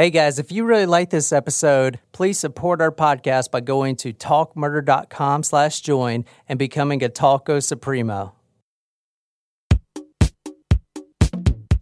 Hey 0.00 0.08
guys, 0.08 0.38
if 0.38 0.50
you 0.50 0.64
really 0.64 0.86
like 0.86 1.10
this 1.10 1.30
episode, 1.30 2.00
please 2.12 2.38
support 2.38 2.80
our 2.80 2.90
podcast 2.90 3.50
by 3.50 3.60
going 3.60 3.96
to 3.96 4.14
talkmurder.com 4.14 5.42
slash 5.42 5.82
join 5.82 6.24
and 6.48 6.58
becoming 6.58 7.04
a 7.04 7.10
Talko 7.10 7.62
Supremo. 7.62 8.34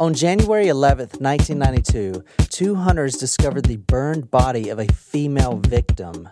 On 0.01 0.15
January 0.15 0.67
11th, 0.67 1.21
1992, 1.21 2.25
two 2.49 2.75
hunters 2.75 3.15
discovered 3.15 3.67
the 3.67 3.77
burned 3.77 4.33
body 4.33 4.69
of 4.69 4.81
a 4.81 4.93
female 4.93 5.59
victim. 5.59 6.29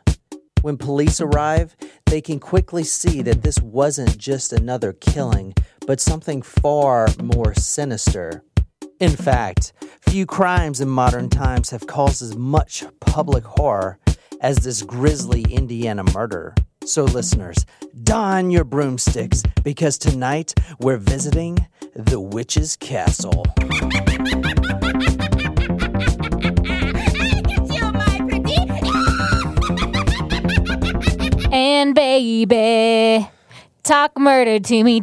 When 0.63 0.79
police 0.79 1.21
arrive, 1.21 1.77
they 2.07 2.21
can 2.21 2.41
quickly 2.41 2.83
see 2.83 3.23
that 3.23 3.45
this 3.45 3.61
wasn't 3.61 4.19
just 4.19 4.53
another 4.53 4.93
killing, 4.93 5.55
but 5.87 6.01
something 6.01 6.43
far 6.43 7.07
more 7.23 7.55
sinister. 7.55 8.43
In 8.99 9.11
fact, 9.11 9.75
few 10.09 10.25
crimes 10.25 10.81
in 10.81 10.89
modern 10.89 11.29
times 11.29 11.69
have 11.71 11.87
caused 11.87 12.23
as 12.23 12.35
much 12.35 12.83
public 13.01 13.45
horror 13.45 13.99
as 14.41 14.59
this 14.59 14.83
grisly 14.83 15.43
Indiana 15.51 16.03
murder. 16.15 16.55
So, 16.85 17.05
listeners, 17.05 17.67
don 18.05 18.51
your 18.51 18.65
broomsticks 18.65 19.43
because 19.63 19.99
tonight 19.99 20.55
we're 20.81 20.97
visiting 20.97 21.67
the 21.95 22.21
Witch's 22.21 22.77
Castle. 22.77 23.45
And 31.53 31.95
baby, 31.95 33.29
talk 33.83 34.19
murder 34.19 34.59
to 34.59 34.85
me. 34.85 35.01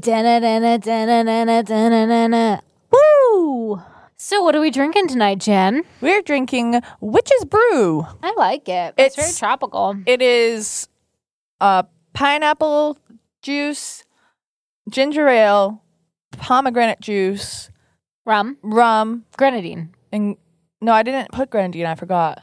Woo! 3.33 3.81
So, 4.15 4.41
what 4.43 4.55
are 4.55 4.61
we 4.61 4.69
drinking 4.71 5.07
tonight, 5.07 5.39
Jen? 5.39 5.83
We're 6.01 6.21
drinking 6.21 6.81
Witch's 7.01 7.45
Brew. 7.45 8.05
I 8.21 8.33
like 8.37 8.69
it. 8.69 8.93
It's, 8.97 9.15
very 9.15 9.31
tropical. 9.33 9.95
It 10.05 10.21
is 10.21 10.87
uh, 11.59 11.83
pineapple 12.13 12.97
juice, 13.41 14.03
ginger 14.89 15.27
ale, 15.27 15.81
pomegranate 16.31 17.01
juice, 17.01 17.69
Rum, 18.25 18.57
rum, 18.61 19.25
grenadine. 19.35 19.93
and 20.13 20.37
no, 20.79 20.93
I 20.93 21.03
didn't 21.03 21.31
put 21.31 21.49
grenadine. 21.49 21.85
I 21.85 21.95
forgot. 21.95 22.41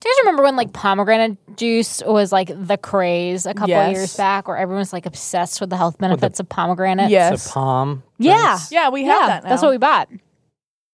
Do 0.00 0.08
you 0.08 0.14
guys 0.16 0.24
remember 0.24 0.42
when 0.42 0.56
like 0.56 0.72
pomegranate 0.72 1.56
juice 1.56 2.02
was 2.04 2.32
like 2.32 2.48
the 2.48 2.76
craze 2.76 3.46
a 3.46 3.54
couple 3.54 3.68
Yes. 3.68 3.92
years 3.96 4.16
back, 4.16 4.48
where 4.48 4.56
everyone 4.56 4.80
was 4.80 4.92
like 4.92 5.06
obsessed 5.06 5.60
with 5.60 5.70
the 5.70 5.76
health 5.76 5.96
benefits 5.98 6.40
of 6.40 6.48
pomegranate? 6.48 7.10
Yes. 7.10 7.44
The 7.44 7.50
palm. 7.50 8.02
Yeah. 8.18 8.58
Yeah, 8.70 8.88
we 8.90 9.04
have 9.04 9.20
yeah, 9.22 9.26
that 9.28 9.44
now. 9.44 9.48
that's 9.50 9.62
what 9.62 9.70
we 9.70 9.78
bought 9.78 10.08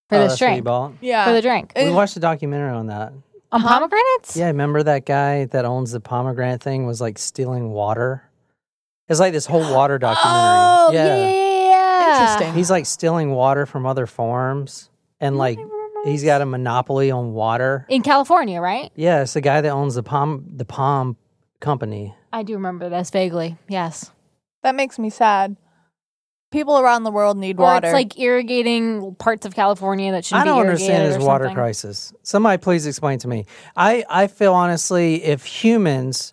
for 0.09 0.17
Oh, 0.17 0.21
this 0.23 0.33
that's 0.33 0.41
what 0.41 0.47
you 0.49 0.53
drink. 0.55 0.65
bought? 0.65 0.93
yeah. 1.01 1.25
For 1.27 1.33
the 1.33 1.43
drink 1.43 1.73
We 1.77 1.91
watched 1.91 2.17
a 2.17 2.21
documentary 2.21 2.71
on 2.71 2.87
that. 2.89 3.13
on 3.53 3.63
pomegranates. 3.63 4.37
Yeah, 4.37 4.47
remember 4.47 4.83
that 4.83 5.05
guy 5.07 5.47
that 5.47 5.65
owns 5.65 5.93
the 5.93 6.01
pomegranate 6.01 6.63
thing 6.63 6.87
was 6.87 7.01
like 7.01 7.19
stealing 7.19 7.71
water? 7.71 8.23
It's 9.09 9.21
like 9.21 9.33
this 9.33 9.47
whole 9.47 9.61
water 9.75 9.99
documentary. 9.99 10.31
Oh 10.33 10.91
yeah, 10.93 11.17
yeah, 11.17 11.29
yeah, 11.31 11.71
yeah. 11.71 12.21
Interesting. 12.21 12.55
He's 12.55 12.71
like 12.71 12.87
stealing 12.87 13.31
water 13.33 13.67
from 13.67 13.87
other 13.87 14.07
farms 14.07 14.91
and 15.21 15.35
mm, 15.35 15.39
like 15.39 15.59
he's 16.05 16.23
got 16.25 16.41
a 16.43 16.47
monopoly 16.47 17.11
on 17.11 17.33
water. 17.33 17.87
In 17.89 18.03
California, 18.03 18.61
right? 18.61 18.91
Yeah, 18.95 19.23
it's 19.23 19.33
the 19.35 19.41
guy 19.41 19.61
that 19.61 19.71
owns 19.71 19.95
the 19.95 20.03
palm 20.03 20.45
the 20.55 20.65
palm 20.65 21.17
company. 21.61 22.15
I 22.33 22.43
do 22.43 22.55
remember 22.55 22.89
this 22.89 23.11
vaguely. 23.11 23.57
Yes. 23.69 24.11
that 24.63 24.75
makes 24.75 24.99
me 24.99 25.09
sad. 25.11 25.57
People 26.51 26.79
around 26.79 27.03
the 27.03 27.11
world 27.11 27.37
need 27.37 27.59
Or 27.59 27.65
water. 27.65 27.89
it's 27.89 27.93
like 27.93 28.19
irrigating 28.19 29.15
parts 29.17 29.45
of 29.45 29.55
California 29.55 30.13
that 30.13 30.25
shouldn't 30.25 30.45
be 30.47 30.49
irrigated. 30.49 30.55
I 30.55 30.57
don't 30.57 30.65
be 30.65 30.69
understand 30.71 31.03
irrigated 31.03 31.21
his 31.21 31.27
water 31.27 31.51
crisis. 31.51 32.13
Somebody 32.23 32.57
please 32.59 32.87
explain 32.87 33.19
to 33.19 33.29
me. 33.29 33.45
I, 33.77 34.05
I 34.09 34.27
feel 34.29 34.55
honestly 34.55 35.23
if 35.25 35.45
humans 35.45 36.33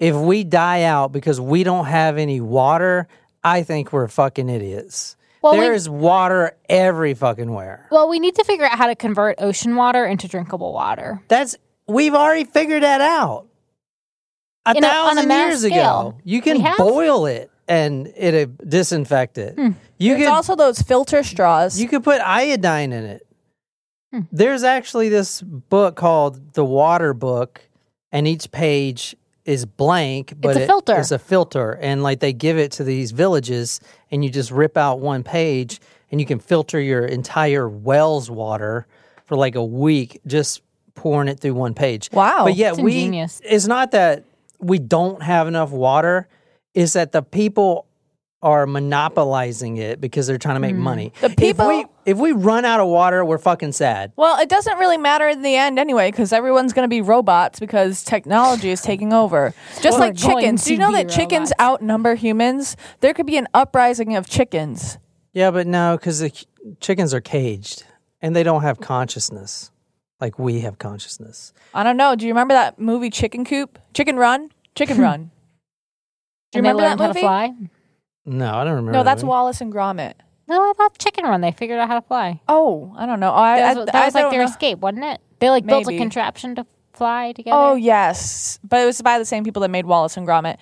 if 0.00 0.16
we 0.16 0.42
die 0.42 0.82
out 0.82 1.12
because 1.12 1.40
we 1.40 1.62
don't 1.62 1.86
have 1.86 2.18
any 2.18 2.40
water, 2.40 3.06
I 3.44 3.62
think 3.62 3.92
we're 3.92 4.08
fucking 4.08 4.48
idiots. 4.48 5.16
Well, 5.40 5.52
There 5.52 5.70
we- 5.70 5.76
is 5.76 5.88
water 5.88 6.56
every 6.68 7.14
fucking 7.14 7.52
where. 7.52 7.86
Well, 7.92 8.08
we 8.08 8.18
need 8.18 8.34
to 8.34 8.44
figure 8.44 8.64
out 8.64 8.76
how 8.76 8.88
to 8.88 8.96
convert 8.96 9.40
ocean 9.40 9.76
water 9.76 10.04
into 10.04 10.26
drinkable 10.26 10.72
water. 10.72 11.22
That's 11.28 11.54
we've 11.86 12.14
already 12.14 12.44
figured 12.44 12.82
that 12.82 13.00
out. 13.00 13.46
A 14.66 14.74
In 14.76 14.82
a- 14.82 14.86
on 14.88 15.18
a 15.18 15.22
thousand 15.22 15.30
years 15.30 15.60
scale. 15.64 16.00
ago, 16.08 16.18
you 16.24 16.42
can 16.42 16.60
boil 16.76 17.26
it 17.26 17.50
and 17.68 18.06
it 18.16 18.48
uh, 18.48 18.52
disinfect 18.66 19.38
it. 19.38 19.54
Hmm. 19.54 19.70
You 19.98 20.12
There's 20.14 20.24
could 20.24 20.32
also 20.32 20.56
those 20.56 20.82
filter 20.82 21.22
straws. 21.22 21.80
you 21.80 21.88
could 21.88 22.04
put 22.04 22.20
iodine 22.20 22.92
in 22.92 23.04
it. 23.04 23.26
Hmm. 24.12 24.20
There's 24.32 24.64
actually 24.64 25.08
this 25.08 25.40
book 25.42 25.96
called 25.96 26.54
the 26.54 26.64
Water 26.64 27.14
Book, 27.14 27.60
and 28.12 28.26
each 28.28 28.50
page 28.50 29.16
is 29.44 29.66
blank, 29.66 30.34
but 30.40 30.50
it's 30.50 30.58
a 30.60 30.62
it- 30.62 30.66
filter. 30.66 30.96
It's 30.98 31.10
a 31.10 31.18
filter, 31.18 31.72
and 31.80 32.02
like 32.02 32.20
they 32.20 32.32
give 32.32 32.58
it 32.58 32.72
to 32.72 32.84
these 32.84 33.12
villages, 33.12 33.80
and 34.10 34.24
you 34.24 34.30
just 34.30 34.50
rip 34.50 34.76
out 34.76 35.00
one 35.00 35.22
page, 35.22 35.80
and 36.10 36.20
you 36.20 36.26
can 36.26 36.38
filter 36.38 36.80
your 36.80 37.04
entire 37.04 37.68
well's 37.68 38.30
water 38.30 38.86
for 39.26 39.36
like 39.36 39.54
a 39.54 39.64
week, 39.64 40.20
just 40.26 40.62
pouring 40.94 41.28
it 41.28 41.40
through 41.40 41.54
one 41.54 41.74
page. 41.74 42.08
Wow. 42.12 42.44
But 42.44 42.56
yet 42.56 42.74
It's 42.74 42.82
we 42.82 42.96
ingenious. 42.96 43.40
it's 43.44 43.66
not 43.66 43.90
that 43.92 44.24
we 44.60 44.78
don't 44.78 45.22
have 45.22 45.48
enough 45.48 45.70
water, 45.70 46.28
it's 46.74 46.94
that 46.94 47.12
the 47.12 47.22
people 47.22 47.86
are 48.42 48.66
monopolizing 48.66 49.78
it 49.78 50.02
because 50.02 50.26
they're 50.26 50.36
trying 50.36 50.56
to 50.56 50.60
make 50.60 50.74
mm-hmm. 50.74 50.82
money. 50.82 51.12
The 51.22 51.30
people- 51.30 51.70
if 51.70 51.86
we 51.86 51.90
if 52.04 52.18
we 52.18 52.32
run 52.32 52.66
out 52.66 52.80
of 52.80 52.88
water, 52.88 53.24
we're 53.24 53.38
fucking 53.38 53.72
sad. 53.72 54.12
well, 54.16 54.38
it 54.38 54.50
doesn't 54.50 54.76
really 54.76 54.98
matter 54.98 55.26
in 55.26 55.40
the 55.40 55.56
end 55.56 55.78
anyway, 55.78 56.10
because 56.10 56.34
everyone's 56.34 56.74
going 56.74 56.84
to 56.84 56.88
be 56.88 57.00
robots 57.00 57.58
because 57.58 58.04
technology 58.04 58.68
is 58.68 58.82
taking 58.82 59.14
over. 59.14 59.54
Just 59.80 59.98
We're 59.98 60.08
like 60.08 60.20
going 60.20 60.40
chickens. 60.42 60.64
Do 60.64 60.72
you 60.72 60.76
to 60.76 60.82
know 60.82 60.88
be 60.90 61.04
that 61.04 61.08
chickens 61.08 61.50
outnumber 61.58 62.14
humans? 62.14 62.76
There 63.00 63.14
could 63.14 63.24
be 63.24 63.38
an 63.38 63.48
uprising 63.54 64.16
of 64.16 64.28
chickens. 64.28 64.98
Yeah, 65.32 65.50
but 65.50 65.66
no, 65.66 65.96
because 65.96 66.18
the 66.18 66.28
ch- 66.28 66.44
chickens 66.80 67.14
are 67.14 67.22
caged 67.22 67.84
and 68.20 68.36
they 68.36 68.42
don't 68.42 68.62
have 68.62 68.80
consciousness 68.80 69.70
like 70.20 70.38
we 70.38 70.60
have 70.60 70.78
consciousness. 70.78 71.54
I 71.72 71.82
don't 71.82 71.96
know. 71.96 72.14
Do 72.14 72.26
you 72.26 72.32
remember 72.32 72.54
that 72.54 72.78
movie 72.78 73.10
Chicken 73.10 73.44
Coop? 73.44 73.78
Chicken 73.94 74.16
Run? 74.16 74.50
Chicken 74.74 74.98
Run. 75.00 75.30
Do 76.54 76.58
you 76.58 76.64
and 76.64 76.78
they 76.78 76.82
remember 76.82 76.82
learned 76.82 77.00
that 77.00 77.02
how 77.02 77.08
movie? 77.08 77.20
to 77.20 77.26
fly. 77.26 77.68
No, 78.26 78.54
I 78.54 78.64
don't 78.64 78.72
remember. 78.74 78.92
No, 78.92 78.98
that 79.00 79.04
that's 79.04 79.22
movie. 79.22 79.30
Wallace 79.30 79.60
and 79.60 79.72
Gromit. 79.72 80.14
No, 80.48 80.60
I 80.62 80.72
thought 80.76 80.98
Chicken 80.98 81.24
Run. 81.24 81.40
They 81.40 81.52
figured 81.52 81.78
out 81.78 81.88
how 81.88 81.98
to 82.00 82.06
fly. 82.06 82.40
Oh, 82.48 82.94
I 82.96 83.06
don't 83.06 83.20
know. 83.20 83.32
I, 83.32 83.58
That 83.58 83.76
was, 83.76 83.86
that 83.86 83.94
I 83.94 84.04
was 84.06 84.14
like 84.14 84.30
their 84.30 84.40
know. 84.40 84.48
escape, 84.50 84.78
wasn't 84.78 85.04
it? 85.04 85.20
They 85.40 85.50
like 85.50 85.66
built 85.66 85.88
a 85.88 85.96
contraption 85.96 86.54
to 86.56 86.66
fly 86.92 87.32
together. 87.32 87.56
Oh 87.58 87.74
yes, 87.74 88.58
but 88.62 88.80
it 88.80 88.86
was 88.86 89.00
by 89.02 89.18
the 89.18 89.24
same 89.24 89.42
people 89.44 89.60
that 89.62 89.70
made 89.70 89.86
Wallace 89.86 90.16
and 90.16 90.26
Gromit. 90.26 90.56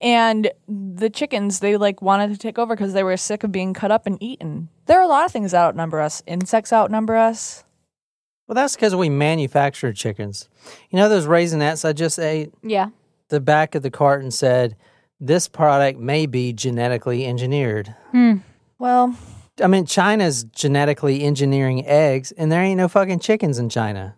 And 0.00 0.50
the 0.68 1.08
chickens, 1.10 1.60
they 1.60 1.76
like 1.76 2.02
wanted 2.02 2.30
to 2.32 2.36
take 2.38 2.58
over 2.58 2.74
because 2.74 2.92
they 2.92 3.04
were 3.04 3.16
sick 3.16 3.44
of 3.44 3.52
being 3.52 3.72
cut 3.72 3.90
up 3.90 4.06
and 4.06 4.20
eaten. 4.22 4.68
There 4.86 4.98
are 4.98 5.02
a 5.02 5.06
lot 5.08 5.24
of 5.24 5.30
things 5.32 5.52
that 5.52 5.62
outnumber 5.64 6.00
us. 6.00 6.22
Insects 6.26 6.72
outnumber 6.72 7.16
us. 7.16 7.64
Well, 8.48 8.54
that's 8.54 8.74
because 8.74 8.94
we 8.96 9.08
manufactured 9.08 9.94
chickens. 9.96 10.48
You 10.90 10.98
know 10.98 11.08
those 11.08 11.26
raisinets 11.26 11.84
I 11.88 11.92
just 11.92 12.18
ate? 12.18 12.52
yeah. 12.62 12.88
The 13.28 13.40
back 13.40 13.74
of 13.74 13.82
the 13.82 13.90
carton 13.90 14.30
said, 14.30 14.76
"This 15.24 15.46
product 15.48 15.98
may 16.00 16.26
be 16.26 16.52
genetically 16.52 17.24
engineered." 17.26 17.94
Well, 18.78 19.14
I 19.62 19.66
mean, 19.68 19.86
China's 19.86 20.44
genetically 20.44 21.22
engineering 21.22 21.86
eggs, 21.86 22.32
and 22.32 22.50
there 22.50 22.62
ain't 22.62 22.78
no 22.78 22.88
fucking 22.88 23.20
chickens 23.20 23.58
in 23.58 23.68
China. 23.68 24.16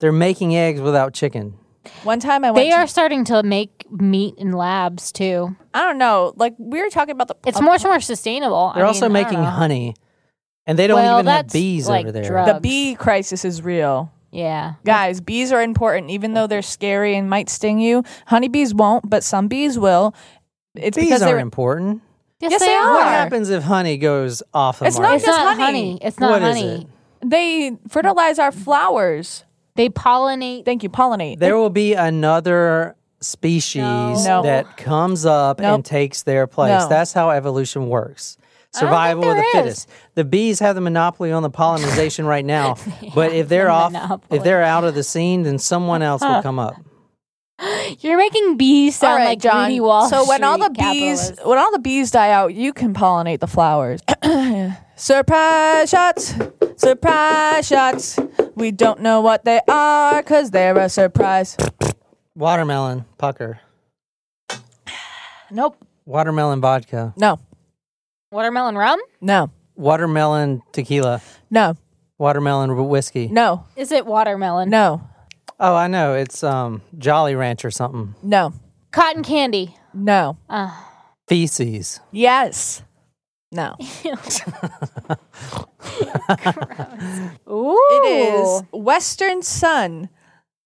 They're 0.00 0.12
making 0.12 0.56
eggs 0.56 0.80
without 0.80 1.12
chicken. 1.12 1.58
One 2.04 2.20
time 2.20 2.44
I 2.44 2.50
went. 2.50 2.64
They 2.64 2.70
to- 2.70 2.76
are 2.76 2.86
starting 2.86 3.24
to 3.24 3.42
make 3.42 3.84
meat 3.90 4.34
in 4.38 4.52
labs 4.52 5.12
too. 5.12 5.54
I 5.74 5.84
don't 5.84 5.98
know. 5.98 6.32
Like 6.36 6.54
we 6.58 6.80
were 6.82 6.90
talking 6.90 7.12
about 7.12 7.28
the. 7.28 7.36
It's 7.46 7.58
uh, 7.58 7.62
much 7.62 7.84
more 7.84 8.00
sustainable. 8.00 8.72
They're 8.74 8.84
I 8.84 8.88
also 8.88 9.08
mean, 9.08 9.16
I 9.16 9.22
making 9.24 9.44
honey, 9.44 9.94
and 10.66 10.78
they 10.78 10.86
don't 10.86 10.96
Well, 11.00 11.18
even 11.20 11.26
have 11.26 11.48
bees 11.48 11.88
like 11.88 12.04
over 12.06 12.12
there. 12.12 12.24
drugs. 12.24 12.52
The 12.54 12.60
bee 12.60 12.94
crisis 12.94 13.44
is 13.44 13.60
real. 13.62 14.10
Yeah. 14.32 14.74
Guys, 14.84 15.20
bees 15.20 15.50
are 15.52 15.62
important, 15.62 16.10
even 16.10 16.34
though 16.34 16.46
they're 16.46 16.62
scary 16.62 17.16
and 17.16 17.28
might 17.28 17.48
sting 17.50 17.80
you. 17.80 18.04
Honeybees 18.26 18.72
won't, 18.74 19.08
but 19.10 19.24
some 19.24 19.48
bees 19.48 19.78
will. 19.78 20.14
It's 20.74 20.96
Bees 20.96 21.06
because 21.06 21.22
aren't 21.22 21.30
they're. 21.32 21.38
important. 21.40 22.02
Yes, 22.40 22.52
Yes, 22.52 22.60
they, 22.60 22.66
they 22.68 22.74
are. 22.74 22.94
What 22.94 23.06
happens 23.08 23.50
if 23.50 23.64
honey 23.64 23.98
goes 23.98 24.42
off 24.54 24.78
the 24.78 24.86
It's 24.86 24.96
not 24.96 25.02
market? 25.02 25.16
It's 25.16 25.26
just 25.26 25.38
not 25.38 25.56
honey. 25.58 25.64
honey. 25.66 25.98
It's 26.00 26.18
not 26.20 26.30
What 26.30 26.42
is 26.42 26.56
honey. 26.56 26.88
it? 27.22 27.28
They 27.28 27.76
fertilize 27.88 28.38
our 28.38 28.52
flowers. 28.52 29.44
They 29.74 29.88
pollinate. 29.88 30.64
Thank 30.64 30.82
you, 30.82 30.88
pollinate. 30.90 31.38
There 31.38 31.56
will 31.56 31.68
be 31.70 31.94
another 31.94 32.94
species 33.20 33.82
No. 33.82 34.42
that 34.42 34.76
comes 34.76 35.26
up 35.26 35.58
Nope. 35.60 35.74
and 35.74 35.84
takes 35.84 36.22
their 36.22 36.46
place. 36.46 36.82
No. 36.82 36.88
That's 36.88 37.12
how 37.12 37.30
evolution 37.30 37.88
works. 37.88 38.38
Don't 38.72 38.80
think 38.80 38.90
Survival 38.90 39.24
of 39.24 39.36
the 39.36 39.42
there 39.52 39.62
fittest. 39.64 39.88
The 40.14 40.24
bees 40.24 40.58
have 40.60 40.74
the 40.76 40.80
monopoly 40.80 41.32
on 41.32 41.42
the 41.42 41.50
pollinization 41.50 42.24
right 42.26 42.44
now, 42.44 42.76
but 43.14 43.32
if 43.32 43.48
they're 43.48 43.68
off, 43.70 43.92
monopoly. 43.92 44.38
if 44.38 44.44
they're 44.44 44.62
out 44.62 44.84
of 44.84 44.94
the 44.94 45.02
scene, 45.02 45.42
then 45.42 45.58
someone 45.58 46.02
else 46.02 46.22
will 46.22 46.42
come 46.42 46.58
up. 46.58 46.74
You're 47.98 48.16
making 48.16 48.56
bees 48.56 48.96
sound 48.96 49.10
all 49.12 49.18
right, 49.18 49.24
like 49.30 49.38
John. 49.40 49.66
greedy 49.66 49.80
Wall 49.80 50.08
so 50.08 50.26
when 50.26 50.42
all 50.44 50.56
the 50.56 50.72
Street 50.72 50.92
bees, 50.92 51.32
when 51.44 51.58
all 51.58 51.70
the 51.72 51.78
bees 51.78 52.10
die 52.10 52.30
out, 52.30 52.54
you 52.54 52.72
can 52.72 52.94
pollinate 52.94 53.40
the 53.40 53.46
flowers. 53.48 54.00
surprise 54.96 55.90
shots, 55.90 56.34
surprise 56.76 57.66
shots. 57.66 58.18
We 58.54 58.70
don't 58.70 59.00
know 59.00 59.20
what 59.20 59.44
they 59.44 59.60
are 59.68 60.22
because 60.22 60.52
they're 60.52 60.78
a 60.78 60.88
surprise. 60.88 61.56
Watermelon 62.34 63.04
pucker, 63.18 63.60
Nope. 65.50 65.76
watermelon 66.06 66.60
vodka, 66.60 67.12
No. 67.16 67.38
Watermelon 68.34 68.76
rum? 68.78 69.00
No. 69.20 69.50
watermelon 69.74 70.62
tequila, 70.72 71.20
No. 71.50 71.74
watermelon 72.18 72.76
whiskey. 72.88 73.26
No. 73.26 73.64
Is 73.74 73.90
it 73.90 74.06
watermelon? 74.06 74.70
No. 74.70 75.02
Oh, 75.58 75.74
I 75.74 75.88
know. 75.88 76.14
It's 76.14 76.44
um 76.44 76.80
Jolly 76.96 77.34
Ranch 77.34 77.64
or 77.64 77.72
something. 77.72 78.14
No. 78.22 78.52
Cotton 78.92 79.24
candy. 79.24 79.74
No. 79.92 80.36
Uh. 80.48 80.70
Feces. 81.26 81.98
Yes. 82.12 82.82
No. 83.50 83.74
Ooh. 87.50 87.80
It 87.90 88.34
is 88.34 88.62
Western 88.72 89.42
Son, 89.42 90.08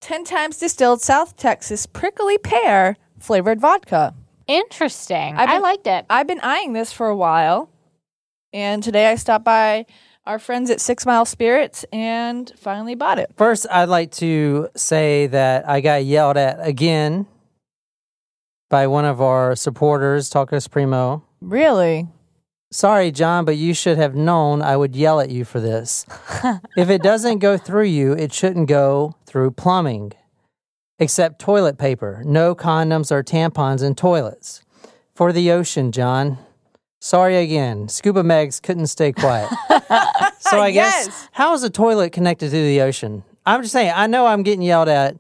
10 0.03 0.25
times 0.25 0.59
distilled 0.59 1.01
South 1.01 1.35
Texas 1.39 1.87
prickly 1.87 2.37
pear 2.37 2.99
flavored 3.19 3.59
vodka. 3.59 4.13
Interesting. 4.47 5.37
I've 5.37 5.49
I 5.49 5.53
been- 5.55 5.63
liked 5.63 5.87
it. 5.87 6.07
I've 6.11 6.27
been 6.27 6.41
eyeing 6.41 6.73
this 6.73 6.93
for 6.93 7.09
a 7.09 7.17
while. 7.17 7.71
And 8.53 8.83
today 8.83 9.09
I 9.11 9.17
stopped 9.17 9.45
by 9.45 9.87
our 10.27 10.39
friends 10.39 10.71
at 10.71 10.81
Six 10.81 11.05
Mile 11.05 11.25
Spirits 11.25 11.85
and 11.93 12.53
finally 12.57 12.95
bought 12.95 13.19
it. 13.19 13.31
First, 13.37 13.67
I'd 13.71 13.89
like 13.89 14.11
to 14.13 14.69
say 14.77 15.27
that 15.27 15.69
I 15.69 15.81
got 15.81 16.05
yelled 16.05 16.37
at 16.37 16.59
again 16.67 17.27
by 18.71 18.87
one 18.87 19.05
of 19.05 19.21
our 19.21 19.55
supporters, 19.57 20.31
Talko 20.31 20.63
Supremo. 20.63 21.25
Really? 21.41 22.07
Sorry, 22.71 23.11
John, 23.13 23.45
but 23.45 23.57
you 23.57 23.75
should 23.75 23.99
have 23.99 24.15
known 24.15 24.63
I 24.63 24.77
would 24.77 24.97
yell 24.97 25.21
at 25.21 25.31
you 25.31 25.45
for 25.45 25.61
this. 25.61 26.07
if 26.77 26.91
it 26.91 27.03
doesn't 27.03 27.39
go 27.39 27.57
through 27.57 27.85
you, 27.85 28.13
it 28.13 28.33
shouldn't 28.33 28.69
go 28.69 29.15
through 29.27 29.53
plumbing. 29.53 30.13
Except 30.99 31.41
toilet 31.41 31.77
paper. 31.79 32.23
No 32.25 32.55
condoms 32.55 33.11
or 33.11 33.23
tampons 33.23 33.83
in 33.83 33.95
toilets. 33.95 34.63
For 35.15 35.33
the 35.33 35.51
ocean, 35.51 35.93
John. 35.93 36.39
Sorry 37.01 37.37
again. 37.37 37.89
Scuba 37.89 38.23
Megs 38.23 38.63
couldn't 38.63 38.87
stay 38.87 39.13
quiet. 39.13 39.51
so 40.41 40.61
I 40.61 40.71
guess, 40.71 41.29
how 41.33 41.53
is 41.55 41.63
a 41.63 41.71
toilet 41.71 42.13
connected 42.13 42.47
to 42.51 42.57
the 42.57 42.81
ocean? 42.81 43.25
I'm 43.45 43.61
just 43.63 43.73
saying, 43.73 43.93
I 43.95 44.07
know 44.07 44.27
I'm 44.27 44.43
getting 44.43 44.63
yelled 44.63 44.89
at, 44.89 45.17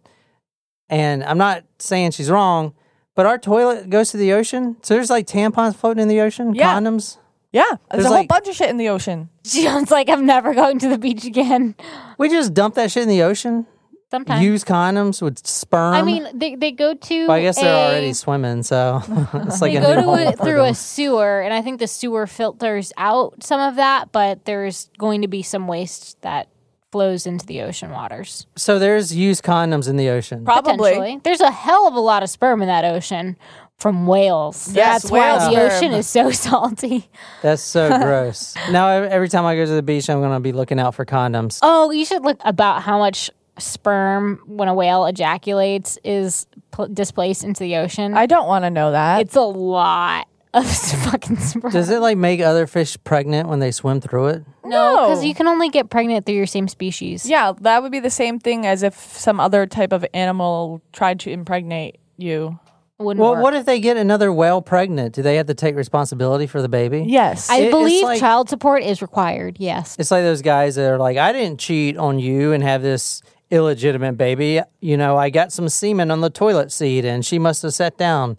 and 0.88 1.22
I'm 1.24 1.38
not 1.38 1.64
saying 1.78 2.12
she's 2.12 2.30
wrong, 2.30 2.72
but 3.14 3.26
our 3.26 3.36
toilet 3.38 3.90
goes 3.90 4.10
to 4.12 4.16
the 4.16 4.32
ocean. 4.32 4.76
So 4.82 4.94
there's 4.94 5.10
like 5.10 5.26
tampons 5.26 5.76
floating 5.76 6.02
in 6.02 6.08
the 6.08 6.20
ocean, 6.20 6.54
Yeah. 6.54 6.74
condoms. 6.74 7.18
Yeah. 7.52 7.62
There's, 7.68 7.78
There's 7.90 8.04
a 8.06 8.08
whole 8.16 8.26
bunch 8.26 8.48
of 8.48 8.54
shit 8.54 8.70
in 8.70 8.78
the 8.78 8.88
ocean. 8.88 9.28
John's 9.44 9.90
like, 9.90 10.08
I'm 10.08 10.24
never 10.26 10.54
going 10.54 10.78
to 10.80 10.88
the 10.88 10.98
beach 10.98 11.24
again. 11.24 11.74
We 12.18 12.28
just 12.28 12.54
dump 12.54 12.74
that 12.76 12.90
shit 12.90 13.02
in 13.04 13.08
the 13.08 13.22
ocean. 13.22 13.66
Sometimes. 14.14 14.44
Use 14.44 14.62
condoms 14.62 15.20
with 15.20 15.44
sperm. 15.44 15.94
I 15.94 16.02
mean, 16.02 16.28
they, 16.32 16.54
they 16.54 16.70
go 16.70 16.94
to. 16.94 17.26
well, 17.26 17.36
I 17.36 17.42
guess 17.42 17.60
they're 17.60 17.74
already 17.88 18.12
swimming, 18.12 18.62
so 18.62 19.02
it's 19.34 19.60
like 19.60 19.72
They 19.72 19.78
a 19.78 19.82
go 19.82 19.94
new 20.00 20.16
to 20.24 20.28
it 20.28 20.38
for 20.38 20.44
through 20.44 20.64
a 20.66 20.74
sewer, 20.74 21.40
and 21.40 21.52
I 21.52 21.62
think 21.62 21.80
the 21.80 21.88
sewer 21.88 22.28
filters 22.28 22.92
out 22.96 23.42
some 23.42 23.60
of 23.60 23.74
that, 23.74 24.12
but 24.12 24.44
there's 24.44 24.88
going 24.98 25.22
to 25.22 25.28
be 25.28 25.42
some 25.42 25.66
waste 25.66 26.20
that 26.22 26.46
flows 26.92 27.26
into 27.26 27.44
the 27.44 27.60
ocean 27.62 27.90
waters. 27.90 28.46
So 28.54 28.78
there's 28.78 29.12
used 29.16 29.42
condoms 29.42 29.88
in 29.88 29.96
the 29.96 30.10
ocean. 30.10 30.44
Probably. 30.44 30.76
Potentially. 30.92 31.20
There's 31.24 31.40
a 31.40 31.50
hell 31.50 31.88
of 31.88 31.94
a 31.94 32.00
lot 32.00 32.22
of 32.22 32.30
sperm 32.30 32.62
in 32.62 32.68
that 32.68 32.84
ocean 32.84 33.36
from 33.78 34.06
whales. 34.06 34.72
Yes, 34.72 35.02
That's 35.02 35.10
why 35.10 35.38
the 35.38 35.50
sperm. 35.50 35.70
ocean 35.72 35.92
is 35.92 36.06
so 36.06 36.30
salty. 36.46 37.10
That's 37.42 37.62
so 37.62 37.88
gross. 37.98 38.54
Now 38.70 38.86
every 38.88 39.28
time 39.28 39.44
I 39.44 39.56
go 39.56 39.66
to 39.66 39.72
the 39.72 39.82
beach, 39.82 40.08
I'm 40.08 40.20
gonna 40.20 40.38
be 40.38 40.52
looking 40.52 40.78
out 40.78 40.94
for 40.94 41.04
condoms. 41.04 41.58
Oh, 41.62 41.90
you 41.90 42.04
should 42.04 42.22
look 42.22 42.38
about 42.44 42.82
how 42.82 42.98
much 42.98 43.28
sperm 43.58 44.40
when 44.46 44.68
a 44.68 44.74
whale 44.74 45.06
ejaculates 45.06 45.98
is 46.04 46.46
pl- 46.70 46.88
displaced 46.88 47.44
into 47.44 47.60
the 47.62 47.76
ocean. 47.76 48.14
I 48.14 48.26
don't 48.26 48.46
want 48.46 48.64
to 48.64 48.70
know 48.70 48.92
that. 48.92 49.20
it's 49.20 49.36
a 49.36 49.40
lot 49.42 50.26
of 50.52 50.66
fucking 51.10 51.36
sperm. 51.38 51.72
Does 51.72 51.90
it 51.90 51.98
like 52.00 52.16
make 52.18 52.40
other 52.40 52.66
fish 52.66 52.96
pregnant 53.04 53.48
when 53.48 53.58
they 53.60 53.70
swim 53.70 54.00
through 54.00 54.26
it? 54.28 54.44
No, 54.64 55.02
because 55.02 55.20
No. 55.22 55.28
you 55.28 55.34
can 55.34 55.46
only 55.48 55.68
get 55.68 55.90
pregnant 55.90 56.26
through 56.26 56.36
your 56.36 56.46
same 56.46 56.68
species. 56.68 57.26
yeah, 57.28 57.52
that 57.60 57.82
would 57.82 57.92
be 57.92 58.00
the 58.00 58.10
same 58.10 58.38
thing 58.38 58.66
as 58.66 58.82
if 58.82 58.94
some 58.94 59.40
other 59.40 59.66
type 59.66 59.92
of 59.92 60.04
animal 60.14 60.80
tried 60.92 61.20
to 61.20 61.30
impregnate 61.30 61.98
you. 62.16 62.58
Wouldn't 62.98 63.20
Well, 63.20 63.32
work. 63.32 63.42
what 63.42 63.54
if 63.54 63.66
they 63.66 63.80
get 63.80 63.96
another 63.96 64.32
whale 64.32 64.62
pregnant? 64.62 65.14
Do 65.16 65.22
they 65.22 65.34
have 65.34 65.46
to 65.46 65.54
take 65.54 65.74
responsibility 65.74 66.46
for 66.46 66.62
the 66.62 66.68
baby? 66.68 67.04
Yes. 67.08 67.50
I 67.50 67.56
It- 67.56 67.62
it's 67.64 67.70
believe 67.74 68.04
like- 68.04 68.20
child 68.20 68.48
support 68.48 68.84
is 68.84 69.02
required. 69.02 69.56
Yes. 69.58 69.96
It's 69.98 70.12
like 70.12 70.22
those 70.22 70.42
guys 70.42 70.76
that 70.76 70.88
are 70.88 70.96
like, 70.98 71.16
I 71.18 71.32
didn't 71.32 71.58
cheat 71.58 71.96
on 71.98 72.20
you 72.20 72.52
and 72.52 72.62
have 72.62 72.82
this 72.82 73.20
illegitimate 73.50 74.16
baby. 74.16 74.60
You 74.80 74.96
know, 74.96 75.16
I 75.16 75.30
got 75.30 75.52
some 75.52 75.68
semen 75.68 76.10
on 76.10 76.20
the 76.20 76.30
toilet 76.30 76.72
seat 76.72 77.04
and 77.04 77.24
she 77.24 77.38
must 77.38 77.62
have 77.62 77.74
sat 77.74 77.96
down. 77.96 78.38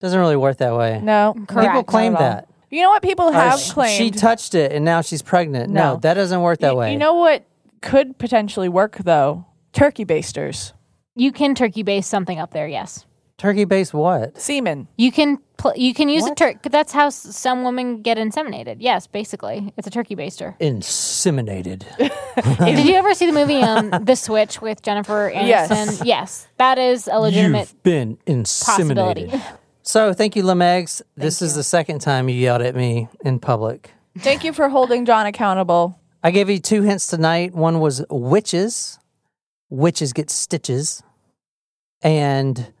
Doesn't 0.00 0.18
really 0.18 0.36
work 0.36 0.58
that 0.58 0.76
way. 0.76 1.00
no. 1.02 1.34
Correct. 1.48 1.68
People 1.70 1.82
claim 1.84 2.12
Not 2.12 2.22
at 2.22 2.24
all. 2.24 2.30
that. 2.36 2.48
You 2.70 2.82
know 2.82 2.90
what 2.90 3.02
people 3.02 3.26
Or 3.28 3.32
have 3.32 3.58
sh- 3.58 3.72
claimed? 3.72 3.96
She 3.96 4.10
touched 4.10 4.54
it 4.54 4.72
and 4.72 4.84
now 4.84 5.00
she's 5.00 5.22
pregnant. 5.22 5.72
No, 5.72 5.94
No. 5.94 5.96
that 6.00 6.14
doesn't 6.14 6.40
work 6.42 6.58
that 6.60 6.74
Y- 6.76 6.80
way. 6.80 6.92
You 6.92 6.98
know 6.98 7.14
what 7.14 7.44
could 7.82 8.18
potentially 8.18 8.68
work 8.68 8.98
though? 8.98 9.44
Turkey 9.72 10.04
basters. 10.04 10.72
You 11.14 11.32
can 11.32 11.54
turkey 11.54 11.82
base 11.82 12.06
something 12.06 12.38
up 12.38 12.52
there. 12.52 12.68
Yes. 12.68 13.06
Turkey 13.38 13.64
base 13.64 13.92
what? 13.92 14.40
Semen. 14.40 14.86
You 14.96 15.10
can 15.12 15.38
pl- 15.58 15.74
you 15.76 15.92
can 15.92 16.08
use 16.08 16.22
What? 16.22 16.32
a 16.32 16.34
turkey. 16.34 16.68
That's 16.70 16.92
how 16.92 17.08
s- 17.08 17.36
some 17.36 17.62
women 17.64 18.00
get 18.00 18.16
inseminated. 18.16 18.76
Yes, 18.80 19.06
basically, 19.06 19.72
it's 19.76 19.86
a 19.86 19.90
turkey 19.90 20.16
baster. 20.16 20.58
Inseminated. 20.60 21.84
Did 22.64 22.86
you 22.86 22.94
ever 22.94 23.12
see 23.14 23.26
the 23.26 23.32
movie 23.32 23.60
um, 23.60 23.90
The 24.04 24.14
Switch 24.16 24.62
with 24.62 24.80
Jennifer 24.82 25.30
Aniston? 25.34 25.46
Yes. 25.46 26.02
Yes, 26.04 26.48
that 26.56 26.78
is 26.78 27.08
a 27.12 27.18
legitimate 27.20 27.68
You've 27.72 27.82
been 27.82 28.16
possibility. 28.26 29.26
inseminated. 29.26 29.58
So 29.82 30.12
thank 30.12 30.36
you, 30.36 30.42
Lemegs. 30.42 31.02
This 31.16 31.40
is 31.42 31.54
the 31.54 31.62
second 31.62 32.00
time 32.00 32.28
you 32.28 32.34
yelled 32.36 32.62
at 32.62 32.74
me 32.76 33.08
in 33.24 33.38
public. 33.40 33.90
Thank 34.18 34.44
you 34.44 34.52
for 34.52 34.68
holding 34.68 35.04
John 35.06 35.26
accountable. 35.26 35.98
I 36.22 36.30
gave 36.30 36.50
you 36.50 36.58
two 36.58 36.82
hints 36.82 37.06
tonight. 37.06 37.54
One 37.54 37.80
was 37.80 38.04
witches. 38.10 38.98
Witches 39.70 40.12
get 40.12 40.28
stitches. 40.30 41.02
And 42.02 42.72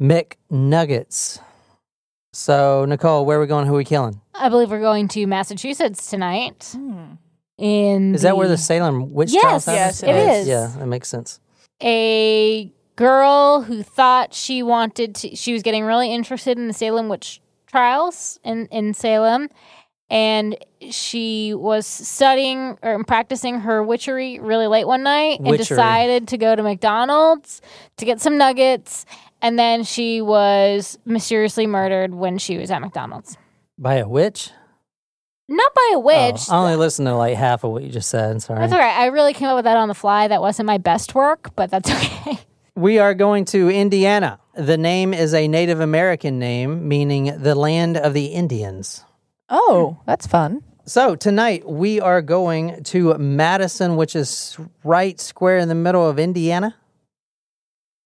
McNuggets. 0.00 1.40
So, 2.38 2.84
Nicole, 2.84 3.24
where 3.24 3.38
are 3.38 3.40
we 3.40 3.46
going? 3.46 3.66
Who 3.66 3.74
are 3.74 3.78
we 3.78 3.84
killing? 3.84 4.20
I 4.34 4.48
believe 4.48 4.68
we're 4.70 4.80
going 4.80 5.06
to 5.08 5.24
Massachusetts 5.26 6.10
tonight. 6.10 6.74
In 7.56 8.12
Is 8.14 8.22
that 8.22 8.36
where 8.36 8.48
the 8.48 8.56
Salem 8.58 9.12
witch 9.14 9.30
Yes, 9.32 9.42
trials 9.42 9.64
happened? 9.66 9.78
yes, 9.78 10.02
it 10.02 10.08
Oh, 10.08 10.32
is. 10.40 10.48
Yeah, 10.48 10.72
that 10.78 10.86
makes 10.86 11.08
sense. 11.08 11.38
a 11.80 12.72
girl 12.96 13.62
who 13.62 13.82
thought 13.84 14.34
she 14.34 14.62
wanted 14.64 15.14
to 15.16 15.34
she 15.36 15.52
was 15.52 15.62
getting 15.62 15.84
really 15.84 16.12
interested 16.12 16.56
in 16.58 16.66
the 16.68 16.72
Salem 16.72 17.08
witch 17.08 17.40
trials 17.66 18.38
in 18.44 18.66
in 18.66 18.94
Salem 18.94 19.48
and 20.10 20.56
she 20.90 21.54
was 21.54 21.86
studying 21.88 22.78
or 22.82 23.02
practicing 23.04 23.60
her 23.60 23.82
witchery 23.82 24.38
really 24.38 24.68
late 24.68 24.86
one 24.86 25.02
night 25.02 25.38
and 25.40 25.48
Witchery. 25.48 25.76
decided 25.76 26.28
to 26.28 26.38
go 26.38 26.54
to 26.54 26.62
McDonald's 26.62 27.60
to 27.96 28.04
get 28.04 28.20
some 28.20 28.38
nuggets 28.38 29.06
and 29.44 29.58
then 29.58 29.84
she 29.84 30.20
was 30.22 30.98
mysteriously 31.04 31.66
murdered 31.68 32.14
when 32.14 32.38
she 32.38 32.56
was 32.56 32.70
at 32.70 32.80
McDonald's. 32.80 33.36
By 33.78 33.96
a 33.96 34.08
witch? 34.08 34.50
Not 35.48 35.74
by 35.74 35.90
a 35.92 35.96
Oh, 35.96 36.00
witch. 36.00 36.48
I 36.50 36.56
only 36.56 36.76
listened 36.76 37.06
to 37.06 37.14
like 37.14 37.36
half 37.36 37.62
of 37.64 37.70
what 37.72 37.82
you 37.82 37.90
just 37.90 38.08
said. 38.08 38.42
Sorry. 38.42 38.58
That's 38.60 38.72
all 38.72 38.78
right. 38.78 38.96
I 38.96 39.06
really 39.06 39.34
came 39.34 39.48
up 39.48 39.56
with 39.56 39.66
that 39.66 39.76
on 39.76 39.88
the 39.88 39.94
fly. 39.94 40.26
That 40.26 40.40
wasn't 40.40 40.66
my 40.66 40.78
best 40.78 41.14
work, 41.14 41.54
but 41.54 41.70
that's 41.70 41.90
okay. 41.94 42.38
We 42.74 42.98
are 42.98 43.12
going 43.14 43.44
to 43.46 43.68
Indiana. 43.68 44.40
The 44.54 44.78
name 44.78 45.12
is 45.12 45.34
a 45.34 45.46
Native 45.46 45.80
American 45.80 46.38
name 46.38 46.88
meaning 46.88 47.36
the 47.42 47.54
land 47.54 47.96
of 47.98 48.14
the 48.14 48.26
Indians. 48.26 49.04
Oh, 49.50 49.98
that's 50.06 50.26
fun. 50.26 50.62
So 50.86 51.14
tonight 51.16 51.68
we 51.68 52.00
are 52.00 52.22
going 52.22 52.82
to 52.84 53.16
Madison, 53.18 53.96
which 53.96 54.16
is 54.16 54.56
right 54.82 55.20
square 55.20 55.58
in 55.58 55.68
the 55.68 55.74
middle 55.74 56.08
of 56.08 56.18
Indiana. 56.18 56.74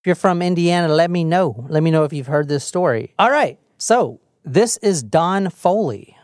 If 0.08 0.12
you're 0.12 0.20
from 0.30 0.40
Indiana, 0.40 0.88
let 0.88 1.10
me 1.10 1.22
know. 1.22 1.66
Let 1.68 1.82
me 1.82 1.90
know 1.90 2.04
if 2.04 2.14
you've 2.14 2.28
heard 2.28 2.48
this 2.48 2.64
story. 2.64 3.12
All 3.18 3.30
right. 3.30 3.58
So 3.76 4.20
this 4.42 4.78
is 4.78 5.02
Don 5.02 5.50
Foley. 5.50 6.16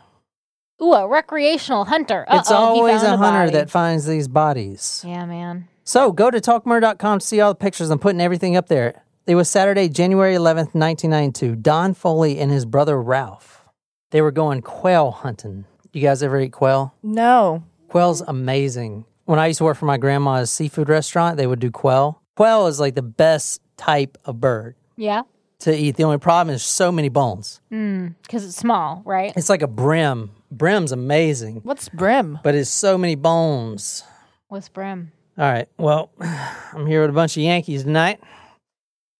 Ooh, 0.81 0.93
a 0.93 1.07
recreational 1.07 1.85
hunter. 1.85 2.25
it's 2.27 2.49
Uh-oh, 2.49 2.73
he 2.73 2.79
always 2.79 3.03
found 3.03 3.13
a 3.13 3.17
hunter 3.17 3.39
body. 3.45 3.51
that 3.51 3.69
finds 3.69 4.07
these 4.07 4.27
bodies. 4.27 5.03
Yeah, 5.07 5.27
man. 5.27 5.67
So 5.83 6.11
go 6.11 6.31
to 6.31 6.41
talkmurder.com 6.41 7.19
to 7.19 7.23
see 7.23 7.39
all 7.41 7.51
the 7.51 7.59
pictures. 7.59 7.91
I'm 7.91 7.99
putting 7.99 8.21
everything 8.21 8.57
up 8.57 8.69
there. 8.69 9.03
It 9.27 9.35
was 9.35 9.51
Saturday, 9.51 9.87
January 9.87 10.33
11th, 10.33 10.73
1992. 10.73 11.55
Don 11.57 11.93
Foley 11.93 12.39
and 12.39 12.51
his 12.51 12.65
brother 12.65 12.99
Ralph. 12.99 13.61
They 14.09 14.23
were 14.23 14.31
going 14.31 14.63
quail 14.63 15.11
hunting. 15.11 15.65
You 15.93 16.01
guys 16.01 16.23
ever 16.23 16.41
eat 16.41 16.53
quail? 16.53 16.95
No. 17.03 17.63
Quail's 17.89 18.21
amazing. 18.21 19.05
When 19.25 19.37
I 19.37 19.45
used 19.45 19.59
to 19.59 19.63
work 19.63 19.77
for 19.77 19.85
my 19.85 19.97
grandma's 19.97 20.49
seafood 20.49 20.89
restaurant, 20.89 21.37
they 21.37 21.45
would 21.45 21.59
do 21.59 21.69
quail. 21.69 22.23
Quail 22.35 22.65
is 22.65 22.79
like 22.79 22.95
the 22.95 23.03
best 23.03 23.61
type 23.77 24.17
of 24.25 24.39
bird 24.39 24.75
Yeah, 24.97 25.23
to 25.59 25.75
eat. 25.75 25.95
The 25.95 26.03
only 26.03 26.17
problem 26.17 26.53
is 26.55 26.63
so 26.63 26.91
many 26.91 27.09
bones. 27.09 27.59
Mm, 27.71 28.15
because 28.21 28.45
it's 28.45 28.55
small, 28.57 29.01
right? 29.05 29.33
It's 29.35 29.49
like 29.49 29.61
a 29.61 29.67
brim. 29.67 30.31
Brim's 30.51 30.91
amazing, 30.91 31.61
What's 31.63 31.89
brim? 31.89 32.39
but 32.43 32.55
it's 32.55 32.69
so 32.69 32.97
many 32.97 33.15
bones. 33.15 34.03
What's 34.47 34.69
brim? 34.69 35.11
All 35.37 35.43
right. 35.51 35.67
Well, 35.77 36.11
I'm 36.21 36.85
here 36.87 37.01
with 37.01 37.09
a 37.09 37.13
bunch 37.13 37.35
of 37.35 37.43
Yankees 37.43 37.83
tonight. 37.83 38.19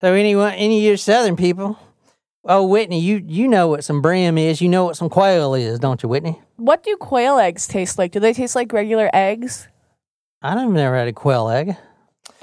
So 0.01 0.13
anyone, 0.13 0.53
any 0.53 0.77
of 0.79 0.83
you 0.83 0.97
Southern 0.97 1.35
people? 1.35 1.77
Oh, 2.47 2.63
Whitney, 2.67 2.99
you 2.99 3.23
you 3.25 3.47
know 3.47 3.67
what 3.67 3.83
some 3.83 4.01
brim 4.01 4.37
is. 4.37 4.61
You 4.61 4.69
know 4.69 4.85
what 4.85 4.95
some 4.95 5.09
quail 5.09 5.55
is, 5.55 5.79
don't 5.79 6.01
you, 6.03 6.07
Whitney? 6.07 6.39
What 6.57 6.83
do 6.83 6.95
quail 6.95 7.37
eggs 7.39 7.67
taste 7.67 7.97
like? 7.97 8.11
Do 8.11 8.19
they 8.19 8.33
taste 8.33 8.55
like 8.55 8.71
regular 8.71 9.09
eggs? 9.13 9.67
I've 10.43 10.69
never 10.69 10.95
had 10.95 11.07
a 11.07 11.13
quail 11.13 11.49
egg. 11.49 11.75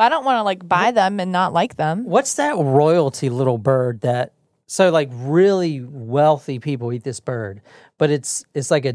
I 0.02 0.08
don't 0.08 0.24
want 0.24 0.38
to 0.38 0.42
like 0.42 0.66
buy 0.68 0.90
them 0.90 1.20
and 1.20 1.30
not 1.30 1.52
like 1.52 1.76
them. 1.76 2.04
What's 2.04 2.34
that 2.34 2.56
royalty 2.56 3.30
little 3.30 3.56
bird 3.58 4.00
that? 4.00 4.32
So 4.66 4.90
like 4.90 5.10
really 5.12 5.80
wealthy 5.80 6.58
people 6.58 6.92
eat 6.92 7.04
this 7.04 7.20
bird, 7.20 7.60
but 7.98 8.10
it's 8.10 8.44
it's 8.54 8.70
like 8.70 8.84
a 8.84 8.94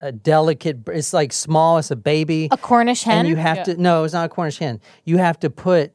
a 0.00 0.10
delicate. 0.10 0.78
It's 0.88 1.12
like 1.12 1.32
small. 1.32 1.78
It's 1.78 1.90
a 1.90 1.96
baby. 1.96 2.48
A 2.50 2.56
Cornish 2.56 3.02
hen. 3.02 3.18
And 3.20 3.28
you 3.28 3.36
have 3.36 3.58
Yeah. 3.58 3.64
to 3.64 3.76
no, 3.80 4.04
it's 4.04 4.14
not 4.14 4.24
a 4.26 4.28
Cornish 4.28 4.58
hen. 4.58 4.80
You 5.04 5.18
have 5.18 5.38
to 5.40 5.50
put 5.50 5.92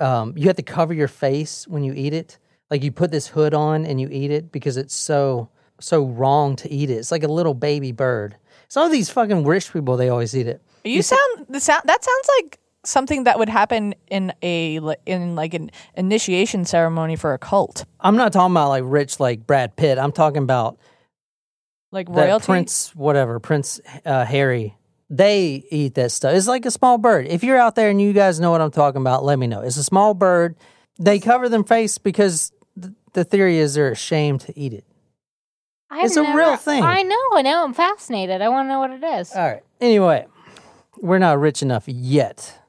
um 0.00 0.32
you 0.36 0.46
have 0.46 0.56
to 0.56 0.62
cover 0.62 0.92
your 0.94 1.08
face 1.08 1.68
when 1.68 1.84
you 1.84 1.92
eat 1.94 2.14
it. 2.14 2.38
Like 2.70 2.82
you 2.82 2.90
put 2.90 3.10
this 3.10 3.26
hood 3.28 3.52
on 3.54 3.84
and 3.84 4.00
you 4.00 4.08
eat 4.10 4.30
it 4.30 4.50
because 4.50 4.76
it's 4.76 4.94
so 4.94 5.50
so 5.80 6.04
wrong 6.06 6.56
to 6.56 6.70
eat 6.70 6.90
it. 6.90 6.94
It's 6.94 7.12
like 7.12 7.22
a 7.22 7.28
little 7.28 7.54
baby 7.54 7.92
bird. 7.92 8.36
Some 8.68 8.86
of 8.86 8.92
these 8.92 9.10
fucking 9.10 9.44
rich 9.44 9.72
people 9.72 9.96
they 9.96 10.08
always 10.08 10.34
eat 10.34 10.46
it. 10.46 10.62
You 10.84 11.02
sound 11.02 11.46
the 11.48 11.60
sound 11.60 11.82
that 11.84 12.02
sounds 12.02 12.28
like 12.40 12.58
something 12.90 13.24
that 13.24 13.38
would 13.38 13.48
happen 13.48 13.94
in 14.08 14.32
a 14.42 14.80
li- 14.80 14.96
in 15.06 15.34
like 15.34 15.54
an 15.54 15.70
initiation 15.94 16.64
ceremony 16.64 17.16
for 17.16 17.32
a 17.32 17.38
cult, 17.38 17.84
I'm 18.00 18.16
not 18.16 18.32
talking 18.32 18.52
about 18.52 18.68
like 18.68 18.84
rich 18.86 19.20
like 19.20 19.46
Brad 19.46 19.76
Pitt. 19.76 19.98
I'm 19.98 20.12
talking 20.12 20.42
about 20.42 20.78
like 21.92 22.08
that 22.08 22.14
royalty. 22.14 22.46
Prince 22.46 22.94
whatever, 22.94 23.40
Prince 23.40 23.80
uh, 24.04 24.24
Harry. 24.24 24.76
They 25.08 25.64
eat 25.70 25.94
that 25.94 26.12
stuff. 26.12 26.34
It's 26.34 26.46
like 26.46 26.64
a 26.66 26.70
small 26.70 26.96
bird. 26.98 27.26
If 27.26 27.42
you're 27.42 27.58
out 27.58 27.74
there 27.74 27.90
and 27.90 28.00
you 28.00 28.12
guys 28.12 28.38
know 28.38 28.52
what 28.52 28.60
I'm 28.60 28.70
talking 28.70 29.00
about, 29.00 29.24
let 29.24 29.38
me 29.40 29.48
know. 29.48 29.60
It's 29.60 29.76
a 29.76 29.82
small 29.82 30.14
bird. 30.14 30.54
They 31.00 31.18
cover 31.18 31.48
their 31.48 31.64
face 31.64 31.98
because 31.98 32.52
th- 32.80 32.94
the 33.14 33.24
theory 33.24 33.58
is 33.58 33.74
they're 33.74 33.90
ashamed 33.90 34.42
to 34.42 34.56
eat 34.56 34.72
it. 34.72 34.84
I've 35.90 36.04
it's 36.04 36.16
a 36.16 36.22
real 36.36 36.56
thing. 36.56 36.84
I 36.84 37.02
know. 37.02 37.28
I 37.32 37.42
know. 37.42 37.64
I'm 37.64 37.74
fascinated. 37.74 38.40
I 38.40 38.48
want 38.48 38.66
to 38.66 38.68
know 38.72 38.78
what 38.78 38.92
it 38.92 39.02
is. 39.02 39.32
All 39.32 39.44
right. 39.44 39.62
Anyway, 39.80 40.26
we're 40.98 41.18
not 41.18 41.40
rich 41.40 41.62
enough 41.62 41.88
yet. 41.88 42.59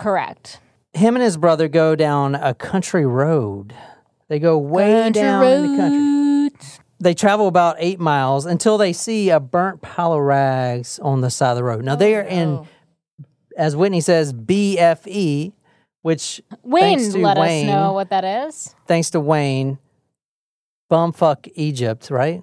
Correct. 0.00 0.60
Him 0.92 1.14
and 1.14 1.22
his 1.22 1.36
brother 1.36 1.68
go 1.68 1.94
down 1.94 2.34
a 2.34 2.54
country 2.54 3.06
road. 3.06 3.74
They 4.28 4.38
go 4.38 4.58
way 4.58 5.02
Country 5.04 5.22
down 5.22 5.44
in 5.44 5.72
the 5.72 5.76
country. 5.76 5.98
roads. 6.60 6.80
They 7.02 7.14
travel 7.14 7.46
about 7.48 7.76
eight 7.78 7.98
miles 8.00 8.44
until 8.46 8.76
they 8.76 8.92
see 8.92 9.30
a 9.30 9.40
burnt 9.40 9.80
pile 9.82 10.12
of 10.12 10.20
rags 10.20 10.98
on 10.98 11.20
the 11.20 11.30
side 11.30 11.52
of 11.52 11.56
the 11.56 11.64
road. 11.64 11.84
Now 11.84 11.96
they 11.96 12.14
are 12.14 12.20
in, 12.22 12.48
oh, 12.48 12.66
as 13.56 13.74
Whitney 13.74 14.00
says, 14.00 14.32
BFE, 14.34 15.52
which 16.02 16.42
Wayne 16.62 16.98
to 17.12 17.18
let 17.18 17.38
Wayne, 17.38 17.68
us 17.68 17.74
know 17.74 17.92
what 17.92 18.10
that 18.10 18.24
is. 18.24 18.74
thanks 18.86 19.10
to 19.10 19.20
Wayne, 19.20 19.78
bumfuck 20.90 21.48
Egypt, 21.54 22.10
right? 22.10 22.42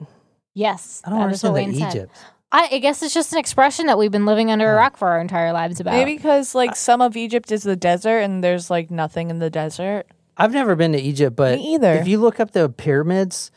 Yes. 0.53 1.01
I 1.05 1.09
don't 1.11 1.19
that 1.19 1.33
is 1.33 1.43
what 1.43 1.49
understand 1.49 1.71
Wayne 1.73 1.79
that 1.79 1.91
said. 1.91 2.01
Egypt. 2.01 2.17
I, 2.51 2.69
I 2.73 2.79
guess 2.79 3.03
it's 3.03 3.13
just 3.13 3.33
an 3.33 3.39
expression 3.39 3.87
that 3.87 3.97
we've 3.97 4.11
been 4.11 4.25
living 4.25 4.51
under 4.51 4.71
a 4.71 4.75
rock 4.75 4.95
for 4.97 5.09
our 5.09 5.19
entire 5.19 5.51
lives 5.51 5.79
about. 5.79 5.93
Maybe 5.93 6.15
because 6.15 6.55
like 6.55 6.75
some 6.75 7.01
of 7.01 7.17
Egypt 7.17 7.51
is 7.51 7.63
the 7.63 7.75
desert 7.75 8.19
and 8.19 8.43
there's 8.43 8.69
like 8.69 8.89
nothing 8.89 9.29
in 9.29 9.39
the 9.39 9.49
desert. 9.49 10.05
I've 10.37 10.53
never 10.53 10.75
been 10.75 10.93
to 10.93 10.99
Egypt, 10.99 11.35
but 11.35 11.57
Me 11.57 11.73
either. 11.75 11.93
if 11.95 12.07
you 12.07 12.19
look 12.19 12.39
up 12.39 12.51
the 12.51 12.69
pyramids, 12.69 13.51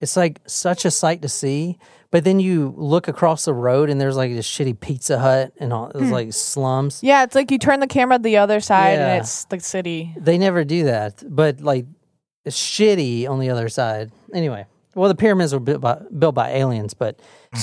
it's 0.00 0.16
like 0.16 0.40
such 0.46 0.84
a 0.84 0.90
sight 0.90 1.22
to 1.22 1.28
see. 1.28 1.78
But 2.10 2.24
then 2.24 2.38
you 2.40 2.72
look 2.76 3.08
across 3.08 3.44
the 3.44 3.52
road 3.52 3.90
and 3.90 4.00
there's 4.00 4.16
like 4.16 4.32
this 4.32 4.48
shitty 4.48 4.78
Pizza 4.80 5.18
Hut 5.18 5.52
and 5.58 5.72
all 5.72 5.90
Hmm. 5.90 5.98
there's 5.98 6.10
like 6.12 6.32
slums. 6.32 7.02
Yeah, 7.02 7.24
it's 7.24 7.34
like 7.34 7.50
you 7.50 7.58
turn 7.58 7.80
the 7.80 7.86
camera 7.86 8.18
the 8.18 8.36
other 8.36 8.60
side 8.60 8.92
Yeah. 8.94 9.14
and 9.14 9.22
it's 9.22 9.44
the 9.46 9.58
city. 9.60 10.14
They 10.16 10.38
never 10.38 10.64
do 10.64 10.84
that, 10.84 11.22
but 11.26 11.60
like 11.60 11.86
it's 12.44 12.56
shitty 12.56 13.28
on 13.28 13.40
the 13.40 13.50
other 13.50 13.68
side. 13.68 14.10
Anyway, 14.32 14.64
well, 14.94 15.08
the 15.08 15.14
pyramids 15.14 15.52
were 15.52 15.60
built 15.60 15.80
by, 15.82 16.00
built 16.18 16.34
by 16.34 16.50
aliens, 16.52 16.94
but 16.94 17.18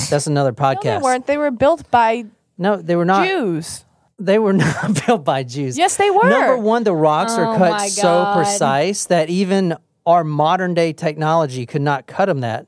that's 0.10 0.27
another 0.27 0.51
No, 0.58 0.80
they 0.82 0.98
weren't. 0.98 1.27
They 1.27 1.38
were 1.38 1.51
built 1.51 1.89
by 1.92 2.25
No, 2.58 2.77
they 2.77 2.96
were 2.96 3.06
not. 3.06 3.27
Jews. 3.27 3.86
They 4.18 4.39
were 4.39 4.54
not 4.65 5.06
built 5.06 5.25
by 5.25 5.44
Jews. 5.44 5.77
Yes, 5.77 5.98
they 5.98 6.10
were. 6.10 6.30
Number 6.30 6.58
one, 6.58 6.84
the 6.84 6.96
rocks 6.96 7.34
Oh 7.38 7.44
are 7.44 7.58
cut 7.58 7.89
so 7.89 8.32
precise 8.36 9.06
that 9.06 9.30
even 9.30 9.75
our 10.06 10.24
modern 10.24 10.74
day 10.74 10.94
technology 10.94 11.65
could 11.65 11.82
not 11.82 12.08
cut 12.08 12.27
them 12.27 12.42
that 12.42 12.68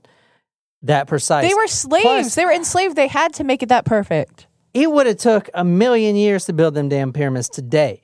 that 0.83 1.07
precise. 1.07 1.47
They 1.47 1.53
were 1.55 1.67
slaves. 1.67 2.03
Plus- 2.03 2.35
they 2.35 2.45
were 2.45 2.51
enslaved. 2.51 2.95
They 2.95 3.07
had 3.07 3.33
to 3.35 3.43
make 3.43 3.63
it 3.63 3.69
that 3.69 3.85
perfect. 3.85 4.47
It 4.73 4.91
would 4.91 5.07
have 5.07 5.17
took 5.17 5.49
a 5.53 5.63
million 5.63 6.15
years 6.15 6.45
to 6.45 6.53
build 6.53 6.75
them 6.75 6.89
damn 6.89 7.13
pyramids 7.13 7.49
today. 7.49 8.03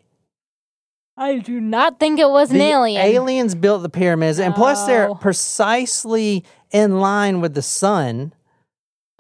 I 1.16 1.38
do 1.38 1.62
not 1.62 2.00
think 2.00 2.20
it 2.20 2.28
was 2.28 2.50
an 2.52 2.60
alien. 2.60 3.00
Aliens 3.00 3.54
built 3.54 3.84
the 3.84 3.90
pyramids, 3.90 4.40
and 4.40 4.56
plus 4.56 4.88
they're 4.88 5.14
precisely 5.16 6.44
in 6.72 7.00
line 7.00 7.42
with 7.42 7.54
the 7.54 7.62
sun. 7.62 8.34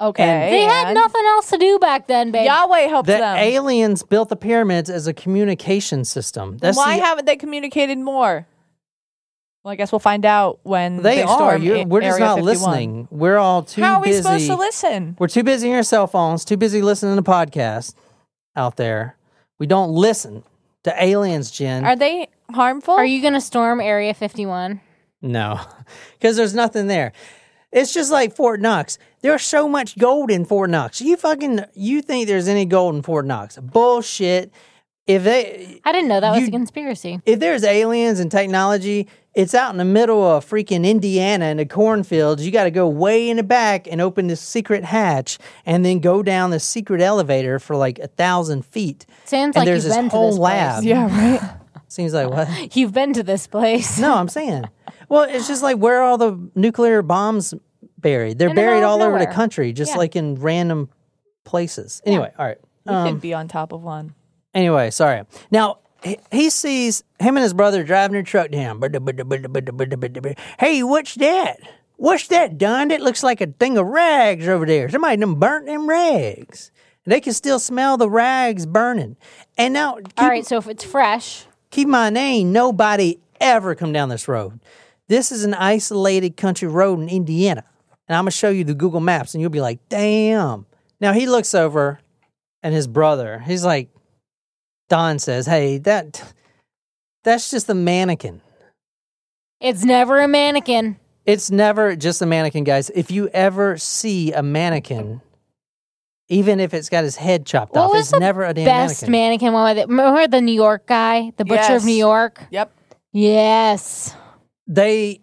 Okay. 0.09 0.49
they 0.51 0.61
had 0.61 0.87
and 0.87 0.95
nothing 0.95 1.23
else 1.25 1.49
to 1.49 1.57
do 1.57 1.79
back 1.79 2.07
then, 2.07 2.31
babe. 2.31 2.45
Yahweh 2.45 2.87
helped 2.87 3.07
The 3.07 3.13
them. 3.17 3.37
aliens 3.37 4.03
built 4.03 4.29
the 4.29 4.35
pyramids 4.35 4.89
as 4.89 5.07
a 5.07 5.13
communication 5.13 6.03
system. 6.05 6.57
That's 6.57 6.77
why 6.77 6.97
the, 6.97 7.03
haven't 7.05 7.25
they 7.25 7.35
communicated 7.35 7.97
more? 7.97 8.47
Well, 9.63 9.71
I 9.71 9.75
guess 9.75 9.91
we'll 9.93 9.99
find 9.99 10.25
out 10.25 10.59
when 10.63 11.01
they, 11.03 11.21
are. 11.23 11.27
storm 11.35 11.63
You're, 11.63 11.75
A- 11.77 11.85
we're 11.85 12.01
just 12.01 12.19
Area 12.19 12.25
not 12.25 12.35
51. 12.39 12.45
listening. 12.45 13.07
We're 13.11 13.37
all 13.37 13.63
too 13.63 13.81
How 13.81 13.95
are 13.95 14.01
we 14.01 14.07
busy. 14.09 14.21
supposed 14.21 14.47
to 14.47 14.55
listen? 14.55 15.15
We're 15.19 15.27
too 15.29 15.43
busy 15.43 15.69
on 15.69 15.75
our 15.77 15.83
cell 15.83 16.05
phones, 16.07 16.43
too 16.43 16.57
busy 16.57 16.81
listening 16.81 17.15
to 17.15 17.21
podcasts 17.23 17.93
out 18.55 18.75
there. 18.75 19.15
We 19.59 19.67
don't 19.67 19.91
listen 19.91 20.43
to 20.83 20.93
aliens, 21.03 21.49
Jen. 21.49 21.85
Are 21.85 21.95
they 21.95 22.27
harmful? 22.51 22.95
Are 22.95 23.05
you 23.05 23.21
going 23.21 23.33
to 23.35 23.41
storm 23.41 23.79
Area 23.79 24.13
51? 24.13 24.81
no, 25.21 25.61
because 26.19 26.35
there's 26.35 26.53
nothing 26.53 26.87
there. 26.87 27.13
It's 27.73 27.93
just 27.93 28.11
like 28.11 28.35
Fort 28.35 28.61
Knox. 28.61 28.99
There's 29.21 29.41
so 29.41 29.67
much 29.67 29.97
gold 29.97 30.29
in 30.29 30.45
Fort 30.45 30.69
Knox. 30.69 31.01
You 31.01 31.17
fucking 31.17 31.65
you 31.73 32.01
think 32.03 32.27
there's 32.27 32.47
any 32.47 32.65
gold 32.65 32.95
in 32.95 33.01
Fort 33.01 33.25
Knox? 33.25 33.57
Bullshit. 33.57 34.51
If 35.07 35.23
they 35.25 35.81
I 35.83 35.91
didn't 35.91 36.07
know 36.07 36.21
that 36.21 36.31
was 36.39 36.47
a 36.47 36.51
conspiracy. 36.51 37.19
if 37.25 37.39
there's 37.39 37.63
aliens 37.65 38.19
and 38.21 38.31
technology, 38.31 39.09
it's 39.33 39.53
out 39.53 39.71
in 39.71 39.77
the 39.77 39.83
middle 39.85 40.23
of 40.23 40.45
freaking 40.45 40.85
Indiana 40.85 41.45
in 41.47 41.57
the 41.57 41.65
cornfields. 41.65 42.45
You 42.45 42.51
got 42.51 42.65
to 42.65 42.71
go 42.71 42.87
way 42.87 43.29
in 43.29 43.37
the 43.37 43.43
back 43.43 43.87
and 43.91 43.99
open 43.99 44.27
this 44.27 44.39
secret 44.39 44.85
hatch, 44.85 45.39
and 45.65 45.83
then 45.83 45.99
go 45.99 46.23
down 46.23 46.51
the 46.51 46.59
secret 46.59 47.01
elevator 47.01 47.59
for 47.59 47.75
like 47.75 47.99
a 47.99 48.07
thousand 48.07 48.65
feet. 48.65 49.05
Sounds 49.25 49.55
and 49.57 49.61
like 49.61 49.65
there's 49.65 49.83
you've 49.83 49.89
this 49.89 49.97
been 49.97 50.09
to 50.09 50.15
whole 50.15 50.29
this 50.29 50.39
lab. 50.39 50.75
place. 50.75 50.85
yeah, 50.85 51.31
right. 51.41 51.55
Seems 51.89 52.13
like 52.13 52.29
what? 52.29 52.75
You've 52.75 52.93
been 52.93 53.13
to 53.13 53.23
this 53.23 53.45
place. 53.45 53.99
No, 53.99 54.15
I'm 54.15 54.27
saying. 54.29 54.67
Well, 55.13 55.23
it's 55.29 55.47
just 55.47 55.61
like 55.61 55.77
where 55.77 55.99
are 55.99 56.03
all 56.03 56.17
the 56.17 56.39
nuclear 56.55 57.01
bombs 57.03 57.53
buried? 57.99 58.39
They're 58.39 58.49
In 58.49 58.55
the 58.55 58.61
buried 58.61 58.79
of 58.83 58.89
all 58.89 59.03
over 59.03 59.19
the 59.19 59.25
nowhere. 59.25 59.33
country, 59.33 59.71
just 59.71 59.91
Yeah. 59.91 59.97
like 59.97 60.15
in 60.15 60.35
random 60.35 60.89
places. 61.43 62.01
Anyway, 62.05 62.31
all 62.37 62.45
right. 62.47 62.57
Um, 62.87 63.07
could 63.13 63.21
be 63.21 63.33
on 63.33 63.47
top 63.47 63.71
of 63.73 63.83
one. 63.83 64.15
Anyway, 64.53 64.89
sorry. 64.91 65.23
Now 65.51 65.77
he, 66.03 66.17
he 66.31 66.49
sees 66.49 67.03
him 67.19 67.37
and 67.37 67.43
his 67.43 67.53
brother 67.53 67.83
driving 67.83 68.13
their 68.13 68.23
truck 68.23 68.49
down. 68.49 68.81
Hey, 70.59 70.83
what's 70.83 71.15
that? 71.15 71.59
What's 71.97 72.27
that, 72.27 72.57
Don? 72.57 72.87
That 72.87 73.01
looks 73.01 73.21
like 73.23 73.39
a 73.39 73.47
thing 73.47 73.77
of 73.77 73.85
rags 73.85 74.47
over 74.47 74.65
there. 74.65 74.89
Somebody 74.89 75.17
done 75.17 75.35
burnt 75.35 75.67
them 75.67 75.87
rags. 75.87 76.71
They 77.05 77.21
can 77.21 77.33
still 77.33 77.59
smell 77.59 77.97
the 77.97 78.09
rags 78.09 78.65
burning. 78.65 79.15
And 79.57 79.73
now, 79.73 79.95
keep, 79.95 80.13
All 80.21 80.27
right, 80.27 80.45
so 80.45 80.57
if 80.57 80.67
it's 80.67 80.83
fresh, 80.83 81.45
keep 81.69 81.87
my 81.87 82.09
name. 82.09 82.51
nobody 82.51 83.19
ever 83.39 83.75
come 83.75 83.93
down 83.93 84.09
this 84.09 84.27
road. 84.27 84.59
This 85.09 85.31
is 85.31 85.43
an 85.43 85.53
isolated 85.53 86.37
country 86.37 86.67
road 86.67 86.99
in 86.99 87.09
Indiana. 87.09 87.63
And 88.07 88.15
I'm 88.15 88.23
going 88.25 88.31
to 88.31 88.37
show 88.37 88.49
you 88.49 88.63
the 88.63 88.73
Google 88.73 88.99
Maps, 88.99 89.33
and 89.33 89.41
you'll 89.41 89.49
be 89.49 89.61
like, 89.61 89.79
damn. 89.89 90.65
Now, 90.99 91.13
he 91.13 91.25
looks 91.25 91.53
over, 91.55 91.99
and 92.61 92.73
his 92.73 92.87
brother, 92.87 93.39
he's 93.39 93.63
like, 93.65 93.89
Don 94.89 95.19
says, 95.19 95.45
hey, 95.45 95.77
that 95.79 96.33
that's 97.23 97.49
just 97.49 97.69
a 97.69 97.73
mannequin. 97.73 98.41
it's 99.61 99.83
never 99.85 100.19
a 100.19 100.27
mannequin. 100.27 100.97
It's 101.25 101.49
never 101.49 101.95
just 101.95 102.21
a 102.21 102.25
mannequin, 102.25 102.65
guys. 102.65 102.89
If 102.93 103.09
you 103.09 103.29
ever 103.29 103.77
see 103.77 104.33
a 104.33 104.43
mannequin, 104.43 105.21
even 106.27 106.59
if 106.59 106.73
it's 106.73 106.89
got 106.89 107.05
his 107.05 107.15
head 107.15 107.45
chopped 107.45 107.73
What 107.75 107.91
off, 107.91 107.95
it's 107.95 108.11
never 108.11 108.43
a 108.43 108.53
damn 108.53 108.65
Best 108.65 109.03
mannequin. 109.07 109.11
mannequin 109.11 109.53
one. 109.53 109.69
With 109.75 109.83
it. 109.83 109.87
Remember 109.87 110.27
the 110.27 110.41
New 110.41 110.51
York 110.53 110.85
guy, 110.85 111.31
the 111.37 111.45
butcher 111.45 111.61
Yes. 111.61 111.81
of 111.81 111.85
New 111.85 111.93
York? 111.95 112.43
Yep. 112.51 112.73
Yes. 113.13 114.13
They 114.67 115.21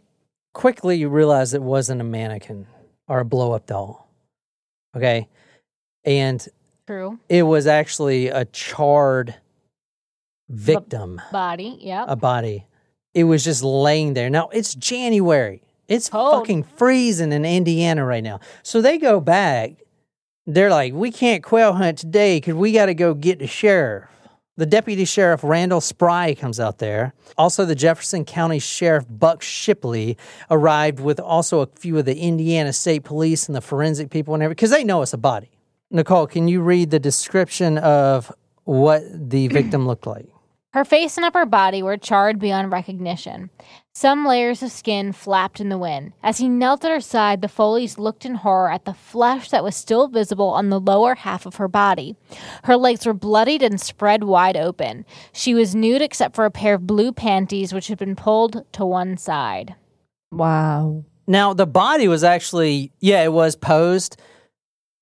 quickly 0.53 1.05
realized 1.07 1.55
it 1.55 1.63
wasn't 1.63 2.01
a 2.01 2.05
mannequin 2.05 2.67
or 3.09 3.21
a 3.21 3.25
blow 3.25 3.53
up 3.53 3.67
doll. 3.67 4.09
Okay. 4.97 5.29
And 6.05 6.47
True. 6.87 7.19
it 7.29 7.43
was 7.43 7.67
actually 7.67 8.29
a 8.29 8.45
charred 8.47 9.35
victim, 10.49 11.21
Body. 11.31 11.79
Yep. 11.81 12.07
a 12.09 12.17
body. 12.17 12.67
It 13.15 13.25
was 13.25 13.45
just 13.45 13.63
laying 13.63 14.15
there. 14.15 14.31
Now 14.31 14.49
it's 14.49 14.75
January. 14.75 15.63
It's 15.89 16.09
Cold. 16.09 16.33
fucking 16.35 16.63
freezing 16.65 17.33
in 17.33 17.45
Indiana 17.45 18.05
right 18.05 18.23
now. 18.23 18.41
So 18.63 18.81
they 18.81 18.99
go 18.99 19.21
back. 19.21 19.73
They're 20.47 20.71
like, 20.71 20.93
we 20.95 21.11
can't 21.11 21.43
quail 21.43 21.73
hunt 21.73 21.99
today 21.99 22.39
because 22.39 22.55
we 22.55 22.73
got 22.73 22.87
to 22.87 22.95
go 22.95 23.15
get 23.15 23.39
the 23.41 23.47
sheriff. 23.47 24.09
The 24.61 24.67
deputy 24.67 25.07
sheriff 25.07 25.43
Randall 25.43 25.81
Spry 25.81 26.35
comes 26.35 26.61
out 26.61 26.81
there. 26.81 27.15
Also, 27.39 27.65
the 27.65 27.75
Jefferson 27.75 28.27
County 28.27 28.59
Sheriff 28.59 29.07
Buck 29.09 29.41
Shipley 29.41 30.19
arrived 30.51 31.01
with 31.01 31.19
also 31.19 31.61
a 31.61 31.67
few 31.67 31.97
of 31.97 32.05
the 32.05 32.15
Indiana 32.15 32.75
State 32.75 33.03
Police 33.03 33.49
and 33.49 33.57
the 33.57 33.63
forensic 33.63 34.11
people 34.11 34.35
and 34.35 34.43
everything 34.43 34.57
because 34.57 34.71
they 34.71 34.85
know 34.85 35.01
it's 35.01 35.15
a 35.15 35.17
body. 35.17 35.49
Nicole, 35.91 36.27
can 36.27 36.47
you 36.47 36.61
read 36.61 36.91
the 36.91 36.99
description 36.99 37.79
of 37.79 38.31
what 38.65 39.03
the 39.31 39.49
victim 39.49 39.87
looked 39.87 40.07
like? 40.07 40.29
Her 40.73 40.85
face 40.85 41.17
and 41.17 41.27
upper 41.27 41.47
body 41.47 41.83
were 41.83 41.97
charred 41.97 42.39
beyond 42.39 42.71
recognition. 42.71 43.51
Some 43.93 44.25
layers 44.25 44.63
of 44.63 44.71
skin 44.71 45.13
flapped 45.13 45.59
in 45.59 45.69
the 45.69 45.77
wind. 45.77 46.13
As 46.23 46.39
he 46.39 46.49
knelt 46.49 46.85
at 46.85 46.93
her 46.93 47.01
side, 47.01 47.43
the 47.43 47.49
Foleys 47.49 47.99
looked 47.99 48.25
in 48.25 48.37
horror 48.37 48.71
at 48.71 48.85
the 48.85 48.95
flesh 48.95 49.51
that 49.51 49.65
was 49.65 49.75
still 49.75 50.07
visible 50.07 50.51
on 50.51 50.71
the 50.71 50.79
lower 50.79 51.17
half 51.17 51.45
of 51.45 51.57
her 51.57 51.67
body. 51.67 52.15
Her 52.65 52.77
legs 52.77 53.05
were 53.05 53.15
bloodied 53.15 53.65
and 53.65 53.81
spread 53.81 54.23
wide 54.23 54.57
open. 54.57 55.05
She 55.33 55.55
was 55.55 55.75
nude 55.75 56.03
except 56.03 56.37
for 56.37 56.45
a 56.45 56.53
pair 56.53 56.75
of 56.75 56.87
blue 56.87 57.11
panties 57.11 57.75
which 57.75 57.89
had 57.89 57.99
been 57.99 58.15
pulled 58.15 58.65
to 58.73 58.87
one 58.87 59.17
side. 59.17 59.75
Wow. 60.31 61.05
Now 61.27 61.53
the 61.53 61.67
body 61.67 62.07
was 62.07 62.23
actually 62.23 62.93
yeah, 63.01 63.25
it 63.25 63.33
was 63.33 63.57
posed, 63.57 64.21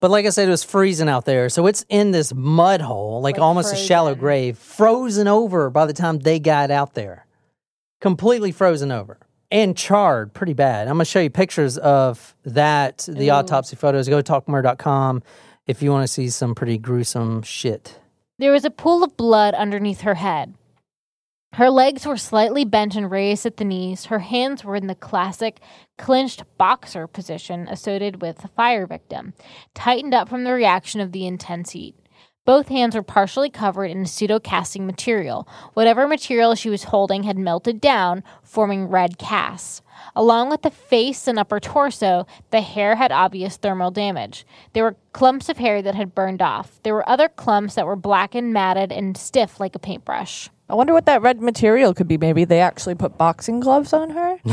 but 0.00 0.10
like 0.10 0.26
I 0.26 0.30
said, 0.30 0.48
it 0.48 0.50
was 0.50 0.64
freezing 0.64 1.08
out 1.08 1.24
there, 1.24 1.48
so 1.48 1.66
it's 1.66 1.84
in 1.88 2.10
this 2.12 2.32
mud 2.34 2.80
hole, 2.80 3.20
like, 3.20 3.36
Like 3.36 3.42
almost 3.42 3.72
a 3.72 3.76
shallow 3.76 4.14
grave, 4.14 4.58
frozen 4.58 5.26
over 5.28 5.70
by 5.70 5.86
the 5.86 5.92
time 5.92 6.18
they 6.18 6.38
got 6.38 6.70
out 6.70 6.94
there, 6.94 7.26
completely 8.00 8.52
frozen 8.52 8.92
over 8.92 9.18
and 9.50 9.76
charred 9.76 10.34
pretty 10.34 10.52
bad. 10.52 10.88
I'm 10.88 10.94
gonna 10.94 11.04
show 11.04 11.20
you 11.20 11.30
pictures 11.30 11.78
of 11.78 12.34
that, 12.44 13.08
the 13.08 13.28
Ooh. 13.28 13.32
autopsy 13.32 13.76
photos. 13.76 14.08
Go 14.08 14.20
to 14.20 14.32
talkmurder.com 14.32 15.22
if 15.66 15.82
you 15.82 15.90
want 15.90 16.04
to 16.04 16.12
see 16.12 16.28
some 16.28 16.54
pretty 16.54 16.78
gruesome 16.78 17.42
shit. 17.42 17.98
There 18.38 18.52
was 18.52 18.64
a 18.64 18.70
pool 18.70 19.02
of 19.02 19.16
blood 19.16 19.54
underneath 19.54 20.02
her 20.02 20.14
head. 20.14 20.54
Her 21.54 21.70
legs 21.70 22.06
were 22.06 22.16
slightly 22.16 22.64
bent 22.64 22.94
and 22.94 23.10
raised 23.10 23.44
at 23.46 23.56
the 23.56 23.64
knees. 23.64 24.06
Her 24.06 24.20
hands 24.20 24.64
were 24.64 24.76
in 24.76 24.86
the 24.86 24.94
classic 24.94 25.60
clenched 25.96 26.44
boxer 26.56 27.06
position 27.06 27.66
associated 27.68 28.22
with 28.22 28.44
a 28.44 28.48
fire 28.48 28.86
victim, 28.86 29.34
tightened 29.74 30.14
up 30.14 30.28
from 30.28 30.44
the 30.44 30.52
reaction 30.52 31.00
of 31.00 31.12
the 31.12 31.26
intense 31.26 31.70
heat. 31.70 31.96
Both 32.44 32.68
hands 32.68 32.94
were 32.94 33.02
partially 33.02 33.50
covered 33.50 33.90
in 33.90 34.06
pseudo 34.06 34.38
casting 34.40 34.86
material. 34.86 35.46
Whatever 35.74 36.06
material 36.06 36.54
she 36.54 36.70
was 36.70 36.84
holding 36.84 37.24
had 37.24 37.36
melted 37.36 37.78
down, 37.78 38.24
forming 38.42 38.86
red 38.86 39.18
casts. 39.18 39.82
Along 40.16 40.48
with 40.48 40.62
the 40.62 40.70
face 40.70 41.26
and 41.28 41.38
upper 41.38 41.60
torso, 41.60 42.26
the 42.50 42.62
hair 42.62 42.94
had 42.94 43.12
obvious 43.12 43.56
thermal 43.56 43.90
damage. 43.90 44.46
There 44.72 44.84
were 44.84 44.96
clumps 45.12 45.50
of 45.50 45.58
hair 45.58 45.82
that 45.82 45.94
had 45.94 46.14
burned 46.14 46.40
off. 46.40 46.80
There 46.84 46.94
were 46.94 47.06
other 47.06 47.28
clumps 47.28 47.74
that 47.74 47.84
were 47.84 47.96
black 47.96 48.34
and 48.34 48.50
matted 48.52 48.92
and 48.92 49.16
stiff 49.16 49.60
like 49.60 49.74
a 49.74 49.78
paintbrush. 49.80 50.48
I 50.68 50.74
wonder 50.74 50.92
what 50.92 51.06
that 51.06 51.22
red 51.22 51.40
material 51.40 51.94
could 51.94 52.08
be. 52.08 52.18
Maybe 52.18 52.44
they 52.44 52.60
actually 52.60 52.94
put 52.94 53.16
boxing 53.16 53.60
gloves 53.60 53.92
on 53.92 54.10
her. 54.10 54.38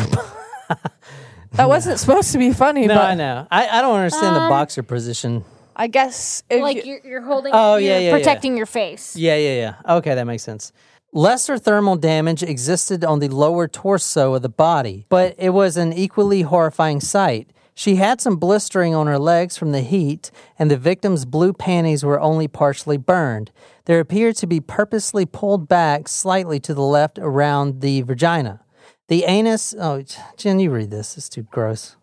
that 1.54 1.68
wasn't 1.70 2.00
supposed 2.00 2.32
to 2.32 2.38
be 2.38 2.52
funny, 2.54 2.88
No, 2.88 2.96
but 2.96 3.04
I 3.04 3.14
know. 3.16 3.48
I, 3.52 3.68
I 3.68 3.82
don't 3.82 3.96
understand 3.96 4.36
the 4.36 4.42
Um, 4.42 4.50
boxer 4.50 4.84
position. 4.84 5.44
I 5.76 5.88
guess 5.88 6.44
if 6.50 6.62
like 6.62 6.78
you- 6.78 6.84
you're, 6.94 7.02
you're 7.06 7.22
holding, 7.22 7.52
Oh, 7.54 7.76
you're 7.76 7.90
yeah, 7.92 7.98
yeah, 8.00 8.06
yeah. 8.10 8.12
protecting 8.18 8.56
your 8.58 8.66
face. 8.66 9.16
Yeah, 9.16 9.36
yeah, 9.36 9.56
yeah. 9.86 9.96
Okay, 9.98 10.16
that 10.16 10.26
makes 10.26 10.44
sense. 10.44 10.72
Lesser 11.12 11.58
thermal 11.58 11.96
damage 11.96 12.44
existed 12.44 13.04
on 13.06 13.20
the 13.20 13.30
lower 13.30 13.68
torso 13.68 14.34
of 14.34 14.42
the 14.42 14.50
body, 14.50 15.06
but 15.10 15.36
it 15.38 15.52
was 15.52 15.78
an 15.78 15.94
equally 15.94 16.42
horrifying 16.42 17.00
sight. 17.00 17.50
She 17.74 17.96
had 17.98 18.22
some 18.22 18.38
blistering 18.38 18.96
on 18.96 19.08
her 19.08 19.20
legs 19.20 19.58
from 19.58 19.72
the 19.74 19.82
heat, 19.82 20.32
and 20.58 20.72
the 20.72 20.78
victim's 20.78 21.26
blue 21.26 21.52
panties 21.54 22.04
were 22.06 22.20
only 22.22 22.48
partially 22.48 22.98
burned. 22.98 23.52
There 23.86 24.00
appeared 24.00 24.36
to 24.38 24.48
be 24.48 24.60
purposely 24.60 25.26
pulled 25.26 25.68
back 25.68 26.08
slightly 26.08 26.60
to 26.62 26.74
the 26.74 26.82
left 26.82 27.20
around 27.20 27.82
the 27.82 28.02
vagina. 28.02 28.62
The 29.08 29.24
anus. 29.26 29.76
Oh, 29.80 30.04
Jen, 30.38 30.60
you 30.60 30.72
read 30.72 30.90
this. 30.90 31.18
It's 31.18 31.30
too 31.30 31.44
gross. 31.44 31.96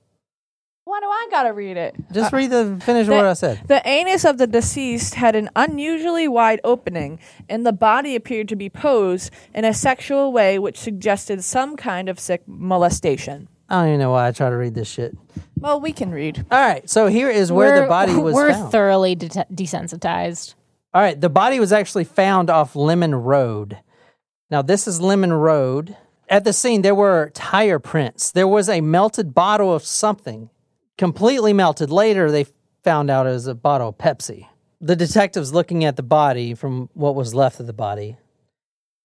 why 0.85 1.01
do 1.01 1.07
I 1.07 1.27
gotta 1.31 1.53
read 1.53 1.77
it? 1.77 1.97
Just 2.13 2.33
uh, 2.33 2.37
read 2.37 2.51
the 2.51 2.79
finish 2.85 3.09
of 3.09 3.15
what 3.15 3.25
I 3.25 3.33
said. 3.33 3.63
The 3.67 3.83
anus 3.89 4.25
of 4.25 4.39
the 4.39 4.47
deceased 4.47 5.15
had 5.15 5.35
an 5.35 5.51
unusually 5.57 6.29
wide 6.29 6.61
opening, 6.63 7.19
and 7.49 7.67
the 7.67 7.73
body 7.73 8.15
appeared 8.15 8.49
to 8.51 8.57
be 8.57 8.69
posed 8.71 9.31
in 9.55 9.65
a 9.65 9.75
sexual 9.75 10.33
way 10.33 10.59
which 10.61 10.79
suggested 10.79 11.43
some 11.43 11.77
kind 11.77 12.09
of 12.09 12.21
sick 12.21 12.43
molestation. 12.47 13.49
I 13.69 13.81
don't 13.81 13.89
even 13.89 14.01
know 14.01 14.11
why 14.11 14.29
I 14.29 14.33
try 14.33 14.51
to 14.51 14.57
read 14.57 14.75
this 14.75 14.89
shit. 14.89 15.17
Well, 15.59 15.81
we 15.81 15.93
can 15.93 16.11
read. 16.13 16.45
All 16.51 16.61
right, 16.61 16.89
so 16.89 17.07
here 17.09 17.31
is 17.31 17.51
where 17.51 17.75
the 17.75 17.81
We're- 17.81 17.89
body 17.89 18.15
was 18.17 18.35
We're 18.35 18.53
found. 18.53 18.71
thoroughly 18.71 19.15
de- 19.17 19.29
desensitized. 19.53 20.55
All 20.95 21.01
right, 21.01 21.19
the 21.19 21.31
body 21.31 21.59
was 21.59 21.73
actually 21.73 22.05
found 22.05 22.51
off 22.51 22.77
Lemon 22.77 23.15
Road. 23.15 23.79
Now, 24.51 24.61
this 24.61 24.87
is 24.87 25.01
Lemon 25.01 25.33
Road. 25.33 25.97
At 26.29 26.45
the 26.45 26.53
scene, 26.53 26.83
there 26.83 26.95
were 26.95 27.31
tire 27.33 27.79
prints. 27.79 28.31
There 28.31 28.47
was 28.47 28.69
a 28.69 28.83
melted 28.83 29.35
bottle 29.35 29.73
of 29.75 29.85
something, 29.85 30.51
completely 30.99 31.55
melted. 31.55 31.91
Later, 31.91 32.31
they 32.31 32.47
found 32.85 33.11
out 33.11 33.27
it 33.27 33.31
was 33.31 33.47
a 33.47 33.55
bottle 33.55 33.89
of 33.89 33.99
Pepsi. 33.99 34.49
The 34.83 34.97
detectives 34.97 35.55
looking 35.55 35.83
at 35.85 35.97
the 35.97 36.03
body 36.03 36.53
from 36.53 36.91
what 36.93 37.15
was 37.15 37.35
left 37.35 37.59
of 37.59 37.67
the 37.67 37.73
body, 37.73 38.19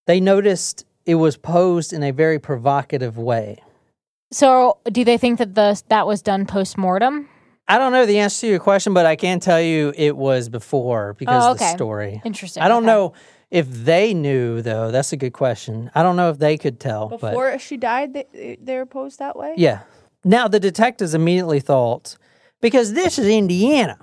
they 0.07 0.19
noticed 0.19 0.85
it 1.05 1.15
was 1.15 1.37
posed 1.37 1.93
in 1.93 2.03
a 2.03 2.11
very 2.11 2.39
provocative 2.39 3.17
way. 3.17 3.63
So, 4.31 4.79
do 4.91 5.05
they 5.05 5.17
think 5.17 5.39
that 5.39 5.55
the 5.55 5.81
that 5.87 6.05
was 6.05 6.21
done 6.21 6.45
post 6.45 6.77
mortem? 6.77 7.29
I 7.67 7.77
don't 7.77 7.91
know 7.91 8.05
the 8.05 8.19
answer 8.19 8.41
to 8.41 8.47
your 8.47 8.59
question, 8.59 8.93
but 8.93 9.05
I 9.05 9.15
can 9.15 9.39
tell 9.39 9.59
you 9.61 9.93
it 9.95 10.15
was 10.15 10.47
before 10.49 11.13
because 11.17 11.43
Oh, 11.45 11.51
of 11.51 11.59
the 11.59 11.67
story. 11.71 12.21
Interesting. 12.23 12.63
I 12.63 12.67
don't 12.69 12.83
okay. 12.83 12.93
know 12.93 13.13
if 13.51 13.67
they 13.69 14.13
knew 14.13 14.61
though. 14.61 14.89
That's 14.91 15.11
a 15.13 15.17
good 15.17 15.33
question. 15.33 15.91
I 15.93 16.03
don't 16.03 16.15
know 16.15 16.29
if 16.29 16.39
they 16.39 16.57
could 16.57 16.79
tell. 16.79 17.09
but 17.09 17.19
Before 17.31 17.59
she 17.59 17.75
died, 17.77 18.13
they, 18.13 18.57
they 18.61 18.77
were 18.77 18.85
posed 18.85 19.19
that 19.19 19.35
way? 19.37 19.53
yeah. 19.57 19.79
Now 20.23 20.47
the 20.47 20.59
detectives 20.59 21.13
immediately 21.13 21.59
thought 21.59 22.17
because 22.61 22.93
this 22.93 23.17
is 23.19 23.27
Indiana. 23.27 23.97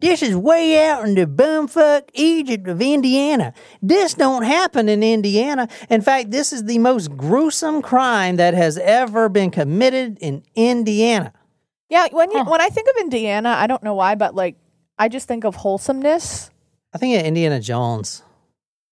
This 0.00 0.22
is 0.22 0.36
way 0.36 0.86
out 0.88 1.04
in 1.08 1.16
the 1.16 1.26
bumfuck 1.26 2.02
Egypt 2.14 2.68
of 2.68 2.80
Indiana. 2.80 3.52
This 3.82 4.14
don't 4.14 4.44
happen 4.44 4.88
in 4.88 5.02
Indiana. 5.02 5.68
In 5.90 6.02
fact, 6.02 6.30
this 6.30 6.52
is 6.52 6.64
the 6.64 6.78
most 6.78 7.16
gruesome 7.16 7.82
crime 7.82 8.36
that 8.36 8.54
has 8.54 8.78
ever 8.78 9.28
been 9.28 9.50
committed 9.50 10.16
in 10.20 10.44
Indiana. 10.54 11.32
Yeah, 11.88 12.06
when 12.10 12.30
you 12.30 12.44
when 12.44 12.60
I 12.60 12.68
think 12.68 12.88
of 12.88 12.94
Indiana, 13.00 13.50
I 13.50 13.66
don't 13.66 13.82
know 13.82 13.94
why, 13.94 14.14
but 14.14 14.34
like 14.34 14.56
I 14.98 15.08
just 15.08 15.26
think 15.28 15.44
of 15.44 15.54
wholesomeness. 15.56 16.50
I 16.92 16.98
think 16.98 17.18
of 17.18 17.24
Indiana 17.26 17.60
Jones. 17.60 18.22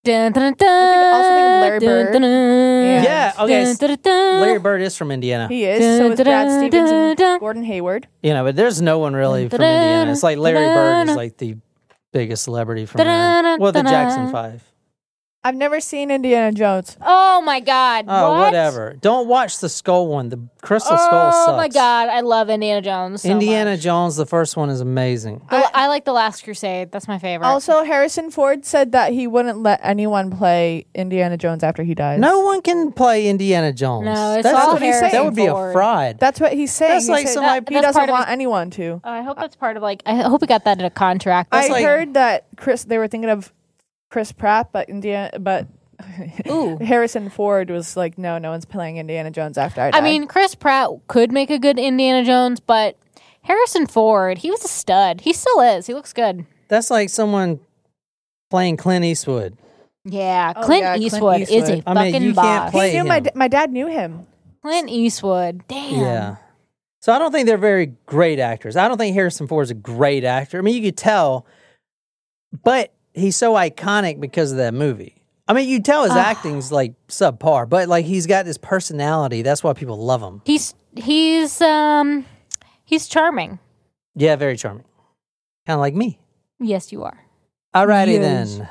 Dun, 0.05 0.31
dun, 0.33 0.55
think- 0.55 0.71
also 0.71 1.29
think 1.29 1.47
of 1.47 1.61
Larry 1.61 1.81
Bird. 1.81 2.13
dun, 2.13 2.23
dun. 2.23 3.03
Yeah, 3.03 3.33
okay, 3.41 3.65
Dun, 3.65 3.75
dun, 3.77 3.89
dun, 3.89 3.99
dun. 4.03 4.41
Larry 4.41 4.59
Bird 4.61 4.81
is 4.83 4.97
from 4.97 5.11
Indiana. 5.11 5.49
He 5.49 5.65
is. 5.65 5.81
So 5.99 6.13
is 6.13 6.21
Brad 6.21 6.47
Dun, 6.47 6.59
Stevens 6.61 6.91
dun, 6.91 7.17
and. 7.33 7.41
Gordon 7.41 7.65
Hayward. 7.65 8.07
You 8.23 8.33
know, 8.33 8.45
but 8.45 8.55
there's 8.55 8.81
no 8.81 8.99
one 9.01 9.15
really 9.15 9.49
from 9.49 9.59
Dun-dun, 9.59 9.83
Indiana. 9.83 10.13
It's 10.13 10.23
like 10.23 10.39
Larry 10.39 10.65
Bird 10.65 11.09
is 11.11 11.17
like 11.17 11.37
the 11.39 11.57
biggest 12.13 12.45
celebrity 12.45 12.87
from 12.87 12.99
Dun-dun, 12.99 13.45
there. 13.45 13.59
Well, 13.59 13.73
the. 13.73 13.83
Jackson 13.83 14.31
Five. 14.31 14.63
I've 15.47 15.55
never 15.55 15.81
seen 15.81 16.11
Indiana 16.11 16.51
Jones. 16.51 16.97
Oh 17.01 17.41
my 17.43 17.61
god. 17.61 18.07
Oh, 18.09 18.31
what? 18.33 18.41
whatever. 18.47 18.97
Don't 19.01 19.29
watch 19.29 19.61
the 19.61 19.69
skull 19.69 20.09
one. 20.09 20.29
The 20.29 20.41
Crystal 20.61 20.99
Skull 20.99 21.31
sucks. 21.33 21.49
Oh 21.51 21.57
my 21.57 21.69
god, 21.69 22.09
I 22.09 22.21
love 22.23 22.51
Indiana 22.51 22.83
Jones. 22.83 23.23
so 23.23 23.29
Indiana 23.29 23.71
much. 23.73 23.81
Jones, 23.81 24.17
the 24.17 24.27
first 24.27 24.57
one 24.57 24.69
is 24.71 24.81
amazing. 24.81 25.41
The- 25.49 25.71
I, 25.73 25.87
like 25.87 26.05
the 26.05 26.13
Last 26.13 26.43
Crusade. 26.43 26.91
That's 26.91 27.07
my 27.07 27.21
favorite. 27.21 27.47
Also, 27.47 27.85
Harrison 27.85 28.33
Ford 28.33 28.65
said 28.65 28.91
that 28.91 29.13
he 29.13 29.29
wouldn't 29.29 29.63
let 29.63 29.79
anyone 29.85 30.37
play 30.37 30.87
Indiana 30.95 31.37
Jones 31.37 31.63
after 31.63 31.85
he 31.85 31.95
dies. 31.95 32.19
No 32.19 32.41
one 32.41 32.63
can 32.63 32.91
play 32.91 33.29
Indiana 33.29 33.73
Jones. 33.73 34.07
No, 34.07 34.35
it's 34.35 34.43
That's 34.43 34.59
all 34.59 34.73
what 34.73 34.83
he 34.83 34.93
said. 34.93 35.13
That 35.13 35.25
would 35.25 35.37
be 35.37 35.47
a 35.47 35.53
Ford. 35.53 35.73
fraud. 35.73 36.19
That's 36.19 36.41
what 36.41 36.53
he's 36.55 36.73
saying. 36.73 36.93
That's 36.95 37.07
He 37.07 37.13
like 37.13 37.27
said 37.29 37.35
somebody- 37.35 37.65
he 37.69 37.75
That's 37.81 37.87
doesn't 37.95 38.03
of 38.03 38.11
want 38.11 38.25
his- 38.27 38.33
anyone 38.33 38.71
to. 38.71 39.01
Oh, 39.05 39.11
I 39.11 39.23
hope 39.23 39.39
that's 39.39 39.55
part 39.55 39.77
of 39.77 39.85
like. 39.85 40.03
I 40.05 40.15
hope 40.17 40.41
we 40.41 40.49
got 40.49 40.65
that 40.65 40.81
in 40.81 40.85
a 40.85 40.91
contract. 40.91 41.51
I 41.53 41.69
like- 41.69 41.85
heard 41.85 42.15
that 42.15 42.47
Chris. 42.57 42.83
They 42.83 42.99
were 42.99 43.07
thinking 43.07 43.31
of 43.31 43.53
Chris 44.11 44.33
Pratt, 44.33 44.71
but 44.73 44.89
Indiana, 44.89 45.39
but 45.39 45.67
Ooh. 46.49 46.77
Harrison 46.81 47.29
Ford 47.31 47.71
was 47.71 47.97
like, 47.97 48.19
no, 48.19 48.39
no 48.39 48.51
one's 48.51 48.65
playing 48.65 48.97
Indiana 48.99 49.31
Jones 49.31 49.59
after 49.59 49.81
I 49.81 49.91
die. 49.91 49.99
I 49.99 50.01
mean, 50.01 50.27
Chris 50.27 50.55
Pratt 50.55 50.91
could 51.09 51.33
make 51.33 51.51
a 51.51 51.59
good 51.59 51.79
Indiana 51.79 52.25
Jones, 52.25 52.61
but 52.61 52.97
Harrison 53.43 53.87
Ford, 53.87 54.39
he 54.39 54.51
was 54.51 54.65
a 54.65 54.69
stud. 54.69 55.21
He 55.23 55.33
still 55.33 55.61
is. 55.61 55.87
He 55.87 55.95
looks 55.95 56.13
good. 56.13 56.45
That's 56.69 56.91
like 56.91 57.09
someone 57.11 57.61
playing 58.51 58.77
Clint 58.77 59.05
Eastwood. 59.05 59.57
Yeah, 60.05 60.53
Oh, 60.55 60.63
Clint, 60.63 60.83
yeah, 60.83 60.93
Clint 60.97 61.05
Eastwood 61.05 61.41
is 61.43 61.51
a 61.51 61.57
Eastwood. 61.57 61.83
I 61.87 61.95
mean, 62.05 62.13
fucking 62.13 62.29
you 62.29 62.35
can't 62.35 62.65
boss. 62.65 62.71
play- 62.71 62.91
he 62.93 62.97
knew 62.99 63.05
my 63.05 63.17
him. 63.17 63.23
d- 63.25 63.31
my 63.35 63.49
dad 63.49 63.73
knew 63.73 63.87
him. 63.89 64.27
Clint 64.63 64.89
Eastwood, 64.89 65.63
damn. 65.69 66.01
Yeah. 66.01 66.37
So 67.01 67.13
I 67.13 67.19
don't 67.19 67.31
think 67.33 67.47
they're 67.47 67.57
very 67.57 67.87
great 68.07 68.39
actors. 68.41 68.77
I 68.77 68.89
don't 68.89 68.99
think 68.99 69.15
Harrison 69.15 69.47
Ford 69.47 69.65
is 69.65 69.71
a 69.71 69.75
great 69.75 70.25
actor. 70.25 70.59
I 70.59 70.61
mean, 70.63 70.75
you 70.75 70.83
could 70.83 70.97
tell, 70.97 71.47
but 72.65 72.93
he's 73.17 73.37
so 73.37 73.55
iconic 73.55 74.21
because 74.21 74.53
of 74.53 74.59
that 74.59 74.73
movie. 74.75 75.15
I 75.49 75.53
mean, 75.53 75.69
you 75.69 75.81
tell 75.81 76.05
his 76.05 76.13
acting's 76.13 76.71
like 76.73 76.95
subpar, 77.09 77.69
but 77.69 77.89
like 77.89 78.05
he's 78.05 78.27
got 78.27 78.45
this 78.45 78.59
personality. 78.59 79.43
That's 79.43 79.63
why 79.65 79.73
people 79.73 79.97
love 79.97 80.21
him. 80.23 80.43
He's 80.45 80.75
he's 80.95 81.61
um 81.61 82.25
he's 82.85 83.09
charming. 83.09 83.59
Yeah, 84.15 84.37
very 84.37 84.57
charming. 84.57 84.85
Kind 85.67 85.75
of 85.75 85.81
like 85.81 85.95
me. 85.95 86.19
Yes, 86.61 86.91
you 86.93 87.03
are. 87.05 87.19
Alrighty 87.75 88.15
Yes. 88.15 88.57
then. 88.59 88.69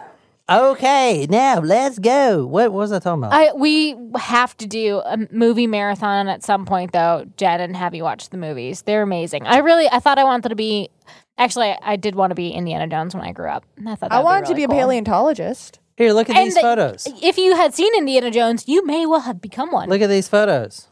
Okay, 0.47 1.25
now 1.27 1.59
let's 1.59 1.97
go. 1.97 2.45
What 2.45 2.71
was 2.71 2.91
I 2.91 2.99
talking 2.99 3.23
about? 3.23 3.33
I 3.33 3.51
we 3.53 3.95
have 4.15 4.55
to 4.57 4.67
do 4.67 4.99
a 5.05 5.17
movie 5.31 5.65
marathon 5.67 6.27
at 6.27 6.43
some 6.43 6.65
point 6.65 6.91
though, 6.91 7.25
Jen, 7.37 7.61
and 7.61 7.75
have 7.75 7.95
you 7.95 8.03
watch 8.03 8.29
the 8.29 8.37
movies. 8.37 8.83
They're 8.83 9.01
amazing. 9.01 9.47
I 9.47 9.57
really 9.59 9.87
I 9.91 9.99
thought 9.99 10.19
I 10.19 10.23
wanted 10.23 10.49
to 10.49 10.55
be 10.55 10.89
actually 11.37 11.67
I, 11.71 11.77
I 11.81 11.95
did 11.95 12.15
want 12.15 12.31
to 12.31 12.35
be 12.35 12.49
Indiana 12.49 12.87
Jones 12.87 13.13
when 13.15 13.23
I 13.23 13.31
grew 13.31 13.49
up. 13.49 13.65
I 13.85 13.95
thought 13.95 14.11
I 14.11 14.15
that'd 14.15 14.25
wanted 14.25 14.45
to 14.47 14.55
be 14.55 14.65
really 14.65 14.77
a 14.77 14.81
paleontologist. 14.81 15.79
Here, 15.97 16.11
look 16.11 16.29
at 16.29 16.35
And 16.35 16.47
these 16.47 16.55
the- 16.55 16.61
photos. 16.61 17.07
If 17.23 17.37
you 17.37 17.55
had 17.55 17.73
seen 17.73 17.93
Indiana 17.97 18.29
Jones, 18.31 18.67
you 18.67 18.85
may 18.85 19.05
well 19.05 19.21
have 19.21 19.41
become 19.41 19.71
one. 19.71 19.89
Look 19.89 20.01
at 20.01 20.07
these 20.09 20.27
photos. 20.27 20.87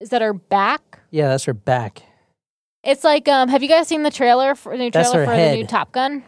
Is 0.00 0.10
that 0.10 0.20
her 0.22 0.32
back? 0.32 1.00
Yeah, 1.10 1.28
that's 1.28 1.44
her 1.44 1.54
back. 1.54 2.02
It's 2.84 3.04
like 3.04 3.28
um 3.28 3.48
have 3.48 3.62
you 3.62 3.68
guys 3.68 3.88
seen 3.88 4.02
the 4.02 4.10
trailer 4.10 4.54
for 4.54 4.76
the 4.76 4.84
new 4.84 4.90
That's 4.90 5.10
trailer 5.10 5.26
her 5.26 5.32
for 5.32 5.36
the 5.40 5.56
new. 5.56 5.66
Top 5.66 5.92
Gun? 5.92 6.22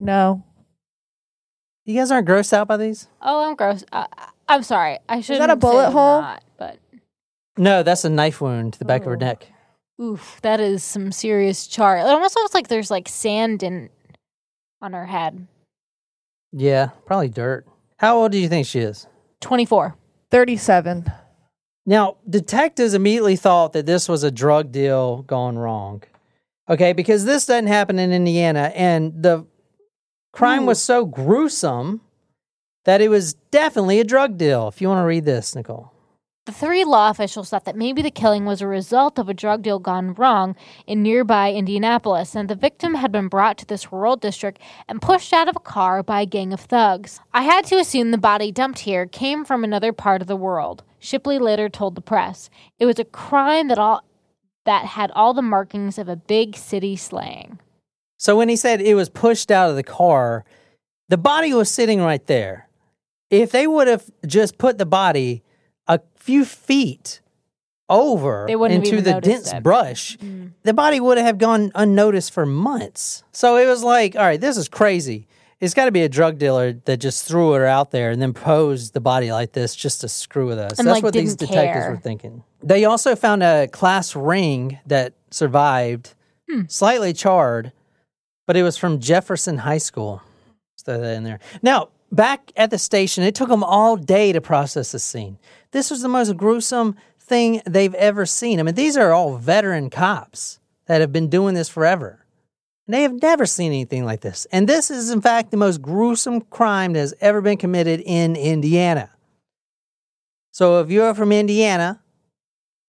No, 0.00 0.42
You 1.84 1.94
guys 1.98 2.10
aren't 2.10 2.26
grossed 2.28 2.52
out 2.52 2.66
by 2.68 2.76
these? 2.76 3.06
Oh, 3.20 3.48
I'm 3.48 3.54
gross. 3.54 3.84
Uh, 3.92 4.06
I'm 4.48 4.62
sorry. 4.62 4.98
I 5.08 5.20
should 5.20 5.40
that 5.40 5.50
a 5.50 5.56
bullet 5.56 5.90
hole? 5.90 6.22
Not, 6.22 6.42
but 6.56 6.78
No, 7.58 7.82
that's 7.82 8.04
a 8.04 8.10
knife 8.10 8.40
wound 8.40 8.72
to 8.74 8.78
the 8.78 8.84
back 8.84 9.02
of 9.02 9.06
her 9.08 9.16
neck. 9.16 9.46
Oof, 10.00 10.40
that 10.42 10.60
is 10.60 10.82
some 10.82 11.12
serious 11.12 11.66
char. 11.66 11.98
It 11.98 12.02
almost 12.02 12.36
looks 12.36 12.54
like 12.54 12.68
there's 12.68 12.90
like 12.90 13.08
sand 13.08 13.62
in 13.62 13.90
on 14.80 14.92
her 14.92 15.06
head. 15.06 15.46
Yeah, 16.52 16.90
probably 17.06 17.28
dirt. 17.28 17.66
How 17.98 18.16
old 18.16 18.32
do 18.32 18.38
you 18.38 18.48
think 18.48 18.66
she 18.66 18.80
is? 18.80 19.06
24. 19.40 19.96
thirty-seven. 20.30 21.12
Now, 21.86 22.16
detectives 22.28 22.94
immediately 22.94 23.36
thought 23.36 23.72
that 23.72 23.86
this 23.86 24.08
was 24.08 24.22
a 24.22 24.30
drug 24.30 24.70
deal 24.70 25.22
gone 25.22 25.58
wrong. 25.58 26.02
Okay, 26.68 26.92
because 26.92 27.24
this 27.24 27.46
doesn't 27.46 27.66
happen 27.66 27.98
in 27.98 28.12
Indiana, 28.12 28.70
and 28.74 29.22
the 29.22 29.46
crime 30.32 30.66
was 30.66 30.80
hmm. 30.80 30.86
so 30.86 31.04
gruesome 31.06 32.00
that 32.84 33.00
it 33.00 33.08
was 33.08 33.34
definitely 33.50 34.00
a 34.00 34.04
drug 34.04 34.38
deal. 34.38 34.68
If 34.68 34.80
you 34.80 34.88
want 34.88 35.02
to 35.02 35.06
read 35.06 35.24
this, 35.24 35.54
Nicole. 35.54 35.92
The 36.46 36.52
three 36.52 36.84
law 36.84 37.10
officials 37.10 37.50
thought 37.50 37.66
that 37.66 37.76
maybe 37.76 38.00
the 38.00 38.10
killing 38.10 38.46
was 38.46 38.62
a 38.62 38.66
result 38.66 39.18
of 39.18 39.28
a 39.28 39.34
drug 39.34 39.62
deal 39.62 39.78
gone 39.78 40.14
wrong 40.14 40.56
in 40.86 41.02
nearby 41.02 41.52
Indianapolis, 41.52 42.34
and 42.34 42.48
the 42.48 42.54
victim 42.54 42.94
had 42.94 43.12
been 43.12 43.28
brought 43.28 43.58
to 43.58 43.66
this 43.66 43.92
rural 43.92 44.16
district 44.16 44.58
and 44.88 45.02
pushed 45.02 45.32
out 45.34 45.48
of 45.48 45.56
a 45.56 45.60
car 45.60 46.02
by 46.02 46.22
a 46.22 46.26
gang 46.26 46.52
of 46.52 46.60
thugs. 46.60 47.20
I 47.34 47.42
had 47.42 47.66
to 47.66 47.76
assume 47.76 48.10
the 48.10 48.18
body 48.18 48.50
dumped 48.50 48.80
here 48.80 49.06
came 49.06 49.44
from 49.44 49.62
another 49.62 49.92
part 49.92 50.22
of 50.22 50.28
the 50.28 50.34
world. 50.36 50.82
Shipley 50.98 51.38
later 51.38 51.68
told 51.68 51.94
the 51.94 52.00
press, 52.00 52.48
"It 52.78 52.86
was 52.86 52.98
a 52.98 53.04
crime 53.04 53.68
that 53.68 53.78
all 53.78 54.02
that 54.64 54.86
had 54.86 55.10
all 55.12 55.34
the 55.34 55.42
markings 55.42 55.98
of 55.98 56.08
a 56.08 56.16
big 56.16 56.56
city 56.56 56.96
slaying." 56.96 57.58
So 58.18 58.36
when 58.36 58.48
he 58.48 58.56
said 58.56 58.80
it 58.80 58.94
was 58.94 59.08
pushed 59.08 59.50
out 59.50 59.70
of 59.70 59.76
the 59.76 59.82
car, 59.82 60.44
the 61.08 61.18
body 61.18 61.52
was 61.52 61.70
sitting 61.70 62.00
right 62.00 62.26
there. 62.26 62.68
If 63.30 63.52
they 63.52 63.66
would 63.66 63.88
have 63.88 64.10
just 64.26 64.58
put 64.58 64.78
the 64.78 64.86
body 64.86 65.42
few 66.20 66.44
feet 66.44 67.20
over 67.88 68.44
They 68.46 68.54
wouldn't 68.54 68.86
have 68.86 68.92
into 68.94 69.02
the 69.02 69.20
dense 69.20 69.52
brush, 69.62 70.16
the 70.62 70.72
body 70.72 71.00
would 71.00 71.18
have 71.18 71.38
gone 71.38 71.72
unnoticed 71.74 72.32
for 72.32 72.46
months. 72.46 73.24
So 73.32 73.56
it 73.56 73.66
was 73.66 73.82
like, 73.82 74.14
all 74.14 74.22
right, 74.22 74.40
this 74.40 74.56
is 74.56 74.68
crazy. 74.68 75.26
It's 75.58 75.74
got 75.74 75.86
to 75.86 75.92
be 75.92 76.02
a 76.02 76.08
drug 76.08 76.38
dealer 76.38 76.72
that 76.84 76.98
just 76.98 77.26
threw 77.26 77.50
her 77.52 77.66
out 77.66 77.90
there 77.90 78.10
and 78.10 78.22
then 78.22 78.32
posed 78.32 78.94
the 78.94 79.00
body 79.00 79.30
like 79.32 79.52
this 79.52 79.74
just 79.76 80.00
to 80.02 80.08
screw 80.08 80.46
with 80.46 80.58
us. 80.58 80.78
And, 80.78 80.86
That's 80.88 80.96
like, 80.96 81.02
what 81.02 81.12
these 81.12 81.34
detectives 81.36 81.84
care. 81.84 81.90
were 81.90 81.96
thinking. 81.98 82.44
They 82.62 82.84
also 82.86 83.14
found 83.16 83.42
a 83.42 83.66
class 83.68 84.14
ring 84.16 84.78
that 84.86 85.14
survived, 85.30 86.14
Hmm. 86.48 86.62
slightly 86.68 87.12
charred, 87.12 87.72
but 88.46 88.56
it 88.56 88.62
was 88.62 88.76
from 88.76 89.00
Jefferson 89.00 89.58
High 89.58 89.78
School. 89.78 90.22
Let's 90.74 90.82
throw 90.84 90.98
that 91.00 91.16
in 91.16 91.24
there. 91.24 91.40
Now, 91.60 91.88
back 92.10 92.52
at 92.56 92.70
the 92.70 92.78
station, 92.78 93.24
it 93.24 93.34
took 93.34 93.48
them 93.48 93.64
all 93.64 93.96
day 93.96 94.32
to 94.32 94.40
process 94.40 94.92
the 94.92 94.98
scene. 94.98 95.38
This 95.72 95.90
was 95.90 96.02
the 96.02 96.08
most 96.08 96.36
gruesome 96.36 96.96
thing 97.18 97.62
they've 97.64 97.94
ever 97.94 98.26
seen. 98.26 98.58
I 98.58 98.62
mean, 98.62 98.74
these 98.74 98.96
are 98.96 99.12
all 99.12 99.36
veteran 99.36 99.90
cops 99.90 100.58
that 100.86 101.00
have 101.00 101.12
been 101.12 101.28
doing 101.28 101.54
this 101.54 101.68
forever. 101.68 102.24
And 102.86 102.94
they 102.94 103.02
have 103.02 103.22
never 103.22 103.46
seen 103.46 103.70
anything 103.70 104.04
like 104.04 104.20
this. 104.20 104.46
And 104.50 104.68
this 104.68 104.90
is, 104.90 105.10
in 105.10 105.20
fact, 105.20 105.52
the 105.52 105.56
most 105.56 105.80
gruesome 105.80 106.40
crime 106.40 106.94
that 106.94 107.00
has 107.00 107.14
ever 107.20 107.40
been 107.40 107.56
committed 107.56 108.00
in 108.04 108.34
Indiana. 108.34 109.10
So 110.50 110.80
if 110.80 110.90
you're 110.90 111.14
from 111.14 111.30
Indiana, 111.30 112.02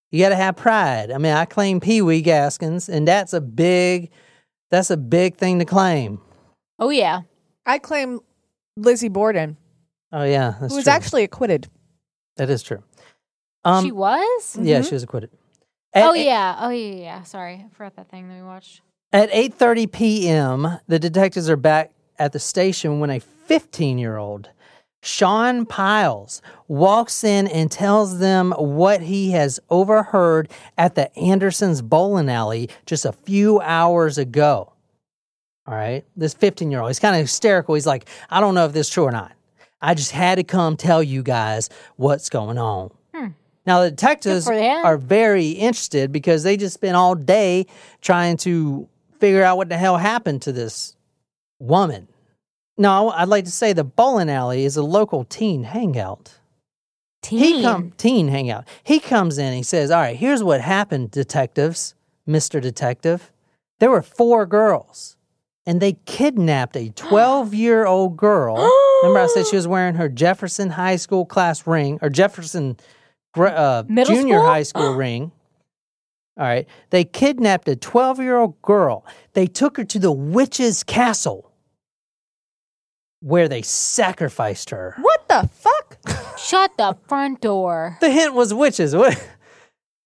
you 0.09 0.19
got 0.23 0.29
to 0.29 0.35
have 0.35 0.55
pride. 0.55 1.11
I 1.11 1.19
mean, 1.19 1.33
I 1.33 1.45
claim 1.45 1.79
Pee 1.79 2.01
Wee 2.01 2.21
Gaskins, 2.21 2.89
and 2.89 3.07
that's 3.07 3.33
a 3.33 3.41
big, 3.41 4.09
that's 4.71 4.89
a 4.89 4.97
big 4.97 5.35
thing 5.35 5.59
to 5.59 5.65
claim. 5.65 6.19
Oh 6.79 6.89
yeah. 6.89 7.21
I 7.67 7.77
claim 7.77 8.21
Lizzie 8.77 9.09
Borden, 9.09 9.57
Oh 10.11 10.23
yeah, 10.23 10.55
that's 10.59 10.71
who 10.73 10.77
was 10.77 10.85
true. 10.85 10.93
actually 10.93 11.23
acquitted. 11.23 11.67
that 12.37 12.49
is 12.49 12.63
true. 12.63 12.83
Um, 13.63 13.85
she 13.85 13.91
was? 13.91 14.57
yeah, 14.59 14.81
she 14.81 14.93
was 14.95 15.03
acquitted. 15.03 15.29
At 15.93 16.05
Oh 16.09 16.13
eight- 16.15 16.25
yeah. 16.25 16.55
Oh 16.59 16.69
yeah, 16.69 16.93
yeah, 16.95 17.01
yeah. 17.01 17.23
Sorry. 17.23 17.65
I 17.65 17.75
forgot 17.75 17.95
that 17.97 18.09
thing 18.09 18.27
that 18.29 18.35
we 18.35 18.41
watched. 18.43 18.81
At 19.13 19.29
8:30 19.31 19.91
p.m., 19.91 20.79
the 20.87 20.99
detectives 20.99 21.49
are 21.49 21.57
back 21.57 21.91
at 22.17 22.31
the 22.31 22.39
station 22.39 22.99
when 22.99 23.09
a 23.09 23.19
15-year-old 23.19 24.49
Sean 25.03 25.65
Piles 25.65 26.41
walks 26.67 27.23
in 27.23 27.47
and 27.47 27.69
tells 27.71 28.19
them 28.19 28.51
what 28.57 29.01
he 29.01 29.31
has 29.31 29.59
overheard 29.69 30.49
at 30.77 30.95
the 30.95 31.13
Andersons 31.17 31.81
bowling 31.81 32.29
alley 32.29 32.69
just 32.85 33.03
a 33.05 33.11
few 33.11 33.59
hours 33.61 34.17
ago. 34.17 34.70
All 35.67 35.75
right, 35.75 36.03
this 36.17 36.33
15-year-old, 36.33 36.89
he's 36.89 36.99
kind 36.99 37.15
of 37.15 37.21
hysterical. 37.21 37.75
He's 37.75 37.85
like, 37.85 38.07
"I 38.29 38.39
don't 38.39 38.55
know 38.55 38.65
if 38.65 38.73
this 38.73 38.87
is 38.87 38.93
true 38.93 39.03
or 39.03 39.11
not. 39.11 39.33
I 39.81 39.93
just 39.93 40.11
had 40.11 40.35
to 40.35 40.43
come 40.43 40.75
tell 40.75 41.03
you 41.03 41.23
guys 41.23 41.69
what's 41.97 42.29
going 42.29 42.57
on." 42.57 42.91
Now 43.63 43.83
the 43.83 43.91
detectives 43.91 44.47
are 44.47 44.97
very 44.97 45.49
interested 45.49 46.11
because 46.11 46.41
they 46.41 46.57
just 46.57 46.73
spent 46.73 46.95
all 46.95 47.13
day 47.13 47.67
trying 48.01 48.37
to 48.37 48.89
figure 49.19 49.43
out 49.43 49.57
what 49.57 49.69
the 49.69 49.77
hell 49.77 49.97
happened 49.97 50.41
to 50.41 50.51
this 50.51 50.95
woman. 51.59 52.07
No, 52.75 53.11
I'd 53.11 53.27
like 53.27 53.45
to 53.45 53.51
say 53.51 53.71
the 53.71 53.83
bowling 53.83 54.31
alley 54.31 54.65
is 54.65 54.77
a 54.77 54.81
local 54.83 55.25
teen 55.25 55.63
hangout. 55.63 56.39
Teen. 57.21 57.37
He 57.37 57.61
come 57.61 57.91
teen 57.97 58.29
hangout. 58.29 58.67
He 58.83 58.99
comes 58.99 59.37
in. 59.37 59.53
He 59.53 59.61
says, 59.61 59.91
"All 59.91 60.01
right, 60.01 60.15
here's 60.15 60.43
what 60.43 60.61
happened, 60.61 61.11
detectives, 61.11 61.93
Mister 62.25 62.59
Detective. 62.59 63.31
There 63.79 63.91
were 63.91 64.01
four 64.01 64.47
girls, 64.47 65.17
and 65.65 65.81
they 65.81 65.93
kidnapped 66.05 66.75
a 66.75 66.89
12 66.89 67.53
year 67.53 67.85
old 67.85 68.17
girl. 68.17 68.55
Remember, 69.03 69.19
I 69.19 69.27
said 69.27 69.47
she 69.47 69.55
was 69.55 69.67
wearing 69.67 69.95
her 69.95 70.09
Jefferson 70.09 70.69
High 70.71 70.95
School 70.95 71.25
class 71.25 71.65
ring 71.67 71.99
or 72.01 72.09
Jefferson 72.09 72.77
uh, 73.35 73.83
junior 73.83 74.37
school? 74.39 74.45
high 74.45 74.63
school 74.63 74.93
ring. 74.93 75.31
All 76.37 76.45
right, 76.45 76.67
they 76.89 77.03
kidnapped 77.03 77.67
a 77.67 77.75
12 77.75 78.19
year 78.19 78.37
old 78.37 78.61
girl. 78.61 79.05
They 79.33 79.47
took 79.47 79.77
her 79.77 79.83
to 79.85 79.99
the 79.99 80.11
witch's 80.11 80.83
castle." 80.83 81.51
where 83.21 83.47
they 83.47 83.61
sacrificed 83.61 84.71
her. 84.71 84.95
What 84.99 85.27
the 85.29 85.47
fuck? 85.53 85.97
Shut 86.39 86.75
the 86.77 86.97
front 87.07 87.41
door. 87.41 87.97
The 88.01 88.09
hint 88.09 88.33
was 88.33 88.53
witches. 88.53 88.95
What? 88.95 89.15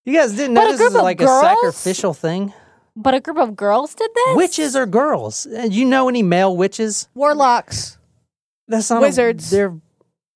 You 0.03 0.13
guys 0.13 0.33
didn't 0.33 0.53
know 0.53 0.67
But 0.67 0.77
this 0.77 0.81
is 0.81 0.93
like 0.93 1.17
girls? 1.17 1.43
a 1.43 1.47
sacrificial 1.47 2.13
thing? 2.13 2.53
But 2.95 3.13
a 3.13 3.19
group 3.19 3.37
of 3.37 3.55
girls 3.55 3.93
did 3.93 4.09
this? 4.13 4.37
Witches 4.37 4.75
are 4.75 4.85
girls. 4.85 5.45
And 5.45 5.73
you 5.73 5.83
know 5.85 6.07
any 6.07 6.23
male 6.23 6.55
witches? 6.55 7.07
Warlocks. 7.13 7.97
That's 8.67 8.89
not 8.89 8.99
a- 8.99 9.01
Wizards. 9.01 9.49
they're 9.49 9.75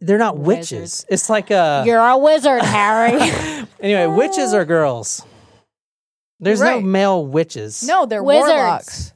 they're 0.01 0.17
not 0.17 0.37
witches. 0.37 0.71
Wizards. 0.71 1.05
It's 1.09 1.29
like 1.29 1.51
a 1.51 1.83
You're 1.85 1.99
a 1.99 2.17
wizard, 2.17 2.61
Harry. 2.61 3.19
anyway. 3.79 4.07
Witches 4.07 4.53
are 4.53 4.65
girls. 4.65 5.25
There's 6.39 6.61
no 6.61 6.75
Right. 6.75 6.83
male 6.83 7.25
witches. 7.25 7.83
No, 7.85 8.05
they're 8.05 8.23
Wizards. 8.23 8.49
warlocks. 8.53 9.13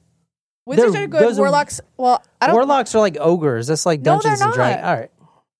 Wizards 0.65 0.93
They're- 0.93 1.03
are 1.03 1.07
good. 1.07 1.21
those 1.21 1.37
are- 1.37 1.41
Warlocks. 1.41 1.81
well, 1.97 2.21
I 2.41 2.47
don't 2.47 2.55
warlocks 2.55 2.95
are 2.95 2.99
like 2.99 3.17
ogres. 3.19 3.67
That's 3.67 3.85
like 3.85 3.99
No, 4.01 4.13
they're 4.13 4.21
Dungeons 4.31 4.41
and 4.41 4.53
Dragons. 4.53 4.81
not. 4.81 4.89
All 4.89 4.95
right. 4.99 5.11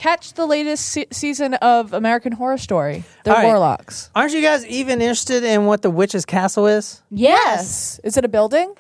Catch 0.03 0.33
the 0.33 0.45
latest 0.45 0.85
se- 0.89 1.07
season 1.11 1.53
of 1.55 1.93
American 1.93 2.33
Horror 2.33 2.57
Story. 2.57 3.03
They're 3.23 3.33
All 3.33 3.39
right. 3.41 3.47
warlocks. 3.47 4.09
Aren't 4.15 4.33
you 4.33 4.41
guys 4.41 4.65
even 4.67 5.01
interested 5.01 5.43
in 5.43 5.65
what 5.65 5.81
the 5.81 5.89
witch's 5.89 6.25
castle 6.25 6.67
is? 6.67 7.01
yes. 7.09 7.99
Is 8.03 8.17
it 8.17 8.25
a 8.25 8.27
building? 8.27 8.73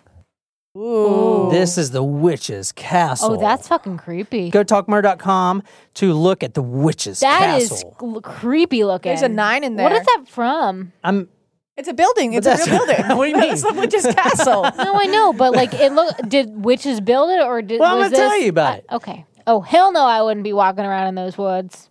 Ooh. 0.75 1.49
This 1.51 1.77
is 1.77 1.91
the 1.91 2.01
witch's 2.03 2.71
castle. 2.71 3.33
Oh, 3.33 3.39
that's 3.39 3.67
fucking 3.67 3.97
creepy. 3.97 4.49
Go 4.49 4.63
talkmurder.com 4.63 5.61
to 5.95 6.13
look 6.13 6.41
at 6.43 6.55
the 6.55 6.63
witch's 6.63 7.19
That 7.19 7.61
is 7.61 7.69
castle. 7.69 7.95
l- 8.01 8.21
creepy 8.21 8.83
looking. 8.83 9.11
There's 9.11 9.21
a 9.21 9.29
nine 9.29 9.63
in 9.63 9.75
there. 9.75 9.83
What 9.83 9.93
is 9.93 10.03
that 10.05 10.23
from? 10.27 10.91
I'm 11.03 11.29
It's 11.77 11.87
a 11.87 11.93
building. 11.93 12.33
It's 12.33 12.47
a 12.47 12.51
that's- 12.57 12.67
real 12.67 12.85
building. 12.87 13.17
What 13.17 13.25
do 13.25 13.29
you 13.31 13.37
mean? 13.41 13.53
It's 13.53 13.61
the 13.61 13.73
witch's 13.73 14.07
castle. 14.15 14.63
No, 14.77 14.95
I 14.95 15.05
know, 15.05 15.31
but 15.31 15.53
like 15.53 15.73
it 15.75 15.91
look. 15.93 16.17
Did 16.27 16.65
witches 16.65 16.99
build 17.01 17.29
it 17.29 17.41
or 17.41 17.61
did? 17.61 17.79
Well, 17.79 17.91
I'm 17.93 17.97
was 17.99 18.05
gonna 18.07 18.17
tell 18.17 18.29
this- 18.31 18.43
you 18.43 18.49
about 18.49 18.79
it. 18.79 18.85
okay. 18.91 19.25
Oh 19.47 19.61
hell 19.61 19.91
no! 19.91 20.05
I 20.05 20.21
wouldn't 20.21 20.43
be 20.43 20.53
walking 20.53 20.85
around 20.85 21.07
in 21.07 21.15
those 21.15 21.37
woods. 21.37 21.89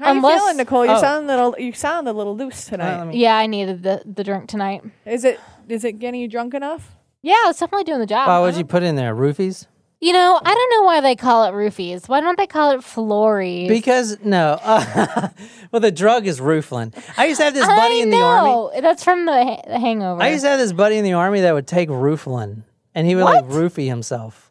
How 0.00 0.10
Unless- 0.12 0.34
you 0.34 0.38
feeling, 0.40 0.56
Nicole? 0.56 0.86
You 0.86 0.92
Oh. 0.92 1.00
sound 1.00 1.24
a 1.24 1.28
little. 1.28 1.54
You 1.58 1.72
sound 1.72 2.08
a 2.08 2.12
little 2.12 2.36
loose 2.36 2.64
tonight. 2.66 2.98
let 2.98 3.06
me- 3.08 3.18
Yeah, 3.18 3.36
I 3.36 3.46
needed 3.46 3.82
the 3.82 4.02
the 4.04 4.24
drink 4.24 4.48
tonight. 4.48 4.82
is 5.06 5.24
it? 5.24 5.38
Is 5.68 5.84
it 5.84 5.98
getting 5.98 6.20
you 6.20 6.28
drunk 6.28 6.54
enough? 6.54 6.96
Yeah, 7.22 7.34
it's 7.46 7.58
definitely 7.60 7.84
doing 7.84 8.00
the 8.00 8.06
job. 8.06 8.28
Why 8.28 8.38
would 8.40 8.56
you 8.56 8.64
put 8.64 8.82
in 8.82 8.96
there 8.96 9.14
roofies? 9.14 9.66
You 10.00 10.12
know, 10.12 10.38
I 10.44 10.54
don't 10.54 10.70
know 10.72 10.82
why 10.82 11.00
they 11.00 11.16
call 11.16 11.44
it 11.44 11.52
roofies. 11.52 12.06
Why 12.08 12.20
don't 12.20 12.36
they 12.36 12.46
call 12.46 12.72
it 12.72 12.84
flories? 12.84 13.68
Because 13.68 14.18
no, 14.22 14.58
uh, 14.62 15.28
well, 15.72 15.80
the 15.80 15.90
drug 15.92 16.26
is 16.26 16.40
rooflin. 16.40 16.92
I 17.16 17.26
used 17.26 17.38
to 17.40 17.44
have 17.44 17.54
this 17.54 17.66
buddy 17.66 18.00
I 18.00 18.02
in 18.02 18.10
the 18.10 18.20
army. 18.20 18.50
know. 18.50 18.72
That's 18.82 19.02
from 19.02 19.24
the, 19.24 19.32
ha- 19.44 19.62
the 19.66 19.78
Hangover. 19.78 20.20
I 20.20 20.28
used 20.28 20.44
to 20.44 20.50
have 20.50 20.58
this 20.58 20.74
buddy 20.74 20.98
in 20.98 21.04
the 21.04 21.14
army 21.14 21.40
that 21.40 21.54
would 21.54 21.66
take 21.66 21.88
rooflin, 21.88 22.64
and 22.94 23.06
he 23.06 23.14
would 23.14 23.24
like 23.24 23.46
roofie 23.46 23.86
himself. 23.88 24.43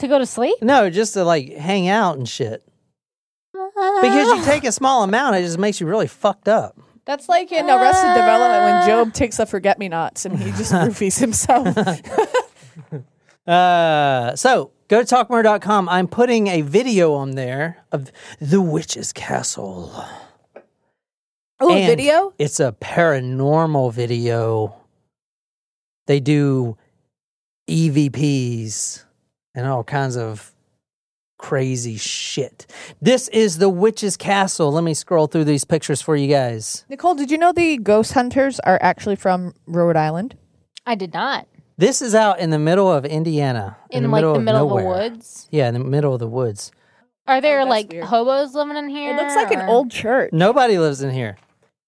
To 0.00 0.08
go 0.08 0.18
to 0.18 0.26
sleep 0.26 0.56
No, 0.62 0.90
just 0.90 1.14
to 1.14 1.24
like 1.24 1.54
hang 1.56 1.88
out 1.88 2.16
and 2.18 2.28
shit. 2.28 2.66
Because 3.52 4.38
you 4.38 4.44
take 4.44 4.64
a 4.64 4.72
small 4.72 5.02
amount, 5.02 5.36
it 5.36 5.42
just 5.42 5.58
makes 5.58 5.80
you 5.80 5.86
really 5.86 6.06
fucked 6.06 6.48
up. 6.48 6.78
That's 7.04 7.28
like 7.28 7.50
in 7.52 7.68
Arrested 7.68 8.14
Development 8.14 8.64
when 8.64 8.86
Job 8.86 9.12
takes 9.14 9.36
the 9.38 9.46
forget 9.46 9.78
me 9.78 9.88
nots 9.88 10.24
and 10.24 10.38
he 10.38 10.50
just 10.52 10.72
roofies 10.72 11.18
himself. 11.18 11.76
Uh, 13.46 14.36
so 14.36 14.70
go 14.86 15.02
to 15.02 15.14
talkmurder.com. 15.14 15.88
I'm 15.88 16.06
putting 16.06 16.46
a 16.46 16.60
video 16.60 17.14
on 17.14 17.32
there 17.32 17.78
of 17.90 18.12
the 18.40 18.60
witch's 18.60 19.12
castle. 19.12 20.04
Oh, 21.58 21.74
And 21.74 21.86
video? 21.86 22.32
It's 22.38 22.60
a 22.60 22.76
paranormal 22.80 23.92
video. 23.92 24.76
They 26.06 26.20
do 26.20 26.76
EVPs 27.68 29.04
and 29.60 29.68
all 29.68 29.84
kinds 29.84 30.16
of 30.16 30.52
crazy 31.38 31.96
shit. 31.96 32.66
This 33.00 33.28
is 33.28 33.58
the 33.58 33.68
witch's 33.68 34.16
castle. 34.16 34.72
Let 34.72 34.84
me 34.84 34.94
scroll 34.94 35.26
through 35.26 35.44
these 35.44 35.64
pictures 35.64 36.00
for 36.00 36.16
you 36.16 36.28
guys. 36.28 36.84
Nicole, 36.88 37.14
did 37.14 37.30
you 37.30 37.38
know 37.38 37.52
the 37.52 37.76
ghost 37.76 38.12
hunters 38.12 38.58
are 38.60 38.78
actually 38.82 39.16
from 39.16 39.54
Rhode 39.66 39.96
Island? 39.96 40.36
I 40.86 40.94
did 40.94 41.12
not. 41.12 41.46
This 41.76 42.02
is 42.02 42.14
out 42.14 42.40
in 42.40 42.50
the 42.50 42.58
middle 42.58 42.90
of 42.90 43.04
Indiana. 43.04 43.76
In, 43.90 44.02
the 44.04 44.08
like 44.08 44.18
middle 44.20 44.32
the 44.34 44.38
of 44.38 44.44
middle 44.44 44.68
nowhere. 44.68 44.84
of 44.84 44.88
the 44.88 45.10
woods. 45.10 45.48
Yeah, 45.50 45.68
in 45.68 45.74
the 45.74 45.80
middle 45.80 46.12
of 46.14 46.20
the 46.20 46.28
woods. 46.28 46.72
Are 47.26 47.40
there 47.40 47.60
oh, 47.60 47.64
that's 47.64 47.70
like 47.70 47.92
weird. 47.92 48.04
hobos 48.04 48.54
living 48.54 48.76
in 48.76 48.88
here? 48.88 49.12
It 49.12 49.16
looks 49.16 49.36
like 49.36 49.52
an 49.52 49.68
old 49.68 49.90
church. 49.90 50.30
Nobody 50.32 50.78
lives 50.78 51.02
in 51.02 51.10
here. 51.10 51.36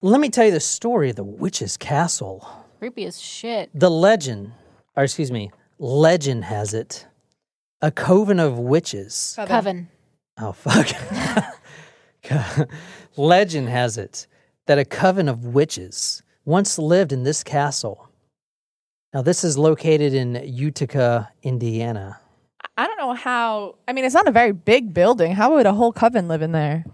Let 0.01 0.21
me 0.21 0.29
tell 0.31 0.45
you 0.45 0.51
the 0.51 0.61
story 0.61 1.11
of 1.11 1.17
the 1.17 1.25
witch's 1.25 1.77
castle. 1.77 2.47
creepy 2.79 3.05
as 3.07 3.21
shit. 3.21 3.71
The 3.75 3.91
legend, 3.91 4.53
or 4.97 5.05
excuse 5.05 5.31
me, 5.31 5.51
legend 5.79 6.45
has 6.45 6.75
it, 6.75 7.07
a 7.83 7.91
coven 7.91 8.41
of 8.41 8.59
witches. 8.59 9.37
Coven. 9.47 9.89
Oh 10.39 10.53
fuck. 10.53 10.89
legend 13.17 13.69
has 13.69 13.99
it 13.99 14.27
that 14.67 14.79
a 14.79 14.85
coven 14.85 15.29
of 15.29 15.45
witches 15.45 16.23
once 16.45 16.79
lived 16.79 17.13
in 17.13 17.25
this 17.25 17.45
castle. 17.45 18.09
Now 19.13 19.21
this 19.21 19.45
is 19.45 19.59
located 19.59 20.15
in 20.15 20.41
Utica, 20.45 21.31
Indiana. 21.43 22.19
I 22.79 22.87
don't 22.87 22.97
know 22.97 23.13
how. 23.13 23.75
I 23.87 23.93
mean, 23.93 24.07
it's 24.07 24.15
not 24.15 24.27
a 24.27 24.33
very 24.33 24.53
big 24.53 24.95
building. 24.95 25.33
How 25.33 25.55
would 25.55 25.67
a 25.67 25.75
whole 25.75 25.93
coven 25.93 26.29
live 26.29 26.41
in 26.41 26.53
there? 26.53 26.87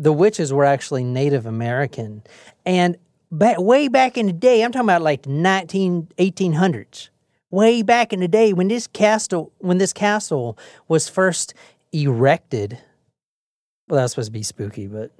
the 0.00 0.12
witches 0.12 0.50
were 0.50 0.64
actually 0.64 1.04
Native 1.04 1.44
American. 1.44 2.22
And 2.64 2.96
back, 3.30 3.60
way 3.60 3.88
back 3.88 4.16
in 4.16 4.26
the 4.26 4.32
day, 4.32 4.64
I'm 4.64 4.72
talking 4.72 4.86
about 4.86 5.02
like 5.02 5.26
19, 5.26 6.08
1800s. 6.18 7.09
Way 7.50 7.82
back 7.82 8.12
in 8.12 8.20
the 8.20 8.28
day 8.28 8.52
when 8.52 8.68
this 8.68 8.86
castle 8.86 9.52
when 9.58 9.78
this 9.78 9.92
castle 9.92 10.56
was 10.88 11.08
first 11.08 11.52
erected. 11.92 12.78
Well, 13.88 13.96
that 13.96 14.02
was 14.02 14.12
supposed 14.12 14.28
to 14.28 14.32
be 14.32 14.42
spooky, 14.44 14.86
but 14.86 15.04
it 15.04 15.12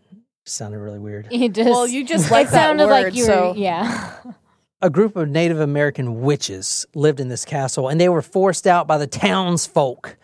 sounded 0.44 0.78
really 0.78 1.00
weird. 1.00 1.26
You 1.32 1.48
just, 1.48 1.68
Well, 1.68 1.88
you 1.88 2.04
just 2.04 2.30
like 2.30 2.46
it 2.46 2.50
that 2.52 2.66
sounded 2.66 2.86
like 2.86 3.14
you 3.14 3.24
were, 3.24 3.26
so- 3.26 3.54
yeah. 3.56 4.16
A 4.82 4.88
group 4.88 5.14
of 5.16 5.28
Native 5.28 5.60
American 5.60 6.22
witches 6.22 6.86
lived 6.94 7.20
in 7.20 7.28
this 7.28 7.44
castle 7.44 7.88
and 7.88 8.00
they 8.00 8.08
were 8.08 8.22
forced 8.22 8.66
out 8.66 8.86
by 8.86 8.96
the 8.96 9.06
townsfolk. 9.08 10.16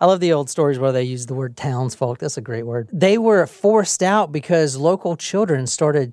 I 0.00 0.04
love 0.06 0.20
the 0.20 0.32
old 0.34 0.50
stories 0.50 0.78
where 0.78 0.92
they 0.92 1.04
use 1.04 1.24
the 1.26 1.34
word 1.34 1.56
townsfolk. 1.56 2.18
That's 2.18 2.36
a 2.36 2.42
great 2.42 2.64
word. 2.66 2.90
They 2.92 3.16
were 3.16 3.46
forced 3.46 4.02
out 4.02 4.32
because 4.32 4.76
local 4.76 5.16
children 5.16 5.66
started 5.66 6.12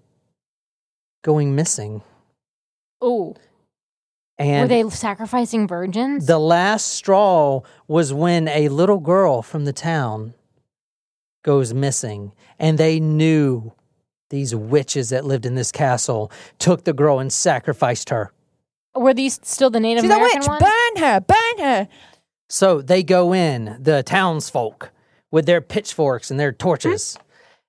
going 1.24 1.56
missing. 1.56 2.02
Oh, 3.02 3.36
And 4.40 4.64
were 4.64 4.68
they 4.84 4.90
sacrificing 4.90 5.68
virgins? 5.68 6.26
The 6.26 6.40
last 6.40 6.88
straw 6.88 7.62
was 7.88 8.12
when 8.14 8.48
a 8.48 8.70
little 8.70 9.00
girl 9.00 9.42
from 9.42 9.66
the 9.66 9.74
town 9.74 10.34
goes 11.44 11.74
missing, 11.74 12.32
and 12.58 12.78
they 12.78 13.00
knew 13.00 13.74
these 14.30 14.56
witches 14.56 15.10
that 15.10 15.26
lived 15.26 15.46
in 15.46 15.56
this 15.56 15.72
castle 15.72 16.32
took 16.58 16.84
the 16.86 16.94
girl 16.94 17.20
and 17.20 17.32
sacrificed 17.32 18.10
her. 18.10 18.32
were 18.96 19.14
these 19.14 19.40
still 19.44 19.70
the 19.70 19.80
Native 19.80 20.04
She's 20.04 20.12
a 20.12 20.16
American 20.16 20.40
witch. 20.40 20.48
ones? 20.48 20.64
Burn 20.64 21.04
her. 21.04 21.20
Burn 21.22 21.58
her. 21.60 21.88
So 22.50 22.82
they 22.82 23.04
go 23.04 23.34
in, 23.34 23.78
the 23.80 24.02
townsfolk, 24.04 24.92
with 25.32 25.46
their 25.46 25.62
pitchforks 25.62 26.32
and 26.32 26.40
their 26.40 26.52
torches, 26.52 27.18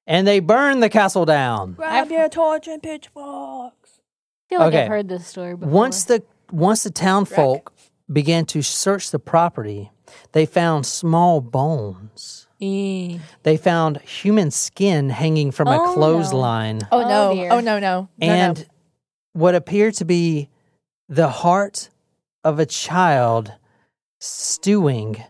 and 0.06 0.26
they 0.26 0.40
burn 0.40 0.80
the 0.80 0.88
castle 0.90 1.24
down. 1.24 1.72
Grab 1.74 2.10
your 2.10 2.28
torch 2.28 2.68
and 2.68 2.82
pitchforks. 2.82 4.00
I 4.00 4.48
feel 4.48 4.58
like 4.60 4.68
Okay. 4.68 4.82
I've 4.82 4.88
heard 4.88 5.08
this 5.08 5.26
story 5.26 5.56
before. 5.56 5.72
Once 5.72 6.04
the 6.04 6.22
once 6.54 6.84
the 6.84 6.90
townfolk 6.90 7.72
began 8.12 8.44
to 8.46 8.62
search 8.62 9.10
the 9.10 9.18
property, 9.18 9.90
they 10.32 10.46
found 10.46 10.86
small 10.86 11.40
bones. 11.40 12.46
Eh. 12.60 13.18
They 13.42 13.56
found 13.56 14.00
human 14.02 14.50
skin 14.50 15.10
hanging 15.10 15.50
from 15.50 15.68
Oh, 15.68 15.72
a 15.72 15.76
no. 15.86 15.94
clothesline. 15.94 16.80
Oh, 16.92 17.02
Oh, 17.02 17.08
no. 17.08 17.34
dear. 17.34 17.52
Oh 17.52 17.60
no 17.60 17.78
no. 17.78 18.08
no, 18.18 18.26
and 18.26 18.58
no. 18.60 18.64
what 19.32 19.54
appeared 19.54 19.94
to 19.94 20.04
be 20.04 20.48
the 21.08 21.28
heart 21.28 21.90
of 22.44 22.58
a 22.58 22.66
child 22.66 23.52
stewing 24.20 25.22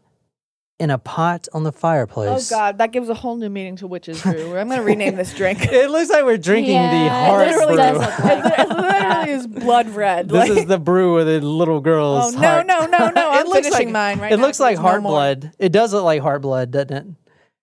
in 0.81 0.91
a 0.91 0.99
pot 0.99 1.47
on 1.53 1.63
the 1.63 1.71
fireplace. 1.73 2.51
Oh 2.51 2.57
god, 2.57 2.79
that 2.79 2.91
gives 2.93 3.09
a 3.09 3.15
whole 3.15 3.37
new 3.37 3.49
meaning 3.49 3.77
to 3.77 3.87
witches 3.87 4.21
brew. 4.23 4.57
I'm 4.57 4.69
gonna 4.69 4.83
rename 4.93 5.17
this 5.17 5.33
drink. 5.35 5.61
It 5.73 5.91
looks 5.91 6.11
like 6.11 6.25
we're 6.25 6.37
drinking 6.37 6.75
the 6.75 6.81
Yeah, 6.81 7.25
it 7.27 7.29
heart 7.31 7.47
literally 7.47 7.67
brew. 7.75 7.77
does 7.77 7.99
look 7.99 8.19
like 8.19 8.59
it 8.59 8.69
literally 8.69 9.31
is 9.31 9.47
blood 9.47 9.89
red. 9.91 10.29
This 10.29 10.49
like- 10.51 10.59
is 10.59 10.67
the 10.67 10.79
brew 10.79 11.15
with 11.15 11.27
the 11.29 11.41
little 11.41 11.81
girl's. 11.81 12.35
oh 12.35 12.41
girl's 12.41 12.43
no 12.43 12.49
heart. 12.49 12.67
no 12.67 12.87
no 12.87 13.11
no! 13.11 13.31
I'm 13.31 13.47
it 13.47 13.49
looks 13.49 13.69
finishing 13.69 13.89
like, 13.89 13.93
mine 13.93 14.19
right 14.21 14.33
It 14.33 14.37
now. 14.37 14.43
looks 14.43 14.59
like 14.61 14.77
There's 14.77 14.83
no 14.85 14.89
heart 14.91 15.03
blood. 15.03 15.53
It 15.59 15.71
does 15.73 15.93
look 15.93 16.05
like 16.05 16.21
heart 16.23 16.43
blood, 16.43 16.71
doesn't 16.73 16.93
it? 16.93 17.07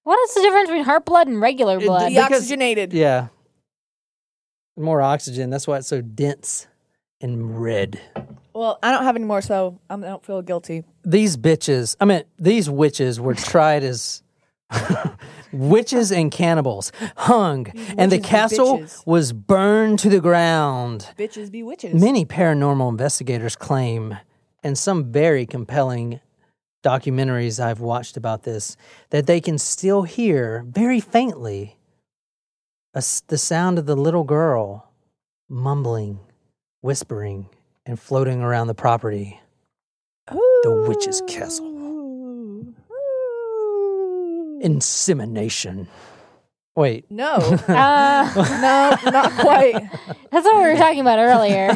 What 0.04 0.17
is 0.30 0.34
the 0.36 0.41
difference 0.41 0.69
between 0.69 0.86
heart 0.86 1.06
blood 1.06 1.28
and 1.28 1.39
regular 1.41 1.80
blood? 1.80 2.12
The 2.12 2.15
Because- 2.15 2.32
oxygenated. 2.43 2.93
Yeah. 2.93 3.28
More 4.78 5.02
oxygen. 5.02 5.50
That's 5.50 5.67
why 5.67 5.78
it's 5.78 5.88
so 5.88 6.02
dense 6.02 6.65
and 7.19 7.62
red. 7.62 8.00
Well, 8.53 8.79
I 8.83 8.91
don't 8.91 9.03
have 9.03 9.15
any 9.15 9.25
more, 9.25 9.41
so 9.41 9.79
I'm- 9.89 10.01
don't 10.01 10.25
feel 10.25 10.41
guilty. 10.41 10.83
these 11.03 11.37
bitches, 11.37 11.95
I 11.99 12.05
mean, 12.05 12.23
these 12.37 12.69
witches 12.69 13.19
were 13.19 13.33
tried 13.33 13.83
as 13.83 14.21
witches 15.51 16.11
and 16.11 16.31
cannibals, 16.31 16.91
hung, 17.17 17.67
and 17.97 18.11
the 18.11 18.19
castle 18.19 18.83
was 19.05 19.33
burned 19.33 19.99
to 19.99 20.09
the 20.09 20.19
ground. 20.21 21.07
Bitches 21.17 21.51
be 21.51 21.63
witches. 21.63 21.99
Many 21.99 22.25
paranormal 22.25 22.89
investigators 22.89 23.55
claim, 23.55 24.17
and 24.63 24.77
some 24.77 25.11
very 25.11 25.45
compelling 25.45 26.19
documentaries 26.83 27.63
I've 27.63 27.79
watched 27.79 28.17
about 28.17 28.43
this 28.43 28.75
that 29.11 29.27
they 29.27 29.39
can 29.41 29.57
still 29.57 30.03
hear 30.03 30.65
very 30.67 30.99
faintly 30.99 31.77
a 32.93 33.03
the 33.27 33.37
sound 33.37 33.77
of 33.79 33.85
the 33.85 33.95
little 33.95 34.23
girl 34.23 34.91
mumbling, 35.49 36.19
whispering, 36.81 37.49
and 37.91 37.99
floating 37.99 38.41
around 38.41 38.67
the 38.67 38.73
property. 38.73 39.38
The 40.27 40.86
witch's 40.88 41.21
castle. 41.27 41.67
Insemination. 44.62 45.88
Wait, 46.73 47.06
No, 47.12 47.34
Uh, 47.67 48.32
no, 49.04 49.12
not 49.12 49.32
quite. 49.39 49.73
that's 50.32 50.45
what 50.45 50.63
we 50.63 50.69
were 50.71 50.77
talking 50.77 51.01
about 51.01 51.19
earlier. 51.19 51.67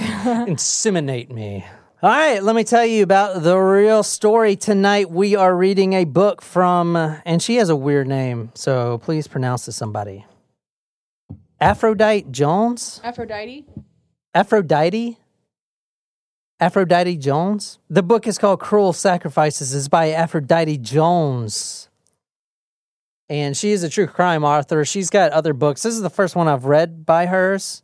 inseminate 0.47 1.29
me. 1.29 1.65
All 2.01 2.09
right, 2.09 2.41
let 2.41 2.55
me 2.55 2.63
tell 2.63 2.85
you 2.85 3.03
about 3.03 3.43
the 3.43 3.57
real 3.57 4.03
story. 4.03 4.55
Tonight 4.55 5.09
we 5.11 5.35
are 5.35 5.53
reading 5.53 5.91
a 5.93 6.05
book 6.05 6.41
from, 6.41 6.95
uh, 6.95 7.17
and 7.25 7.41
she 7.41 7.57
has 7.57 7.67
a 7.69 7.75
weird 7.75 8.07
name, 8.07 8.51
so 8.53 8.99
please 8.99 9.27
pronounce 9.27 9.65
this 9.65 9.75
somebody. 9.75 10.25
Aphrodite 11.59 12.27
Jones? 12.31 13.01
Aphrodite. 13.03 13.65
Aphrodite? 14.33 15.17
Aphrodite 16.65 17.17
Jones? 17.17 17.77
The 17.91 18.01
book 18.01 18.25
is 18.25 18.39
called 18.39 18.59
Cruel 18.59 18.91
Sacrifices. 18.91 19.75
It's 19.75 19.87
by 19.87 20.09
Aphrodite 20.09 20.79
Jones. 20.79 21.89
And 23.29 23.55
she 23.55 23.69
is 23.69 23.83
a 23.83 23.89
true 23.89 24.07
crime 24.07 24.43
author. 24.43 24.83
She's 24.83 25.11
got 25.11 25.31
other 25.31 25.53
books. 25.53 25.83
This 25.83 25.93
is 25.93 26.01
the 26.01 26.09
first 26.09 26.35
one 26.35 26.47
I've 26.47 26.65
read 26.65 27.05
by 27.05 27.27
hers. 27.27 27.83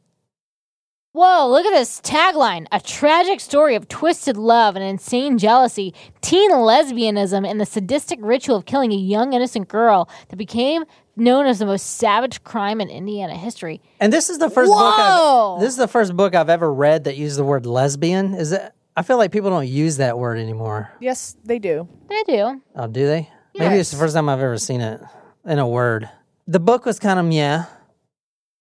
Whoa, 1.14 1.48
look 1.48 1.64
at 1.64 1.74
this 1.74 2.02
tagline. 2.02 2.66
A 2.72 2.80
tragic 2.80 3.40
story 3.40 3.76
of 3.76 3.88
twisted 3.88 4.36
love 4.36 4.76
and 4.76 4.84
insane 4.84 5.38
jealousy, 5.38 5.94
teen 6.22 6.50
lesbianism, 6.50 7.48
and 7.48 7.62
the 7.62 7.68
sadistic 7.68 8.18
ritual 8.20 8.56
of 8.56 8.66
killing 8.66 8.92
a 8.92 8.96
young 8.96 9.34
innocent 9.34 9.68
girl 9.68 10.10
that 10.30 10.38
became 10.38 10.86
known 11.16 11.46
as 11.46 11.60
the 11.60 11.66
most 11.66 11.98
savage 11.98 12.44
crime 12.44 12.82
in 12.82 12.90
Indiana 12.90 13.36
history. 13.36 13.82
And 14.00 14.12
this 14.12 14.30
is 14.30 14.40
the 14.40 14.50
first 14.50 14.70
book 14.70 15.00
I've, 15.00 15.60
this 15.60 15.70
is 15.70 15.78
the 15.78 15.88
first 15.88 16.16
book 16.16 16.36
I've 16.36 16.50
ever 16.50 16.74
read 16.74 17.04
that 17.06 17.18
used 17.18 17.38
the 17.38 17.44
word 17.44 17.66
lesbian. 17.66 18.34
Is 18.34 18.52
it 18.52 18.74
I 18.96 19.04
feel 19.04 19.18
like 19.18 19.32
people 19.32 19.50
don't 19.50 19.68
use 19.68 19.98
that 19.98 20.18
word 20.18 20.38
anymore. 20.38 20.92
Yes, 21.00 21.38
they 21.46 21.60
do. 21.60 21.88
They 22.10 22.24
do. 22.24 22.62
Oh, 22.76 22.88
do 22.88 23.06
they? 23.06 23.30
Maybe 23.58 23.76
it's 23.76 23.92
the 23.92 23.98
first 23.98 24.16
time 24.16 24.28
I've 24.30 24.40
ever 24.40 24.58
seen 24.58 24.82
it 24.82 25.02
in 25.46 25.60
a 25.60 25.68
word. 25.68 26.10
The 26.48 26.60
book 26.60 26.86
was 26.86 27.00
kind 27.00 27.20
of 27.20 27.26
meh. 27.26 27.64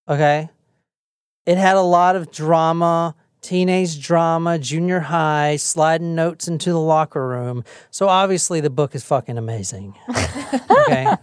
Okay. 0.09 0.49
It 1.47 1.59
had 1.59 1.77
a 1.77 1.83
lot 1.83 2.17
of 2.17 2.31
drama, 2.31 3.15
teenage 3.41 4.05
drama, 4.05 4.59
junior 4.59 5.01
high, 5.01 5.57
sliding 5.57 6.15
notes 6.15 6.49
into 6.49 6.71
the 6.71 6.81
locker 6.81 7.27
room. 7.27 7.65
So 7.91 8.09
obviously 8.09 8.61
the 8.61 8.71
book 8.71 8.95
is 8.95 9.05
fucking 9.05 9.39
amazing. 9.39 9.95
Okay. 10.91 11.07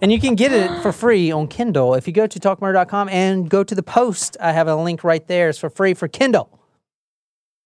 and 0.00 0.10
you 0.10 0.18
can 0.18 0.36
get 0.36 0.52
it 0.52 0.70
for 0.80 0.92
free 0.92 1.30
on 1.30 1.48
Kindle 1.48 1.94
if 1.94 2.06
you 2.06 2.14
go 2.14 2.26
to 2.26 2.40
talkmurder.com 2.40 3.08
and 3.10 3.50
go 3.50 3.62
to 3.64 3.74
the 3.74 3.82
post. 3.82 4.38
I 4.40 4.52
have 4.52 4.68
a 4.68 4.76
link 4.76 5.04
right 5.04 5.26
there. 5.26 5.50
It's 5.50 5.58
for 5.58 5.68
free 5.68 5.92
for 5.92 6.08
Kindle. 6.08 6.48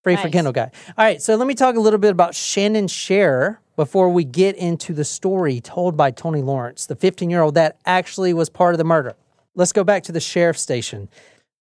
Free 0.02 0.16
for 0.16 0.28
Kindle 0.28 0.52
guy. 0.52 0.70
All 0.96 1.04
right, 1.04 1.20
so 1.20 1.36
let 1.36 1.46
me 1.46 1.54
talk 1.54 1.76
a 1.76 1.80
little 1.80 1.98
bit 1.98 2.10
about 2.10 2.34
Shannon 2.34 2.88
Sharer 2.88 3.60
before 3.76 4.08
we 4.08 4.24
get 4.24 4.56
into 4.56 4.92
the 4.92 5.04
story 5.04 5.60
told 5.60 5.96
by 5.96 6.10
Toni 6.10 6.42
Lawrence, 6.42 6.86
the 6.86 6.96
15 6.96 7.30
year 7.30 7.42
old 7.42 7.54
that 7.54 7.78
actually 7.86 8.32
was 8.32 8.48
part 8.48 8.74
of 8.74 8.78
the 8.78 8.84
murder. 8.84 9.14
Let's 9.54 9.72
go 9.72 9.84
back 9.84 10.02
to 10.04 10.12
the 10.12 10.20
sheriff's 10.20 10.60
station. 10.60 11.08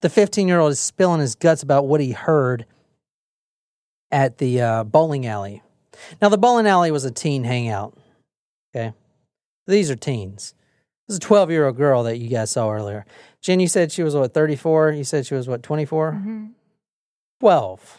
The 0.02 0.10
15 0.10 0.48
year 0.48 0.60
old 0.60 0.72
is 0.72 0.80
spilling 0.80 1.22
his 1.22 1.36
guts 1.36 1.64
about 1.64 1.88
what 1.88 2.02
he 2.02 2.12
heard 2.12 2.66
at 4.12 4.38
the 4.38 4.62
uh, 4.62 4.84
bowling 4.84 5.26
alley. 5.26 5.62
Now, 6.22 6.30
the 6.30 6.38
bowling 6.38 6.68
alley 6.68 6.92
was 6.92 7.06
a 7.06 7.12
teen 7.12 7.44
hangout. 7.44 7.98
Okay. 8.76 8.94
These 9.66 9.90
are 9.90 9.96
teens. 9.96 10.54
This 11.08 11.16
is 11.16 11.18
a 11.18 11.22
12 11.22 11.52
year 11.52 11.66
old 11.66 11.78
girl 11.78 12.04
that 12.04 12.18
you 12.18 12.30
guys 12.30 12.52
saw 12.52 12.72
earlier. 12.72 13.06
Jen, 13.42 13.60
you 13.60 13.68
said 13.68 13.92
she 13.92 14.04
was 14.04 14.16
what, 14.16 14.34
34? 14.34 14.92
You 14.92 15.04
said 15.04 15.26
she 15.26 15.36
was 15.36 15.48
what, 15.48 15.64
24? 15.64 16.12
12. 17.40 17.98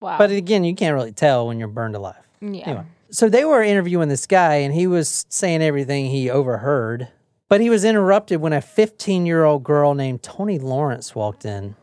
Wow. 0.00 0.18
But 0.18 0.30
again, 0.30 0.64
you 0.64 0.74
can't 0.74 0.94
really 0.94 1.12
tell 1.12 1.46
when 1.46 1.58
you're 1.58 1.68
burned 1.68 1.96
alive. 1.96 2.26
yeah. 2.40 2.62
Anyway, 2.66 2.84
so 3.10 3.28
they 3.28 3.44
were 3.44 3.62
interviewing 3.62 4.08
this 4.08 4.26
guy, 4.26 4.56
and 4.56 4.74
he 4.74 4.86
was 4.86 5.26
saying 5.28 5.62
everything 5.62 6.06
he 6.06 6.28
overheard. 6.30 7.08
But 7.48 7.60
he 7.60 7.70
was 7.70 7.84
interrupted 7.84 8.40
when 8.40 8.52
a 8.52 8.60
15 8.60 9.26
year 9.26 9.44
old 9.44 9.62
girl 9.64 9.94
named 9.94 10.22
Toni 10.22 10.58
Lawrence 10.58 11.14
walked 11.14 11.44
in 11.44 11.76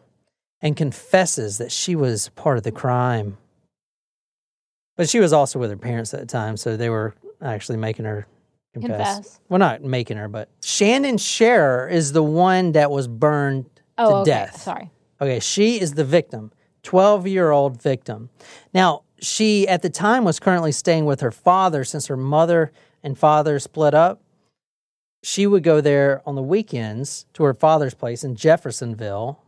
and 0.62 0.76
confesses 0.76 1.58
that 1.58 1.72
she 1.72 1.96
was 1.96 2.30
part 2.30 2.58
of 2.58 2.64
the 2.64 2.72
crime. 2.72 3.38
But 4.96 5.10
she 5.10 5.20
was 5.20 5.34
also 5.34 5.60
with 5.60 5.70
her 5.70 5.78
parents 5.78 6.14
at 6.14 6.20
the 6.20 6.26
time, 6.26 6.56
so 6.58 6.78
they 6.78 6.90
were 6.90 7.16
actually 7.42 7.78
making 7.78 8.06
her 8.06 8.28
confess. 8.74 9.16
Confess. 9.16 9.40
Well, 9.50 9.60
not 9.60 9.84
making 9.84 10.18
her, 10.18 10.28
but 10.28 10.50
Shannon 10.64 11.18
Sharer 11.18 11.88
is 11.88 12.12
the 12.12 12.24
one 12.24 12.74
that 12.74 12.92
was 12.92 13.08
burned 13.08 13.66
Oh, 13.98 14.10
to 14.10 14.16
okay. 14.18 14.32
death. 14.32 14.62
Sorry. 14.62 14.90
Okay, 15.22 15.40
she 15.40 15.80
is 15.80 15.94
the 15.94 16.04
victim, 16.04 16.52
12 16.84 17.28
year 17.28 17.52
old 17.52 17.82
victim. 17.82 18.30
Now, 18.74 19.04
she 19.22 19.68
at 19.68 19.82
the 19.84 19.90
time 19.90 20.24
was 20.26 20.40
currently 20.40 20.72
staying 20.72 21.06
with 21.06 21.22
her 21.22 21.32
father 21.32 21.84
since 21.84 22.08
her 22.08 22.18
mother 22.18 22.72
and 23.04 23.18
father 23.18 23.60
split 23.60 23.94
up. 23.94 24.22
She 25.24 25.48
would 25.48 25.64
go 25.64 25.80
there 25.82 26.22
on 26.26 26.36
the 26.36 26.42
weekends 26.44 27.26
to 27.34 27.44
her 27.46 27.54
father's 27.54 27.94
place 27.94 28.24
in 28.24 28.36
Jeffersonville, 28.36 29.40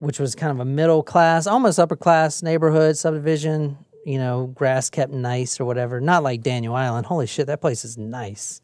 which 0.00 0.20
was 0.20 0.34
kind 0.34 0.52
of 0.52 0.60
a 0.60 0.64
middle 0.66 1.02
class, 1.02 1.46
almost 1.46 1.78
upper 1.78 1.96
class 1.96 2.42
neighborhood 2.42 2.96
subdivision, 2.96 3.78
you 4.04 4.18
know, 4.18 4.46
grass 4.48 4.90
kept 4.90 5.12
nice 5.12 5.58
or 5.58 5.64
whatever. 5.64 6.00
Not 6.00 6.22
like 6.22 6.42
Daniel 6.42 6.74
Island. 6.74 7.06
Holy 7.06 7.26
shit, 7.26 7.46
that 7.46 7.60
place 7.62 7.84
is 7.84 7.96
nice. 7.96 8.60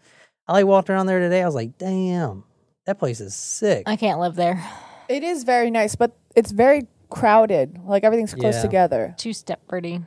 I 0.47 0.53
like 0.53 0.67
walked 0.67 0.91
around 0.91 1.07
there 1.07 1.19
today. 1.21 1.43
I 1.43 1.47
was 1.47 1.55
like, 1.55 1.79
damn, 1.79 2.45
that 2.85 2.99
place 2.99 3.21
is 3.21 3.35
sick. 3.35 3.85
I 3.87 3.97
can't 3.97 4.21
live 4.21 4.35
there. 4.35 4.63
It 5.09 5.23
is 5.23 5.45
very 5.45 5.71
nice, 5.71 5.95
but 5.97 6.15
it's 6.37 6.51
very 6.53 6.87
crowded. 7.09 7.79
Like 7.85 8.05
everything's 8.05 8.35
close 8.35 8.57
Yeah. 8.57 8.63
together. 8.63 9.15
Two 9.17 9.33
step 9.33 9.67
pretty. 9.67 10.01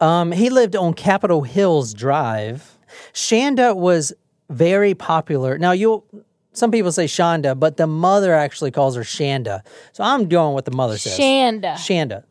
Um, 0.00 0.32
he 0.32 0.50
lived 0.50 0.74
on 0.76 0.92
Capitol 0.94 1.42
Hills 1.42 1.94
Drive. 1.94 2.78
Shanda 3.12 3.74
was 3.76 4.12
very 4.50 4.94
popular. 4.94 5.58
Now 5.58 5.72
you'll 5.72 6.04
some 6.52 6.70
people 6.70 6.90
say 6.90 7.04
Shonda, 7.04 7.58
but 7.58 7.76
the 7.76 7.86
mother 7.86 8.32
actually 8.34 8.70
calls 8.70 8.96
her 8.96 9.02
Shanda. 9.02 9.60
So 9.92 10.02
I'm 10.02 10.28
going 10.28 10.54
with 10.54 10.64
the 10.64 10.70
mother 10.70 10.96
says. 10.96 11.18
Shanda. 11.18 11.74
Shanda. 11.74 12.24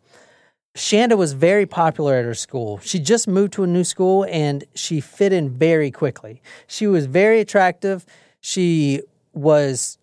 Shanda 0.75 1.15
was 1.15 1.33
very 1.33 1.65
popular 1.65 2.15
at 2.15 2.25
her 2.25 2.33
school. 2.33 2.79
She 2.79 2.99
just 2.99 3.27
moved 3.27 3.53
to 3.53 3.63
a 3.63 3.67
new 3.67 3.83
school 3.83 4.25
and 4.29 4.63
she 4.73 4.99
fit 4.99 5.31
in 5.31 5.49
very 5.49 5.91
quickly. 5.91 6.41
She 6.67 6.87
was 6.87 7.05
very 7.05 7.39
attractive. 7.39 8.05
She 8.41 9.01
was 9.31 9.97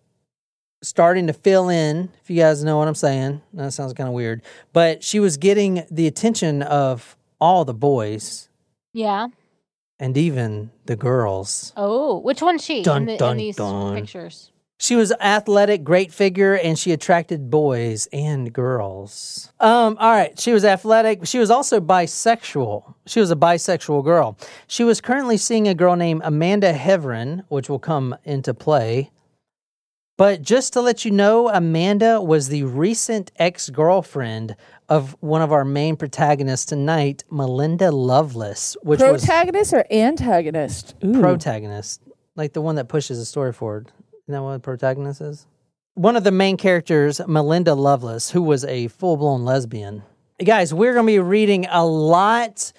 starting 0.81 1.27
to 1.27 1.33
fill 1.33 1.69
in, 1.69 2.09
if 2.21 2.29
you 2.29 2.37
guys 2.37 2.63
know 2.63 2.77
what 2.77 2.87
I'm 2.87 2.95
saying. 2.95 3.41
That 3.53 3.71
sounds 3.71 3.93
kind 3.93 4.07
of 4.07 4.15
weird. 4.15 4.41
But 4.73 5.03
she 5.03 5.19
was 5.19 5.37
getting 5.37 5.85
the 5.91 6.07
attention 6.07 6.61
of 6.63 7.15
all 7.39 7.65
the 7.65 7.73
boys 7.73 8.49
Yeah. 8.93 9.27
And 10.03 10.17
even 10.17 10.69
the 10.85 10.97
girls. 10.97 11.71
Oh, 11.77 12.19
which 12.19 12.41
one's 12.41 12.61
she 12.61 12.83
Dun, 12.83 13.03
in, 13.03 13.05
the, 13.05 13.17
dun, 13.17 13.31
in 13.31 13.37
these 13.37 13.55
dun. 13.55 13.95
pictures? 13.95 14.51
She 14.77 14.97
was 14.97 15.13
athletic, 15.13 15.85
great 15.85 16.11
figure, 16.11 16.55
and 16.57 16.77
she 16.77 16.91
attracted 16.91 17.49
boys 17.49 18.09
and 18.11 18.51
girls. 18.51 19.53
Um, 19.61 19.95
all 20.01 20.11
right, 20.11 20.37
she 20.37 20.51
was 20.51 20.65
athletic. 20.65 21.25
She 21.25 21.39
was 21.39 21.49
also 21.49 21.79
bisexual. 21.79 22.95
She 23.05 23.21
was 23.21 23.31
a 23.31 23.37
bisexual 23.37 24.03
girl. 24.03 24.37
She 24.67 24.83
was 24.83 24.99
currently 24.99 25.37
seeing 25.37 25.69
a 25.69 25.73
girl 25.73 25.95
named 25.95 26.19
Amanda 26.25 26.73
Heavrin, 26.73 27.45
which 27.47 27.69
will 27.69 27.79
come 27.79 28.13
into 28.25 28.53
play. 28.53 29.09
But 30.17 30.41
just 30.41 30.73
to 30.73 30.81
let 30.81 31.05
you 31.05 31.11
know, 31.11 31.47
Amanda 31.47 32.21
was 32.21 32.49
the 32.49 32.63
recent 32.63 33.31
ex 33.37 33.69
girlfriend 33.69 34.57
of 34.89 35.15
one 35.19 35.41
of 35.41 35.51
our 35.51 35.65
main 35.65 35.95
protagonists 35.95 36.65
tonight, 36.65 37.23
Melinda 37.31 37.91
Lovelace, 37.91 38.75
which 38.83 38.99
was 38.99 39.25
Protagonist 39.25 39.73
or 39.73 39.85
antagonist? 39.91 40.95
Ooh. 41.03 41.19
protagonist, 41.19 42.01
like 42.35 42.53
the 42.53 42.61
one 42.61 42.75
that 42.75 42.89
pushes 42.89 43.17
the 43.17 43.25
story 43.25 43.53
forward. 43.53 43.91
Isn't 44.27 44.33
that 44.33 44.41
what 44.41 44.51
a 44.51 44.59
protagonist 44.59 45.21
is? 45.21 45.47
One 45.95 46.15
of 46.15 46.23
the 46.23 46.31
main 46.31 46.57
characters, 46.57 47.21
Melinda 47.27 47.75
Lovelace, 47.75 48.31
who 48.31 48.41
was 48.41 48.65
a 48.65 48.87
full 48.87 49.17
blown 49.17 49.45
lesbian. 49.45 50.03
Guys, 50.43 50.73
we're 50.73 50.93
going 50.93 51.05
to 51.05 51.11
be 51.11 51.19
reading 51.19 51.67
a 51.69 51.85
lot 51.85 52.73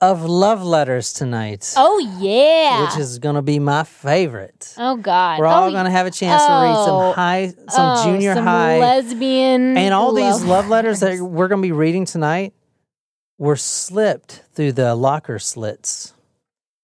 of 0.00 0.24
love 0.24 0.62
letters 0.62 1.12
tonight, 1.12 1.72
Oh 1.76 1.98
yeah. 2.20 2.84
which 2.84 2.98
is 3.00 3.18
going 3.18 3.36
to 3.36 3.42
be 3.42 3.58
my 3.58 3.84
favorite. 3.84 4.74
oh 4.76 4.96
god. 4.96 5.38
We're 5.38 5.46
all 5.46 5.68
oh, 5.68 5.70
going 5.70 5.86
to 5.86 5.90
have 5.90 6.06
a 6.06 6.10
chance 6.10 6.42
to 6.42 6.52
read 6.52 6.74
oh, 6.76 6.86
some 6.86 7.14
high, 7.14 7.48
some 7.70 7.98
oh, 7.98 8.04
junior 8.04 8.34
some 8.34 8.44
high, 8.44 8.78
lesbian 8.78 9.76
and 9.76 9.94
all 9.94 10.12
these 10.12 10.42
love 10.42 10.48
love 10.48 10.68
letters 10.68 11.00
that 11.00 11.18
we're 11.20 11.48
going 11.48 11.62
to 11.62 11.66
be 11.66 11.72
reading 11.72 12.04
tonight 12.04 12.52
were 13.38 13.56
slipped 13.56 14.42
through 14.52 14.72
the 14.72 14.94
locker 14.94 15.38
slits. 15.38 16.12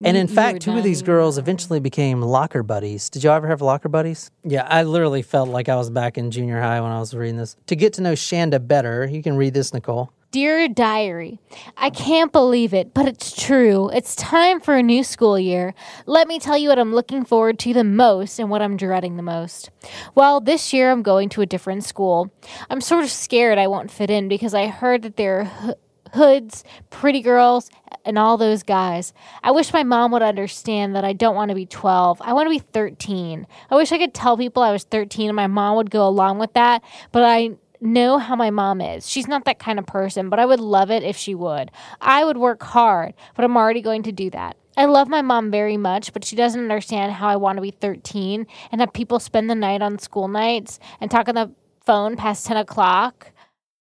And 0.04 0.16
in 0.16 0.26
You 0.26 0.34
fact, 0.34 0.62
two 0.62 0.76
of 0.76 0.82
these 0.82 1.00
girls 1.00 1.38
eventually 1.38 1.78
became 1.78 2.20
locker 2.22 2.64
buddies. 2.64 3.08
Did 3.08 3.22
y'all 3.22 3.34
ever 3.34 3.46
have 3.46 3.62
locker 3.62 3.88
buddies? 3.88 4.32
Yeah, 4.42 4.66
I 4.68 4.82
literally 4.82 5.22
felt 5.22 5.48
like 5.48 5.68
I 5.68 5.76
was 5.76 5.90
back 5.90 6.18
in 6.18 6.32
junior 6.32 6.60
high 6.60 6.80
when 6.80 6.90
I 6.90 6.98
was 6.98 7.14
reading 7.14 7.36
this. 7.36 7.56
To 7.68 7.76
get 7.76 7.92
to 7.94 8.02
know 8.02 8.14
Shanda 8.14 8.66
better, 8.66 9.06
you 9.06 9.22
can 9.22 9.36
read 9.36 9.54
this, 9.54 9.72
Nicole. 9.72 10.12
Dear 10.32 10.66
Diary, 10.66 11.40
I 11.76 11.90
can't 11.90 12.32
believe 12.32 12.72
it, 12.72 12.94
but 12.94 13.06
it's 13.06 13.38
true. 13.38 13.90
It's 13.90 14.16
time 14.16 14.60
for 14.60 14.74
a 14.74 14.82
new 14.82 15.04
school 15.04 15.38
year. 15.38 15.74
Let 16.06 16.26
me 16.26 16.38
tell 16.38 16.56
you 16.56 16.70
what 16.70 16.78
I'm 16.78 16.94
looking 16.94 17.22
forward 17.22 17.58
to 17.58 17.74
the 17.74 17.84
most 17.84 18.38
and 18.38 18.48
what 18.48 18.62
I'm 18.62 18.78
dreading 18.78 19.18
the 19.18 19.22
most. 19.22 19.68
Well, 20.14 20.40
this 20.40 20.72
year 20.72 20.90
I'm 20.90 21.02
going 21.02 21.28
to 21.28 21.42
a 21.42 21.46
different 21.46 21.84
school. 21.84 22.32
I'm 22.70 22.80
sort 22.80 23.04
of 23.04 23.10
scared 23.10 23.58
I 23.58 23.66
won't 23.66 23.90
fit 23.90 24.08
in 24.08 24.26
because 24.26 24.54
I 24.54 24.68
heard 24.68 25.02
that 25.02 25.18
there 25.18 25.40
are 25.40 25.44
ho- 25.44 25.74
hoods, 26.14 26.64
pretty 26.88 27.20
girls, 27.20 27.68
and 28.06 28.18
all 28.18 28.38
those 28.38 28.62
guys. 28.62 29.12
I 29.42 29.50
wish 29.50 29.74
my 29.74 29.82
mom 29.82 30.12
would 30.12 30.22
understand 30.22 30.96
that 30.96 31.04
I 31.04 31.12
don't 31.12 31.36
want 31.36 31.50
to 31.50 31.54
be 31.54 31.66
12. 31.66 32.22
I 32.22 32.32
want 32.32 32.46
to 32.46 32.50
be 32.50 32.58
13. 32.58 33.46
I 33.70 33.74
wish 33.74 33.92
I 33.92 33.98
could 33.98 34.14
tell 34.14 34.38
people 34.38 34.62
I 34.62 34.72
was 34.72 34.84
13 34.84 35.28
and 35.28 35.36
my 35.36 35.46
mom 35.46 35.76
would 35.76 35.90
go 35.90 36.08
along 36.08 36.38
with 36.38 36.54
that, 36.54 36.82
but 37.12 37.22
I 37.22 37.50
know 37.82 38.18
how 38.18 38.36
my 38.36 38.50
mom 38.50 38.80
is. 38.80 39.08
She's 39.08 39.28
not 39.28 39.44
that 39.44 39.58
kind 39.58 39.78
of 39.78 39.86
person, 39.86 40.30
but 40.30 40.38
I 40.38 40.46
would 40.46 40.60
love 40.60 40.90
it 40.90 41.02
if 41.02 41.16
she 41.16 41.34
would. 41.34 41.70
I 42.00 42.24
would 42.24 42.36
work 42.36 42.62
hard, 42.62 43.14
but 43.34 43.44
I'm 43.44 43.56
already 43.56 43.82
going 43.82 44.02
to 44.04 44.12
do 44.12 44.30
that. 44.30 44.56
I 44.76 44.86
love 44.86 45.08
my 45.08 45.20
mom 45.20 45.50
very 45.50 45.76
much, 45.76 46.12
but 46.12 46.24
she 46.24 46.34
doesn't 46.34 46.60
understand 46.60 47.12
how 47.12 47.28
I 47.28 47.36
want 47.36 47.56
to 47.56 47.62
be 47.62 47.72
13 47.72 48.46
and 48.70 48.80
have 48.80 48.92
people 48.92 49.20
spend 49.20 49.50
the 49.50 49.54
night 49.54 49.82
on 49.82 49.98
school 49.98 50.28
nights 50.28 50.78
and 51.00 51.10
talk 51.10 51.28
on 51.28 51.34
the 51.34 51.52
phone 51.84 52.16
past 52.16 52.46
10 52.46 52.56
o'clock. 52.56 53.32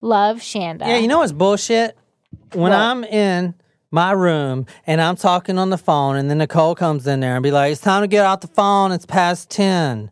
Love, 0.02 0.39
Shanda. 0.39 0.88
Yeah, 0.88 0.97
you 0.97 1.08
know 1.08 1.20
what's 1.20 1.32
bullshit? 1.32 1.95
When 2.54 2.74
I'm 2.74 3.04
in 3.04 3.54
my 3.91 4.12
room 4.12 4.66
and 4.88 4.99
I'm 4.99 5.16
talking 5.16 5.58
on 5.58 5.70
the 5.70 5.78
phone, 5.78 6.16
and 6.16 6.30
then 6.30 6.39
Nicole 6.39 6.76
comes 6.76 7.06
in 7.08 7.20
there 7.20 7.36
and 7.36 7.43
be 7.43 7.52
like, 7.52 7.72
"It's 7.72 7.82
time 7.82 8.02
to 8.02 8.08
get 8.08 8.26
off 8.26 8.39
the 8.39 8.47
phone. 8.47 8.91
It's 8.91 9.06
past 9.06 9.49
ten. 9.49 10.12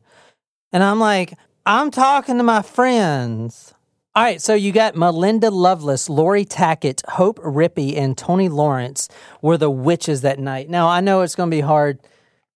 and 0.72 0.84
I'm 0.84 1.00
like, 1.00 1.34
"I'm 1.66 1.90
talking 1.92 2.38
to 2.38 2.44
my 2.44 2.62
friends." 2.62 3.74
All 4.20 4.26
right, 4.26 4.41
so 4.41 4.53
you 4.53 4.74
got 4.74 4.97
Melinda 4.97 5.49
Lovelace, 5.49 6.09
Laurie 6.09 6.43
Tackett, 6.43 7.01
Hope 7.07 7.39
Rippey, 7.39 7.97
and 7.97 8.17
Toni 8.17 8.49
Lawrence 8.49 9.07
were 9.41 9.55
the 9.57 9.70
witches 9.72 10.24
that 10.24 10.39
night. 10.39 10.70
Now 10.70 10.89
I 10.89 10.99
know 10.99 11.22
it's 11.22 11.36
going 11.36 11.49
to 11.49 11.55
be 11.55 11.61
hard 11.61 11.99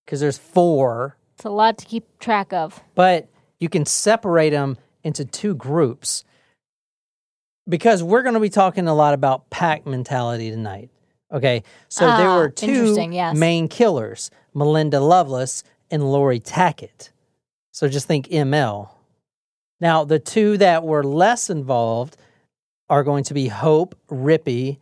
because 0.03 0.19
there's 0.19 0.37
four, 0.37 1.15
It's 1.37 1.45
a 1.45 1.49
lot 1.49 1.77
to 1.77 1.85
keep 1.85 2.19
track 2.19 2.51
of. 2.51 2.81
but 2.95 3.29
you 3.61 3.69
can 3.69 3.85
separate 3.85 4.49
them 4.49 4.77
into 5.05 5.23
two 5.23 5.55
groups 5.55 6.25
because 7.65 8.03
we're 8.03 8.23
going 8.23 8.33
to 8.33 8.41
be 8.41 8.49
talking 8.49 8.89
a 8.89 8.93
lot 8.93 9.13
about 9.13 9.49
pack 9.49 9.85
mentality 9.85 10.51
tonight. 10.51 10.89
Okay, 11.31 11.63
so 11.87 12.05
there 12.17 12.27
Ah, 12.27 12.35
were 12.39 12.49
two 12.49 12.67
interesting, 12.67 13.13
yes. 13.13 13.37
main 13.37 13.69
killers: 13.69 14.29
Melinda 14.53 14.99
Lovelace 14.99 15.63
and 15.89 16.03
Laurie 16.11 16.41
Tackett. 16.41 17.11
So 17.71 17.87
just 17.87 18.05
think 18.05 18.27
ML. 18.27 18.89
Now 19.83 20.05
the 20.05 20.17
two 20.17 20.57
that 20.59 20.85
were 20.85 21.03
less 21.03 21.49
involved 21.49 22.15
are 22.89 23.03
going 23.03 23.25
to 23.25 23.33
be 23.33 23.49
Hope 23.49 23.95
Rippey 24.09 24.77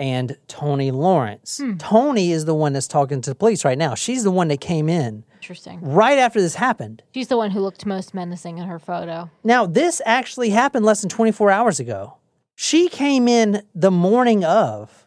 and 0.00 0.36
Toni 0.48 0.90
Lawrence. 0.90 1.58
Hmm. 1.58 1.76
Toni 1.76 2.32
is 2.32 2.44
the 2.44 2.54
one 2.54 2.72
that's 2.72 2.88
talking 2.88 3.20
to 3.20 3.30
the 3.30 3.36
police 3.36 3.64
right 3.64 3.78
now. 3.78 3.94
She's 3.94 4.24
the 4.24 4.32
one 4.32 4.48
that 4.48 4.60
came 4.60 4.88
in 4.88 5.22
Interesting. 5.36 5.78
right 5.80 6.18
after 6.18 6.40
this 6.40 6.56
happened. 6.56 7.04
She's 7.14 7.28
the 7.28 7.36
one 7.36 7.52
who 7.52 7.60
looked 7.60 7.86
most 7.86 8.14
menacing 8.14 8.58
in 8.58 8.66
her 8.66 8.80
photo. 8.80 9.30
Now, 9.44 9.64
this 9.64 10.02
actually 10.04 10.50
happened 10.50 10.84
less 10.84 11.02
than 11.02 11.08
24 11.08 11.52
hours 11.52 11.78
ago. 11.78 12.16
She 12.56 12.88
came 12.88 13.28
in 13.28 13.62
the 13.76 13.92
morning 13.92 14.44
of 14.44 15.06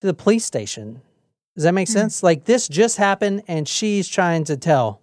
to 0.00 0.06
the 0.06 0.14
police 0.14 0.46
station. 0.46 1.02
Does 1.54 1.64
that 1.64 1.74
make 1.74 1.88
sense? 1.88 2.22
Like 2.22 2.46
this 2.46 2.66
just 2.66 2.96
happened 2.96 3.42
and 3.46 3.68
she's 3.68 4.08
trying 4.08 4.44
to 4.44 4.56
tell. 4.56 5.02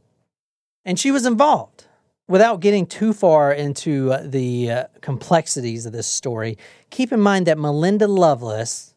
And 0.84 0.98
she 0.98 1.12
was 1.12 1.28
involved. 1.28 1.86
Without 2.32 2.62
getting 2.62 2.86
too 2.86 3.12
far 3.12 3.52
into 3.52 4.14
uh, 4.14 4.24
the 4.24 4.72
uh, 4.72 4.84
complexities 5.02 5.86
of 5.86 5.92
this 5.92 6.08
story, 6.08 6.58
keep 6.90 7.12
in 7.12 7.20
mind 7.20 7.46
that 7.46 7.58
Melinda 7.58 8.08
Lovelace 8.08 8.94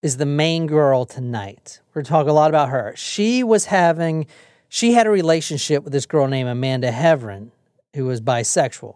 is 0.00 0.18
the 0.18 0.26
main 0.26 0.68
girl 0.68 1.04
tonight. 1.04 1.80
We're 1.92 2.04
talking 2.04 2.30
a 2.30 2.32
lot 2.32 2.48
about 2.48 2.68
her. 2.68 2.94
She 2.96 3.42
was 3.42 3.64
having, 3.64 4.28
she 4.68 4.92
had 4.92 5.08
a 5.08 5.10
relationship 5.10 5.82
with 5.82 5.92
this 5.92 6.06
girl 6.06 6.28
named 6.28 6.48
Amanda 6.48 6.92
Heavrin, 6.92 7.50
who 7.96 8.04
was 8.04 8.20
bisexual. 8.20 8.94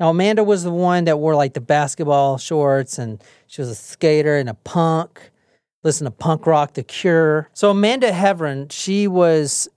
Now, 0.00 0.08
Amanda 0.08 0.42
was 0.42 0.64
the 0.64 0.72
one 0.72 1.04
that 1.04 1.18
wore 1.18 1.34
like 1.34 1.52
the 1.52 1.60
basketball 1.60 2.38
shorts 2.38 2.98
and 2.98 3.22
she 3.46 3.60
was 3.60 3.68
a 3.68 3.74
skater 3.74 4.38
and 4.38 4.48
a 4.48 4.54
punk, 4.54 5.32
listened 5.84 6.06
to 6.06 6.12
punk 6.12 6.46
rock, 6.46 6.72
The 6.72 6.82
Cure. 6.82 7.50
So, 7.52 7.72
Amanda 7.72 8.10
Heavrin, 8.10 8.72
she 8.72 9.06
was 9.06 9.68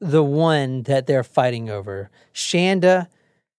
the 0.00 0.22
one 0.22 0.82
that 0.82 1.06
they're 1.06 1.24
fighting 1.24 1.70
over. 1.70 2.10
Shanda, 2.34 3.08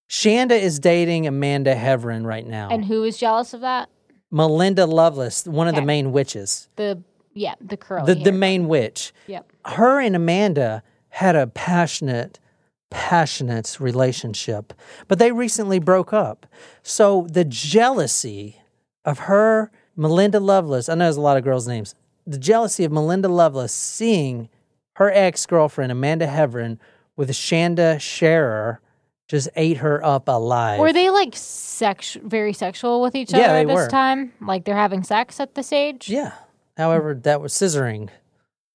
Shanda 0.10 0.60
is 0.60 0.80
dating 0.80 1.28
Amanda 1.28 1.76
Heavrin 1.76 2.26
right 2.26 2.46
now. 2.46 2.70
And 2.70 2.86
who 2.86 3.04
is 3.04 3.18
jealous 3.18 3.54
of 3.54 3.62
that? 3.62 3.90
Melinda 4.30 4.86
Lovelace, 4.86 5.46
one 5.46 5.68
of 5.68 5.76
the 5.76 5.82
main 5.82 6.12
witches, 6.12 6.68
The 6.76 7.02
yeah, 7.34 7.54
the 7.62 7.78
curly 7.78 8.14
the, 8.14 8.24
the 8.24 8.32
main 8.32 8.68
witch. 8.68 9.14
Yep. 9.28 9.52
Her 9.66 10.02
and 10.02 10.16
Amanda 10.16 10.84
had 11.10 11.36
a 11.36 11.48
passionate, 11.48 12.40
passionate 12.90 13.78
relationship, 13.80 14.74
but 15.08 15.20
they 15.20 15.32
recently 15.32 15.80
broke 15.80 16.14
up. 16.14 16.46
So 16.84 17.28
the 17.30 17.46
jealousy 17.46 18.60
of 19.06 19.20
her, 19.20 19.72
Melinda 19.96 20.40
Lovelace, 20.40 20.90
I 20.90 20.96
know 20.96 21.06
there's 21.06 21.18
a 21.18 21.22
lot 21.22 21.38
of 21.38 21.44
girls' 21.44 21.68
names, 21.68 21.96
the 22.26 22.38
jealousy 22.38 22.84
of 22.84 22.92
Melinda 22.92 23.30
Lovelace 23.30 23.74
seeing 23.74 24.50
her 24.98 25.12
ex 25.14 25.46
girlfriend, 25.46 25.92
Amanda 25.92 26.26
Heavrin, 26.26 26.80
with 27.16 27.30
Shanda 27.30 28.02
Sharer, 28.02 28.82
just 29.28 29.48
ate 29.56 29.78
her 29.78 30.04
up 30.04 30.28
alive. 30.28 30.80
Were 30.80 30.92
they 30.92 31.12
like 31.12 31.36
sex 31.36 32.18
very 32.24 32.52
sexual 32.52 33.02
with 33.02 33.14
each 33.14 33.32
Yeah, 33.32 33.38
other 33.38 33.54
they 33.54 33.62
at 33.62 33.68
this 33.68 33.76
were. 33.76 33.90
time? 33.90 34.34
Like 34.42 34.66
they're 34.66 34.76
having 34.76 35.04
sex 35.04 35.40
at 35.40 35.54
this 35.54 35.72
age? 35.72 36.10
Yeah. 36.10 36.34
However, 36.78 37.14
that 37.14 37.42
was 37.42 37.54
scissoring. 37.54 38.10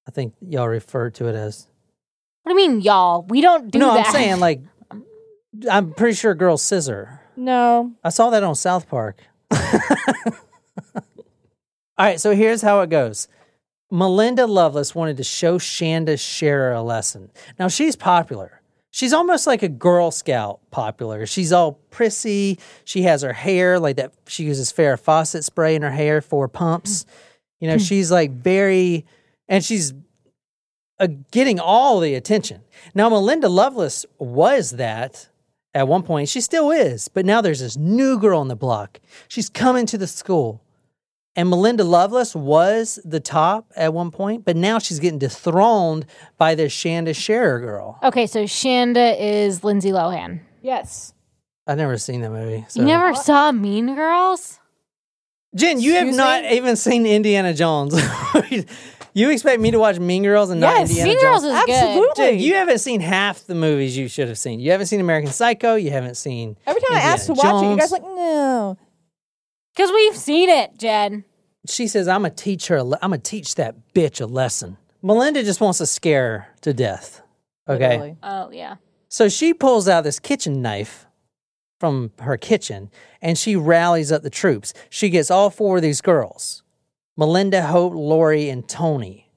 I 0.06 0.12
think 0.12 0.34
y'all 0.40 0.68
refer 0.68 1.10
to 1.10 1.26
it 1.26 1.34
as. 1.34 1.66
What 2.44 2.54
do 2.54 2.60
you 2.60 2.68
mean, 2.68 2.80
y'all? 2.82 3.22
We 3.28 3.40
don't 3.40 3.70
do 3.70 3.80
no, 3.80 3.94
that. 3.94 4.02
No, 4.02 4.06
I'm 4.06 4.12
saying 4.12 4.40
like, 4.40 4.60
I'm 5.68 5.92
pretty 5.92 6.14
sure 6.14 6.34
girls 6.34 6.62
scissor. 6.62 7.20
No. 7.34 7.92
I 8.04 8.10
saw 8.10 8.30
that 8.30 8.44
on 8.44 8.54
South 8.54 8.88
Park. 8.88 9.22
All 9.52 9.60
right, 11.98 12.20
so 12.20 12.32
here's 12.34 12.62
how 12.62 12.80
it 12.80 12.90
goes. 12.90 13.26
Melinda 13.92 14.46
Lovelace 14.46 14.94
wanted 14.94 15.18
to 15.18 15.22
show 15.22 15.58
Shanda 15.58 16.18
Sharer 16.18 16.72
a 16.72 16.82
lesson. 16.82 17.30
Now 17.58 17.68
she's 17.68 17.94
popular. 17.94 18.62
She's 18.90 19.12
almost 19.12 19.46
like 19.46 19.62
a 19.62 19.68
Girl 19.68 20.10
Scout 20.10 20.60
popular. 20.70 21.26
She's 21.26 21.52
all 21.52 21.72
prissy. 21.90 22.58
She 22.84 23.02
has 23.02 23.20
her 23.20 23.34
hair 23.34 23.78
like 23.78 23.96
that. 23.96 24.14
She 24.26 24.44
uses 24.44 24.72
Farrah 24.72 24.98
Fawcett 24.98 25.44
spray 25.44 25.74
in 25.74 25.82
her 25.82 25.90
hair 25.90 26.22
for 26.22 26.48
pumps. 26.48 27.04
You 27.60 27.68
know, 27.68 27.76
she's 27.78 28.10
like 28.10 28.30
very, 28.30 29.04
and 29.46 29.62
she's 29.62 29.92
uh, 30.98 31.08
getting 31.30 31.60
all 31.60 32.00
the 32.00 32.14
attention. 32.14 32.62
Now, 32.94 33.10
Melinda 33.10 33.48
Lovelace 33.48 34.06
was 34.18 34.70
that 34.72 35.28
at 35.74 35.86
one 35.86 36.02
point. 36.02 36.28
She 36.30 36.40
still 36.40 36.70
is, 36.70 37.08
but 37.08 37.26
now 37.26 37.40
there's 37.40 37.60
this 37.60 37.76
new 37.76 38.18
girl 38.18 38.40
on 38.40 38.48
the 38.48 38.56
block. 38.56 39.00
She's 39.28 39.50
coming 39.50 39.84
to 39.86 39.98
the 39.98 40.06
school. 40.06 40.62
And 41.34 41.48
Melinda 41.48 41.82
Lovelace 41.82 42.34
was 42.36 42.98
the 43.04 43.20
top 43.20 43.72
at 43.74 43.94
one 43.94 44.10
point, 44.10 44.44
but 44.44 44.54
now 44.54 44.78
she's 44.78 44.98
getting 45.00 45.18
dethroned 45.18 46.04
by 46.36 46.54
this 46.54 46.74
Shanda 46.74 47.16
Sharer 47.16 47.58
girl. 47.58 47.98
Okay, 48.02 48.26
so 48.26 48.44
Shanda 48.44 49.18
is 49.18 49.64
Lindsay 49.64 49.90
Lohan. 49.90 50.40
Yes. 50.60 51.14
I've 51.66 51.78
never 51.78 51.96
seen 51.96 52.20
that 52.20 52.30
movie. 52.30 52.66
So. 52.68 52.80
You 52.80 52.86
never 52.86 53.14
saw 53.14 53.50
Mean 53.52 53.94
Girls? 53.94 54.58
Jen, 55.54 55.80
you 55.80 55.92
have 55.92 56.08
Excuse 56.08 56.16
not 56.16 56.42
me? 56.42 56.56
even 56.56 56.76
seen 56.76 57.06
Indiana 57.06 57.54
Jones. 57.54 57.94
you 59.14 59.30
expect 59.30 59.60
me 59.60 59.70
to 59.70 59.78
watch 59.78 59.98
Mean 59.98 60.24
Girls 60.24 60.50
and 60.50 60.60
not 60.60 60.80
Indiana 60.80 61.12
Jones? 61.12 61.44
Yes, 61.44 61.44
Indiana 61.44 61.44
Mean 61.44 61.54
Jones? 61.64 61.68
Girls 61.68 62.00
is 62.00 62.16
good. 62.16 62.16
Jen, 62.16 62.38
you 62.40 62.54
haven't 62.54 62.78
seen 62.78 63.00
half 63.00 63.44
the 63.46 63.54
movies 63.54 63.96
you 63.96 64.08
should 64.08 64.28
have 64.28 64.38
seen. 64.38 64.60
You 64.60 64.72
haven't 64.72 64.86
seen 64.86 65.00
American 65.00 65.30
Psycho. 65.30 65.76
You 65.76 65.90
haven't 65.90 66.16
seen. 66.16 66.56
Every 66.66 66.80
time 66.80 66.92
I 66.92 66.96
Indiana 66.96 67.14
asked 67.14 67.26
to 67.26 67.32
watch 67.34 67.62
it, 67.64 67.70
you 67.70 67.76
guys 67.76 67.92
are 67.92 67.96
like, 67.96 68.02
no. 68.02 68.78
Because 69.74 69.90
we've 69.90 70.16
seen 70.16 70.48
it, 70.48 70.78
Jen. 70.78 71.24
She 71.66 71.86
says, 71.86 72.08
"I'm 72.08 72.22
gonna 72.22 72.30
teach 72.34 72.68
her. 72.68 72.82
le- 72.82 72.98
I'm 73.02 73.10
gonna 73.10 73.18
teach 73.22 73.54
that 73.56 73.76
bitch 73.94 74.20
a 74.20 74.26
lesson." 74.26 74.76
Melinda 75.02 75.42
just 75.42 75.60
wants 75.60 75.78
to 75.78 75.86
scare 75.86 76.38
her 76.38 76.46
to 76.62 76.72
death. 76.72 77.22
Okay, 77.68 77.88
Literally. 77.88 78.16
Oh, 78.22 78.50
yeah. 78.50 78.76
so 79.08 79.28
she 79.28 79.54
pulls 79.54 79.88
out 79.88 80.04
this 80.04 80.18
kitchen 80.18 80.62
knife 80.62 81.06
from 81.80 82.12
her 82.20 82.36
kitchen 82.36 82.90
and 83.20 83.36
she 83.38 83.56
rallies 83.56 84.12
up 84.12 84.22
the 84.22 84.30
troops. 84.30 84.72
She 84.90 85.08
gets 85.10 85.30
all 85.30 85.50
four 85.50 85.76
of 85.76 85.82
these 85.82 86.00
girls, 86.00 86.62
Melinda, 87.16 87.62
Hope, 87.62 87.94
Laurie, 87.94 88.48
and 88.48 88.68
Toni, 88.68 89.30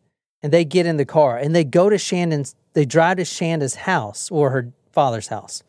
and 0.43 0.51
they 0.51 0.65
get 0.65 0.86
in 0.86 0.97
the 0.97 1.05
car 1.05 1.38
and 1.38 1.55
they 1.55 1.63
go 1.63 1.89
to 1.89 1.97
Shannon's. 1.97 2.55
They 2.73 2.86
drive 2.86 3.17
to 3.17 3.25
Shanda's 3.25 3.75
house 3.75 4.29
or 4.31 4.49
her 4.51 4.71
father's 4.91 5.27
house. 5.27 5.63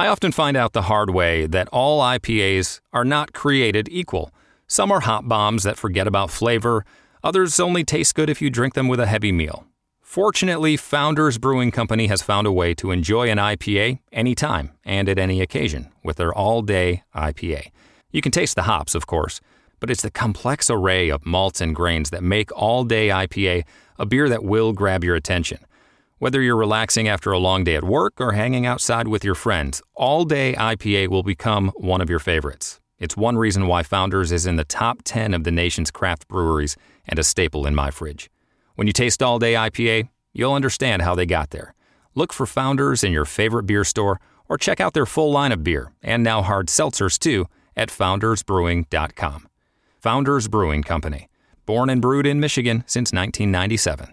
I 0.00 0.06
often 0.06 0.32
find 0.32 0.56
out 0.56 0.72
the 0.72 0.88
hard 0.88 1.10
way 1.10 1.44
that 1.44 1.68
all 1.68 2.00
IPAs 2.00 2.80
are 2.90 3.04
not 3.04 3.34
created 3.34 3.86
equal. 3.90 4.32
Some 4.66 4.90
are 4.90 5.00
hot 5.00 5.28
bombs 5.28 5.62
that 5.64 5.76
forget 5.76 6.06
about 6.06 6.30
flavor, 6.30 6.86
others 7.22 7.60
only 7.60 7.84
taste 7.84 8.14
good 8.14 8.30
if 8.30 8.40
you 8.40 8.48
drink 8.48 8.72
them 8.72 8.88
with 8.88 8.98
a 8.98 9.04
heavy 9.04 9.30
meal. 9.30 9.66
Fortunately, 10.00 10.78
Founders 10.78 11.36
Brewing 11.36 11.70
Company 11.70 12.06
has 12.06 12.22
found 12.22 12.46
a 12.46 12.52
way 12.52 12.72
to 12.76 12.92
enjoy 12.92 13.28
an 13.28 13.36
IPA 13.36 13.98
anytime 14.10 14.70
and 14.86 15.06
at 15.06 15.18
any 15.18 15.42
occasion 15.42 15.92
with 16.02 16.16
their 16.16 16.32
all 16.32 16.62
day 16.62 17.02
IPA. 17.14 17.70
You 18.10 18.22
can 18.22 18.32
taste 18.32 18.54
the 18.54 18.62
hops, 18.62 18.94
of 18.94 19.06
course, 19.06 19.42
but 19.80 19.90
it's 19.90 20.02
the 20.02 20.10
complex 20.10 20.70
array 20.70 21.10
of 21.10 21.26
malts 21.26 21.60
and 21.60 21.76
grains 21.76 22.08
that 22.08 22.22
make 22.22 22.50
All 22.56 22.84
Day 22.84 23.08
IPA 23.08 23.64
a 23.98 24.06
beer 24.06 24.30
that 24.30 24.44
will 24.44 24.72
grab 24.72 25.04
your 25.04 25.14
attention. 25.14 25.58
Whether 26.20 26.42
you're 26.42 26.54
relaxing 26.54 27.08
after 27.08 27.32
a 27.32 27.38
long 27.38 27.64
day 27.64 27.76
at 27.76 27.82
work 27.82 28.20
or 28.20 28.32
hanging 28.32 28.66
outside 28.66 29.08
with 29.08 29.24
your 29.24 29.34
friends, 29.34 29.80
All 29.94 30.26
Day 30.26 30.52
IPA 30.52 31.08
will 31.08 31.22
become 31.22 31.72
one 31.76 32.02
of 32.02 32.10
your 32.10 32.18
favorites. 32.18 32.78
It's 32.98 33.16
one 33.16 33.38
reason 33.38 33.66
why 33.66 33.84
Founders 33.84 34.30
is 34.30 34.44
in 34.44 34.56
the 34.56 34.66
top 34.66 34.98
10 35.02 35.32
of 35.32 35.44
the 35.44 35.50
nation's 35.50 35.90
craft 35.90 36.28
breweries 36.28 36.76
and 37.08 37.18
a 37.18 37.22
staple 37.24 37.66
in 37.66 37.74
my 37.74 37.90
fridge. 37.90 38.30
When 38.74 38.86
you 38.86 38.92
taste 38.92 39.22
All 39.22 39.38
Day 39.38 39.54
IPA, 39.54 40.10
you'll 40.34 40.52
understand 40.52 41.00
how 41.00 41.14
they 41.14 41.24
got 41.24 41.52
there. 41.52 41.72
Look 42.14 42.34
for 42.34 42.44
Founders 42.44 43.02
in 43.02 43.12
your 43.12 43.24
favorite 43.24 43.64
beer 43.64 43.82
store 43.82 44.20
or 44.46 44.58
check 44.58 44.78
out 44.78 44.92
their 44.92 45.06
full 45.06 45.32
line 45.32 45.52
of 45.52 45.64
beer 45.64 45.90
and 46.02 46.22
now 46.22 46.42
hard 46.42 46.66
seltzers 46.66 47.18
too 47.18 47.46
at 47.74 47.88
foundersbrewing.com. 47.88 49.48
Founders 50.00 50.48
Brewing 50.48 50.82
Company, 50.82 51.30
born 51.64 51.88
and 51.88 52.02
brewed 52.02 52.26
in 52.26 52.40
Michigan 52.40 52.84
since 52.86 53.10
1997. 53.10 54.12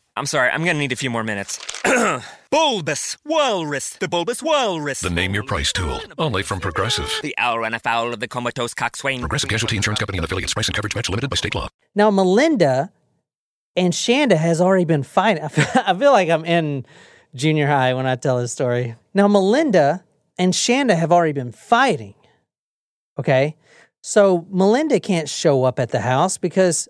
I'm 0.17 0.25
sorry, 0.25 0.49
I'm 0.49 0.65
gonna 0.65 0.79
need 0.79 0.91
a 0.91 0.97
few 0.97 1.09
more 1.09 1.23
minutes. 1.23 1.57
bulbous 2.51 3.17
Walrus, 3.23 3.91
the 3.91 4.09
Bulbous 4.09 4.43
Walrus. 4.43 4.99
The 4.99 5.09
Name 5.09 5.33
Your 5.33 5.43
Price 5.43 5.71
tool, 5.71 6.01
only 6.17 6.43
from 6.43 6.59
Progressive. 6.59 7.09
The 7.21 7.33
owl 7.37 7.59
ran 7.59 7.73
afoul 7.73 8.13
of 8.13 8.19
the 8.19 8.27
comatose 8.27 8.73
coxswain. 8.73 9.21
Progressive 9.21 9.49
Casualty 9.49 9.77
Insurance 9.77 9.99
Company 9.99 10.17
and 10.17 10.25
affiliates. 10.25 10.53
Price 10.53 10.67
and 10.67 10.75
coverage 10.75 10.95
match 10.95 11.07
limited 11.09 11.29
by 11.29 11.37
state 11.37 11.55
law. 11.55 11.69
Now, 11.95 12.11
Melinda 12.11 12.91
and 13.77 13.93
Shanda 13.93 14.35
has 14.35 14.59
already 14.59 14.83
been 14.83 15.03
fighting. 15.03 15.43
I 15.45 15.47
feel, 15.47 15.65
I 15.75 15.97
feel 15.97 16.11
like 16.11 16.29
I'm 16.29 16.43
in 16.43 16.85
junior 17.33 17.67
high 17.67 17.93
when 17.93 18.05
I 18.05 18.17
tell 18.17 18.37
this 18.37 18.51
story. 18.51 18.95
Now, 19.13 19.29
Melinda 19.29 20.03
and 20.37 20.51
Shanda 20.51 20.97
have 20.97 21.13
already 21.13 21.33
been 21.33 21.53
fighting. 21.53 22.15
Okay. 23.17 23.55
So 24.01 24.45
Melinda 24.49 24.99
can't 24.99 25.29
show 25.29 25.63
up 25.63 25.79
at 25.79 25.91
the 25.91 26.01
house 26.01 26.37
because 26.37 26.89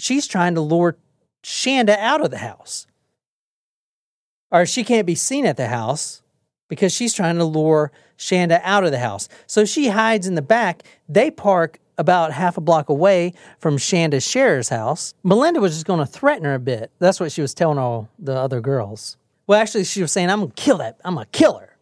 she's 0.00 0.26
trying 0.26 0.56
to 0.56 0.60
lure 0.60 0.96
Shanda 1.44 1.96
out 1.98 2.24
of 2.24 2.30
the 2.30 2.38
house. 2.38 2.86
Or 4.50 4.66
she 4.66 4.84
can't 4.84 5.06
be 5.06 5.14
seen 5.14 5.46
at 5.46 5.56
the 5.56 5.68
house 5.68 6.22
because 6.68 6.92
she's 6.92 7.14
trying 7.14 7.36
to 7.36 7.44
lure 7.44 7.92
Shanda 8.16 8.60
out 8.62 8.84
of 8.84 8.90
the 8.90 8.98
house. 8.98 9.28
So 9.46 9.64
she 9.64 9.88
hides 9.88 10.26
in 10.26 10.34
the 10.34 10.42
back. 10.42 10.82
They 11.08 11.30
park 11.30 11.78
about 11.98 12.32
half 12.32 12.56
a 12.56 12.60
block 12.60 12.88
away 12.88 13.32
from 13.58 13.76
Shanda 13.76 14.22
Sharer's 14.22 14.68
house. 14.68 15.14
Melinda 15.22 15.60
was 15.60 15.74
just 15.74 15.86
going 15.86 16.00
to 16.00 16.06
threaten 16.06 16.44
her 16.44 16.54
a 16.54 16.60
bit. 16.60 16.90
That's 16.98 17.20
what 17.20 17.32
she 17.32 17.42
was 17.42 17.54
telling 17.54 17.78
all 17.78 18.08
the 18.18 18.34
other 18.34 18.60
girls. 18.60 19.16
Well, 19.46 19.60
actually, 19.60 19.84
she 19.84 20.02
was 20.02 20.12
saying, 20.12 20.30
"I'm 20.30 20.40
gonna 20.40 20.52
kill 20.54 20.78
that. 20.78 21.00
I'm 21.04 21.14
gonna 21.14 21.26
kill 21.32 21.56
her. 21.58 21.76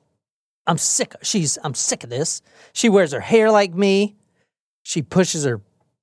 I'm 0.69 0.79
sick. 0.79 1.15
Of, 1.15 1.27
she's. 1.27 1.59
I'm 1.65 1.75
sick 1.75 2.05
of 2.05 2.11
this. 2.11 2.41
She 2.73 2.89
wears 2.89 3.13
her 3.13 3.21
hair 3.21 3.51
like 3.51 3.75
me. 3.75 4.15
She 4.85 5.03
pushes 5.03 5.45
her 5.45 5.61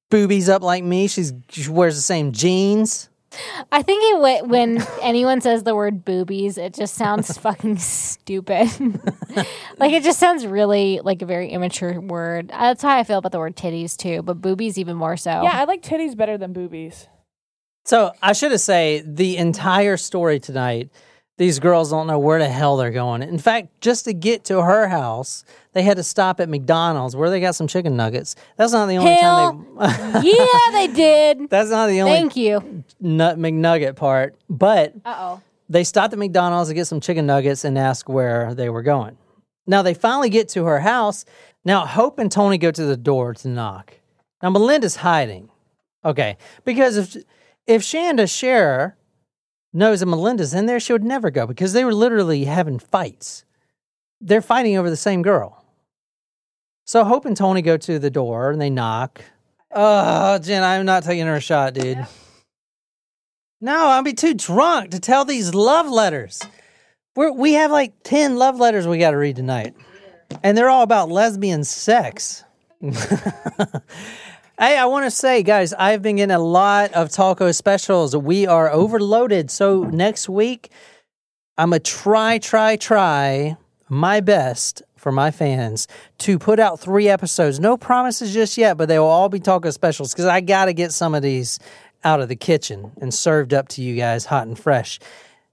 boobies 0.09 0.49
up 0.49 0.61
like 0.61 0.83
me. 0.83 1.07
She's 1.07 1.33
she 1.49 1.69
wears 1.69 1.95
the 1.95 2.01
same 2.01 2.33
jeans. 2.33 3.09
I 3.71 3.81
think 3.81 4.03
it, 4.03 4.43
wh- 4.43 4.49
when 4.49 4.85
anyone 5.01 5.41
says 5.41 5.63
the 5.63 5.75
word 5.75 6.05
boobies, 6.05 6.57
it 6.57 6.73
just 6.73 6.95
sounds 6.95 7.37
fucking 7.37 7.77
stupid. 7.77 8.67
like 9.77 9.93
it 9.93 10.03
just 10.03 10.19
sounds 10.19 10.45
really 10.45 10.99
like 11.03 11.21
a 11.21 11.25
very 11.25 11.49
immature 11.49 11.99
word. 11.99 12.49
That's 12.49 12.83
how 12.83 12.95
I 12.95 13.03
feel 13.03 13.17
about 13.17 13.31
the 13.31 13.39
word 13.39 13.55
titties 13.55 13.97
too, 13.97 14.21
but 14.21 14.41
boobies 14.41 14.77
even 14.77 14.95
more 14.95 15.17
so. 15.17 15.29
Yeah, 15.29 15.51
I 15.53 15.63
like 15.65 15.81
titties 15.81 16.15
better 16.15 16.37
than 16.37 16.53
boobies. 16.53 17.07
So 17.85 18.11
I 18.21 18.33
should 18.33 18.51
have 18.51 18.61
say 18.61 19.03
the 19.05 19.37
entire 19.37 19.97
story 19.97 20.39
tonight. 20.39 20.89
These 21.37 21.57
girls 21.59 21.89
don't 21.89 22.05
know 22.05 22.19
where 22.19 22.37
the 22.37 22.47
hell 22.47 22.77
they're 22.77 22.91
going. 22.91 23.23
In 23.23 23.39
fact, 23.39 23.81
just 23.81 24.05
to 24.05 24.13
get 24.13 24.43
to 24.45 24.61
her 24.61 24.87
house, 24.87 25.43
they 25.73 25.81
had 25.81 25.97
to 25.97 26.03
stop 26.03 26.39
at 26.39 26.47
McDonald's 26.47 27.15
where 27.15 27.31
they 27.31 27.39
got 27.39 27.55
some 27.55 27.65
chicken 27.67 27.95
nuggets. 27.97 28.35
That's 28.55 28.71
not 28.71 28.85
the 28.85 28.97
only 28.97 29.11
Hell, 29.13 29.65
time 29.79 30.21
they. 30.21 30.29
yeah, 30.29 30.45
they 30.73 30.87
did. 30.93 31.49
That's 31.49 31.71
not 31.71 31.87
the 31.87 32.01
only 32.01 32.13
Thank 32.13 32.35
you. 32.35 32.83
nut 32.99 33.37
McNugget 33.39 33.95
part, 33.95 34.35
but 34.47 34.93
Uh 35.03 35.15
oh. 35.17 35.41
they 35.69 35.83
stopped 35.83 36.13
at 36.13 36.19
McDonald's 36.19 36.69
to 36.69 36.75
get 36.75 36.85
some 36.85 36.99
chicken 36.99 37.25
nuggets 37.25 37.65
and 37.65 37.79
ask 37.79 38.07
where 38.07 38.53
they 38.53 38.69
were 38.69 38.83
going. 38.83 39.17
Now 39.65 39.81
they 39.81 39.95
finally 39.95 40.29
get 40.29 40.49
to 40.49 40.65
her 40.65 40.81
house. 40.81 41.25
Now 41.65 41.85
Hope 41.87 42.19
and 42.19 42.31
Toni 42.31 42.59
go 42.59 42.69
to 42.69 42.85
the 42.85 42.97
door 42.97 43.33
to 43.33 43.47
knock. 43.47 43.95
Now 44.43 44.51
Melinda's 44.51 44.97
hiding. 44.97 45.49
Okay, 46.05 46.37
because 46.63 46.95
if 46.97 47.17
if 47.65 47.81
Shanda 47.81 48.29
Sharer 48.31 48.97
knows 49.73 49.99
that 49.99 50.05
Melinda's 50.05 50.53
in 50.53 50.67
there, 50.67 50.79
she 50.79 50.93
would 50.93 51.03
never 51.03 51.31
go 51.31 51.47
because 51.47 51.73
they 51.73 51.83
were 51.83 51.93
literally 51.93 52.45
having 52.45 52.79
fights. 52.79 53.43
They're 54.21 54.41
fighting 54.41 54.77
over 54.77 54.89
the 54.89 54.95
same 54.95 55.21
girl. 55.21 55.65
So 56.85 57.03
Hope 57.03 57.25
and 57.25 57.35
Toni 57.35 57.61
go 57.61 57.77
to 57.77 57.99
the 57.99 58.09
door 58.09 58.51
and 58.51 58.61
they 58.61 58.69
knock. 58.69 59.23
Oh, 59.71 60.37
Jen, 60.37 60.63
I'm 60.63 60.85
not 60.85 61.03
taking 61.03 61.25
her 61.25 61.35
a 61.35 61.41
shot, 61.41 61.73
dude. 61.73 62.05
No, 63.59 63.87
I'll 63.87 64.03
be 64.03 64.13
too 64.13 64.33
drunk 64.33 64.91
to 64.91 64.99
tell 64.99 65.25
these 65.25 65.55
love 65.55 65.89
letters. 65.89 66.41
We're, 67.15 67.31
we 67.31 67.53
have 67.53 67.71
like 67.71 67.93
10 68.03 68.37
love 68.37 68.59
letters 68.59 68.85
we 68.85 68.97
got 68.97 69.11
to 69.11 69.17
read 69.17 69.35
tonight. 69.35 69.73
And 70.43 70.57
they're 70.57 70.69
all 70.69 70.83
about 70.83 71.09
lesbian 71.09 71.63
sex. 71.63 72.43
hey, 74.63 74.77
I 74.77 74.85
want 74.85 75.05
to 75.05 75.11
say, 75.11 75.43
guys, 75.43 75.73
I've 75.73 76.01
been 76.01 76.17
getting 76.17 76.33
a 76.33 76.39
lot 76.39 76.93
of 76.93 77.09
taco 77.09 77.51
specials. 77.51 78.15
We 78.15 78.47
are 78.47 78.71
overloaded. 78.71 79.51
So 79.51 79.83
next 79.83 80.29
week, 80.29 80.69
I'm 81.57 81.71
going 81.71 81.81
to 81.81 81.91
try, 81.91 82.37
try, 82.37 82.77
try 82.77 83.57
my 83.89 84.21
best 84.21 84.81
for 84.95 85.11
my 85.11 85.31
fans 85.31 85.87
to 86.19 86.39
put 86.39 86.59
out 86.59 86.79
three 86.79 87.09
episodes. 87.09 87.59
No 87.59 87.75
promises 87.75 88.33
just 88.33 88.57
yet, 88.57 88.77
but 88.77 88.87
they 88.87 88.97
will 88.99 89.07
all 89.07 89.27
be 89.27 89.39
taco 89.39 89.69
specials 89.69 90.13
because 90.13 90.25
I 90.25 90.39
got 90.39 90.65
to 90.65 90.73
get 90.73 90.93
some 90.93 91.13
of 91.13 91.21
these 91.21 91.59
out 92.05 92.21
of 92.21 92.29
the 92.29 92.35
kitchen 92.35 92.91
and 93.01 93.13
served 93.13 93.53
up 93.53 93.67
to 93.69 93.81
you 93.81 93.97
guys 93.97 94.25
hot 94.25 94.47
and 94.47 94.57
fresh. 94.57 94.99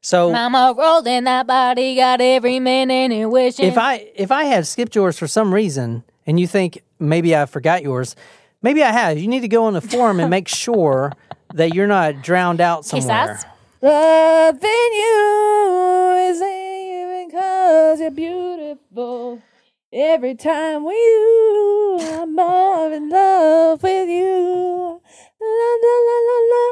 So 0.02 0.32
Mama 0.32 0.74
rolled 0.78 1.08
in 1.08 1.24
that 1.24 1.46
body, 1.46 1.96
got 1.96 2.20
every 2.20 2.60
man 2.60 2.90
in 2.90 3.12
it 3.12 3.26
wishing. 3.26 3.66
if 3.66 3.76
I 3.76 4.10
if 4.14 4.30
I 4.30 4.44
have 4.44 4.66
skipped 4.66 4.94
yours 4.94 5.18
for 5.18 5.26
some 5.26 5.52
reason 5.52 6.04
and 6.26 6.40
you 6.40 6.46
think 6.46 6.82
maybe 6.98 7.36
I 7.36 7.44
forgot 7.44 7.82
yours, 7.82 8.16
maybe 8.62 8.82
I 8.82 8.90
have. 8.92 9.18
You 9.18 9.28
need 9.28 9.40
to 9.40 9.48
go 9.48 9.64
on 9.64 9.72
the 9.74 9.80
forum 9.80 10.20
and 10.20 10.30
make 10.30 10.48
sure 10.64 11.12
that 11.54 11.74
you're 11.74 11.86
not 11.86 12.22
drowned 12.22 12.60
out 12.60 12.84
somewhere. 12.84 13.30
ass. 13.30 13.44
Loving 13.82 14.92
you 14.92 16.12
is 16.28 16.40
even 16.42 17.28
because 17.28 18.00
you're 18.00 18.10
beautiful. 18.10 19.40
Every 19.92 20.36
time 20.36 20.84
we 20.84 20.92
you, 20.94 21.98
I'm 22.00 22.34
more 22.36 22.92
in 22.92 23.08
love 23.08 23.82
with 23.82 24.08
you. 24.08 25.00
La 25.40 25.70
la 25.82 25.94
la 26.06 26.16
la 26.28 26.38
la 26.48 26.64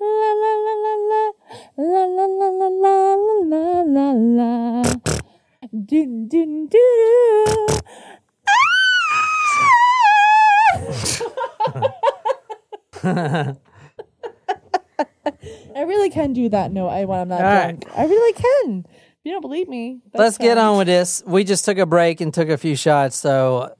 la 0.00 0.30
la 0.32 0.52
la 0.54 0.54
la 0.64 0.74
la 0.76 1.24
la 1.76 2.04
la 2.06 2.38
la 2.38 2.68
la 2.68 3.14
la 3.42 3.82
la 3.82 3.82
la 3.82 4.08
la. 4.12 4.82
Do 5.84 6.00
do 6.28 6.40
do. 6.70 6.86
Ah! 10.74 11.28
I 15.74 15.82
really 15.82 16.10
can 16.10 16.32
do 16.32 16.48
that 16.50 16.72
note 16.72 16.88
I 16.88 17.04
when 17.04 17.20
I'm 17.20 17.28
not 17.28 17.40
All 17.40 17.46
right. 17.46 17.80
drunk. 17.80 17.98
I 17.98 18.04
really 18.04 18.32
can. 18.32 18.84
If 18.88 19.24
you 19.24 19.32
don't 19.32 19.40
believe 19.40 19.68
me, 19.68 20.00
that's 20.12 20.18
Let's 20.18 20.38
get 20.38 20.56
fine. 20.56 20.66
on 20.66 20.78
with 20.78 20.86
this. 20.86 21.22
We 21.26 21.44
just 21.44 21.64
took 21.64 21.78
a 21.78 21.86
break 21.86 22.20
and 22.20 22.32
took 22.34 22.48
a 22.48 22.58
few 22.58 22.76
shots, 22.76 23.16
so 23.16 23.74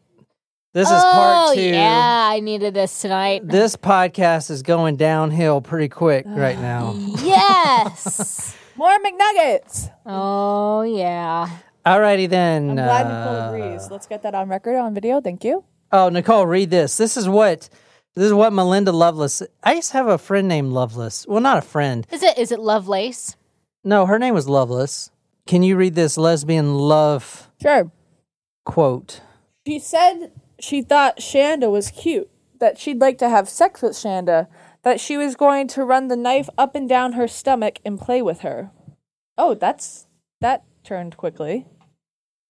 this 0.72 0.88
is 0.88 0.94
oh, 0.96 1.10
part 1.12 1.54
two. 1.56 1.62
yeah, 1.62 2.28
I 2.32 2.40
needed 2.40 2.74
this 2.74 3.00
tonight. 3.02 3.46
This 3.46 3.76
podcast 3.76 4.50
is 4.50 4.62
going 4.62 4.96
downhill 4.96 5.60
pretty 5.60 5.88
quick 5.88 6.24
right 6.26 6.58
now. 6.58 6.94
yes. 6.96 8.56
More 8.76 8.96
McNuggets. 9.00 9.90
oh, 10.06 10.82
yeah. 10.82 11.48
Alrighty 11.84 12.28
then. 12.28 12.70
I'm 12.70 12.76
glad 12.76 13.06
uh, 13.06 13.18
Nicole 13.18 13.54
agrees. 13.54 13.90
Let's 13.90 14.06
get 14.06 14.22
that 14.22 14.34
on 14.34 14.48
record 14.48 14.76
on 14.76 14.94
video. 14.94 15.20
Thank 15.20 15.44
you. 15.44 15.64
Oh, 15.90 16.08
Nicole, 16.08 16.46
read 16.46 16.70
this. 16.70 16.96
This 16.96 17.18
is 17.18 17.28
what 17.28 17.68
this 18.14 18.24
is 18.26 18.32
what 18.32 18.52
Melinda 18.52 18.92
Lovelace. 18.92 19.42
I 19.62 19.74
used 19.74 19.90
to 19.90 19.96
have 19.96 20.08
a 20.08 20.18
friend 20.18 20.48
named 20.48 20.72
Lovelace. 20.72 21.26
Well, 21.26 21.40
not 21.40 21.58
a 21.58 21.62
friend. 21.62 22.06
Is 22.10 22.22
it 22.22 22.38
is 22.38 22.52
it 22.52 22.60
Lovelace? 22.60 23.36
No, 23.84 24.06
her 24.06 24.18
name 24.18 24.34
was 24.34 24.48
Lovelace. 24.48 25.10
Can 25.46 25.62
you 25.62 25.76
read 25.76 25.94
this 25.94 26.16
lesbian 26.16 26.74
love 26.74 27.50
Sure. 27.60 27.90
quote? 28.64 29.20
She 29.66 29.78
said 29.78 30.30
she 30.60 30.82
thought 30.82 31.18
Shanda 31.18 31.70
was 31.70 31.90
cute, 31.90 32.30
that 32.60 32.78
she'd 32.78 33.00
like 33.00 33.18
to 33.18 33.28
have 33.28 33.48
sex 33.48 33.82
with 33.82 33.92
Shanda, 33.92 34.46
that 34.84 35.00
she 35.00 35.16
was 35.16 35.34
going 35.34 35.66
to 35.68 35.84
run 35.84 36.08
the 36.08 36.16
knife 36.16 36.48
up 36.56 36.74
and 36.76 36.88
down 36.88 37.12
her 37.14 37.26
stomach 37.26 37.80
and 37.84 38.00
play 38.00 38.22
with 38.22 38.40
her. 38.40 38.70
Oh, 39.36 39.54
that's 39.54 40.06
that 40.40 40.64
turned 40.84 41.16
quickly. 41.16 41.66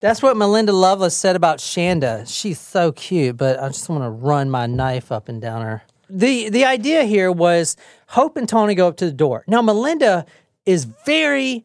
That's 0.03 0.21
what 0.21 0.37
Melinda 0.37 0.73
Lovelace 0.73 1.17
said 1.17 1.37
about 1.37 1.59
Shanda. 1.59 2.25
She's 2.27 2.59
so 2.59 2.91
cute, 2.91 3.37
but 3.37 3.63
I 3.63 3.69
just 3.69 3.89
want 3.89 4.03
to 4.03 4.11
run 4.11 4.51
my 4.51 4.67
knife 4.67 5.13
up 5.13 5.29
and 5.29 5.41
down 5.41 5.63
her. 5.63 5.83
The 6.11 6.51
the 6.51 6.65
idea 6.65 7.05
here 7.05 7.31
was 7.31 7.77
Hope 8.09 8.37
and 8.37 8.49
Toni 8.49 8.75
go 8.75 8.89
up 8.89 8.97
to 8.97 9.07
the 9.07 9.13
door. 9.13 9.45
Now 9.47 9.63
Melinda 9.63 10.27
is 10.67 10.87
very 11.07 11.65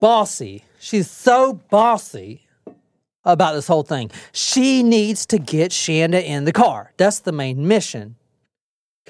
bossy. 0.00 0.64
She's 0.80 1.08
so 1.08 1.60
bossy 1.70 2.48
about 3.24 3.54
this 3.54 3.68
whole 3.68 3.84
thing. 3.84 4.10
She 4.32 4.82
needs 4.82 5.24
to 5.26 5.38
get 5.38 5.70
Shanda 5.70 6.20
in 6.20 6.46
the 6.46 6.52
car. 6.52 6.92
That's 6.96 7.20
the 7.20 7.32
main 7.32 7.68
mission. 7.68 8.16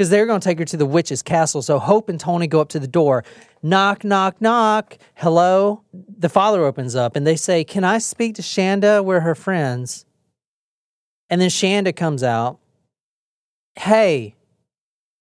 Because 0.01 0.09
they're 0.09 0.25
going 0.25 0.41
to 0.41 0.45
take 0.49 0.59
her 0.59 0.65
to 0.65 0.79
the 0.79 0.87
witch's 0.87 1.21
castle. 1.21 1.61
So 1.61 1.79
Hope 1.79 2.09
and 2.09 2.19
Toni 2.19 2.47
go 2.47 2.63
up 2.63 2.71
to 2.71 2.79
the 2.79 2.89
door. 2.89 3.23
Knock, 3.63 4.03
knock, 4.03 4.41
knock. 4.41 4.97
Hello. 5.17 5.83
The 5.93 6.31
father 6.31 6.65
opens 6.65 6.97
up 6.97 7.17
and 7.17 7.27
they 7.27 7.37
say, 7.37 7.65
Can 7.65 7.85
I 7.85 7.99
speak 7.99 8.37
to 8.37 8.43
Shanda? 8.43 9.05
We're 9.05 9.21
her 9.21 9.35
friends. 9.35 10.07
And 11.29 11.39
then 11.39 11.51
Shanda 11.51 11.95
comes 11.95 12.23
out. 12.23 12.61
Hey, 13.75 14.37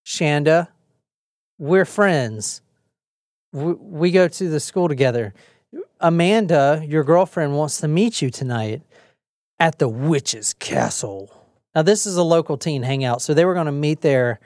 Shanda, 0.05 0.69
we're 1.57 1.83
friends. 1.83 2.61
We, 3.51 3.73
we 3.73 4.11
go 4.11 4.29
to 4.29 4.47
the 4.47 4.61
school 4.61 4.87
together. 4.87 5.33
Amanda, 5.99 6.85
your 6.87 7.03
girlfriend, 7.03 7.57
wants 7.57 7.81
to 7.81 7.89
meet 7.89 8.21
you 8.21 8.29
tonight 8.29 8.83
at 9.59 9.77
the 9.77 9.89
witch's 9.89 10.53
castle. 10.53 11.35
Now, 11.75 11.81
this 11.81 12.05
is 12.05 12.15
a 12.15 12.23
local 12.23 12.57
teen 12.57 12.83
hangout, 12.83 13.21
so 13.21 13.33
they 13.33 13.43
were 13.43 13.53
going 13.53 13.65
to 13.65 13.73
meet 13.73 13.99
there, 13.99 14.39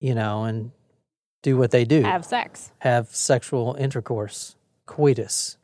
you 0.00 0.14
know, 0.14 0.44
and 0.44 0.72
do 1.42 1.56
what 1.56 1.70
they 1.70 1.84
do 1.84 2.02
Have 2.02 2.24
sex. 2.24 2.72
have 2.80 3.08
sexual 3.14 3.74
intercourse, 3.78 4.56
coitus. 4.86 5.56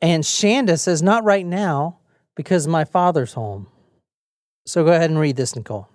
And 0.00 0.22
Shanda 0.22 0.78
says, 0.78 1.02
Not 1.02 1.24
right 1.24 1.44
now, 1.46 1.98
because 2.36 2.66
my 2.68 2.84
father's 2.84 3.32
home. 3.34 3.66
So 4.66 4.84
go 4.84 4.92
ahead 4.92 5.10
and 5.10 5.18
read 5.18 5.36
this, 5.36 5.56
Nicole. 5.56 5.88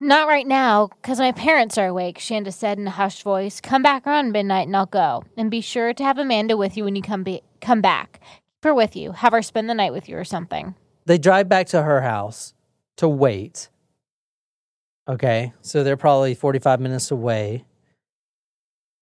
Not 0.00 0.28
right 0.28 0.46
now, 0.46 0.88
because 1.00 1.18
my 1.18 1.32
parents 1.32 1.78
are 1.78 1.86
awake, 1.86 2.18
Shanda 2.18 2.52
said 2.52 2.78
in 2.78 2.86
a 2.86 2.90
hushed 2.90 3.22
voice. 3.22 3.60
Come 3.62 3.82
back 3.82 4.06
around 4.06 4.32
midnight 4.32 4.66
and 4.66 4.76
I'll 4.76 4.84
go. 4.86 5.24
And 5.38 5.50
be 5.50 5.60
sure 5.62 5.94
to 5.94 6.04
have 6.04 6.18
Amanda 6.18 6.56
with 6.56 6.76
you 6.76 6.84
when 6.84 6.96
you 6.96 7.02
come, 7.02 7.22
be- 7.22 7.42
come 7.62 7.80
back. 7.80 8.20
Keep 8.20 8.64
her 8.64 8.74
with 8.74 8.94
you. 8.94 9.12
Have 9.12 9.32
her 9.32 9.40
spend 9.42 9.70
the 9.70 9.74
night 9.74 9.92
with 9.92 10.06
you 10.08 10.18
or 10.18 10.24
something. 10.24 10.74
They 11.06 11.16
drive 11.16 11.48
back 11.48 11.66
to 11.68 11.82
her 11.82 12.02
house 12.02 12.52
to 12.96 13.08
wait. 13.08 13.70
Okay, 15.08 15.52
so 15.60 15.84
they're 15.84 15.96
probably 15.96 16.34
45 16.34 16.80
minutes 16.80 17.10
away. 17.10 17.64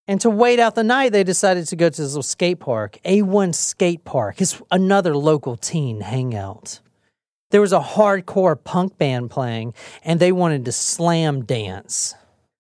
And 0.07 0.21
to 0.21 0.29
wait 0.29 0.61
out 0.61 0.75
the 0.75 0.85
night, 0.85 1.13
they 1.13 1.25
decided 1.25 1.67
to 1.69 1.77
go 1.77 1.89
to 1.89 2.03
this 2.03 2.11
little 2.11 2.23
skate 2.23 2.61
park. 2.61 2.99
A1 3.07 3.55
Skate 3.55 4.05
Park 4.05 4.41
It's 4.41 4.61
another 4.71 5.17
local 5.17 5.57
teen 5.57 6.03
hangout. 6.03 6.81
There 7.51 7.61
was 7.61 7.73
a 7.73 7.81
hardcore 7.81 8.63
punk 8.63 8.99
band 8.99 9.31
playing, 9.31 9.75
and 10.03 10.21
they 10.21 10.33
wanted 10.33 10.65
to 10.67 10.73
slam 10.73 11.45
dance. 11.45 12.15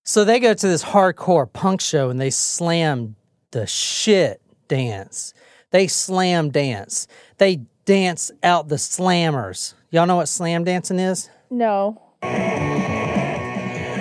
So 0.05 0.25
they 0.25 0.39
go 0.39 0.55
to 0.55 0.67
this 0.69 0.85
hardcore 0.85 1.51
punk 1.53 1.81
show 1.81 2.11
and 2.11 2.21
they 2.21 2.31
slam 2.31 3.17
the 3.51 3.67
shit 3.67 4.41
dance. 4.69 5.35
They 5.71 5.87
slam 5.87 6.51
dance. 6.51 7.09
They 7.39 7.63
dance 7.85 8.31
out 8.43 8.69
the 8.69 8.77
slammers. 8.77 9.75
Y'all 9.91 10.07
know 10.07 10.17
what 10.17 10.29
slam 10.29 10.65
dancing 10.65 10.99
is? 10.99 11.31
No. 11.51 12.01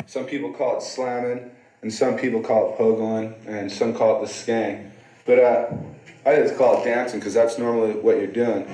Some 0.06 0.26
people 0.26 0.52
call 0.52 0.78
it 0.78 0.84
slamming, 0.84 1.50
and 1.82 1.94
some 1.94 2.18
people 2.18 2.42
call 2.42 2.74
it 2.74 2.78
pogoing, 2.78 3.34
and 3.48 3.72
some 3.72 3.94
call 3.94 4.18
it 4.18 4.28
the 4.28 4.34
skang. 4.34 4.92
But 5.26 5.40
uh, 5.40 5.72
I 6.26 6.36
just 6.36 6.58
call 6.58 6.82
it 6.82 6.86
dancing 6.86 7.20
because 7.20 7.34
that's 7.34 7.58
normally 7.58 7.94
what 7.94 8.18
you're 8.18 8.28
doing. 8.28 8.66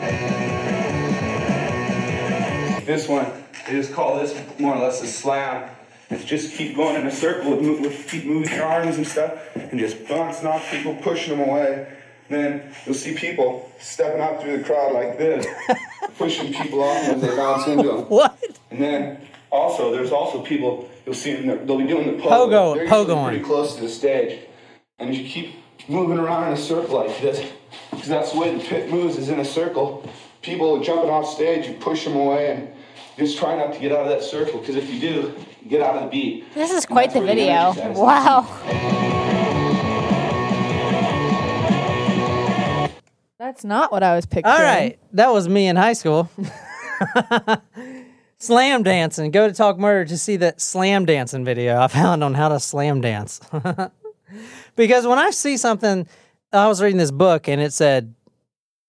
This 2.86 3.08
one, 3.08 3.28
they 3.68 3.74
just 3.74 3.94
call 3.94 4.20
this 4.20 4.36
more 4.58 4.76
or 4.76 4.80
less 4.80 5.04
a 5.04 5.08
slam. 5.08 5.70
It's 6.10 6.26
just 6.26 6.56
keep 6.56 6.76
going 6.76 6.96
in 6.96 7.06
a 7.06 7.12
circle 7.12 7.56
with, 7.56 7.82
with 7.82 8.08
keep 8.08 8.26
moving 8.26 8.52
your 8.52 8.66
arms 8.66 8.98
and 8.98 9.06
stuff, 9.06 9.40
and 9.56 9.80
just 9.80 10.08
bouncing 10.08 10.48
off 10.48 10.70
people, 10.72 10.96
pushing 10.96 11.38
them 11.38 11.48
away. 11.48 11.96
Then 12.30 12.74
you'll 12.86 12.96
see 12.96 13.14
people 13.14 13.72
stepping 13.80 14.20
out 14.20 14.42
through 14.42 14.58
the 14.58 14.64
crowd 14.64 14.94
like 14.94 15.20
this, 15.20 15.46
pushing 16.18 16.52
people 16.54 16.84
off 16.84 17.04
as 17.04 17.22
they 17.22 17.36
bounce 17.36 17.68
into 17.68 17.88
them. 17.88 18.02
What? 18.06 18.40
And 18.72 18.82
then 18.82 19.22
also, 19.52 19.92
there's 19.92 20.12
also 20.12 20.42
people 20.44 20.90
you'll 21.10 21.18
see 21.18 21.34
them. 21.34 21.66
They'll 21.66 21.78
be 21.78 21.88
doing 21.88 22.06
the 22.06 22.22
pogo. 22.24 22.30
Pogo, 22.30 22.76
They're 22.76 22.84
usually 22.84 23.06
pogoing. 23.06 23.28
pretty 23.30 23.44
close 23.44 23.76
to 23.76 23.82
the 23.82 23.90
stage, 23.90 24.40
and 25.00 25.16
you 25.16 25.28
keep 25.28 25.56
moving 25.88 26.20
around 26.20 26.48
in 26.48 26.54
a 26.54 26.58
circle 26.58 26.96
like 26.98 27.20
this, 27.20 27.52
because 27.90 28.08
that's 28.08 28.32
the 28.34 28.40
way 28.40 28.56
the 28.56 28.64
pit 28.64 28.92
moves 28.92 29.18
is 29.18 29.30
in 29.30 29.40
a 29.40 29.46
circle. 29.46 30.08
People 30.44 30.80
jumping 30.84 31.10
off 31.10 31.28
stage, 31.28 31.68
you 31.68 31.74
push 31.74 32.04
them 32.06 32.16
away, 32.16 32.52
and 32.52 32.70
just 33.18 33.40
try 33.40 33.58
not 33.58 33.74
to 33.74 33.80
get 33.80 33.92
out 33.92 34.04
of 34.04 34.10
that 34.10 34.22
circle, 34.22 34.60
because 34.60 34.76
if 34.76 34.88
you 34.94 35.00
do, 35.00 35.34
you 35.64 35.70
get 35.70 35.82
out 35.82 35.96
of 35.96 36.04
the 36.04 36.10
beat. 36.10 36.54
This 36.54 36.72
is 36.72 36.86
quite 36.86 37.12
the 37.12 37.22
video. 37.22 37.72
energy 37.72 37.80
sets 37.82 37.98
in. 37.98 38.04
Wow. 38.06 38.46
That's 43.40 43.64
not 43.64 43.92
what 43.92 44.04
I 44.04 44.16
was 44.16 44.28
picturing. 44.28 44.54
All 44.54 44.62
right, 44.62 45.00
that 45.14 45.34
was 45.34 45.50
me 45.50 45.68
in 45.68 45.76
high 45.76 45.94
school. 45.94 46.30
slam 48.40 48.84
dancing. 48.84 49.32
Go 49.32 49.48
to 49.48 49.54
Talk 49.54 49.78
Murder 49.78 50.06
to 50.10 50.18
see 50.18 50.38
that 50.38 50.62
slam 50.62 51.06
dancing 51.06 51.46
video 51.46 51.80
I 51.80 51.88
found 51.88 52.24
on 52.24 52.34
how 52.34 52.50
to 52.50 52.60
slam 52.60 53.02
dance. 53.02 53.40
because 54.76 55.06
when 55.06 55.18
I 55.20 55.30
see 55.32 55.58
something, 55.58 56.08
I 56.52 56.68
was 56.68 56.82
reading 56.82 56.98
this 56.98 57.12
book 57.12 57.48
and 57.48 57.62
it 57.62 57.74
said 57.74 58.14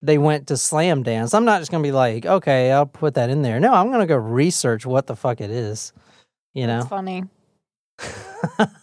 they 0.02 0.18
went 0.18 0.46
to 0.48 0.56
slam 0.56 1.02
dance. 1.02 1.34
I'm 1.34 1.44
not 1.44 1.60
just 1.60 1.70
going 1.70 1.82
to 1.82 1.86
be 1.86 1.92
like, 1.92 2.24
okay, 2.24 2.72
I'll 2.72 2.86
put 2.86 3.14
that 3.14 3.28
in 3.30 3.42
there. 3.42 3.60
No, 3.60 3.72
I'm 3.72 3.88
going 3.88 4.00
to 4.00 4.06
go 4.06 4.16
research 4.16 4.86
what 4.86 5.06
the 5.06 5.16
fuck 5.16 5.40
it 5.40 5.50
is. 5.50 5.92
You 6.54 6.66
know? 6.66 6.78
That's 6.78 6.88
funny. 6.88 7.24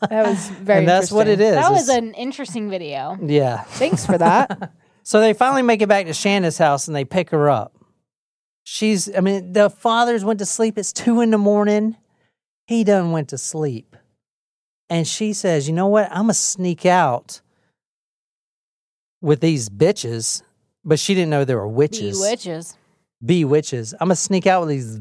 That 0.10 0.28
was 0.28 0.50
very 0.50 0.80
and 0.80 0.88
that's 0.88 1.12
what 1.12 1.28
it 1.28 1.42
is. 1.42 1.56
That 1.56 1.72
was 1.72 1.90
It's- 1.90 1.98
an 1.98 2.14
interesting 2.14 2.70
video. 2.70 3.18
yeah. 3.20 3.62
Thanks 3.64 4.06
for 4.06 4.18
that. 4.18 4.72
So 5.04 5.22
they 5.22 5.32
finally 5.32 5.62
make 5.62 5.82
it 5.82 5.88
back 5.88 6.08
to 6.08 6.12
Shanda's 6.12 6.58
house 6.58 6.88
and 6.90 6.96
they 6.96 7.06
pick 7.06 7.30
her 7.30 7.50
up. 7.50 7.74
She's, 8.70 9.16
I 9.16 9.22
mean, 9.22 9.54
the 9.54 9.70
fathers 9.70 10.26
went 10.26 10.40
to 10.40 10.46
sleep. 10.46 10.78
It's 10.78 10.92
two 10.92 11.22
in 11.22 11.32
the 11.32 11.38
morning. 11.38 11.96
He 12.66 12.84
done 12.84 13.14
went 13.14 13.30
to 13.30 13.38
sleep. 13.38 13.96
And 14.90 15.08
she 15.08 15.32
says, 15.32 15.70
You 15.70 15.74
know 15.74 15.88
what? 15.88 16.10
I'm 16.12 16.24
going 16.24 16.28
to 16.28 16.34
sneak 16.34 16.86
out 16.86 17.40
with 19.22 19.40
these 19.40 19.70
bitches. 19.70 20.42
But 20.84 21.00
she 21.00 21.16
didn't 21.16 21.30
know 21.30 21.46
there 21.46 21.56
were 21.56 21.66
witches. 21.66 22.20
Be 22.20 22.30
witches. 22.30 22.78
Be 23.26 23.46
witches. 23.46 23.94
I'm 23.94 24.10
going 24.10 24.18
to 24.18 24.22
sneak 24.22 24.46
out 24.46 24.66
with 24.66 24.70
these 24.72 25.00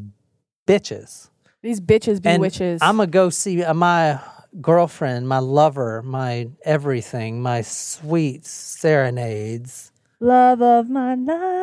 bitches. 0.68 1.28
These 1.60 1.80
bitches 1.80 2.22
be 2.22 2.28
and 2.28 2.40
witches. 2.40 2.80
I'm 2.80 2.98
going 2.98 3.08
to 3.08 3.12
go 3.12 3.30
see 3.30 3.64
uh, 3.64 3.74
my 3.74 4.20
girlfriend, 4.60 5.26
my 5.26 5.40
lover, 5.40 6.02
my 6.02 6.50
everything, 6.64 7.42
my 7.42 7.62
sweet 7.62 8.46
serenades. 8.46 9.90
Love 10.20 10.62
of 10.62 10.88
my 10.88 11.16
life. 11.16 11.55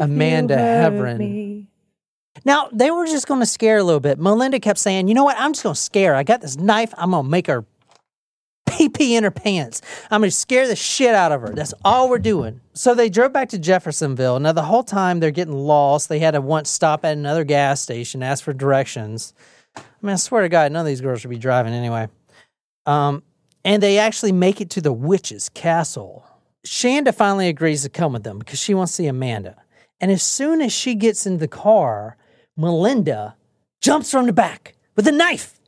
Amanda 0.00 0.56
Heavrin. 0.56 1.18
me. 1.18 1.66
Now, 2.44 2.68
they 2.72 2.90
were 2.90 3.06
just 3.06 3.26
going 3.26 3.40
to 3.40 3.46
scare 3.46 3.78
a 3.78 3.84
little 3.84 4.00
bit. 4.00 4.18
Melinda 4.18 4.58
kept 4.58 4.78
saying, 4.78 5.08
you 5.08 5.14
know 5.14 5.24
what? 5.24 5.36
I'm 5.38 5.52
just 5.52 5.62
going 5.62 5.74
to 5.74 5.80
scare 5.80 6.12
her. 6.12 6.18
I 6.18 6.22
got 6.22 6.40
this 6.40 6.56
knife. 6.56 6.92
I'm 6.96 7.10
going 7.12 7.24
to 7.24 7.30
make 7.30 7.46
her 7.46 7.64
pee 8.66 8.88
pee 8.88 9.16
in 9.16 9.24
her 9.24 9.30
pants. 9.30 9.82
I'm 10.10 10.22
going 10.22 10.30
to 10.30 10.36
scare 10.36 10.66
the 10.66 10.76
shit 10.76 11.14
out 11.14 11.30
of 11.30 11.42
her. 11.42 11.50
That's 11.54 11.74
all 11.84 12.08
we're 12.08 12.18
doing. 12.18 12.60
So 12.72 12.94
they 12.94 13.08
drove 13.08 13.32
back 13.32 13.50
to 13.50 13.58
Jeffersonville. 13.58 14.40
Now, 14.40 14.52
the 14.52 14.62
whole 14.62 14.82
time 14.82 15.20
they're 15.20 15.30
getting 15.30 15.54
lost. 15.54 16.08
They 16.08 16.18
had 16.18 16.32
to 16.32 16.40
once 16.40 16.70
stop 16.70 17.04
at 17.04 17.16
another 17.16 17.44
gas 17.44 17.80
station, 17.80 18.22
ask 18.22 18.42
for 18.42 18.52
directions. 18.52 19.34
I 19.76 19.82
mean, 20.00 20.14
I 20.14 20.16
swear 20.16 20.42
to 20.42 20.48
God, 20.48 20.72
none 20.72 20.80
of 20.80 20.86
these 20.86 21.00
girls 21.00 21.20
should 21.20 21.30
be 21.30 21.38
driving 21.38 21.72
anyway. 21.72 22.08
Um, 22.86 23.22
and 23.64 23.82
they 23.82 23.98
actually 23.98 24.32
make 24.32 24.60
it 24.60 24.70
to 24.70 24.80
the 24.80 24.92
witch's 24.92 25.48
castle. 25.48 26.24
Shanda 26.66 27.14
finally 27.14 27.48
agrees 27.48 27.82
to 27.82 27.88
come 27.88 28.12
with 28.12 28.24
them 28.24 28.38
because 28.38 28.58
she 28.58 28.74
wants 28.74 28.92
to 28.92 29.02
see 29.02 29.06
Amanda. 29.06 29.56
And 30.02 30.10
as 30.10 30.22
soon 30.22 30.60
as 30.60 30.72
she 30.72 30.94
gets 30.94 31.24
in 31.24 31.38
the 31.38 31.48
car, 31.48 32.16
Melinda 32.56 33.36
jumps 33.80 34.10
from 34.10 34.26
the 34.26 34.32
back 34.32 34.74
with 34.96 35.06
a 35.08 35.12
knife. 35.12 35.58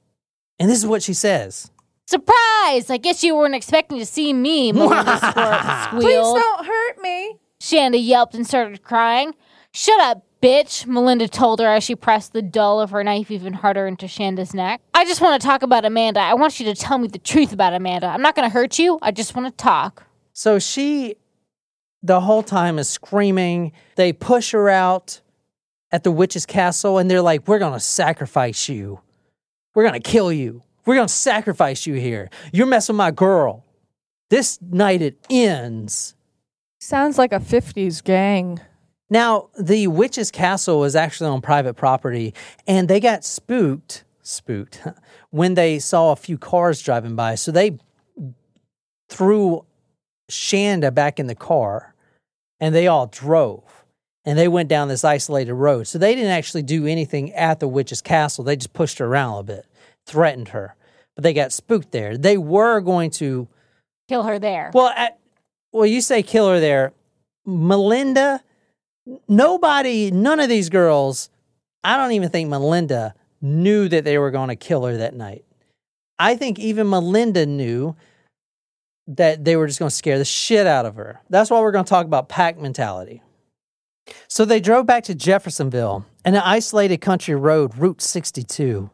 And 0.58 0.68
this 0.68 0.78
is 0.78 0.86
what 0.86 1.02
she 1.02 1.14
says. 1.14 1.70
Surprise! 2.06 2.90
I 2.90 2.98
guess 3.00 3.24
you 3.24 3.34
weren't 3.34 3.54
expecting 3.54 3.98
to 3.98 4.04
see 4.06 4.32
me, 4.32 4.72
Melinda 4.72 5.16
squir- 5.18 5.88
Please 5.90 6.02
squealed. 6.02 6.36
don't 6.36 6.66
hurt 6.66 7.00
me. 7.00 7.36
Shanda 7.60 8.04
yelped 8.04 8.34
and 8.34 8.46
started 8.46 8.82
crying. 8.82 9.34
Shut 9.72 9.98
up, 10.00 10.24
bitch, 10.42 10.86
Melinda 10.86 11.26
told 11.28 11.60
her 11.60 11.66
as 11.66 11.82
she 11.82 11.94
pressed 11.96 12.32
the 12.32 12.42
dull 12.42 12.80
of 12.80 12.90
her 12.90 13.02
knife 13.02 13.30
even 13.30 13.54
harder 13.54 13.86
into 13.86 14.06
Shanda's 14.06 14.52
neck. 14.52 14.82
I 14.92 15.04
just 15.06 15.20
want 15.20 15.40
to 15.40 15.46
talk 15.46 15.62
about 15.62 15.84
Amanda. 15.84 16.20
I 16.20 16.34
want 16.34 16.60
you 16.60 16.66
to 16.66 16.74
tell 16.74 16.98
me 16.98 17.08
the 17.08 17.18
truth 17.18 17.52
about 17.52 17.72
Amanda. 17.72 18.06
I'm 18.08 18.20
not 18.22 18.34
going 18.36 18.48
to 18.48 18.52
hurt 18.52 18.78
you. 18.78 18.98
I 19.00 19.10
just 19.10 19.34
want 19.34 19.46
to 19.46 19.56
talk. 19.64 20.04
So 20.34 20.58
she, 20.58 21.16
the 22.04 22.20
whole 22.20 22.42
time, 22.42 22.78
is 22.78 22.88
screaming. 22.88 23.72
They 23.96 24.12
push 24.12 24.52
her 24.52 24.68
out 24.68 25.20
at 25.90 26.04
the 26.04 26.12
witch's 26.12 26.46
castle 26.46 26.98
and 26.98 27.10
they're 27.10 27.22
like, 27.22 27.48
We're 27.48 27.58
going 27.58 27.72
to 27.72 27.80
sacrifice 27.80 28.68
you. 28.68 29.00
We're 29.74 29.88
going 29.88 30.00
to 30.00 30.10
kill 30.10 30.32
you. 30.32 30.62
We're 30.86 30.96
going 30.96 31.08
to 31.08 31.12
sacrifice 31.12 31.86
you 31.86 31.94
here. 31.94 32.30
You're 32.52 32.66
messing 32.66 32.94
with 32.94 32.98
my 32.98 33.10
girl. 33.10 33.64
This 34.28 34.58
night 34.60 35.02
it 35.02 35.18
ends. 35.30 36.14
Sounds 36.78 37.16
like 37.16 37.32
a 37.32 37.40
50s 37.40 38.04
gang. 38.04 38.60
Now, 39.08 39.48
the 39.58 39.86
witch's 39.86 40.30
castle 40.30 40.80
was 40.80 40.96
actually 40.96 41.30
on 41.30 41.40
private 41.40 41.74
property, 41.74 42.34
and 42.66 42.88
they 42.88 43.00
got 43.00 43.24
spooked, 43.24 44.04
spooked, 44.22 44.82
when 45.30 45.54
they 45.54 45.78
saw 45.78 46.12
a 46.12 46.16
few 46.16 46.36
cars 46.36 46.82
driving 46.82 47.16
by. 47.16 47.36
So 47.36 47.52
they 47.52 47.78
threw 49.08 49.64
Shanda 50.30 50.92
back 50.92 51.20
in 51.20 51.26
the 51.26 51.34
car, 51.34 51.93
and 52.64 52.74
they 52.74 52.86
all 52.86 53.06
drove. 53.08 53.62
And 54.24 54.38
they 54.38 54.48
went 54.48 54.70
down 54.70 54.88
this 54.88 55.04
isolated 55.04 55.52
road. 55.52 55.86
So 55.86 55.98
they 55.98 56.14
didn't 56.14 56.30
actually 56.30 56.62
do 56.62 56.86
anything 56.86 57.30
at 57.34 57.60
the 57.60 57.68
witch's 57.68 58.00
castle. 58.00 58.42
They 58.42 58.56
just 58.56 58.72
pushed 58.72 58.96
her 58.98 59.04
around 59.04 59.28
a 59.28 59.36
little 59.36 59.56
bit, 59.56 59.66
threatened 60.06 60.48
her. 60.48 60.74
But 61.14 61.24
they 61.24 61.34
got 61.34 61.52
spooked 61.52 61.92
there. 61.92 62.16
They 62.16 62.38
were 62.38 62.80
going 62.80 63.10
to 63.12 63.48
Kill 64.08 64.22
her 64.22 64.38
there. 64.38 64.70
well, 64.72 64.88
at, 64.96 65.18
well, 65.72 65.84
you 65.84 66.00
say 66.00 66.22
kill 66.22 66.48
her 66.48 66.58
there. 66.58 66.94
Melinda, 67.44 68.42
nobody, 69.28 70.10
none 70.10 70.40
of 70.40 70.48
these 70.48 70.70
girls, 70.70 71.28
I 71.82 71.98
don't 71.98 72.12
even 72.12 72.30
think 72.30 72.48
Melinda 72.48 73.14
knew 73.42 73.90
that 73.90 74.04
they 74.04 74.16
were 74.16 74.30
going 74.30 74.48
to 74.48 74.56
kill 74.56 74.86
her 74.86 74.96
that 74.96 75.14
night. 75.14 75.44
I 76.18 76.34
think 76.36 76.58
even 76.58 76.88
Melinda 76.88 77.44
knew 77.44 77.94
that 79.06 79.44
they 79.44 79.56
were 79.56 79.66
just 79.66 79.78
going 79.78 79.90
to 79.90 79.94
scare 79.94 80.18
the 80.18 80.24
shit 80.24 80.66
out 80.66 80.86
of 80.86 80.96
her. 80.96 81.20
That's 81.30 81.50
why 81.50 81.60
we're 81.60 81.72
going 81.72 81.84
to 81.84 81.88
talk 81.88 82.06
about 82.06 82.28
pack 82.28 82.58
mentality. 82.58 83.22
So 84.28 84.44
they 84.44 84.60
drove 84.60 84.86
back 84.86 85.04
to 85.04 85.14
Jeffersonville 85.14 86.04
and 86.24 86.36
an 86.36 86.42
isolated 86.44 86.98
country 87.00 87.34
road, 87.34 87.76
Route 87.76 88.00
62. 88.02 88.90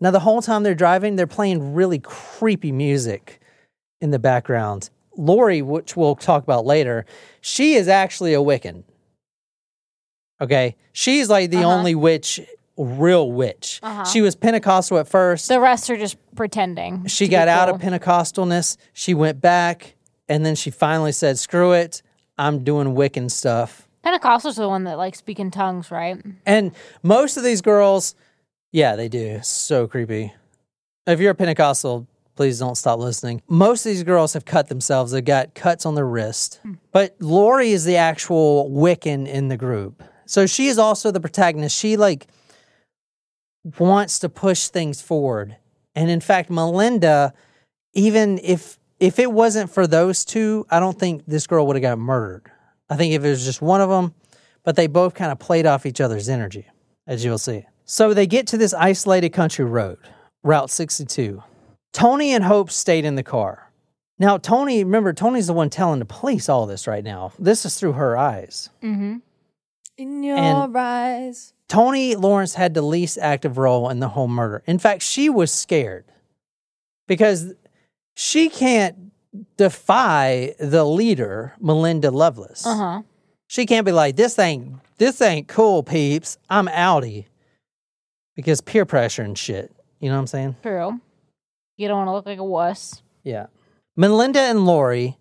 Now, 0.00 0.10
the 0.10 0.20
whole 0.20 0.42
time 0.42 0.62
they're 0.62 0.74
driving, 0.74 1.16
they're 1.16 1.26
playing 1.26 1.74
really 1.74 1.98
creepy 1.98 2.72
music 2.72 3.40
in 4.00 4.10
the 4.10 4.18
background. 4.18 4.90
Laurie, 5.16 5.62
which 5.62 5.96
we'll 5.96 6.16
talk 6.16 6.42
about 6.42 6.64
later, 6.66 7.04
she 7.40 7.74
is 7.74 7.88
actually 7.88 8.34
a 8.34 8.38
Wiccan. 8.38 8.84
Okay. 10.40 10.76
She's 10.92 11.28
like 11.30 11.50
the 11.50 11.58
Uh-huh. 11.58 11.68
only 11.68 11.94
witch, 11.94 12.40
real 12.76 13.30
witch. 13.30 13.80
Uh-huh. 13.82 14.04
She 14.04 14.20
was 14.20 14.34
Pentecostal 14.34 14.98
at 14.98 15.08
first. 15.08 15.48
the 15.48 15.60
rest 15.60 15.90
are 15.90 15.96
just 15.96 16.16
pretending. 16.34 17.06
she 17.06 17.28
got 17.28 17.48
out 17.48 17.66
cool. 17.66 17.76
of 17.76 17.80
Pentecostalness. 17.80 18.76
She 18.92 19.14
went 19.14 19.40
back 19.40 19.96
and 20.28 20.44
then 20.44 20.54
she 20.54 20.70
finally 20.70 21.12
said, 21.12 21.38
screw 21.38 21.72
it. 21.72 22.02
I'm 22.38 22.64
doing 22.64 22.88
Wiccan 22.88 23.30
stuff. 23.30 23.88
Pentecostals 24.04 24.58
are 24.58 24.62
the 24.62 24.68
one 24.68 24.84
that 24.84 24.98
like 24.98 25.14
speak 25.14 25.38
in 25.38 25.50
tongues, 25.50 25.90
right? 25.90 26.20
And 26.46 26.72
most 27.02 27.36
of 27.36 27.44
these 27.44 27.60
girls, 27.60 28.14
yeah, 28.72 28.96
they 28.96 29.08
do. 29.08 29.40
So 29.42 29.86
creepy. 29.86 30.32
If 31.06 31.20
you're 31.20 31.32
a 31.32 31.34
Pentecostal, 31.34 32.06
please 32.34 32.58
don't 32.58 32.76
stop 32.76 32.98
listening. 32.98 33.42
Most 33.48 33.84
of 33.86 33.90
these 33.90 34.02
girls 34.02 34.32
have 34.32 34.44
cut 34.44 34.68
themselves. 34.68 35.12
They've 35.12 35.24
got 35.24 35.54
cuts 35.54 35.84
on 35.84 35.94
their 35.94 36.06
wrist. 36.06 36.60
But 36.90 37.16
Laurie 37.20 37.72
is 37.72 37.84
the 37.84 37.96
actual 37.96 38.70
Wiccan 38.70 39.28
in 39.28 39.48
the 39.48 39.56
group. 39.56 40.02
So 40.26 40.46
she 40.46 40.68
is 40.68 40.78
also 40.78 41.10
the 41.10 41.20
protagonist. 41.20 41.76
She 41.76 41.96
like 41.96 42.26
wants 43.78 44.18
to 44.20 44.28
push 44.28 44.68
things 44.68 45.00
forward. 45.02 45.56
And 45.94 46.10
in 46.10 46.20
fact, 46.20 46.50
Melinda, 46.50 47.32
even 47.94 48.38
if 48.42 48.78
if 48.98 49.18
it 49.18 49.32
wasn't 49.32 49.70
for 49.70 49.86
those 49.86 50.24
two, 50.24 50.64
I 50.70 50.78
don't 50.80 50.98
think 50.98 51.24
this 51.26 51.46
girl 51.46 51.66
would 51.66 51.76
have 51.76 51.82
got 51.82 51.98
murdered. 51.98 52.50
I 52.88 52.96
think 52.96 53.14
if 53.14 53.24
it 53.24 53.28
was 53.28 53.44
just 53.44 53.60
one 53.60 53.80
of 53.80 53.88
them, 53.88 54.14
but 54.64 54.76
they 54.76 54.86
both 54.86 55.14
kind 55.14 55.32
of 55.32 55.38
played 55.40 55.66
off 55.66 55.86
each 55.86 56.00
other's 56.00 56.28
energy, 56.28 56.68
as 57.06 57.24
you'll 57.24 57.38
see. 57.38 57.64
So 57.84 58.14
they 58.14 58.26
get 58.28 58.46
to 58.48 58.56
this 58.58 58.72
isolated 58.74 59.30
country 59.30 59.64
road, 59.64 59.98
Route 60.44 60.70
62. 60.70 61.42
Toni 61.92 62.32
and 62.32 62.44
Hope 62.44 62.70
stayed 62.70 63.04
in 63.04 63.16
the 63.16 63.22
car. 63.24 63.72
Now, 64.20 64.38
Toni, 64.38 64.84
remember, 64.84 65.12
Toni's 65.12 65.48
the 65.48 65.52
one 65.52 65.68
telling 65.68 65.98
the 65.98 66.04
police 66.04 66.48
all 66.48 66.66
this 66.66 66.86
right 66.86 67.02
now. 67.02 67.32
This 67.40 67.64
is 67.66 67.76
through 67.78 67.92
her 67.94 68.16
eyes. 68.16 68.70
Mm-hmm. 68.82 69.16
In 69.98 70.22
your 70.22 70.36
And- 70.36 70.76
eyes. 70.76 71.54
Toni 71.72 72.16
Lawrence 72.16 72.52
had 72.54 72.74
the 72.74 72.82
least 72.82 73.16
active 73.16 73.56
role 73.56 73.88
in 73.88 73.98
the 73.98 74.08
whole 74.08 74.28
murder. 74.28 74.62
In 74.66 74.78
fact, 74.78 75.02
she 75.02 75.30
was 75.30 75.50
scared 75.50 76.04
because 77.08 77.54
she 78.14 78.50
can't 78.50 79.10
defy 79.56 80.54
the 80.60 80.84
leader, 80.84 81.54
Melinda 81.58 82.10
Lovelace. 82.10 82.66
Uh 82.66 82.76
huh. 82.76 83.02
She 83.46 83.64
can't 83.64 83.86
be 83.86 83.92
like, 83.92 84.16
this 84.16 84.38
ain't 84.38 84.74
this 84.98 85.22
ain't 85.22 85.48
cool, 85.48 85.82
peeps. 85.82 86.36
I'm 86.50 86.66
outie. 86.66 87.24
Because 88.36 88.60
peer 88.60 88.84
pressure 88.84 89.22
and 89.22 89.38
shit. 89.38 89.74
You 89.98 90.10
know 90.10 90.16
what 90.16 90.20
I'm 90.20 90.26
saying? 90.26 90.56
True. 90.62 91.00
You 91.78 91.88
don't 91.88 91.96
want 91.96 92.08
to 92.08 92.12
look 92.12 92.26
like 92.26 92.38
a 92.38 92.44
wuss. 92.44 93.02
Yeah. 93.24 93.46
Melinda 93.96 94.40
and 94.40 94.66
Laurie, 94.66 95.16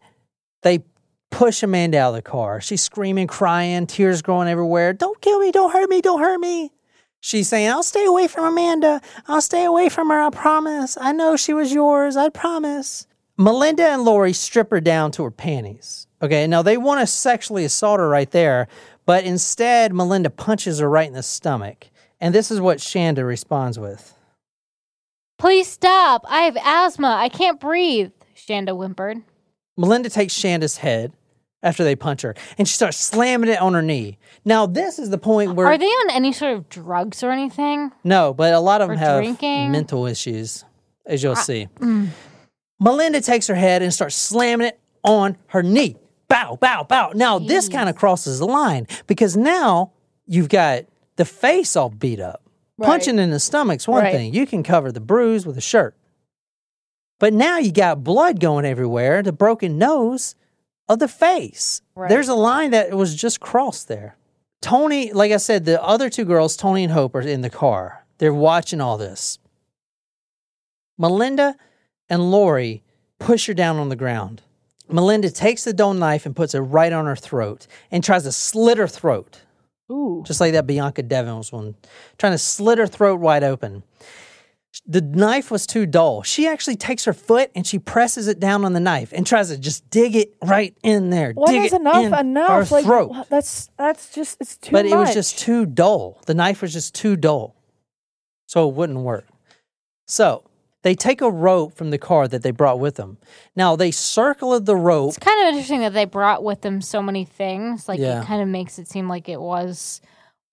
they 0.64 0.84
push 1.32 1.63
Amanda 1.63 1.97
out 1.97 2.09
of 2.09 2.15
the 2.15 2.21
car. 2.21 2.61
She's 2.61 2.84
screaming, 2.84 3.25
crying, 3.25 3.88
tears 3.88 4.21
growing 4.21 4.47
everywhere. 4.47 4.93
Don't 4.93 5.19
kill 5.21 5.39
me, 5.39 5.51
don't 5.51 5.71
hurt 5.71 5.89
me, 5.89 6.01
don't 6.01 6.19
hurt 6.19 6.39
me. 6.39 6.71
She's 7.19 7.49
saying, 7.49 7.69
I'll 7.69 7.84
stay 7.84 8.05
away 8.05 8.27
from 8.27 8.45
Amanda. 8.45 9.01
I'll 9.27 9.41
stay 9.41 9.63
away 9.63 9.89
from 9.89 10.09
her, 10.09 10.21
I 10.21 10.29
promise. 10.29 10.97
I 10.99 11.11
know 11.11 11.36
she 11.36 11.53
was 11.53 11.73
yours, 11.73 12.15
I 12.15 12.29
promise. 12.29 13.07
Melinda 13.38 13.88
and 13.88 14.03
Laurie 14.03 14.34
strip 14.34 14.69
her 14.69 14.82
down 14.82 15.11
to 15.11 15.23
her 15.23 15.32
panties. 15.32 16.07
Okay, 16.21 16.45
now 16.45 16.61
they 16.61 16.77
want 16.77 16.99
to 16.99 17.07
sexually 17.07 17.65
assault 17.65 17.99
her 17.99 18.07
right 18.07 18.29
there, 18.29 18.67
but 19.05 19.23
instead, 19.23 19.93
Melinda 19.93 20.29
punches 20.29 20.79
her 20.79 20.89
right 20.89 21.07
in 21.07 21.13
the 21.13 21.23
stomach. 21.23 21.89
And 22.19 22.36
this 22.36 22.51
is 22.51 22.61
what 22.61 22.77
Shanda 22.77 23.25
responds 23.25 23.79
with. 23.79 24.15
Please 25.39 25.67
stop. 25.67 26.23
I 26.29 26.41
have 26.41 26.57
asthma. 26.63 27.15
I 27.19 27.29
can't 27.29 27.59
breathe. 27.59 28.11
Shanda 28.36 28.75
whimpered. 28.75 29.23
Melinda 29.75 30.09
takes 30.09 30.34
Shanda's 30.34 30.77
head 30.77 31.13
after 31.64 31.84
they 31.84 31.95
punch 31.95 32.22
her 32.24 32.36
and 32.57 32.68
she 32.68 32.74
starts 32.74 32.97
slamming 32.97 33.49
it 33.49 33.59
on 33.62 33.74
her 33.74 33.82
knee. 33.82 34.18
Now, 34.45 34.66
this 34.66 34.97
is 34.99 35.09
the 35.09 35.18
point 35.18 35.53
where. 35.55 35.68
Are 35.68 35.78
they 35.78 35.86
on 35.86 36.09
any 36.12 36.32
sort 36.34 36.53
of 36.53 36.70
drugs 36.70 37.24
or 37.24 37.32
anything? 37.32 37.91
No, 38.03 38.34
but 38.34 38.53
a 38.53 38.59
lot 38.59 38.82
of 38.82 38.89
them 38.89 38.97
have 38.97 39.18
drinking? 39.22 39.72
mental 39.72 40.05
issues, 40.05 40.66
as 41.05 41.22
you'll 41.24 41.36
see. 41.36 41.68
mm. 41.80 42.07
Melinda 42.80 43.22
takes 43.22 43.45
her 43.47 43.55
head 43.55 43.84
and 43.84 43.93
starts 43.93 44.16
slamming 44.16 44.68
it 44.68 44.80
on 45.03 45.38
her 45.47 45.62
knee. 45.62 45.95
Bow, 46.28 46.55
bow, 46.59 46.84
bow. 46.84 47.12
Now, 47.14 47.38
this 47.39 47.70
kind 47.70 47.89
of 47.89 47.95
crosses 47.95 48.39
the 48.39 48.45
line 48.47 48.88
because 49.05 49.38
now 49.38 49.91
you've 50.26 50.49
got 50.49 50.86
the 51.18 51.26
face 51.26 51.76
all 51.76 51.89
beat 51.89 52.20
up. 52.20 52.41
Punching 52.82 53.20
in 53.20 53.30
the 53.30 53.39
stomach's 53.39 53.88
one 53.88 54.03
Right. 54.03 54.12
thing. 54.14 54.34
You 54.34 54.47
can 54.47 54.64
cover 54.64 54.91
the 54.91 54.99
bruise 55.01 55.45
with 55.45 55.55
a 55.57 55.62
shirt. 55.62 55.95
But 57.20 57.34
now 57.34 57.59
you 57.59 57.72
got 57.72 58.03
blood 58.03 58.39
going 58.39 58.66
everywhere, 58.66 59.22
the 59.22 59.32
broken 59.32 59.78
nose 59.78 60.34
of 60.94 61.00
the 61.00 61.08
face. 61.08 61.82
Right. 61.96 62.10
There's 62.10 62.28
a 62.28 62.36
line 62.36 62.72
that 62.72 62.94
was 62.94 63.16
just 63.16 63.39
crossed 63.39 63.88
there. 63.88 64.16
Toni, 64.62 65.12
like 65.12 65.32
I 65.32 65.38
said, 65.38 65.66
the 65.66 65.82
other 65.84 66.10
two 66.10 66.26
girls, 66.26 66.56
Toni 66.56 66.84
and 66.84 66.94
Hope, 66.94 67.16
are 67.16 67.22
in 67.22 67.42
the 67.42 67.50
car. 67.50 68.06
They're 68.20 68.34
watching 68.34 68.82
all 68.82 68.98
this. 68.98 69.39
Melinda 70.98 71.56
and 72.10 72.30
Laurie 72.30 72.84
push 73.18 73.48
her 73.48 73.54
down 73.54 73.78
on 73.78 73.89
the 73.89 73.96
ground. 73.96 74.42
Melinda 74.88 75.32
takes 75.32 75.64
the 75.64 75.74
dull 75.74 75.94
knife 75.94 76.26
and 76.26 76.36
puts 76.36 76.54
it 76.54 76.60
right 76.60 76.92
on 76.92 77.06
her 77.06 77.16
throat 77.16 77.66
and 77.89 78.04
tries 78.04 78.24
to 78.24 78.32
slit 78.32 78.78
her 78.78 78.88
throat. 78.88 79.42
Ooh. 79.92 80.24
Just 80.26 80.39
like 80.39 80.54
that 80.54 80.68
Bianca 80.68 81.02
Devins 81.02 81.52
one, 81.52 81.76
trying 82.18 82.34
to 82.34 82.38
slit 82.38 82.78
her 82.78 82.88
throat 82.88 83.20
wide 83.20 83.44
open. 83.44 83.84
The 84.86 85.01
knife 85.01 85.51
was 85.51 85.67
too 85.67 85.86
dull. 85.86 86.24
She 86.24 86.47
actually 86.47 86.78
takes 86.78 87.03
her 87.05 87.13
foot 87.13 87.51
and 87.55 87.67
she 87.67 87.78
presses 87.78 88.28
it 88.28 88.39
down 88.39 88.63
on 88.63 88.72
the 88.74 88.80
knife 88.80 89.11
and 89.13 89.28
tries 89.28 89.49
to 89.49 89.57
just 89.57 89.89
dig 89.89 90.15
it 90.15 90.34
right 90.43 90.74
in 90.82 91.09
there. 91.09 91.34
When 91.36 91.51
dig 91.53 91.65
is 91.65 91.74
it 91.74 91.82
enough 91.82 92.05
in 92.05 92.13
enough? 92.13 92.69
Her 92.69 92.76
Like 92.76 92.86
throat. 92.86 93.26
that's 93.30 93.69
that's 93.78 94.13
just 94.13 94.38
it's 94.39 94.57
too 94.57 94.72
but 94.72 94.86
much. 94.86 94.93
it 94.93 94.95
was 94.97 95.13
just 95.13 95.38
too 95.39 95.65
dull. 95.65 96.22
The 96.26 96.34
knife 96.34 96.61
was 96.61 96.72
just 96.72 96.95
too 96.95 97.15
dull. 97.17 97.55
So 98.47 98.69
it 98.69 98.76
wouldn't 98.76 98.99
work. 98.99 99.28
So 100.07 100.43
they 100.84 100.95
take 100.95 101.22
a 101.22 101.30
rope 101.30 101.76
from 101.76 101.89
the 101.91 101.97
car 101.97 102.28
that 102.30 102.41
they 102.41 102.51
brought 102.51 102.80
with 102.80 102.95
them. 102.95 103.17
Now 103.55 103.76
they 103.76 103.91
circle 103.91 104.57
the 104.59 104.76
rope. 104.76 105.09
It's 105.09 105.19
kind 105.19 105.41
of 105.41 105.47
interesting 105.53 105.82
that 105.82 105.93
they 105.93 106.05
brought 106.05 106.43
with 106.43 106.61
them 106.61 106.82
so 106.82 107.01
many 107.01 107.26
things. 107.26 107.88
Like 107.89 107.99
Yeah. 107.99 108.22
it 108.22 108.26
kind 108.26 108.41
of 108.41 108.47
makes 108.47 108.80
it 108.80 108.88
seem 108.88 109.07
like 109.09 109.28
it 109.30 109.39
was 109.41 110.01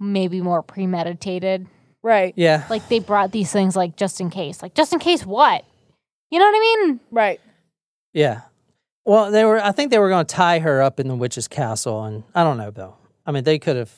maybe 0.01 0.41
more 0.41 0.63
premeditated. 0.63 1.67
Right. 2.03 2.35
Yeah. 2.37 2.65
Like 2.71 2.89
they 2.89 2.99
brought 3.01 3.33
these 3.33 3.53
things 3.53 3.77
like 3.77 3.97
just 3.97 4.21
in 4.21 4.31
case. 4.31 4.63
Like 4.63 4.75
just 4.75 4.93
in 4.93 4.99
case 4.99 5.25
what? 5.25 5.65
You 6.31 6.39
know 6.39 6.45
what 6.45 6.57
I 6.57 6.61
mean? 6.61 7.01
Right. 7.11 7.41
Yeah. 8.13 8.43
Well, 9.05 9.31
they 9.31 9.45
were. 9.45 9.63
I 9.63 9.73
think 9.73 9.91
they 9.91 9.99
were 9.99 10.11
going 10.11 10.27
to 10.27 10.35
tie 10.35 10.59
her 10.59 10.83
up 10.83 11.01
in 11.01 11.09
the 11.09 11.15
witch's 11.17 11.49
castle, 11.49 12.05
and 12.05 12.25
I 12.35 12.45
don't 12.45 12.59
know 12.59 12.71
though. 12.71 12.97
I 13.25 13.33
mean, 13.33 13.45
they 13.45 13.59
could 13.59 13.77
have. 13.77 13.91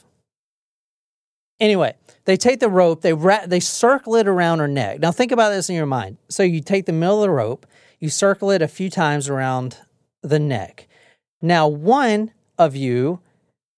Anyway, 1.59 1.95
they 2.25 2.37
take 2.37 2.61
the 2.61 2.71
rope, 2.71 3.03
they 3.03 3.13
wrap, 3.13 3.47
they 3.47 3.61
circle 3.61 4.15
it 4.15 4.27
around 4.27 4.61
her 4.61 4.69
neck. 4.69 5.01
Now, 5.01 5.13
think 5.13 5.31
about 5.31 5.51
this 5.51 5.69
in 5.69 5.75
your 5.75 5.85
mind. 5.85 6.17
So 6.29 6.43
you 6.43 6.61
take 6.63 6.87
the 6.87 6.93
middle 6.93 7.17
of 7.17 7.23
the 7.23 7.31
rope, 7.31 7.67
you 7.99 8.09
circle 8.09 8.51
it 8.51 8.63
a 8.63 8.69
few 8.69 8.89
times 8.89 9.29
around 9.29 9.77
the 10.23 10.39
neck. 10.39 10.89
Now, 11.43 11.69
one 11.69 12.33
of 12.57 12.77
you 12.77 13.21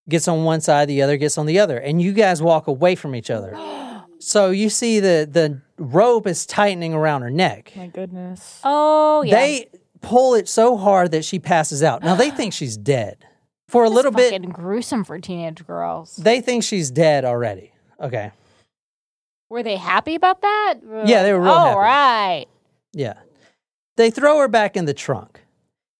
gets 0.09 0.29
on 0.29 0.45
one 0.45 0.61
side, 0.61 0.87
the 0.87 1.03
other 1.03 1.16
gets 1.16 1.39
on 1.39 1.47
the 1.47 1.59
other, 1.59 1.79
and 1.79 2.01
you 2.01 2.12
guys 2.12 2.41
walk 2.41 2.68
away 2.68 2.95
from 2.95 3.16
each 3.16 3.31
other. 3.31 3.57
So 4.23 4.51
you 4.51 4.68
see 4.70 5.01
the 5.01 5.29
the 5.31 5.61
rope 5.79 6.27
is 6.27 6.47
tightening 6.47 6.95
around 6.95 7.23
her 7.23 7.31
neck. 7.31 7.73
My 7.77 7.89
goodness. 7.89 8.61
Oh 8.64 9.23
yeah. 9.23 9.35
They 9.35 9.66
pull 10.01 10.35
it 10.35 10.49
so 10.49 10.77
hard 10.77 11.11
that 11.12 11.25
she 11.25 11.39
passes 11.39 11.83
out. 11.83 12.03
Now 12.03 12.14
they 12.14 12.31
think 12.31 12.53
she's 12.53 12.77
dead. 12.77 13.25
For 13.68 13.85
a 13.85 13.87
This 13.89 13.93
is 13.93 13.97
little 13.97 14.12
bit, 14.12 14.33
fucking 14.33 14.51
gruesome 14.51 15.03
for 15.05 15.18
teenage 15.18 15.66
girls. 15.66 16.16
they 16.16 16.41
think 16.41 16.62
she's 16.62 16.91
dead 16.91 17.25
already. 17.25 17.73
Okay. 18.01 18.31
Were 19.49 19.62
they 19.62 19.77
happy 19.77 20.14
about 20.14 20.43
that? 20.43 20.75
Yeah, 21.07 21.23
they 21.23 21.33
were 21.33 21.41
real 21.41 21.51
All 21.53 21.66
happy. 21.68 21.79
right. 21.79 22.47
Yeah. 22.93 23.14
They 23.97 24.11
throw 24.11 24.39
her 24.39 24.49
back 24.49 24.77
in 24.77 24.85
the 24.87 24.95
trunk. 24.95 25.41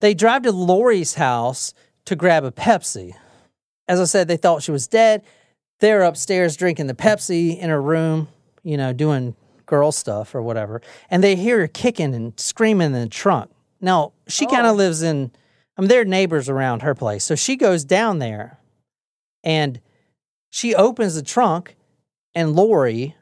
They 0.01 0.15
drive 0.15 0.43
to 0.43 0.53
Laurie's 0.53 1.15
house 1.15 1.73
to 2.07 2.17
grab 2.17 2.45
a 2.45 2.51
Pepsi. 2.51 3.15
As 3.89 4.01
I 4.01 4.05
said, 4.05 4.29
they 4.29 4.37
thought 4.37 4.63
she 4.63 4.71
was 4.73 4.87
dead. 4.87 5.23
They're 5.83 6.03
upstairs 6.03 6.57
drinking 6.57 6.87
the 6.87 6.95
Pepsi 6.95 7.59
in 7.59 7.69
her 7.69 7.83
room, 7.83 8.29
you 8.63 8.77
know, 8.77 8.93
doing 8.93 9.35
girl 9.67 9.91
stuff 9.91 10.33
or 10.33 10.41
whatever. 10.41 10.81
And 11.11 11.25
they 11.25 11.35
hear 11.35 11.59
her 11.59 11.67
kicking 11.67 12.15
and 12.15 12.39
screaming 12.39 12.87
in 12.87 12.93
the 12.93 13.09
trunk. 13.09 13.51
Now, 13.81 14.13
she 14.29 14.47
kind 14.47 14.65
of 14.65 14.75
oh. 14.75 14.77
lives 14.77 15.03
in, 15.03 15.33
I 15.77 15.81
mean, 15.81 15.89
there 15.89 16.03
are 16.03 16.05
neighbors 16.05 16.49
around 16.49 16.83
her 16.83 16.95
place. 16.95 17.25
So 17.25 17.35
she 17.35 17.57
goes 17.57 17.85
down 17.85 18.21
there 18.21 18.61
and 19.43 19.81
she 20.51 20.73
opens 20.73 21.17
the 21.17 21.23
trunk 21.23 21.75
and 22.33 22.55
Laurie 22.55 23.17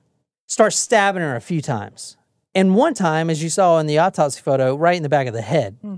starts 0.47 0.77
stabbing 0.77 1.23
her 1.23 1.37
a 1.37 1.41
few 1.41 1.63
times. 1.63 2.19
And 2.55 2.75
one 2.75 2.93
time, 2.93 3.31
as 3.31 3.43
you 3.43 3.49
saw 3.49 3.79
in 3.79 3.87
the 3.87 3.99
autopsy 4.01 4.43
photo, 4.43 4.77
right 4.77 4.99
in 4.99 5.03
the 5.03 5.09
back 5.09 5.27
of 5.27 5.33
the 5.33 5.41
head. 5.41 5.79
Hmm. 5.81 5.95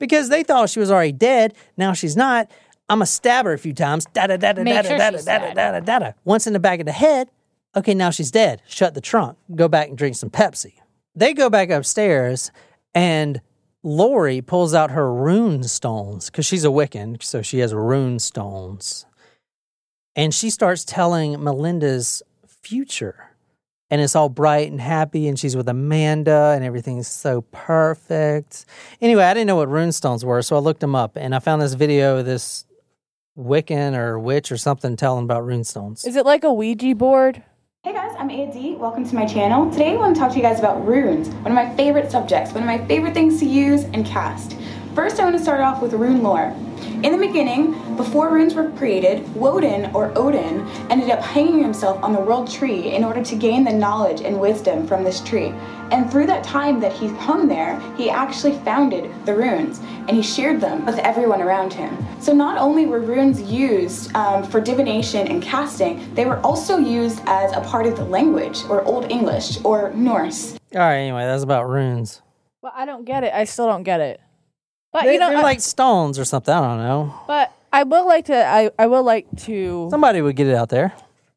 Because 0.00 0.28
they 0.28 0.42
thought 0.42 0.70
she 0.70 0.80
was 0.80 0.90
already 0.90 1.12
dead. 1.12 1.54
Now 1.76 1.92
she's 1.92 2.16
not. 2.16 2.50
I'm 2.90 2.98
going 2.98 3.06
to 3.06 3.12
stab 3.12 3.46
her 3.46 3.52
a 3.52 3.58
few 3.58 3.72
times. 3.72 4.04
Da 4.06 4.26
da 4.26 4.36
da 4.36 4.52
da 4.52 4.64
da 4.64 4.82
da 4.82 5.10
da 5.10 5.10
da 5.10 5.54
da 5.54 5.80
da 5.80 5.98
da. 6.00 6.12
Once 6.24 6.48
in 6.48 6.52
the 6.52 6.58
back 6.58 6.80
of 6.80 6.86
the 6.86 6.92
head. 6.92 7.30
Okay, 7.76 7.94
now 7.94 8.10
she's 8.10 8.32
dead. 8.32 8.62
Shut 8.66 8.94
the 8.94 9.00
trunk. 9.00 9.38
Go 9.54 9.68
back 9.68 9.88
and 9.88 9.96
drink 9.96 10.16
some 10.16 10.28
Pepsi. 10.28 10.72
They 11.14 11.32
go 11.32 11.48
back 11.48 11.70
upstairs, 11.70 12.50
and 12.92 13.40
Laurie 13.84 14.40
pulls 14.40 14.74
out 14.74 14.90
her 14.90 15.14
rune 15.14 15.62
stones 15.62 16.30
because 16.30 16.44
she's 16.44 16.64
a 16.64 16.68
Wiccan, 16.68 17.22
so 17.22 17.42
she 17.42 17.60
has 17.60 17.72
rune 17.72 18.18
stones. 18.18 19.06
And 20.16 20.34
she 20.34 20.50
starts 20.50 20.84
telling 20.84 21.42
Melinda's 21.42 22.24
future. 22.48 23.28
And 23.88 24.00
it's 24.00 24.16
all 24.16 24.28
bright 24.28 24.70
and 24.70 24.80
happy, 24.80 25.28
and 25.28 25.38
she's 25.38 25.56
with 25.56 25.68
Amanda, 25.68 26.52
and 26.56 26.64
everything's 26.64 27.06
so 27.06 27.42
perfect. 27.52 28.64
Anyway, 29.00 29.22
I 29.22 29.32
didn't 29.32 29.46
know 29.46 29.56
what 29.56 29.68
rune 29.68 29.92
stones 29.92 30.24
were, 30.24 30.42
so 30.42 30.56
I 30.56 30.58
looked 30.58 30.80
them 30.80 30.96
up, 30.96 31.16
and 31.16 31.36
I 31.36 31.38
found 31.38 31.62
this 31.62 31.74
video 31.74 32.18
of 32.18 32.26
this 32.26 32.64
Wiccan 33.40 33.96
or 33.96 34.18
witch 34.18 34.52
or 34.52 34.58
something 34.58 34.96
telling 34.96 35.24
about 35.24 35.46
rune 35.46 35.64
stones. 35.64 36.04
Is 36.04 36.16
it 36.16 36.26
like 36.26 36.44
a 36.44 36.52
Ouija 36.52 36.94
board? 36.94 37.42
Hey 37.82 37.94
guys, 37.94 38.14
I'm 38.18 38.28
AD. 38.28 38.78
Welcome 38.78 39.08
to 39.08 39.14
my 39.14 39.24
channel. 39.24 39.70
Today 39.70 39.92
I 39.92 39.96
want 39.96 40.14
to 40.14 40.20
talk 40.20 40.32
to 40.32 40.36
you 40.36 40.42
guys 40.42 40.58
about 40.58 40.86
runes, 40.86 41.28
one 41.28 41.46
of 41.46 41.54
my 41.54 41.74
favorite 41.74 42.10
subjects, 42.10 42.52
one 42.52 42.62
of 42.62 42.66
my 42.66 42.86
favorite 42.86 43.14
things 43.14 43.40
to 43.40 43.46
use 43.46 43.84
and 43.84 44.04
cast. 44.04 44.58
First, 44.94 45.20
I 45.20 45.24
want 45.24 45.36
to 45.36 45.42
start 45.42 45.60
off 45.60 45.80
with 45.80 45.92
rune 45.92 46.20
lore. 46.20 46.52
In 47.04 47.12
the 47.12 47.26
beginning, 47.26 47.96
before 47.96 48.28
runes 48.28 48.54
were 48.54 48.70
created, 48.70 49.26
Woden 49.36 49.94
or 49.94 50.12
Odin 50.18 50.66
ended 50.90 51.10
up 51.10 51.22
hanging 51.22 51.62
himself 51.62 52.02
on 52.02 52.12
the 52.12 52.18
world 52.18 52.50
tree 52.50 52.92
in 52.92 53.04
order 53.04 53.22
to 53.22 53.36
gain 53.36 53.62
the 53.62 53.72
knowledge 53.72 54.20
and 54.20 54.40
wisdom 54.40 54.88
from 54.88 55.04
this 55.04 55.20
tree. 55.20 55.54
And 55.92 56.10
through 56.10 56.26
that 56.26 56.42
time 56.42 56.80
that 56.80 56.92
he 56.92 57.06
hung 57.06 57.46
there, 57.46 57.80
he 57.96 58.10
actually 58.10 58.58
founded 58.58 59.10
the 59.26 59.34
runes 59.34 59.78
and 59.78 60.10
he 60.10 60.22
shared 60.22 60.60
them 60.60 60.84
with 60.84 60.98
everyone 60.98 61.40
around 61.40 61.72
him. 61.72 61.96
So 62.20 62.32
not 62.32 62.58
only 62.58 62.86
were 62.86 63.00
runes 63.00 63.40
used 63.40 64.14
um, 64.16 64.42
for 64.42 64.60
divination 64.60 65.28
and 65.28 65.40
casting, 65.40 66.12
they 66.14 66.26
were 66.26 66.40
also 66.40 66.78
used 66.78 67.22
as 67.26 67.52
a 67.52 67.60
part 67.60 67.86
of 67.86 67.96
the 67.96 68.04
language 68.04 68.58
or 68.68 68.82
Old 68.82 69.08
English 69.10 69.64
or 69.64 69.92
Norse. 69.94 70.58
All 70.74 70.80
right, 70.80 70.96
anyway, 70.96 71.24
that's 71.26 71.44
about 71.44 71.68
runes. 71.68 72.22
Well, 72.60 72.72
I 72.74 72.84
don't 72.86 73.04
get 73.04 73.22
it. 73.22 73.32
I 73.32 73.44
still 73.44 73.68
don't 73.68 73.84
get 73.84 74.00
it. 74.00 74.20
But 74.92 75.04
They, 75.04 75.14
you 75.14 75.18
know, 75.20 75.30
are 75.32 75.36
I- 75.36 75.42
like 75.42 75.60
stones 75.60 76.18
or 76.18 76.24
something. 76.24 76.52
I 76.52 76.60
don't 76.60 76.78
know. 76.78 77.14
but 77.26 77.52
I 77.72 77.84
will 77.84 78.06
like 78.06 78.24
to. 78.26 78.36
I, 78.44 78.70
I 78.78 78.86
will 78.86 79.04
like 79.04 79.26
to. 79.42 79.88
Somebody 79.90 80.20
would 80.22 80.34
get 80.36 80.46
it 80.48 80.54
out 80.56 80.68
there. 80.68 80.92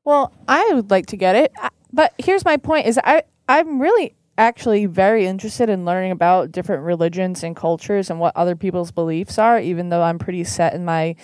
Well, 0.05 0.33
I 0.47 0.71
would 0.73 0.89
like 0.91 1.05
to 1.07 1.17
get 1.17 1.35
it, 1.35 1.51
I- 1.57 1.69
but 1.91 2.13
here's 2.17 2.43
my 2.43 2.57
point: 2.57 2.87
is 2.87 2.99
I 3.03 3.23
I'm 3.47 3.79
really 3.79 4.15
actually 4.37 4.87
very 4.87 5.27
interested 5.27 5.69
in 5.69 5.85
learning 5.85 6.11
about 6.11 6.51
different 6.51 6.81
religions 6.83 7.43
and 7.43 7.55
cultures 7.55 8.09
and 8.09 8.19
what 8.19 8.35
other 8.35 8.55
people's 8.55 8.91
beliefs 8.91 9.37
are, 9.37 9.59
even 9.59 9.89
though 9.89 10.01
I'm 10.01 10.17
pretty 10.17 10.43
set 10.43 10.73
in 10.73 10.83
my 10.85 11.15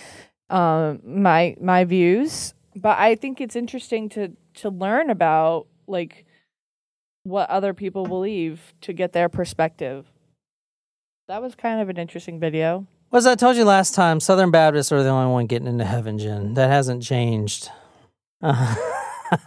um 0.48 1.00
my 1.04 1.56
my 1.60 1.84
views. 1.84 2.54
But 2.76 2.98
I 2.98 3.16
think 3.16 3.40
it's 3.40 3.56
interesting 3.56 4.08
to 4.10 4.28
to 4.54 4.70
learn 4.70 5.10
about 5.10 5.66
like 5.88 6.24
what 7.24 7.50
other 7.50 7.74
people 7.74 8.06
believe 8.06 8.72
to 8.82 8.92
get 8.92 9.12
their 9.12 9.28
perspective. 9.28 10.06
That 11.30 11.42
was 11.42 11.54
kind 11.54 11.80
of 11.80 11.88
an 11.88 11.96
interesting 11.96 12.40
video. 12.40 12.88
Well, 13.12 13.18
as 13.18 13.24
I 13.24 13.36
told 13.36 13.56
you 13.56 13.64
last 13.64 13.94
time, 13.94 14.18
Southern 14.18 14.50
Baptists 14.50 14.90
are 14.90 15.00
the 15.00 15.10
only 15.10 15.30
one 15.30 15.46
getting 15.46 15.68
into 15.68 15.84
heaven, 15.84 16.18
Jen. 16.18 16.54
That 16.54 16.68
hasn't 16.70 17.04
changed. 17.04 17.70
Uh, 18.42 18.74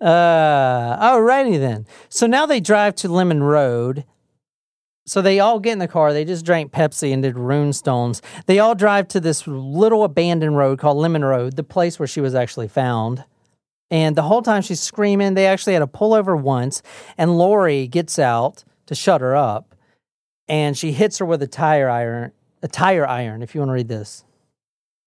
uh, 0.00 0.06
alrighty 1.04 1.58
then. 1.58 1.84
So 2.08 2.28
now 2.28 2.46
they 2.46 2.60
drive 2.60 2.94
to 2.96 3.08
Lemon 3.08 3.42
Road. 3.42 4.04
So 5.04 5.20
they 5.20 5.40
all 5.40 5.58
get 5.58 5.72
in 5.72 5.78
the 5.80 5.88
car. 5.88 6.12
They 6.12 6.24
just 6.24 6.46
drank 6.46 6.70
Pepsi 6.70 7.12
and 7.12 7.24
did 7.24 7.36
rune 7.36 7.72
stones. 7.72 8.22
They 8.46 8.60
all 8.60 8.76
drive 8.76 9.08
to 9.08 9.18
this 9.18 9.48
little 9.48 10.04
abandoned 10.04 10.56
road 10.56 10.78
called 10.78 10.96
Lemon 10.96 11.24
Road, 11.24 11.56
the 11.56 11.64
place 11.64 11.98
where 11.98 12.06
she 12.06 12.20
was 12.20 12.36
actually 12.36 12.68
found. 12.68 13.24
And 13.90 14.14
the 14.14 14.22
whole 14.22 14.42
time 14.42 14.62
she's 14.62 14.80
screaming, 14.80 15.34
they 15.34 15.46
actually 15.46 15.72
had 15.72 15.80
to 15.80 15.88
pull 15.88 16.14
over 16.14 16.36
once. 16.36 16.82
And 17.18 17.36
Laurie 17.36 17.88
gets 17.88 18.16
out 18.16 18.62
to 18.86 18.94
shut 18.94 19.22
her 19.22 19.34
up 19.34 19.71
and 20.48 20.76
she 20.76 20.92
hits 20.92 21.18
her 21.18 21.24
with 21.24 21.42
a 21.42 21.46
tire 21.46 21.88
iron. 21.88 22.32
A 22.62 22.68
tire 22.68 23.06
iron, 23.06 23.42
if 23.42 23.54
you 23.54 23.60
want 23.60 23.70
to 23.70 23.74
read 23.74 23.88
this. 23.88 24.24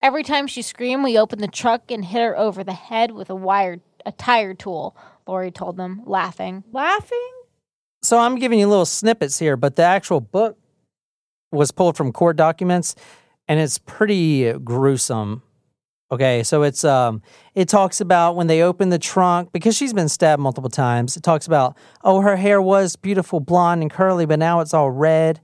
Every 0.01 0.23
time 0.23 0.45
she 0.45 0.61
screamed, 0.61 1.03
we 1.03 1.17
opened 1.17 1.41
the 1.41 1.47
truck 1.47 1.89
and 1.89 2.03
hit 2.03 2.21
her 2.21 2.37
over 2.37 2.63
the 2.63 2.73
head 2.73 3.11
with 3.11 3.29
a 3.29 3.35
wire, 3.35 3.79
a 4.05 4.11
tire 4.11 4.53
tool. 4.53 4.95
Laurie 5.25 5.51
told 5.51 5.77
them, 5.77 6.01
laughing. 6.05 6.63
Laughing? 6.71 7.31
So 8.03 8.19
I'm 8.19 8.35
giving 8.35 8.59
you 8.59 8.67
little 8.67 8.85
snippets 8.85 9.39
here, 9.39 9.57
but 9.57 9.77
the 9.77 9.83
actual 9.83 10.19
book 10.19 10.57
was 11.51 11.71
pulled 11.71 11.97
from 11.97 12.11
court 12.11 12.35
documents, 12.35 12.93
and 13.47 13.59
it's 13.59 13.77
pretty 13.77 14.51
gruesome. 14.53 15.41
Okay, 16.11 16.43
so 16.43 16.61
it's 16.61 16.83
um, 16.83 17.23
it 17.55 17.67
talks 17.67 17.99
about 17.99 18.35
when 18.35 18.45
they 18.45 18.61
open 18.61 18.89
the 18.89 18.99
trunk 18.99 19.51
because 19.51 19.75
she's 19.75 19.93
been 19.93 20.07
stabbed 20.07 20.41
multiple 20.41 20.69
times. 20.69 21.17
It 21.17 21.23
talks 21.23 21.47
about 21.47 21.75
oh, 22.03 22.21
her 22.21 22.35
hair 22.35 22.61
was 22.61 22.95
beautiful, 22.95 23.39
blonde 23.39 23.81
and 23.81 23.89
curly, 23.89 24.27
but 24.27 24.37
now 24.37 24.59
it's 24.59 24.73
all 24.73 24.91
red. 24.91 25.41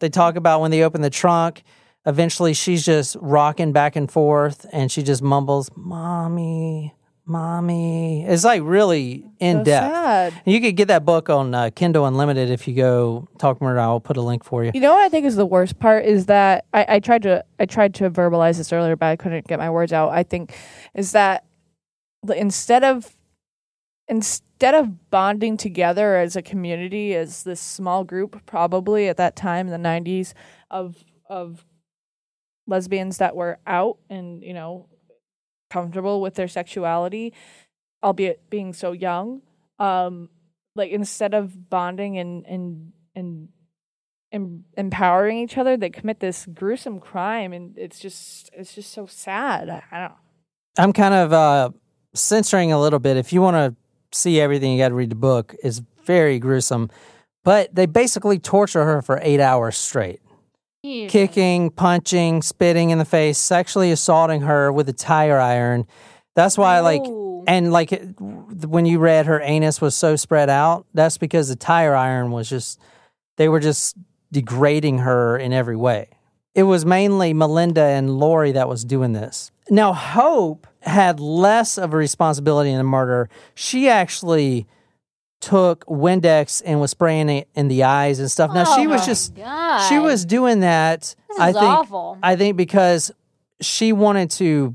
They 0.00 0.10
talk 0.10 0.36
about 0.36 0.60
when 0.60 0.70
they 0.70 0.82
open 0.82 1.00
the 1.00 1.10
trunk. 1.10 1.62
Eventually, 2.04 2.52
she's 2.52 2.84
just 2.84 3.16
rocking 3.20 3.72
back 3.72 3.96
and 3.96 4.10
forth, 4.10 4.66
and 4.70 4.92
she 4.92 5.02
just 5.02 5.22
mumbles, 5.22 5.70
"Mommy, 5.76 6.94
mommy." 7.24 8.24
It's 8.24 8.44
like 8.44 8.62
really 8.64 9.24
in 9.38 9.58
So 9.58 9.64
depth. 9.64 9.92
sad. 9.94 10.34
You 10.44 10.60
could 10.60 10.76
get 10.76 10.88
that 10.88 11.04
book 11.04 11.28
on 11.30 11.54
uh, 11.54 11.70
Kindle 11.74 12.06
Unlimited 12.06 12.50
if 12.50 12.66
you 12.68 12.74
go 12.74 13.28
talk 13.38 13.60
murder. 13.60 13.80
I'll 13.80 14.00
put 14.00 14.16
a 14.16 14.22
link 14.22 14.44
for 14.44 14.64
you. 14.64 14.70
You 14.74 14.80
know 14.80 14.92
what 14.92 15.02
I 15.02 15.08
think 15.08 15.26
is 15.26 15.36
the 15.36 15.46
worst 15.46 15.78
part 15.78 16.04
is 16.04 16.26
that 16.26 16.64
I, 16.72 16.86
I 16.96 17.00
tried 17.00 17.22
to 17.22 17.44
I 17.58 17.66
tried 17.66 17.94
to 17.94 18.10
verbalize 18.10 18.56
this 18.58 18.72
earlier, 18.72 18.96
but 18.96 19.06
I 19.06 19.16
couldn't 19.16 19.46
get 19.46 19.58
my 19.58 19.70
words 19.70 19.92
out. 19.92 20.10
I 20.10 20.22
think 20.22 20.54
is 20.94 21.12
that 21.12 21.44
instead 22.34 22.84
of 22.84 23.16
instead 24.08 24.74
of 24.74 25.10
bonding 25.10 25.56
together 25.56 26.16
as 26.16 26.36
a 26.36 26.42
community, 26.42 27.14
as 27.14 27.44
this 27.44 27.60
small 27.60 28.04
group, 28.04 28.44
probably 28.46 29.08
at 29.08 29.16
that 29.16 29.36
time 29.36 29.66
in 29.68 29.72
the 29.82 29.88
'90s 29.88 30.34
of 30.70 30.96
of 31.28 31.64
lesbians 32.66 33.18
that 33.18 33.34
were 33.34 33.58
out 33.66 33.98
and 34.08 34.42
you 34.42 34.54
know 34.54 34.86
comfortable 35.72 36.20
with 36.20 36.34
their 36.34 36.48
sexuality, 36.48 37.32
albeit 38.02 38.50
being 38.50 38.72
so 38.72 38.92
young, 38.92 39.40
um, 39.78 40.28
like 40.76 40.90
instead 40.90 41.34
of 41.34 41.70
bonding 41.70 42.18
and 42.18 42.46
and 42.46 42.92
and 43.14 43.48
em- 44.32 44.64
empowering 44.76 45.38
each 45.38 45.56
other, 45.56 45.76
they 45.76 45.90
commit 45.90 46.20
this 46.20 46.46
gruesome 46.46 47.00
crime, 47.00 47.52
and 47.52 47.76
it's 47.78 47.98
just 47.98 48.50
it's 48.52 48.74
just 48.74 48.92
so 48.92 49.06
sad. 49.06 49.82
I 49.90 50.00
don't. 50.00 50.12
I'm 50.78 50.92
kind 50.92 51.14
of 51.14 51.32
uh, 51.32 51.70
censoring 52.14 52.72
a 52.72 52.80
little 52.80 52.98
bit. 52.98 53.16
If 53.16 53.32
you 53.32 53.42
want 53.42 53.56
to 53.56 53.76
see 54.16 54.40
everything, 54.40 54.72
you 54.72 54.78
got 54.78 54.88
to 54.88 54.94
read 54.94 55.10
the 55.10 55.16
book. 55.16 55.54
It's 55.62 55.82
very 56.04 56.38
gruesome, 56.38 56.90
but 57.44 57.74
they 57.74 57.86
basically 57.86 58.38
torture 58.38 58.84
her 58.84 59.02
for 59.02 59.20
eight 59.22 59.40
hours 59.40 59.76
straight. 59.76 60.20
Kicking, 61.08 61.70
punching, 61.70 62.42
spitting 62.42 62.90
in 62.90 62.98
the 62.98 63.04
face, 63.04 63.38
sexually 63.38 63.92
assaulting 63.92 64.40
her 64.42 64.72
with 64.72 64.88
a 64.88 64.92
tire 64.92 65.38
iron. 65.38 65.86
That's 66.34 66.58
why, 66.58 66.80
like, 66.80 67.02
and 67.46 67.72
like 67.72 67.92
it- 67.92 68.20
when 68.20 68.84
you 68.84 68.98
read 68.98 69.26
her 69.26 69.40
anus 69.42 69.80
was 69.80 69.96
so 69.96 70.16
spread 70.16 70.50
out, 70.50 70.86
that's 70.92 71.18
because 71.18 71.48
the 71.48 71.54
tire 71.56 71.94
iron 71.94 72.32
was 72.32 72.48
just, 72.48 72.80
they 73.36 73.48
were 73.48 73.60
just 73.60 73.96
degrading 74.32 74.98
her 74.98 75.38
in 75.38 75.52
every 75.52 75.76
way. 75.76 76.08
It 76.54 76.64
was 76.64 76.84
mainly 76.84 77.32
Melinda 77.32 77.82
and 77.82 78.18
Laurie 78.18 78.52
that 78.52 78.68
was 78.68 78.84
doing 78.84 79.12
this. 79.12 79.52
Now, 79.70 79.92
Hope 79.92 80.66
had 80.80 81.20
less 81.20 81.78
of 81.78 81.94
a 81.94 81.96
responsibility 81.96 82.70
in 82.70 82.78
the 82.78 82.82
murder. 82.84 83.28
She 83.54 83.88
actually 83.88 84.66
took 85.42 85.84
Windex 85.86 86.62
and 86.64 86.80
was 86.80 86.92
spraying 86.92 87.28
it 87.28 87.48
in 87.54 87.68
the 87.68 87.82
eyes 87.82 88.18
and 88.20 88.30
stuff. 88.30 88.54
Now, 88.54 88.64
she 88.76 88.86
Oh 88.86 88.90
was 88.90 89.04
just, 89.04 89.34
God. 89.34 89.88
she 89.88 89.98
was 89.98 90.24
doing 90.24 90.60
that. 90.60 91.14
This 91.28 91.38
I 91.38 91.52
think, 91.52 91.64
awful. 91.64 92.16
I 92.22 92.36
think 92.36 92.56
because 92.56 93.10
she 93.60 93.92
wanted 93.92 94.30
to 94.32 94.74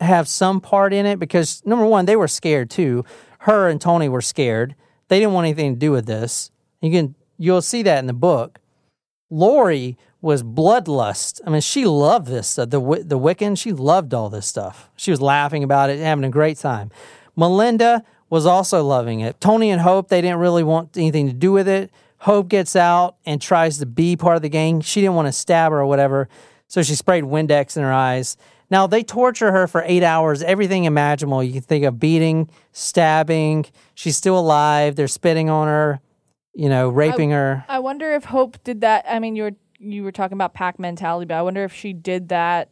have 0.00 0.28
some 0.28 0.60
part 0.60 0.92
in 0.92 1.06
it 1.06 1.18
because 1.18 1.62
number 1.64 1.86
one, 1.86 2.04
they 2.04 2.16
were 2.16 2.28
scared 2.28 2.70
too. 2.70 3.04
Her 3.40 3.68
and 3.68 3.80
Toni 3.80 4.08
were 4.08 4.20
scared. 4.20 4.74
They 5.08 5.18
didn't 5.18 5.32
want 5.32 5.46
anything 5.46 5.74
to 5.74 5.78
do 5.78 5.90
with 5.90 6.06
this. 6.06 6.50
You 6.80 6.90
can 6.90 7.14
you'll 7.38 7.62
see 7.62 7.82
that 7.82 7.98
in 7.98 8.06
the 8.06 8.12
book. 8.12 8.60
Laurie 9.30 9.96
was 10.20 10.42
bloodlust. 10.42 11.40
I 11.46 11.50
mean, 11.50 11.60
she 11.60 11.84
loved 11.86 12.26
this 12.26 12.48
stuff. 12.48 12.70
The 12.70 12.80
the 13.04 13.18
Wiccan, 13.18 13.58
she 13.58 13.72
loved 13.72 14.12
all 14.14 14.28
this 14.28 14.46
stuff. 14.46 14.90
She 14.96 15.10
was 15.10 15.20
laughing 15.20 15.62
about 15.64 15.90
it, 15.90 15.98
having 15.98 16.24
a 16.24 16.30
great 16.30 16.58
time. 16.58 16.90
Melinda 17.36 18.04
was 18.34 18.46
also 18.46 18.82
loving 18.82 19.20
it. 19.20 19.40
Toni 19.40 19.70
and 19.70 19.80
Hope, 19.80 20.08
they 20.08 20.20
didn't 20.20 20.40
really 20.40 20.64
want 20.64 20.96
anything 20.96 21.28
to 21.28 21.32
do 21.32 21.52
with 21.52 21.68
it. 21.68 21.92
Hope 22.18 22.48
gets 22.48 22.74
out 22.74 23.14
and 23.24 23.40
tries 23.40 23.78
to 23.78 23.86
be 23.86 24.16
part 24.16 24.34
of 24.34 24.42
the 24.42 24.48
gang. 24.48 24.80
She 24.80 25.00
didn't 25.00 25.14
want 25.14 25.28
to 25.28 25.32
stab 25.32 25.70
her 25.70 25.78
or 25.78 25.86
whatever, 25.86 26.28
so 26.66 26.82
she 26.82 26.96
sprayed 26.96 27.22
Windex 27.22 27.76
in 27.76 27.84
her 27.84 27.92
eyes. 27.92 28.36
Now 28.70 28.88
they 28.88 29.04
torture 29.04 29.52
her 29.52 29.68
for 29.68 29.84
eight 29.86 30.02
hours, 30.02 30.42
everything 30.42 30.82
imaginable. 30.82 31.44
You 31.44 31.52
can 31.52 31.62
think 31.62 31.84
of 31.84 32.00
beating, 32.00 32.50
stabbing. 32.72 33.66
She's 33.94 34.16
still 34.16 34.36
alive. 34.36 34.96
They're 34.96 35.06
spitting 35.06 35.48
on 35.48 35.68
her, 35.68 36.00
you 36.54 36.68
know, 36.68 36.88
raping 36.88 37.30
her. 37.30 37.64
I 37.68 37.78
wonder 37.78 38.14
if 38.14 38.24
Hope 38.24 38.62
did 38.64 38.80
that. 38.80 39.04
I 39.08 39.20
mean, 39.20 39.36
you 39.36 39.44
were 39.44 39.52
you 39.78 40.02
were 40.02 40.10
talking 40.10 40.34
about 40.34 40.54
pack 40.54 40.80
mentality, 40.80 41.26
but 41.26 41.34
I 41.34 41.42
wonder 41.42 41.62
if 41.62 41.72
she 41.72 41.92
did 41.92 42.30
that 42.30 42.70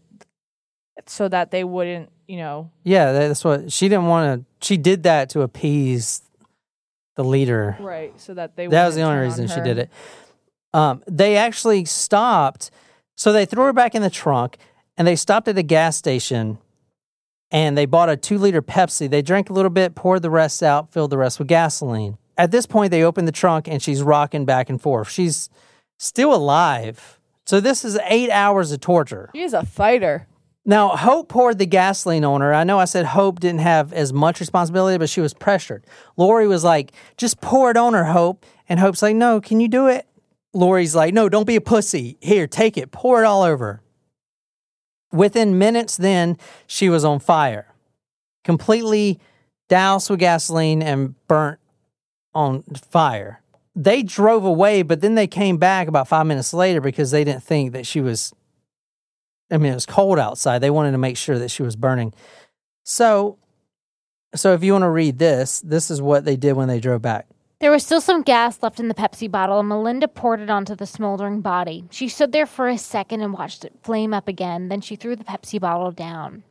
so 1.07 1.29
that 1.29 1.53
they 1.53 1.63
wouldn't, 1.63 2.11
you 2.33 2.39
know. 2.39 2.71
Yeah, 2.83 3.13
that's 3.13 3.45
what 3.45 3.71
she 3.71 3.91
didn't 3.91 4.07
want 4.07 4.41
to. 4.41 4.67
She 4.67 4.79
did 4.79 5.03
that 5.03 5.29
to 5.31 5.43
appease 5.43 6.23
the 7.15 7.23
leader. 7.23 7.77
Right, 7.79 8.19
so 8.19 8.33
that 8.33 8.57
they. 8.57 8.69
That 8.69 8.87
was 8.87 8.95
the 8.95 9.03
only 9.03 9.19
on 9.19 9.23
reason 9.23 9.49
she 9.49 9.61
did 9.61 9.77
it. 9.77 9.91
Um, 10.73 11.03
they 11.07 11.37
actually 11.37 11.85
stopped. 11.85 12.71
So 13.17 13.35
they 13.35 13.45
threw 13.45 13.65
her 13.65 13.75
back 13.75 13.95
in 13.95 14.01
the 14.01 14.09
trunk 14.09 14.57
and 14.97 15.07
they 15.07 15.15
stopped 15.15 15.47
at 15.47 15.59
a 15.59 15.63
gas 15.63 15.99
station 15.99 16.57
and 17.51 17.77
they 17.77 17.85
bought 17.85 18.09
a 18.09 18.17
two 18.17 18.39
liter 18.39 18.63
Pepsi. 18.63 19.11
They 19.11 19.21
drank 19.21 19.51
a 19.51 19.53
little 19.53 19.71
bit, 19.71 19.95
poured 19.95 20.23
the 20.23 20.31
rest 20.31 20.63
out, 20.63 20.91
filled 20.91 21.11
the 21.11 21.19
rest 21.19 21.39
with 21.39 21.49
gasoline. 21.49 22.17
At 22.39 22.51
this 22.51 22.65
point, 22.65 22.91
they 22.91 23.03
opened 23.03 23.29
the 23.29 23.33
trunk 23.33 23.69
and 23.69 23.83
she's 23.83 24.03
rocking 24.03 24.47
back 24.47 24.71
and 24.71 24.81
forth. 24.81 25.11
She's 25.11 25.51
still 25.99 26.35
alive. 26.35 27.21
So 27.45 27.61
this 27.61 27.85
is 27.85 27.99
eight 28.05 28.31
hours 28.31 28.73
of 28.73 28.81
torture. 28.81 29.29
She's 29.35 29.53
a 29.53 29.67
fighter. 29.67 30.27
Now, 30.65 30.91
Hope 30.91 31.29
poured 31.29 31.59
the 31.59 31.67
gasoline 31.67 32.25
on 32.25 32.41
her. 32.41 32.55
I 32.55 32.63
know 32.63 32.79
I 32.79 32.85
said 32.85 33.05
Hope 33.07 33.41
didn't 33.41 33.61
have 33.61 33.93
as 33.93 34.13
much 34.13 34.39
responsibility, 34.39 34.97
but 34.97 35.09
she 35.11 35.21
was 35.21 35.35
pressured. 35.35 35.85
Laurie 36.17 36.47
was 36.47 36.63
like, 36.63 36.93
just 37.17 37.41
pour 37.41 37.71
it 37.71 37.77
on 37.77 37.95
her, 37.95 38.05
Hope. 38.05 38.47
And 38.69 38.79
Hope's 38.79 39.03
like, 39.03 39.17
no, 39.17 39.41
can 39.41 39.59
you 39.59 39.67
do 39.69 39.89
it? 39.89 40.07
Laurie's 40.55 40.95
like, 40.95 41.15
no, 41.15 41.29
don't 41.29 41.47
be 41.47 41.57
a 41.57 41.61
pussy. 41.61 42.17
Here, 42.21 42.47
take 42.47 42.77
it, 42.77 42.93
pour 42.93 43.23
it 43.23 43.27
all 43.27 43.43
over. 43.43 43.83
Within 45.11 45.59
minutes, 45.59 45.97
then, 45.97 46.39
she 46.67 46.89
was 46.89 47.05
on 47.05 47.19
fire, 47.19 47.75
completely 48.45 49.19
doused 49.69 50.11
with 50.11 50.21
gasoline 50.21 50.83
and 50.83 51.15
burnt 51.27 51.59
on 52.35 52.63
fire. 52.63 53.43
They 53.75 54.03
drove 54.03 54.45
away, 54.45 54.83
but 54.83 55.01
then 55.01 55.15
they 55.15 55.27
came 55.27 55.57
back 55.57 55.89
about 55.89 56.09
five 56.09 56.27
minutes 56.27 56.55
later 56.55 56.81
because 56.81 57.11
they 57.11 57.25
didn't 57.25 57.43
think 57.43 57.73
that 57.73 57.87
she 57.87 58.01
was 58.01 58.33
I 59.53 59.59
mean, 59.59 59.73
it 59.73 59.77
was 59.77 59.87
cold 59.87 60.19
outside. 60.19 60.61
They 60.61 60.71
wanted 60.71 60.93
to 60.93 60.99
make 60.99 61.19
sure 61.19 61.39
that 61.39 61.51
she 61.51 61.63
was 61.63 61.77
burning. 61.77 62.15
So, 62.85 63.39
so 64.35 64.55
if 64.55 64.65
you 64.65 64.73
want 64.73 64.83
to 64.83 64.91
read 64.91 65.19
this, 65.19 65.61
this 65.61 65.91
is 65.91 66.01
what 66.01 66.25
they 66.25 66.37
did 66.37 66.55
when 66.55 66.69
they 66.69 66.81
drove 66.81 67.03
back. 67.03 67.27
There 67.61 67.71
was 67.71 67.85
still 67.85 68.01
some 68.01 68.23
gas 68.23 68.61
left 68.61 68.81
in 68.81 68.89
the 68.89 68.95
Pepsi 68.95 69.31
bottle, 69.31 69.61
and 69.61 69.69
Melinda 69.69 70.09
poured 70.09 70.41
it 70.41 70.51
onto 70.51 70.75
the 70.75 70.87
smoldering 70.87 71.43
body. 71.43 71.85
She 71.91 72.09
stood 72.09 72.33
there 72.33 72.47
for 72.47 72.67
a 72.67 72.77
second 72.77 73.21
and 73.21 73.33
watched 73.33 73.65
it 73.65 73.79
flame 73.85 74.13
up 74.13 74.27
again. 74.27 74.69
Then 74.69 74.81
she 74.81 74.97
threw 74.97 75.15
the 75.15 75.23
Pepsi 75.23 75.61
bottle 75.61 75.93
down. 75.93 76.43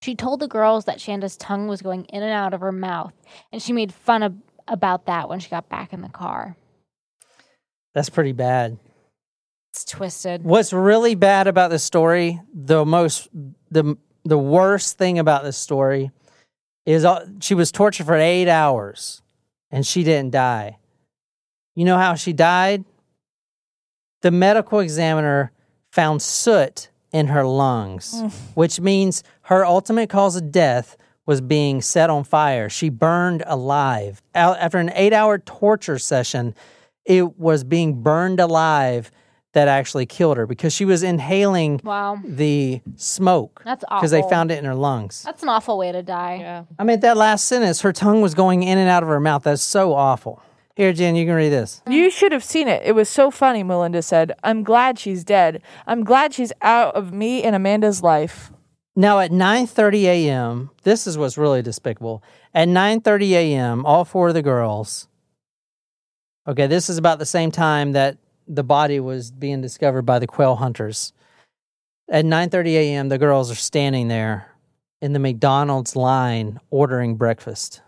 She 0.00 0.14
told 0.14 0.40
the 0.40 0.48
girls 0.48 0.84
that 0.84 1.00
Shanda's 1.00 1.36
tongue 1.36 1.66
was 1.66 1.82
going 1.82 2.04
in 2.04 2.22
and 2.22 2.32
out 2.32 2.54
of 2.54 2.60
her 2.60 2.72
mouth, 2.72 3.12
and 3.52 3.60
she 3.60 3.72
made 3.72 3.92
fun 3.92 4.22
of, 4.22 4.36
about 4.68 5.06
that 5.06 5.28
when 5.28 5.40
she 5.40 5.50
got 5.50 5.68
back 5.68 5.92
in 5.92 6.02
the 6.02 6.08
car. 6.08 6.56
That's 7.94 8.08
pretty 8.08 8.32
bad. 8.32 8.78
It's 9.78 9.84
twisted. 9.84 10.42
What's 10.42 10.72
really 10.72 11.14
bad 11.14 11.46
about 11.46 11.70
this 11.70 11.84
story, 11.84 12.40
the 12.52 12.84
most, 12.84 13.28
the 13.70 13.96
the 14.24 14.36
worst 14.36 14.98
thing 14.98 15.20
about 15.20 15.44
this 15.44 15.56
story, 15.56 16.10
is 16.84 17.04
uh, 17.04 17.24
she 17.40 17.54
was 17.54 17.70
tortured 17.70 18.06
for 18.06 18.16
eight 18.16 18.48
hours, 18.48 19.22
and 19.70 19.86
she 19.86 20.02
didn't 20.02 20.32
die. 20.32 20.78
You 21.76 21.84
know 21.84 21.96
how 21.96 22.16
she 22.16 22.32
died? 22.32 22.84
The 24.22 24.32
medical 24.32 24.80
examiner 24.80 25.52
found 25.92 26.22
soot 26.22 26.90
in 27.12 27.28
her 27.28 27.44
lungs, 27.44 28.20
which 28.54 28.80
means 28.80 29.22
her 29.42 29.64
ultimate 29.64 30.10
cause 30.10 30.34
of 30.34 30.50
death 30.50 30.96
was 31.24 31.40
being 31.40 31.82
set 31.82 32.10
on 32.10 32.24
fire. 32.24 32.68
She 32.68 32.88
burned 32.88 33.44
alive. 33.46 34.22
After 34.34 34.78
an 34.78 34.90
eight 34.96 35.12
hour 35.12 35.38
torture 35.38 36.00
session, 36.00 36.56
it 37.04 37.38
was 37.38 37.62
being 37.62 38.02
burned 38.02 38.40
alive 38.40 39.12
that 39.54 39.66
actually 39.68 40.06
killed 40.06 40.36
her 40.36 40.46
because 40.46 40.72
she 40.72 40.84
was 40.84 41.02
inhaling 41.02 41.80
Wow. 41.82 42.18
the 42.24 42.80
smoke 42.96 43.62
That's 43.64 43.82
awful. 43.84 43.98
because 43.98 44.10
they 44.10 44.22
found 44.28 44.50
it 44.50 44.58
in 44.58 44.64
her 44.64 44.74
lungs. 44.74 45.22
That's 45.22 45.42
an 45.42 45.48
awful 45.48 45.78
way 45.78 45.90
to 45.92 46.02
die. 46.02 46.38
Yeah. 46.40 46.64
I 46.78 46.84
mean, 46.84 47.00
that 47.00 47.16
last 47.16 47.46
sentence, 47.46 47.80
her 47.80 47.92
tongue 47.92 48.20
was 48.20 48.34
going 48.34 48.62
in 48.62 48.76
and 48.78 48.88
out 48.90 49.02
of 49.02 49.08
her 49.08 49.20
mouth. 49.20 49.44
That's 49.44 49.62
so 49.62 49.94
awful. 49.94 50.42
Here, 50.76 50.92
Jen, 50.92 51.16
you 51.16 51.26
can 51.26 51.34
read 51.34 51.48
this. 51.48 51.82
You 51.88 52.08
should 52.10 52.30
have 52.30 52.44
seen 52.44 52.68
it. 52.68 52.82
It 52.84 52.92
was 52.92 53.08
so 53.08 53.30
funny, 53.32 53.62
Melinda 53.64 54.00
said. 54.02 54.32
I'm 54.44 54.62
glad 54.62 54.98
she's 54.98 55.24
dead. 55.24 55.60
I'm 55.88 56.04
glad 56.04 56.34
she's 56.34 56.52
out 56.62 56.94
of 56.94 57.12
me 57.12 57.42
and 57.42 57.56
Amanda's 57.56 58.00
life. 58.02 58.52
Now 58.94 59.18
at 59.18 59.30
9:30 59.32 60.02
a.m., 60.04 60.70
this 60.84 61.06
is 61.06 61.16
what's 61.18 61.36
really 61.38 61.62
despicable. 61.62 62.22
At 62.54 62.68
9:30 62.68 63.30
a.m., 63.32 63.86
all 63.86 64.04
four 64.04 64.28
of 64.28 64.34
the 64.34 64.42
girls. 64.42 65.08
Okay, 66.46 66.66
this 66.66 66.88
is 66.88 66.96
about 66.98 67.18
the 67.18 67.26
same 67.26 67.50
time 67.50 67.92
that 67.92 68.16
the 68.48 68.64
body 68.64 69.00
was 69.00 69.30
being 69.30 69.60
discovered 69.60 70.02
by 70.02 70.18
the 70.18 70.26
quail 70.26 70.56
hunters. 70.56 71.12
At 72.10 72.24
9:30 72.24 72.74
a.m., 72.74 73.08
the 73.08 73.18
girls 73.18 73.50
are 73.50 73.56
standing 73.56 74.08
there 74.08 74.54
in 75.00 75.12
the 75.12 75.18
McDonald's 75.18 75.94
line 75.94 76.58
ordering 76.70 77.16
breakfast. 77.16 77.82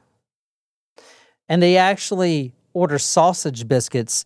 And 1.49 1.63
they 1.63 1.77
actually 1.77 2.53
order 2.73 2.99
sausage 2.99 3.67
biscuits 3.67 4.25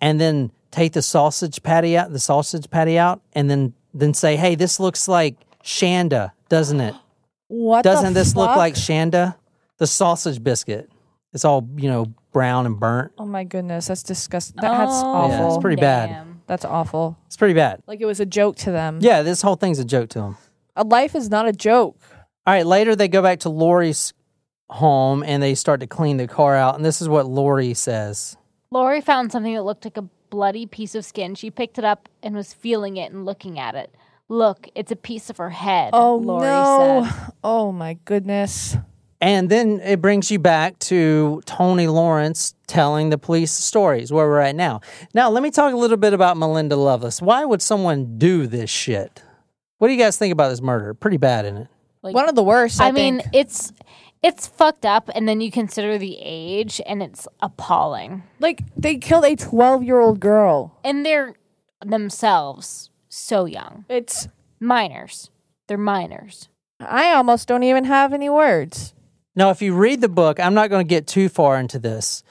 and 0.00 0.20
then 0.20 0.52
take 0.70 0.92
the 0.92 1.02
sausage 1.02 1.62
patty 1.62 1.96
out, 1.96 2.12
the 2.12 2.18
sausage 2.18 2.70
patty 2.70 2.98
out 2.98 3.22
and 3.32 3.50
then 3.50 3.74
then 3.92 4.14
say, 4.14 4.36
"Hey, 4.36 4.54
this 4.54 4.78
looks 4.78 5.08
like 5.08 5.36
Shanda, 5.64 6.32
doesn't 6.48 6.80
it? 6.80 6.94
What 7.48 7.82
Doesn't 7.82 8.14
this 8.14 8.36
look 8.36 8.56
like 8.56 8.74
Shanda? 8.74 9.34
The 9.78 9.86
sausage 9.86 10.42
biscuit. 10.42 10.88
It's 11.32 11.44
all, 11.44 11.68
you 11.76 11.88
know, 11.88 12.06
brown 12.32 12.66
and 12.66 12.78
burnt. 12.78 13.12
Oh 13.18 13.26
my 13.26 13.44
goodness, 13.44 13.86
that's 13.86 14.02
disgusting. 14.02 14.56
That's 14.60 14.92
Oh, 14.92 15.06
awful. 15.06 15.30
Yeah, 15.38 15.48
it's 15.48 15.58
pretty 15.62 15.80
bad. 15.80 16.08
damn. 16.10 16.42
That's 16.46 16.64
awful. 16.64 17.16
It's 17.26 17.36
pretty 17.36 17.54
bad. 17.54 17.82
Like 17.86 18.00
it 18.00 18.06
was 18.06 18.20
a 18.20 18.26
joke 18.26 18.56
to 18.56 18.72
them. 18.72 18.98
Yeah, 19.00 19.22
this 19.22 19.40
whole 19.42 19.56
thing's 19.56 19.78
a 19.78 19.84
joke 19.84 20.10
to 20.10 20.18
them. 20.20 20.36
A 20.76 20.84
life 20.84 21.14
is 21.14 21.30
not 21.30 21.46
a 21.46 21.52
joke. 21.52 21.96
All 22.46 22.54
right, 22.54 22.66
later 22.66 22.96
they 22.96 23.06
go 23.08 23.22
back 23.22 23.40
to 23.40 23.48
Laurie's 23.48 24.12
home 24.68 25.22
and 25.24 25.42
they 25.42 25.54
start 25.54 25.80
to 25.80 25.86
clean 25.86 26.16
the 26.16 26.26
car 26.26 26.56
out. 26.56 26.76
And 26.76 26.84
this 26.84 27.00
is 27.02 27.08
what 27.08 27.26
Laurie 27.26 27.74
says. 27.74 28.36
Laurie 28.70 29.00
found 29.00 29.30
something 29.32 29.54
that 29.54 29.62
looked 29.64 29.84
like 29.84 29.96
a 29.96 30.02
bloody 30.30 30.64
piece 30.66 30.94
of 30.94 31.04
skin. 31.04 31.34
She 31.34 31.50
picked 31.50 31.78
it 31.78 31.84
up 31.84 32.08
and 32.22 32.34
was 32.34 32.52
feeling 32.52 32.96
it 32.96 33.12
and 33.12 33.24
looking 33.24 33.58
at 33.58 33.74
it. 33.74 33.94
Look, 34.28 34.68
it's 34.76 34.92
a 34.92 34.96
piece 34.96 35.28
of 35.28 35.38
her 35.38 35.50
head. 35.50 35.90
Oh 35.92 36.16
Laurie 36.16 36.46
no. 36.46 37.04
said. 37.08 37.32
Oh 37.42 37.72
my 37.72 37.94
goodness. 38.04 38.76
And 39.20 39.50
then 39.50 39.80
it 39.80 40.00
brings 40.00 40.30
you 40.30 40.38
back 40.38 40.78
to 40.80 41.42
Toni 41.44 41.86
Lawrence 41.86 42.54
telling 42.66 43.10
the 43.10 43.18
police 43.18 43.52
stories 43.52 44.10
where 44.12 44.26
we're 44.26 44.40
at 44.40 44.56
now. 44.56 44.80
Now, 45.12 45.28
let 45.28 45.42
me 45.42 45.50
talk 45.50 45.74
a 45.74 45.76
little 45.76 45.98
bit 45.98 46.14
about 46.14 46.36
Melinda 46.38 46.76
Loveless. 46.76 47.20
Why 47.20 47.44
would 47.44 47.60
someone 47.60 48.16
do 48.18 48.46
this 48.46 48.70
shit? 48.70 49.22
What 49.78 49.88
do 49.88 49.92
you 49.94 49.98
guys 49.98 50.16
think 50.16 50.32
about 50.32 50.48
this 50.48 50.62
murder? 50.62 50.94
Pretty 50.94 51.18
bad, 51.18 51.44
isn't 51.44 51.58
it? 51.58 51.68
Like, 52.02 52.14
One 52.14 52.28
of 52.30 52.34
the 52.34 52.42
worst. 52.42 52.80
I, 52.80 52.88
I 52.88 52.92
mean, 52.92 53.18
think. 53.20 53.28
it's 53.34 53.72
it's 54.22 54.46
fucked 54.46 54.84
up, 54.86 55.10
and 55.14 55.26
then 55.28 55.40
you 55.40 55.50
consider 55.50 55.96
the 55.98 56.18
age, 56.20 56.80
and 56.86 57.02
it's 57.02 57.26
appalling. 57.40 58.22
like 58.38 58.62
they 58.76 58.96
killed 58.96 59.24
a 59.24 59.34
12 59.36 59.82
year 59.82 60.00
old 60.00 60.20
girl. 60.20 60.78
And 60.84 61.04
they're 61.04 61.34
themselves 61.84 62.90
so 63.08 63.44
young, 63.44 63.84
It's. 63.88 64.28
minors. 64.60 65.30
They're 65.68 65.76
minors. 65.78 66.48
I 66.80 67.12
almost 67.12 67.48
don't 67.48 67.62
even 67.62 67.84
have 67.84 68.12
any 68.14 68.30
words. 68.30 68.94
Now, 69.36 69.50
if 69.50 69.62
you 69.62 69.74
read 69.74 70.00
the 70.00 70.08
book, 70.08 70.40
I'm 70.40 70.54
not 70.54 70.70
going 70.70 70.84
to 70.84 70.88
get 70.88 71.06
too 71.06 71.28
far 71.28 71.58
into 71.58 71.78
this, 71.78 72.22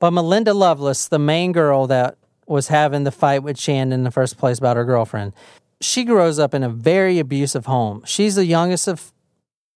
but 0.00 0.12
Melinda 0.12 0.52
Loveless, 0.52 1.08
the 1.08 1.18
main 1.18 1.52
girl 1.52 1.86
that 1.86 2.16
was 2.46 2.68
having 2.68 3.04
the 3.04 3.12
fight 3.12 3.42
with 3.42 3.58
Shannon 3.58 3.92
in 3.92 4.04
the 4.04 4.10
first 4.10 4.38
place 4.38 4.58
about 4.58 4.76
her 4.76 4.84
girlfriend, 4.84 5.32
she 5.80 6.04
grows 6.04 6.38
up 6.38 6.54
in 6.54 6.62
a 6.62 6.68
very 6.68 7.18
abusive 7.18 7.66
home. 7.66 8.02
She's 8.04 8.34
the 8.34 8.44
youngest 8.44 8.88
of 8.88 9.12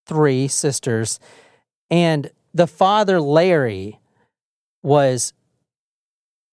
three 0.07 0.49
sisters, 0.49 1.21
and 1.91 2.31
the 2.53 2.67
father, 2.67 3.21
Larry, 3.21 4.01
was 4.83 5.33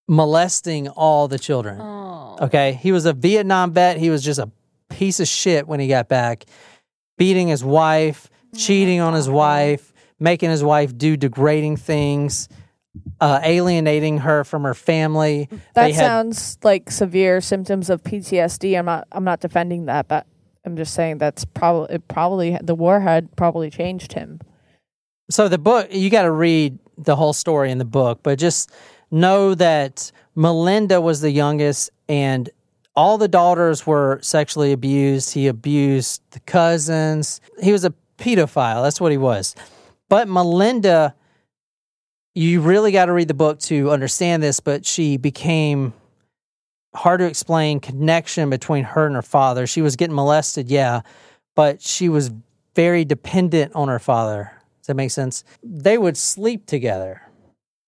molesting 0.07 0.89
all 0.89 1.28
the 1.28 1.39
children. 1.39 1.80
Oh. 1.82 2.38
Okay. 2.41 2.74
He 2.74 2.91
was 2.91 3.05
a 3.05 3.14
Vietnam 3.14 3.72
vet. 3.72 3.97
He 3.97 4.09
was 4.09 4.24
just 4.24 4.39
a 4.39 4.49
piece 4.89 5.20
of 5.20 5.28
shit 5.28 5.68
when 5.68 5.80
he 5.80 5.88
got 5.88 6.09
back, 6.09 6.45
beating 7.18 7.47
his 7.47 7.64
wife, 7.64 8.30
oh 8.32 8.57
cheating 8.57 8.99
on 8.99 9.14
his 9.14 9.30
wife, 9.30 9.92
making 10.20 10.49
his 10.49 10.64
wife 10.64 10.97
do 10.97 11.18
degrading 11.18 11.78
things, 11.78 12.49
uh, 13.20 13.39
alienating 13.43 14.20
her 14.20 14.43
from 14.43 14.64
her 14.64 14.74
family. 14.74 15.49
That 15.74 15.91
had- 15.91 15.95
sounds 15.95 16.57
like 16.64 16.91
severe 16.91 17.41
symptoms 17.41 17.89
of 17.89 18.03
PTSD. 18.03 18.78
I'm 18.78 18.86
not. 18.86 19.07
I'm 19.11 19.24
not 19.24 19.39
defending 19.39 19.86
that, 19.86 20.07
but 20.07 20.26
I'm 20.66 20.76
just 20.78 20.93
saying 20.93 21.18
that's 21.18 21.45
probably 21.45 21.95
it. 21.95 22.07
Probably 22.07 22.57
the 22.61 22.76
war 22.76 22.99
had 22.99 23.36
probably 23.36 23.70
changed 23.70 24.14
him. 24.14 24.39
So 25.30 25.47
the 25.47 25.57
book, 25.57 25.88
you 25.91 26.09
got 26.09 26.24
to 26.24 26.32
read 26.32 26.78
the 26.97 27.16
whole 27.16 27.34
story 27.34 27.72
in 27.72 27.78
the 27.78 27.86
book, 27.86 28.20
but 28.24 28.38
just 28.38 28.72
know 29.09 29.55
that 29.55 30.11
Melinda 30.36 31.01
was 31.01 31.22
the 31.22 31.32
youngest 31.32 31.89
and 32.07 32.49
all 32.95 33.18
the 33.18 33.28
daughters 33.28 33.88
were 33.88 34.20
sexually 34.22 34.72
abused. 34.72 35.34
He 35.34 35.47
abused 35.47 36.22
the 36.32 36.39
cousins. 36.41 37.41
He 37.61 37.72
was 37.72 37.86
a 37.86 37.93
pedophile. 38.18 38.84
That's 38.84 39.01
what 39.01 39.11
he 39.11 39.18
was. 39.18 39.55
But 40.14 40.28
Melinda, 40.28 41.16
you 42.36 42.61
really 42.61 42.91
got 42.91 43.05
to 43.05 43.14
read 43.14 43.28
the 43.28 43.34
book 43.34 43.57
to 43.61 43.89
understand 43.89 44.43
this, 44.43 44.59
but 44.59 44.86
she 44.86 45.18
became 45.18 45.91
hard 46.93 47.22
to 47.22 47.26
explain 47.26 47.80
connection 47.80 48.51
between 48.51 48.84
her 48.84 49.07
and 49.07 49.16
her 49.16 49.24
father. 49.24 49.66
She 49.66 49.82
was 49.82 49.95
getting 49.95 50.16
molested, 50.16 50.70
yeah, 50.70 51.01
but 51.55 51.82
she 51.82 52.09
was 52.09 52.30
very 52.76 53.05
dependent 53.05 53.74
on 53.74 53.88
her 53.88 53.97
father. 53.97 54.51
Does 54.82 54.86
that 54.86 54.93
make 54.93 55.09
sense? 55.09 55.43
They 55.64 55.97
would 55.97 56.16
sleep 56.16 56.68
together. 56.68 57.24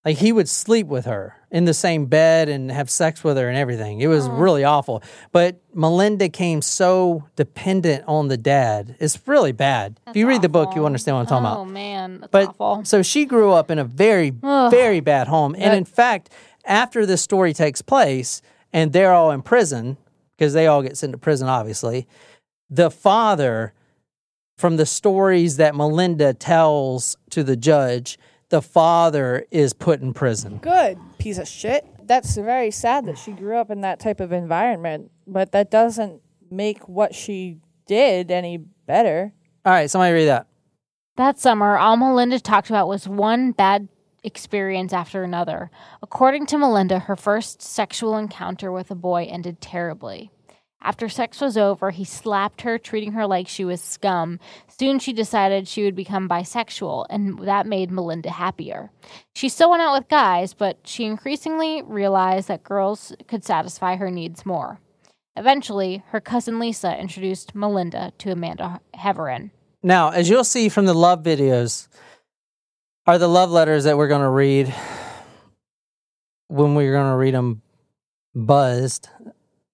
Like 0.03 0.17
he 0.17 0.31
would 0.31 0.49
sleep 0.49 0.87
with 0.87 1.05
her 1.05 1.35
in 1.55 1.63
the 1.63 1.73
same 1.73 2.05
bed 2.07 2.49
and 2.49 2.69
have 2.69 2.89
sex 2.89 3.23
with 3.23 3.37
her 3.37 3.47
and 3.47 3.57
everything. 3.57 4.01
It 4.01 4.07
was 4.07 4.27
oh. 4.27 4.31
really 4.31 4.65
awful. 4.65 5.01
But 5.31 5.61
Melinda 5.73 6.27
came 6.27 6.61
so 6.61 7.23
dependent 7.37 8.03
on 8.07 8.27
the 8.27 8.35
dad. 8.35 8.97
It's 8.99 9.17
really 9.25 9.53
bad. 9.53 9.97
if 10.05 10.17
you 10.17 10.27
read 10.27 10.41
the 10.41 10.49
book, 10.49 10.75
you 10.75 10.85
understand 10.85 11.15
what 11.15 11.21
I'm 11.21 11.27
talking 11.27 11.45
oh 11.45 11.51
about. 11.51 11.59
Oh 11.59 11.65
man, 11.65 12.19
that's 12.19 12.31
But 12.31 12.49
awful. 12.59 12.83
so 12.83 13.01
she 13.01 13.23
grew 13.23 13.53
up 13.53 13.71
in 13.71 13.79
a 13.79 13.85
very, 13.85 14.33
Ugh. 14.43 14.69
very 14.69 14.99
bad 14.99 15.29
home. 15.29 15.55
And 15.55 15.71
That- 15.71 15.77
in 15.77 15.85
fact, 15.85 16.29
after 16.65 17.05
this 17.05 17.21
story 17.21 17.53
takes 17.53 17.81
place 17.81 18.41
and 18.73 18.91
they're 18.91 19.13
all 19.13 19.31
in 19.31 19.41
prison, 19.41 19.95
because 20.37 20.51
they 20.51 20.67
all 20.67 20.81
get 20.81 20.97
sent 20.97 21.13
to 21.13 21.17
prison, 21.17 21.47
obviously, 21.47 22.05
the 22.69 22.91
father, 22.91 23.71
from 24.57 24.75
the 24.75 24.85
stories 24.85 25.55
that 25.55 25.73
Melinda 25.73 26.33
tells 26.33 27.15
to 27.29 27.45
the 27.45 27.55
judge, 27.55 28.19
the 28.49 28.61
father 28.61 29.45
is 29.51 29.73
put 29.73 30.01
in 30.01 30.13
prison. 30.13 30.57
Good 30.57 30.97
piece 31.17 31.37
of 31.37 31.47
shit. 31.47 31.85
That's 32.03 32.35
very 32.35 32.71
sad 32.71 33.05
that 33.07 33.17
she 33.17 33.31
grew 33.31 33.57
up 33.57 33.71
in 33.71 33.81
that 33.81 33.99
type 33.99 34.19
of 34.19 34.31
environment, 34.31 35.11
but 35.25 35.51
that 35.53 35.71
doesn't 35.71 36.21
make 36.51 36.87
what 36.87 37.15
she 37.15 37.57
did 37.87 38.31
any 38.31 38.57
better. 38.57 39.33
All 39.65 39.73
right, 39.73 39.89
somebody 39.89 40.13
read 40.13 40.25
that. 40.25 40.47
That 41.17 41.39
summer, 41.39 41.77
all 41.77 41.97
Melinda 41.97 42.39
talked 42.39 42.69
about 42.69 42.87
was 42.87 43.07
one 43.07 43.51
bad 43.51 43.87
experience 44.23 44.91
after 44.91 45.23
another. 45.23 45.71
According 46.03 46.47
to 46.47 46.57
Melinda, 46.57 46.99
her 46.99 47.15
first 47.15 47.61
sexual 47.61 48.17
encounter 48.17 48.71
with 48.71 48.91
a 48.91 48.95
boy 48.95 49.27
ended 49.29 49.61
terribly. 49.61 50.31
After 50.81 51.09
sex 51.09 51.41
was 51.41 51.57
over, 51.57 51.89
he 51.89 52.03
slapped 52.03 52.61
her, 52.61 52.77
treating 52.77 53.13
her 53.13 53.25
like 53.25 53.47
she 53.47 53.65
was 53.65 53.81
scum. 53.81 54.39
Soon 54.67 54.99
she 54.99 55.13
decided 55.13 55.67
she 55.67 55.83
would 55.83 55.95
become 55.95 56.29
bisexual, 56.29 57.07
and 57.09 57.39
that 57.39 57.65
made 57.65 57.89
Melinda 57.89 58.29
happier. 58.29 58.91
She 59.33 59.49
still 59.49 59.71
went 59.71 59.81
out 59.81 59.97
with 59.97 60.07
guys, 60.09 60.53
but 60.53 60.77
she 60.83 61.05
increasingly 61.05 61.81
realized 61.81 62.47
that 62.49 62.63
girls 62.63 63.15
could 63.27 63.43
satisfy 63.43 63.95
her 63.95 64.11
needs 64.11 64.45
more. 64.45 64.79
Eventually, 65.35 66.03
her 66.09 66.21
cousin 66.21 66.59
Lisa 66.59 66.97
introduced 66.97 67.55
Melinda 67.55 68.13
to 68.19 68.31
Amanda 68.31 68.79
Heavrin. 68.95 69.49
Now, 69.81 70.09
as 70.09 70.29
you'll 70.29 70.43
see 70.43 70.69
from 70.69 70.85
the 70.85 70.93
love 70.93 71.23
videos, 71.23 71.87
are 73.07 73.17
the 73.17 73.27
love 73.27 73.51
letters 73.51 73.83
that 73.83 73.97
we're 73.97 74.07
going 74.07 74.21
to 74.21 74.29
read 74.29 74.73
when 76.47 76.75
we're 76.75 76.93
going 76.93 77.11
to 77.11 77.17
read 77.17 77.33
them 77.33 77.61
buzzed. 78.33 79.09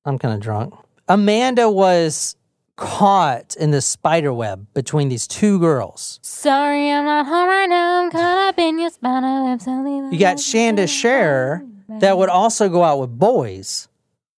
I'm 0.06 0.18
kind 0.18 0.34
of 0.34 0.40
drunk. 0.40 0.74
Amanda 1.12 1.70
was 1.70 2.38
caught 2.78 3.58
in 3.58 3.72
the 3.72 3.82
spider 3.82 4.32
web 4.32 4.66
between 4.74 5.10
these 5.10 5.28
two 5.28 5.60
girls. 5.60 6.22
Sorry, 6.24 6.90
I'm 6.90 7.04
not 7.04 7.26
home 7.26 7.50
right 7.50 7.66
now. 7.66 8.04
I'm 8.04 8.12
caught 8.12 8.38
up 8.48 8.58
in 8.58 8.80
your 8.80 8.92
spider 8.92 9.44
web. 9.44 9.62
So 9.62 10.10
You 10.10 10.18
got 10.18 10.38
Shanda 10.38 10.88
Sharer 10.88 11.66
that 12.00 12.18
would 12.18 12.30
also 12.30 12.70
go 12.70 12.86
out 12.86 13.02
with 13.02 13.10
boys. 13.10 13.90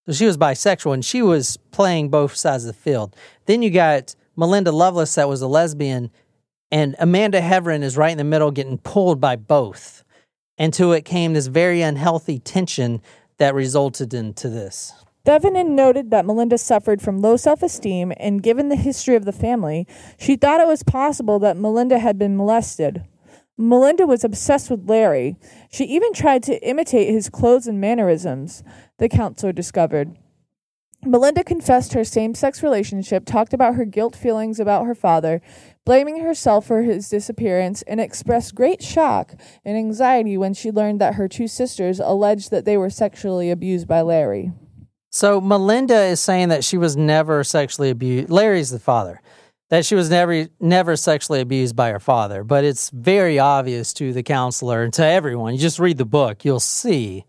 So 0.08 0.14
she 0.14 0.26
was 0.26 0.36
bisexual 0.36 0.96
and 0.96 1.06
she 1.06 1.22
was 1.22 1.58
playing 1.70 2.10
both 2.10 2.36
sides 2.36 2.66
of 2.66 2.76
the 2.76 2.82
field. 2.82 3.16
Then 3.46 3.62
you 3.62 3.70
got 3.70 4.16
Melinda 4.36 4.72
Loveless 4.72 5.14
that 5.14 5.30
was 5.30 5.44
a 5.44 5.48
lesbian, 5.48 6.10
and 6.72 6.96
Amanda 6.98 7.40
Heavrin 7.40 7.84
is 7.84 7.98
right 7.98 8.12
in 8.12 8.18
the 8.18 8.24
middle 8.24 8.50
getting 8.50 8.80
pulled 8.80 9.22
by 9.22 9.36
both. 9.36 10.04
Until 10.58 10.92
it 10.92 11.06
came 11.06 11.34
this 11.34 11.46
very 11.46 11.84
unhealthy 11.84 12.40
tension 12.40 13.00
that 13.38 13.54
resulted 13.54 14.16
into 14.16 14.50
this. 14.50 14.92
Devanin 15.26 15.70
noted 15.70 16.12
that 16.12 16.26
Melinda 16.26 16.58
suffered 16.58 17.02
from 17.02 17.22
low 17.22 17.38
self 17.38 17.64
esteem, 17.64 18.12
and 18.18 18.44
given 18.44 18.68
the 18.68 18.76
history 18.76 19.16
of 19.16 19.24
the 19.24 19.32
family, 19.32 19.88
she 20.20 20.36
thought 20.36 20.60
it 20.60 20.68
was 20.68 20.84
possible 20.84 21.40
that 21.40 21.56
Melinda 21.56 22.00
had 22.00 22.20
been 22.20 22.36
molested. 22.36 23.06
Melinda 23.58 24.06
was 24.06 24.26
obsessed 24.26 24.70
with 24.70 24.90
Larry. 24.90 25.38
She 25.72 25.86
even 25.86 26.12
tried 26.12 26.44
to 26.44 26.68
imitate 26.68 27.08
his 27.08 27.30
clothes 27.30 27.68
and 27.68 27.80
mannerisms, 27.80 28.64
the 28.98 29.08
counselor 29.08 29.54
discovered. 29.54 30.18
Melinda 31.06 31.44
confessed 31.44 31.94
her 31.94 32.04
same 32.04 32.34
sex 32.34 32.62
relationship, 32.62 33.26
talked 33.26 33.54
about 33.54 33.76
her 33.76 33.86
guilt 33.86 34.18
feelings 34.18 34.60
about 34.60 34.86
her 34.86 34.96
father, 34.96 35.42
blaming 35.86 36.20
herself 36.22 36.66
for 36.66 36.82
his 36.82 37.08
disappearance, 37.08 37.82
and 37.84 38.02
expressed 38.02 38.56
great 38.56 38.82
shock 38.84 39.36
and 39.64 39.78
anxiety 39.78 40.38
when 40.38 40.54
she 40.54 40.70
learned 40.70 41.00
that 41.00 41.16
her 41.16 41.30
two 41.30 41.48
sisters 41.48 42.02
alleged 42.02 42.52
that 42.52 42.66
they 42.66 42.76
were 42.76 42.90
sexually 42.90 43.50
abused 43.52 43.88
by 43.88 44.02
Larry. 44.02 44.52
So 45.14 45.40
Melinda 45.40 46.06
is 46.06 46.20
saying 46.20 46.50
that 46.50 46.64
she 46.64 46.76
was 46.76 46.98
never 46.98 47.44
sexually 47.44 47.92
abused. 47.92 48.32
Larry's 48.32 48.72
the 48.72 48.80
father. 48.80 49.22
That 49.70 49.86
she 49.86 49.96
was 49.96 50.10
never 50.10 50.48
never 50.60 50.96
sexually 50.96 51.40
abused 51.40 51.76
by 51.76 51.92
her 51.92 52.00
father, 52.00 52.44
but 52.44 52.64
it's 52.64 52.90
very 52.90 53.40
obvious 53.40 53.94
to 53.94 54.12
the 54.12 54.22
counselor 54.22 54.84
and 54.84 54.94
to 54.94 55.06
everyone. 55.06 55.54
You 55.54 55.60
just 55.60 55.80
read 55.80 55.98
the 55.98 56.06
book, 56.06 56.44
you'll 56.44 56.60
see. 56.60 57.26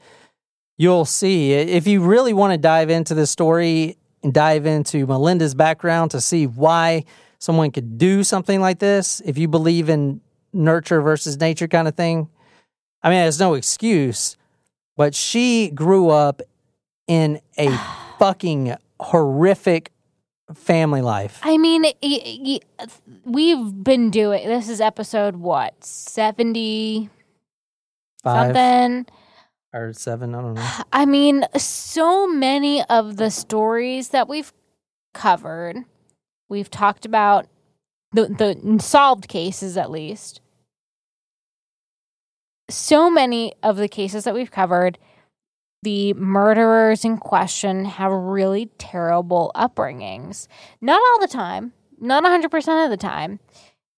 You'll 0.76 1.04
see 1.04 1.52
if 1.52 1.86
you 1.86 2.02
really 2.02 2.32
want 2.32 2.52
to 2.52 2.58
dive 2.58 2.90
into 2.90 3.14
this 3.14 3.30
story 3.30 3.96
and 4.22 4.34
dive 4.34 4.66
into 4.66 5.06
Melinda's 5.06 5.54
background 5.54 6.10
to 6.10 6.20
see 6.20 6.46
why 6.46 7.04
someone 7.38 7.70
could 7.70 7.96
do 7.96 8.24
something 8.24 8.60
like 8.60 8.78
this. 8.78 9.20
If 9.24 9.38
you 9.38 9.46
believe 9.46 9.88
in 9.88 10.20
nurture 10.52 11.00
versus 11.00 11.38
nature 11.38 11.68
kind 11.68 11.86
of 11.86 11.94
thing, 11.94 12.28
I 13.02 13.10
mean, 13.10 13.20
there's 13.20 13.40
no 13.40 13.54
excuse. 13.54 14.36
But 14.96 15.14
she 15.14 15.70
grew 15.70 16.10
up 16.10 16.42
in 17.06 17.40
a 17.58 17.68
fucking 18.18 18.74
horrific 19.00 19.90
family 20.54 21.00
life. 21.02 21.40
I 21.42 21.56
mean, 21.58 21.82
y- 22.02 22.60
y- 22.82 22.86
we've 23.24 23.82
been 23.82 24.10
doing 24.10 24.46
this 24.46 24.68
is 24.68 24.80
episode 24.80 25.36
what 25.36 25.82
seventy 25.84 27.08
Five 28.22 28.54
something. 28.56 29.06
or 29.72 29.92
seven, 29.92 30.34
I 30.34 30.40
don't 30.40 30.54
know. 30.54 30.68
I 30.92 31.04
mean, 31.06 31.44
so 31.56 32.26
many 32.26 32.82
of 32.84 33.16
the 33.16 33.30
stories 33.30 34.10
that 34.10 34.28
we've 34.28 34.52
covered, 35.12 35.78
we've 36.48 36.70
talked 36.70 37.04
about 37.04 37.46
the 38.12 38.26
the 38.28 38.78
solved 38.82 39.28
cases 39.28 39.76
at 39.76 39.90
least. 39.90 40.40
So 42.70 43.10
many 43.10 43.52
of 43.62 43.76
the 43.76 43.88
cases 43.88 44.24
that 44.24 44.34
we've 44.34 44.50
covered, 44.50 44.98
the 45.84 46.14
murderers 46.14 47.04
in 47.04 47.18
question 47.18 47.84
have 47.84 48.10
really 48.10 48.66
terrible 48.78 49.52
upbringings. 49.54 50.48
Not 50.80 51.00
all 51.00 51.20
the 51.20 51.28
time, 51.28 51.72
not 52.00 52.24
100% 52.24 52.84
of 52.84 52.90
the 52.90 52.96
time, 52.96 53.38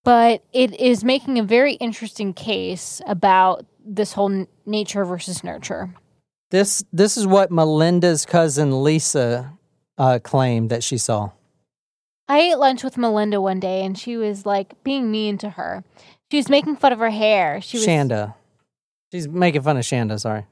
but 0.04 0.42
it 0.52 0.78
is 0.78 1.02
making 1.04 1.38
a 1.38 1.42
very 1.42 1.74
interesting 1.74 2.34
case 2.34 3.00
about 3.06 3.64
this 3.84 4.12
whole 4.12 4.30
n- 4.30 4.48
nature 4.66 5.04
versus 5.04 5.42
nurture. 5.42 5.94
This 6.50 6.84
this 6.92 7.16
is 7.16 7.26
what 7.26 7.50
Melinda's 7.50 8.24
cousin 8.24 8.84
Lisa 8.84 9.52
uh, 9.98 10.20
claimed 10.22 10.70
that 10.70 10.84
she 10.84 10.98
saw. 10.98 11.30
I 12.28 12.38
ate 12.38 12.58
lunch 12.58 12.84
with 12.84 12.96
Melinda 12.96 13.40
one 13.40 13.60
day 13.60 13.84
and 13.84 13.98
she 13.98 14.16
was 14.16 14.46
like 14.46 14.82
being 14.84 15.10
mean 15.10 15.38
to 15.38 15.50
her. 15.50 15.84
She 16.30 16.36
was 16.36 16.48
making 16.48 16.76
fun 16.76 16.92
of 16.92 16.98
her 16.98 17.10
hair. 17.10 17.60
She 17.60 17.78
was 17.78 17.86
Shanda. 17.86 18.34
She's 19.12 19.28
making 19.28 19.62
fun 19.62 19.76
of 19.76 19.84
Shanda, 19.84 20.20
sorry. 20.20 20.46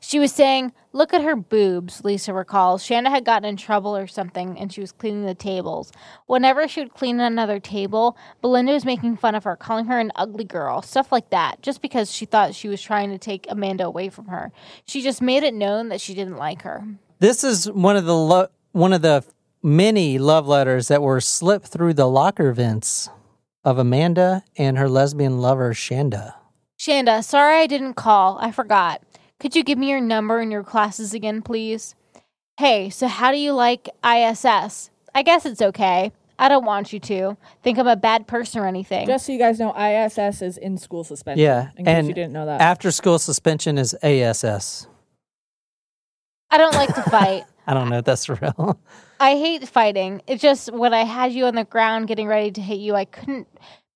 She 0.00 0.18
was 0.18 0.32
saying, 0.32 0.72
"Look 0.92 1.12
at 1.12 1.22
her 1.22 1.36
boobs." 1.36 2.04
Lisa 2.04 2.32
recalls 2.32 2.82
Shanda 2.82 3.08
had 3.08 3.24
gotten 3.24 3.48
in 3.48 3.56
trouble 3.56 3.96
or 3.96 4.06
something, 4.06 4.58
and 4.58 4.72
she 4.72 4.80
was 4.80 4.92
cleaning 4.92 5.26
the 5.26 5.34
tables. 5.34 5.92
Whenever 6.26 6.68
she 6.68 6.80
would 6.80 6.94
clean 6.94 7.20
another 7.20 7.58
table, 7.60 8.16
Belinda 8.40 8.72
was 8.72 8.84
making 8.84 9.16
fun 9.16 9.34
of 9.34 9.44
her, 9.44 9.56
calling 9.56 9.86
her 9.86 9.98
an 9.98 10.12
ugly 10.14 10.44
girl, 10.44 10.82
stuff 10.82 11.10
like 11.10 11.30
that, 11.30 11.62
just 11.62 11.82
because 11.82 12.12
she 12.12 12.24
thought 12.24 12.54
she 12.54 12.68
was 12.68 12.80
trying 12.80 13.10
to 13.10 13.18
take 13.18 13.46
Amanda 13.48 13.84
away 13.84 14.08
from 14.08 14.26
her. 14.26 14.52
She 14.86 15.02
just 15.02 15.20
made 15.20 15.42
it 15.42 15.54
known 15.54 15.88
that 15.88 16.00
she 16.00 16.14
didn't 16.14 16.36
like 16.36 16.62
her. 16.62 16.84
This 17.18 17.42
is 17.42 17.70
one 17.70 17.96
of 17.96 18.04
the 18.04 18.16
lo- 18.16 18.48
one 18.72 18.92
of 18.92 19.02
the 19.02 19.24
many 19.62 20.18
love 20.18 20.46
letters 20.46 20.88
that 20.88 21.02
were 21.02 21.20
slipped 21.20 21.66
through 21.66 21.94
the 21.94 22.08
locker 22.08 22.52
vents 22.52 23.10
of 23.64 23.78
Amanda 23.78 24.44
and 24.56 24.78
her 24.78 24.88
lesbian 24.88 25.40
lover, 25.40 25.74
Shanda. 25.74 26.34
Shanda, 26.78 27.24
sorry 27.24 27.56
I 27.56 27.66
didn't 27.66 27.94
call. 27.94 28.38
I 28.40 28.52
forgot. 28.52 29.02
Could 29.40 29.54
you 29.54 29.62
give 29.62 29.78
me 29.78 29.88
your 29.88 30.00
number 30.00 30.40
and 30.40 30.50
your 30.50 30.64
classes 30.64 31.14
again, 31.14 31.42
please? 31.42 31.94
Hey, 32.56 32.90
so 32.90 33.06
how 33.06 33.30
do 33.30 33.38
you 33.38 33.52
like 33.52 33.88
ISS? 34.04 34.90
I 35.14 35.22
guess 35.22 35.46
it's 35.46 35.62
okay. 35.62 36.10
I 36.40 36.48
don't 36.48 36.64
want 36.64 36.92
you 36.92 36.98
to 37.00 37.36
think 37.62 37.78
I'm 37.78 37.86
a 37.86 37.96
bad 37.96 38.26
person 38.26 38.60
or 38.60 38.66
anything. 38.66 39.06
Just 39.06 39.26
so 39.26 39.32
you 39.32 39.38
guys 39.38 39.60
know, 39.60 39.74
ISS 39.76 40.42
is 40.42 40.58
in 40.58 40.76
school 40.76 41.04
suspension. 41.04 41.44
Yeah. 41.44 41.70
In 41.76 41.84
case 41.84 41.94
and 41.94 42.08
you 42.08 42.14
didn't 42.14 42.32
know 42.32 42.46
that. 42.46 42.60
After 42.60 42.90
school 42.90 43.18
suspension 43.18 43.78
is 43.78 43.94
ASS. 44.02 44.88
I 46.50 46.58
don't 46.58 46.74
like 46.74 46.94
to 46.94 47.02
fight. 47.02 47.44
I 47.66 47.74
don't 47.74 47.90
know 47.90 47.98
if 47.98 48.04
that's 48.04 48.28
real. 48.28 48.80
I 49.20 49.32
hate 49.32 49.68
fighting. 49.68 50.22
It's 50.26 50.42
just 50.42 50.72
when 50.72 50.94
I 50.94 51.04
had 51.04 51.32
you 51.32 51.46
on 51.46 51.54
the 51.54 51.64
ground 51.64 52.08
getting 52.08 52.26
ready 52.26 52.50
to 52.52 52.60
hit 52.60 52.78
you, 52.78 52.94
I 52.94 53.04
couldn't 53.04 53.46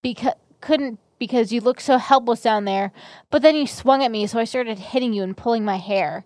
because 0.03 0.35
couldn't 0.61 0.99
because 1.23 1.53
you 1.53 1.61
looked 1.61 1.83
so 1.83 1.99
helpless 1.99 2.41
down 2.41 2.65
there. 2.65 2.91
But 3.31 3.43
then 3.43 3.55
you 3.55 3.69
swung 3.69 4.03
at 4.03 4.11
me, 4.11 4.27
so 4.27 4.41
I 4.41 4.45
started 4.45 4.77
hitting 4.77 5.13
you 5.13 5.23
and 5.23 5.37
pulling 5.37 5.65
my 5.65 5.77
hair. 5.77 6.25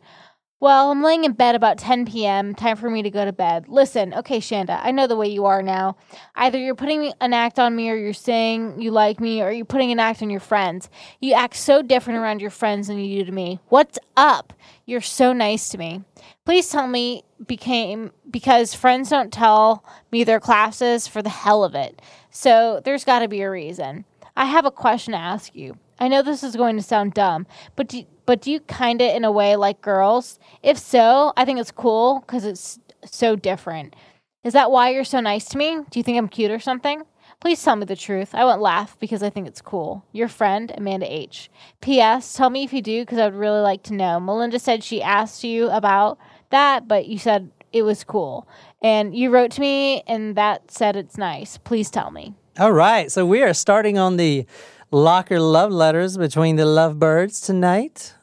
Well, 0.59 0.90
I'm 0.90 1.02
laying 1.02 1.24
in 1.24 1.32
bed 1.32 1.55
about 1.55 1.77
10 1.77 2.06
p.m. 2.06 2.55
Time 2.55 2.78
for 2.78 2.89
me 2.89 3.02
to 3.02 3.10
go 3.10 3.27
to 3.27 3.31
bed. 3.31 3.68
Listen, 3.68 4.14
okay, 4.14 4.39
Shanda, 4.39 4.81
I 4.82 4.93
know 4.93 5.06
the 5.06 5.14
way 5.14 5.28
you 5.28 5.44
are 5.44 5.60
now. 5.60 5.98
Either 6.35 6.56
you're 6.56 6.74
putting 6.74 7.12
an 7.20 7.35
act 7.35 7.59
on 7.59 7.77
me, 7.77 7.90
or 7.90 7.94
you're 7.94 8.14
saying 8.14 8.81
you 8.81 8.90
like 8.90 9.20
me, 9.20 9.43
or 9.43 9.51
you're 9.51 9.66
putting 9.66 9.93
an 9.93 10.01
act 10.01 10.23
on 10.23 10.31
your 10.31 10.40
friends. 10.40 10.89
You 11.20 11.35
act 11.35 11.56
so 11.56 11.82
different 11.82 12.18
around 12.20 12.40
your 12.40 12.48
friends 12.48 12.89
than 12.89 12.98
you 12.98 13.18
do 13.18 13.27
to 13.27 13.32
me. 13.32 13.60
What's 13.68 13.98
up? 14.16 14.55
You're 14.86 15.02
so 15.02 15.35
nice 15.35 15.68
to 15.68 15.78
me. 15.78 16.05
Please 16.47 16.70
tell 16.70 16.89
me 16.89 17.23
became 17.47 18.12
because 18.31 18.73
friends 18.73 19.10
don't 19.10 19.31
tell 19.31 19.85
me 20.10 20.24
their 20.24 20.40
classes 20.40 21.06
for 21.06 21.20
the 21.20 21.28
hell 21.28 21.64
of 21.64 21.74
it. 21.74 22.01
So 22.31 22.81
there's 22.82 23.05
got 23.05 23.18
to 23.18 23.28
be 23.28 23.43
a 23.43 23.51
reason. 23.51 24.06
I 24.36 24.44
have 24.44 24.66
a 24.66 24.70
question 24.70 25.12
to 25.12 25.18
ask 25.18 25.54
you. 25.54 25.76
I 25.98 26.08
know 26.08 26.22
this 26.22 26.42
is 26.42 26.56
going 26.56 26.76
to 26.76 26.82
sound 26.82 27.14
dumb, 27.14 27.46
but 27.74 27.88
do, 27.88 28.04
but 28.26 28.42
do 28.42 28.50
you 28.50 28.60
kind 28.60 29.00
of 29.00 29.14
in 29.14 29.24
a 29.24 29.32
way 29.32 29.56
like 29.56 29.80
girls? 29.80 30.38
If 30.62 30.76
so, 30.78 31.32
I 31.36 31.46
think 31.46 31.58
it's 31.58 31.70
cool 31.70 32.20
because 32.20 32.44
it's 32.44 32.78
so 33.04 33.34
different. 33.34 33.96
Is 34.44 34.52
that 34.52 34.70
why 34.70 34.90
you're 34.90 35.04
so 35.04 35.20
nice 35.20 35.46
to 35.46 35.58
me? 35.58 35.78
Do 35.90 35.98
you 35.98 36.02
think 36.02 36.18
I'm 36.18 36.28
cute 36.28 36.50
or 36.50 36.58
something? 36.58 37.02
Please 37.40 37.62
tell 37.62 37.76
me 37.76 37.86
the 37.86 37.96
truth. 37.96 38.34
I 38.34 38.44
won't 38.44 38.60
laugh 38.60 38.98
because 38.98 39.22
I 39.22 39.30
think 39.30 39.46
it's 39.46 39.60
cool. 39.60 40.04
Your 40.12 40.28
friend, 40.28 40.72
Amanda 40.76 41.12
H. 41.12 41.50
P.S. 41.80 42.34
Tell 42.34 42.50
me 42.50 42.62
if 42.62 42.72
you 42.72 42.82
do 42.82 43.02
because 43.02 43.18
I 43.18 43.24
would 43.24 43.34
really 43.34 43.60
like 43.60 43.82
to 43.84 43.94
know. 43.94 44.20
Melinda 44.20 44.58
said 44.58 44.84
she 44.84 45.02
asked 45.02 45.44
you 45.44 45.68
about 45.70 46.18
that, 46.50 46.86
but 46.86 47.06
you 47.06 47.18
said 47.18 47.50
it 47.72 47.82
was 47.82 48.04
cool. 48.04 48.48
And 48.82 49.16
you 49.16 49.30
wrote 49.30 49.50
to 49.52 49.60
me 49.60 50.02
and 50.06 50.36
that 50.36 50.70
said 50.70 50.96
it's 50.96 51.18
nice. 51.18 51.58
Please 51.58 51.90
tell 51.90 52.10
me. 52.10 52.34
All 52.59 52.73
right. 52.73 53.12
So 53.12 53.27
we 53.27 53.43
are 53.43 53.53
starting 53.53 53.99
on 53.99 54.16
the 54.16 54.47
locker 54.91 55.39
love 55.39 55.70
letters 55.70 56.16
between 56.16 56.57
the 56.57 56.65
lovebirds 56.65 57.43
tonight. 57.43 58.15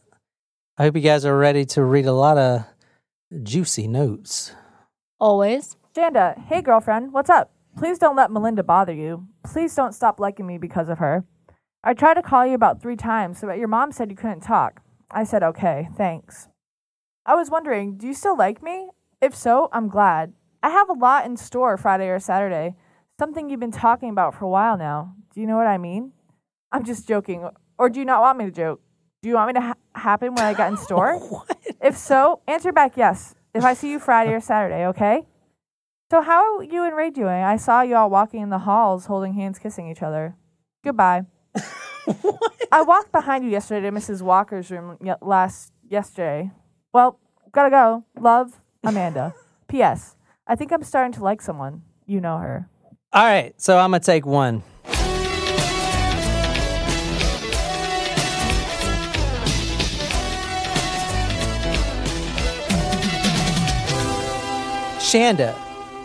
I 0.75 0.83
hope 0.83 0.95
you 0.95 1.03
guys 1.03 1.23
are 1.23 1.37
ready 1.37 1.65
to 1.65 1.83
read 1.83 2.07
a 2.07 2.13
lot 2.13 2.39
of 2.39 2.65
juicy 3.43 3.87
notes. 3.87 4.51
Always. 5.19 5.77
Shanda, 5.95 6.35
hey 6.47 6.63
girlfriend, 6.63 7.13
what's 7.13 7.29
up? 7.29 7.51
Please 7.77 7.99
don't 7.99 8.15
let 8.15 8.31
Melinda 8.31 8.63
bother 8.63 8.93
you. 8.93 9.27
Please 9.43 9.75
don't 9.75 9.93
stop 9.93 10.19
liking 10.19 10.47
me 10.47 10.57
because 10.57 10.89
of 10.89 10.97
her. 10.97 11.23
I 11.83 11.93
tried 11.93 12.15
to 12.15 12.23
call 12.23 12.47
you 12.47 12.55
about 12.55 12.81
three 12.81 12.95
times, 12.95 13.41
but 13.41 13.59
your 13.59 13.67
mom 13.67 13.91
said 13.91 14.09
you 14.09 14.17
couldn't 14.17 14.41
talk. 14.41 14.81
I 15.11 15.25
said, 15.25 15.43
okay, 15.43 15.89
thanks. 15.95 16.47
I 17.23 17.35
was 17.35 17.51
wondering, 17.51 17.97
do 17.97 18.07
you 18.07 18.15
still 18.15 18.35
like 18.35 18.63
me? 18.63 18.89
If 19.21 19.35
so, 19.35 19.69
I'm 19.71 19.89
glad. 19.89 20.33
I 20.63 20.71
have 20.71 20.89
a 20.89 20.93
lot 20.93 21.27
in 21.27 21.37
store 21.37 21.77
Friday 21.77 22.07
or 22.07 22.19
Saturday. 22.19 22.73
Something 23.19 23.49
you've 23.49 23.59
been 23.59 23.71
talking 23.71 24.09
about 24.09 24.33
for 24.35 24.45
a 24.45 24.49
while 24.49 24.77
now. 24.77 25.15
Do 25.33 25.41
you 25.41 25.47
know 25.47 25.55
what 25.55 25.67
I 25.67 25.77
mean? 25.77 26.11
I'm 26.71 26.83
just 26.83 27.07
joking. 27.07 27.47
Or 27.77 27.89
do 27.89 27.99
you 27.99 28.05
not 28.05 28.21
want 28.21 28.37
me 28.39 28.45
to 28.45 28.51
joke? 28.51 28.81
Do 29.21 29.29
you 29.29 29.35
want 29.35 29.47
me 29.47 29.53
to 29.53 29.61
ha- 29.61 29.73
happen 29.95 30.33
when 30.35 30.43
I 30.45 30.53
get 30.53 30.69
in 30.71 30.77
store? 30.89 31.19
if 31.81 31.95
so, 31.97 32.41
answer 32.47 32.71
back 32.71 32.97
yes. 32.97 33.35
If 33.53 33.63
I 33.63 33.75
see 33.75 33.91
you 33.91 33.99
Friday 33.99 34.33
or 34.33 34.39
Saturday, 34.41 34.87
okay? 34.87 35.27
So 36.09 36.21
how 36.21 36.57
are 36.57 36.63
you 36.63 36.83
and 36.83 36.95
Ray 36.95 37.11
doing? 37.11 37.43
I 37.43 37.55
saw 37.57 37.81
you 37.81 37.95
all 37.95 38.09
walking 38.09 38.41
in 38.41 38.49
the 38.49 38.59
halls, 38.59 39.05
holding 39.05 39.33
hands, 39.33 39.59
kissing 39.59 39.87
each 39.89 40.01
other. 40.01 40.35
Goodbye. 40.83 41.25
I 42.71 42.81
walked 42.81 43.11
behind 43.11 43.43
you 43.45 43.51
yesterday 43.51 43.89
to 43.89 43.95
Mrs. 43.95 44.21
Walker's 44.23 44.69
room 44.71 44.97
y- 44.99 45.15
last 45.21 45.71
yesterday. 45.87 46.51
Well, 46.93 47.19
gotta 47.51 47.69
go. 47.69 48.03
Love, 48.19 48.59
Amanda. 48.83 49.33
P.S. 49.67 50.15
I 50.47 50.55
think 50.55 50.71
I'm 50.71 50.83
starting 50.83 51.13
to 51.13 51.23
like 51.23 51.41
someone. 51.41 51.83
You 52.05 52.19
know 52.19 52.37
her. 52.39 52.69
All 53.13 53.23
right. 53.23 53.53
So 53.61 53.77
I'm 53.77 53.91
to 53.91 53.99
take 53.99 54.25
one. 54.25 54.63
Shanda, 65.13 65.53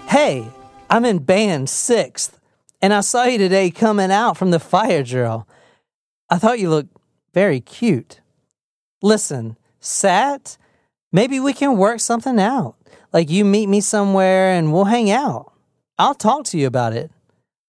hey, 0.08 0.46
I'm 0.90 1.06
in 1.06 1.20
band 1.20 1.70
sixth, 1.70 2.38
and 2.82 2.92
I 2.92 3.00
saw 3.00 3.24
you 3.24 3.38
today 3.38 3.70
coming 3.70 4.10
out 4.10 4.36
from 4.36 4.50
the 4.50 4.60
fire 4.60 5.02
drill. 5.02 5.48
I 6.28 6.36
thought 6.36 6.58
you 6.58 6.68
looked 6.68 6.94
very 7.32 7.60
cute. 7.60 8.20
Listen, 9.00 9.56
Sat, 9.80 10.58
maybe 11.10 11.40
we 11.40 11.54
can 11.54 11.78
work 11.78 12.00
something 12.00 12.38
out. 12.38 12.74
Like 13.10 13.30
you 13.30 13.46
meet 13.46 13.70
me 13.70 13.80
somewhere 13.80 14.52
and 14.52 14.74
we'll 14.74 14.84
hang 14.84 15.10
out. 15.10 15.47
I'll 15.98 16.14
talk 16.14 16.44
to 16.46 16.58
you 16.58 16.66
about 16.66 16.92
it. 16.92 17.10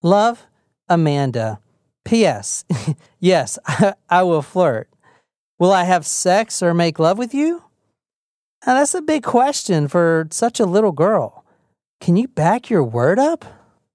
Love, 0.03 0.45
Amanda. 0.87 1.59
P.S. 2.05 2.65
yes, 3.19 3.59
I, 3.65 3.93
I 4.09 4.23
will 4.23 4.41
flirt. 4.41 4.89
Will 5.57 5.71
I 5.71 5.83
have 5.83 6.05
sex 6.05 6.63
or 6.63 6.73
make 6.73 6.99
love 6.99 7.17
with 7.17 7.33
you? 7.33 7.63
Now, 8.65 8.75
that's 8.75 8.93
a 8.93 9.01
big 9.01 9.23
question 9.23 9.87
for 9.87 10.27
such 10.31 10.59
a 10.59 10.65
little 10.65 10.91
girl. 10.91 11.45
Can 11.99 12.17
you 12.17 12.27
back 12.27 12.69
your 12.69 12.83
word 12.83 13.19
up? 13.19 13.45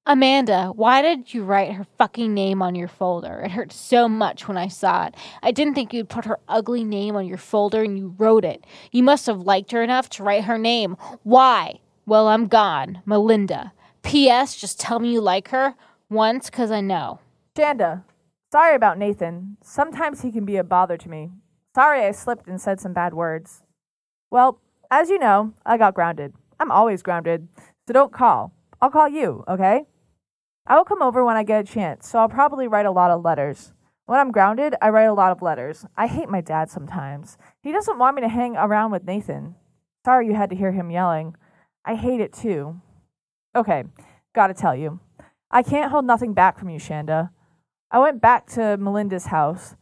Amanda, 0.06 0.70
why 0.74 1.00
did 1.00 1.32
you 1.32 1.42
write 1.44 1.72
her 1.72 1.84
fucking 1.96 2.34
name 2.34 2.60
on 2.60 2.74
your 2.74 2.88
folder? 2.88 3.40
It 3.40 3.52
hurt 3.52 3.72
so 3.72 4.06
much 4.06 4.46
when 4.46 4.58
I 4.58 4.68
saw 4.68 5.06
it. 5.06 5.14
I 5.42 5.50
didn't 5.50 5.74
think 5.74 5.94
you'd 5.94 6.10
put 6.10 6.26
her 6.26 6.38
ugly 6.46 6.84
name 6.84 7.16
on 7.16 7.26
your 7.26 7.38
folder 7.38 7.82
and 7.82 7.96
you 7.96 8.14
wrote 8.18 8.44
it. 8.44 8.64
You 8.92 9.02
must 9.02 9.26
have 9.26 9.40
liked 9.40 9.72
her 9.72 9.82
enough 9.82 10.10
to 10.10 10.22
write 10.22 10.44
her 10.44 10.58
name. 10.58 10.98
Why? 11.22 11.80
Well, 12.04 12.28
I'm 12.28 12.48
gone. 12.48 13.00
Melinda. 13.06 13.72
P.S. 14.04 14.54
Just 14.54 14.78
tell 14.78 15.00
me 15.00 15.12
you 15.12 15.20
like 15.20 15.48
her 15.48 15.74
once, 16.08 16.50
'cause 16.50 16.70
I 16.70 16.80
know. 16.80 17.18
Shanda, 17.56 18.04
sorry 18.52 18.76
about 18.76 18.98
Nathan. 18.98 19.56
Sometimes 19.62 20.22
he 20.22 20.30
can 20.30 20.44
be 20.44 20.56
a 20.56 20.62
bother 20.64 20.96
to 20.96 21.08
me. 21.08 21.32
Sorry 21.74 22.04
I 22.04 22.12
slipped 22.12 22.46
and 22.46 22.60
said 22.60 22.78
some 22.80 22.92
bad 22.92 23.14
words. 23.14 23.62
Well, 24.30 24.60
as 24.90 25.10
you 25.10 25.18
know, 25.18 25.54
I 25.66 25.76
got 25.76 25.94
grounded. 25.94 26.34
I'm 26.60 26.70
always 26.70 27.02
grounded, 27.02 27.48
so 27.86 27.92
don't 27.92 28.12
call. 28.12 28.52
I'll 28.80 28.90
call 28.90 29.08
you, 29.08 29.44
okay? 29.48 29.86
I 30.66 30.76
will 30.76 30.84
come 30.84 31.02
over 31.02 31.24
when 31.24 31.36
I 31.36 31.42
get 31.42 31.60
a 31.60 31.72
chance, 31.72 32.06
so 32.08 32.18
I'll 32.18 32.28
probably 32.28 32.68
write 32.68 32.86
a 32.86 32.90
lot 32.90 33.10
of 33.10 33.24
letters. 33.24 33.72
When 34.06 34.20
I'm 34.20 34.30
grounded, 34.30 34.76
I 34.82 34.90
write 34.90 35.04
a 35.04 35.14
lot 35.14 35.32
of 35.32 35.42
letters. 35.42 35.86
I 35.96 36.06
hate 36.06 36.28
my 36.28 36.40
dad 36.40 36.70
sometimes. 36.70 37.38
He 37.62 37.72
doesn't 37.72 37.98
want 37.98 38.16
me 38.16 38.22
to 38.22 38.28
hang 38.28 38.56
around 38.56 38.90
with 38.90 39.04
Nathan. 39.04 39.56
Sorry 40.04 40.26
you 40.26 40.34
had 40.34 40.50
to 40.50 40.56
hear 40.56 40.72
him 40.72 40.90
yelling. 40.90 41.36
I 41.84 41.94
hate 41.94 42.20
it 42.20 42.32
too. 42.32 42.80
Okay, 43.56 43.84
gotta 44.34 44.54
tell 44.54 44.74
you. 44.74 45.00
I 45.50 45.62
can't 45.62 45.90
hold 45.90 46.04
nothing 46.04 46.34
back 46.34 46.58
from 46.58 46.68
you, 46.68 46.78
Shanda. 46.78 47.30
I 47.90 47.98
went 48.00 48.20
back 48.20 48.46
to 48.48 48.76
Melinda's 48.76 49.26
house. 49.26 49.76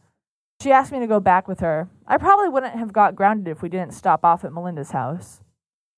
She 0.61 0.71
asked 0.71 0.91
me 0.91 0.99
to 0.99 1.07
go 1.07 1.19
back 1.19 1.47
with 1.47 1.61
her. 1.61 1.89
I 2.05 2.17
probably 2.17 2.49
wouldn't 2.49 2.75
have 2.75 2.93
got 2.93 3.15
grounded 3.15 3.47
if 3.47 3.61
we 3.61 3.69
didn't 3.69 3.93
stop 3.93 4.23
off 4.23 4.43
at 4.45 4.53
Melinda's 4.53 4.91
house. 4.91 5.41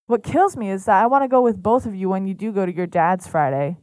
What 0.07 0.23
kills 0.23 0.55
me 0.55 0.69
is 0.69 0.85
that 0.85 1.03
I 1.03 1.07
want 1.07 1.23
to 1.23 1.27
go 1.27 1.41
with 1.41 1.61
both 1.61 1.85
of 1.85 1.95
you 1.95 2.09
when 2.09 2.27
you 2.27 2.33
do 2.33 2.51
go 2.51 2.65
to 2.65 2.73
your 2.73 2.87
dad's 2.87 3.27
Friday. 3.27 3.77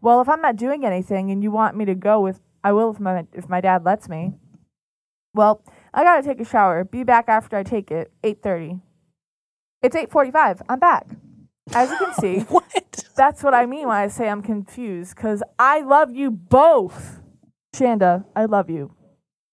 Well, 0.00 0.20
if 0.20 0.28
I'm 0.28 0.40
not 0.40 0.56
doing 0.56 0.84
anything 0.84 1.30
and 1.30 1.42
you 1.42 1.50
want 1.50 1.76
me 1.76 1.84
to 1.84 1.94
go 1.94 2.20
with, 2.20 2.40
I 2.62 2.72
will 2.72 2.92
if 2.92 3.00
my 3.00 3.26
if 3.32 3.48
my 3.48 3.60
dad 3.60 3.84
lets 3.84 4.08
me. 4.08 4.34
Well, 5.34 5.62
I 5.92 6.04
gotta 6.04 6.22
take 6.22 6.40
a 6.40 6.44
shower. 6.44 6.84
Be 6.84 7.04
back 7.04 7.28
after 7.28 7.56
I 7.56 7.62
take 7.64 7.90
it. 7.90 8.12
Eight 8.22 8.42
thirty. 8.42 8.78
It's 9.82 9.96
eight 9.96 10.10
forty-five. 10.10 10.62
I'm 10.68 10.78
back. 10.78 11.06
As 11.74 11.90
you 11.90 11.98
can 11.98 12.14
see, 12.20 12.38
what? 12.40 13.07
That's 13.18 13.42
what 13.42 13.52
I 13.52 13.66
mean 13.66 13.88
when 13.88 13.96
I 13.96 14.06
say 14.06 14.28
I'm 14.28 14.42
confused. 14.42 15.16
Cause 15.16 15.42
I 15.58 15.80
love 15.80 16.14
you 16.14 16.30
both, 16.30 17.20
Shanda. 17.74 18.24
I 18.36 18.44
love 18.44 18.70
you. 18.70 18.94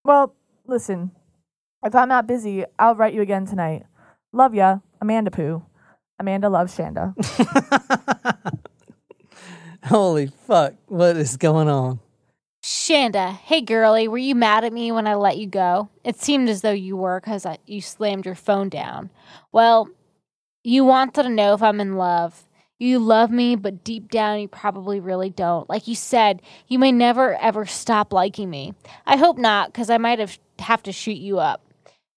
Well, 0.04 0.36
listen. 0.68 1.10
If 1.84 1.92
I'm 1.96 2.08
not 2.08 2.28
busy, 2.28 2.64
I'll 2.78 2.94
write 2.94 3.12
you 3.12 3.22
again 3.22 3.44
tonight. 3.44 3.82
Love 4.32 4.54
ya, 4.54 4.78
Amanda 5.00 5.32
Pooh. 5.32 5.64
Amanda 6.20 6.48
loves 6.48 6.76
Shanda. 6.76 7.12
Holy 9.84 10.28
fuck. 10.46 10.74
What 10.86 11.16
is 11.16 11.36
going 11.36 11.68
on? 11.68 11.98
Shanda, 12.62 13.32
hey 13.32 13.62
girlie, 13.62 14.06
were 14.06 14.16
you 14.16 14.36
mad 14.36 14.64
at 14.64 14.72
me 14.72 14.92
when 14.92 15.08
I 15.08 15.16
let 15.16 15.38
you 15.38 15.48
go? 15.48 15.88
It 16.04 16.20
seemed 16.20 16.48
as 16.48 16.60
though 16.60 16.70
you 16.70 16.96
were 16.96 17.20
because 17.20 17.44
you 17.66 17.80
slammed 17.80 18.26
your 18.26 18.36
phone 18.36 18.68
down. 18.68 19.10
Well, 19.50 19.88
you 20.62 20.84
wanted 20.84 21.22
to 21.24 21.28
know 21.28 21.54
if 21.54 21.62
I'm 21.64 21.80
in 21.80 21.96
love. 21.96 22.45
You 22.78 22.98
love 22.98 23.30
me, 23.30 23.56
but 23.56 23.84
deep 23.84 24.10
down, 24.10 24.40
you 24.40 24.48
probably 24.48 25.00
really 25.00 25.30
don't. 25.30 25.68
Like 25.68 25.88
you 25.88 25.94
said, 25.94 26.42
you 26.68 26.78
may 26.78 26.92
never 26.92 27.34
ever 27.36 27.64
stop 27.64 28.12
liking 28.12 28.50
me. 28.50 28.74
I 29.06 29.16
hope 29.16 29.38
not, 29.38 29.72
because 29.72 29.88
I 29.88 29.98
might 29.98 30.18
have 30.18 30.38
have 30.58 30.82
to 30.82 30.92
shoot 30.92 31.16
you 31.16 31.38
up. 31.38 31.62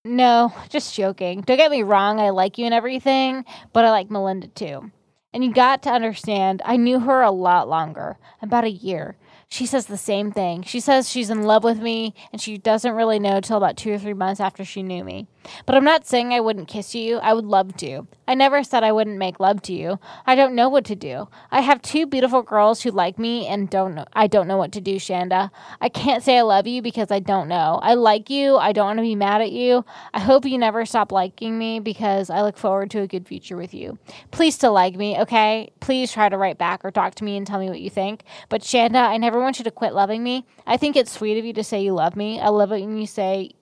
No, 0.04 0.54
just 0.70 0.96
joking. 0.96 1.42
Don't 1.42 1.58
get 1.58 1.72
me 1.72 1.84
wrong, 1.84 2.20
I 2.20 2.30
like 2.32 2.58
you 2.58 2.66
and 2.66 2.74
everything, 2.74 3.46
but 3.74 3.86
I 3.86 3.92
like 3.92 4.12
Melinda 4.12 4.48
too. 4.48 4.92
And 5.34 5.44
you 5.44 5.54
got 5.54 5.84
to 5.84 5.92
understand, 5.92 6.62
I 6.66 6.76
knew 6.76 7.00
her 7.00 7.22
a 7.22 7.32
lot 7.32 7.70
longer, 7.70 8.18
about 8.42 8.64
a 8.64 8.70
year. 8.70 9.16
She 9.48 9.66
says 9.66 9.86
the 9.86 9.98
same 9.98 10.32
thing. 10.32 10.64
She 10.64 10.80
says 10.80 11.10
she's 11.10 11.30
in 11.30 11.44
love 11.44 11.64
with 11.64 11.80
me, 11.80 12.14
and 12.32 12.42
she 12.42 12.58
doesn't 12.58 12.94
really 12.94 13.20
know 13.20 13.40
till 13.40 13.58
about 13.58 13.78
two 13.78 13.94
or 13.94 13.98
three 13.98 14.14
months 14.14 14.40
after 14.40 14.64
she 14.64 14.84
knew 14.84 15.04
me. 15.04 15.28
But 15.66 15.76
I'm 15.76 15.84
not 15.84 16.06
saying 16.06 16.34
I 16.34 16.40
wouldn't 16.40 16.68
kiss 16.68 16.94
you. 16.94 17.18
I 17.18 17.34
would 17.34 17.46
love 17.46 17.76
to. 17.78 18.08
I 18.30 18.36
never 18.36 18.64
said 18.64 18.84
I 18.84 18.92
wouldn't 18.92 19.18
make 19.18 19.40
love 19.40 19.64
to 19.64 19.74
you. 19.74 19.98
I 20.28 20.36
don't 20.36 20.54
know 20.54 20.70
what 20.70 20.86
to 20.86 20.96
do. 20.96 21.30
I 21.50 21.62
have 21.62 21.82
two 21.82 22.06
beautiful 22.06 22.44
girls 22.44 22.84
who 22.84 22.92
like 22.92 23.18
me 23.18 23.48
and 23.48 23.68
don't 23.68 23.96
know 23.96 24.06
I 24.14 24.28
don't 24.28 24.48
know 24.48 24.58
what 24.58 24.72
to 24.74 24.82
do, 24.82 24.98
Shanda. 24.98 25.50
I 25.82 25.90
can't 25.90 26.24
say 26.24 26.38
I 26.38 26.44
love 26.44 26.68
you 26.68 26.84
because 26.84 27.10
I 27.10 27.22
don't 27.22 27.48
know. 27.48 27.80
I 27.82 27.96
like 27.96 28.30
you. 28.30 28.58
I 28.58 28.72
don't 28.72 28.86
want 28.86 29.00
to 29.00 29.02
be 29.02 29.16
mad 29.16 29.42
at 29.42 29.52
you. 29.52 29.84
I 30.14 30.20
hope 30.20 30.46
you 30.46 30.60
never 30.60 30.86
stop 30.86 31.12
liking 31.12 31.58
me 31.58 31.80
because 31.80 32.30
I 32.30 32.44
look 32.44 32.56
forward 32.56 32.92
to 32.92 33.00
a 33.00 33.08
good 33.08 33.28
future 33.28 33.58
with 33.58 33.74
you. 33.74 33.98
Please 34.30 34.54
still 34.54 34.74
like 34.74 34.96
me, 34.96 35.18
okay? 35.18 35.72
Please 35.80 36.12
try 36.12 36.30
to 36.30 36.38
write 36.38 36.60
back 36.60 36.86
or 36.86 36.92
talk 36.92 37.16
to 37.16 37.24
me 37.24 37.36
and 37.36 37.48
tell 37.48 37.60
me 37.60 37.68
what 37.68 37.82
you 37.82 37.90
think. 37.90 38.26
But 38.48 38.62
Shanda, 38.62 39.10
I 39.10 39.18
never 39.18 39.40
want 39.40 39.58
you 39.58 39.64
to 39.64 39.72
quit 39.72 39.96
loving 39.96 40.22
me. 40.22 40.46
I 40.68 40.78
think 40.78 40.96
it's 40.96 41.12
sweet 41.12 41.40
of 41.40 41.46
you 41.46 41.54
to 41.54 41.64
say 41.64 41.82
you 41.82 41.94
love 41.94 42.16
me. 42.16 42.40
I 42.40 42.50
love 42.50 42.72
it 42.72 42.82
when 42.82 43.00
you 43.00 43.08
say 43.08 43.54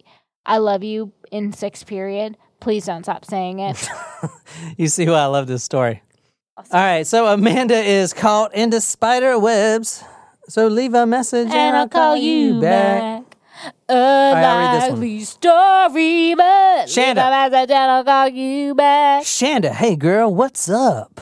I 0.46 0.58
love 0.58 0.84
you 0.84 1.14
in 1.32 1.54
sixth 1.54 1.88
period. 1.88 2.36
Please 2.60 2.86
don't 2.86 3.04
stop 3.04 3.26
saying 3.26 3.60
it. 3.60 3.88
You 4.78 4.88
see 4.88 5.06
why 5.08 5.20
I 5.20 5.26
love 5.26 5.46
this 5.46 5.64
story. 5.64 6.02
All 6.58 6.66
right, 6.72 7.06
so 7.06 7.28
Amanda 7.28 7.76
is 7.78 8.14
caught 8.14 8.56
into 8.56 8.82
spider 8.82 9.38
webs. 9.38 10.04
So 10.50 10.68
leave 10.68 10.94
a 10.96 11.06
message 11.06 11.50
and, 11.52 11.78
I'll 11.78 11.88
call 11.88 12.18
you 12.18 12.60
back. 12.60 13.24
A 13.90 13.94
right, 13.94 14.44
I'll 14.44 14.58
read 14.58 14.76
this 14.76 14.90
one. 14.90 14.92
lively 14.92 15.20
story, 15.26 16.36
but 16.36 16.88
Shanda. 16.88 17.08
leave 17.08 17.18
a 17.18 17.30
message 17.30 17.72
and 17.72 17.92
I'll 17.92 18.04
call 18.04 18.28
you 18.30 18.74
back. 18.74 19.24
Shanda, 19.24 19.72
hey 19.72 19.96
girl, 19.96 20.34
what's 20.34 20.68
up? 20.70 21.22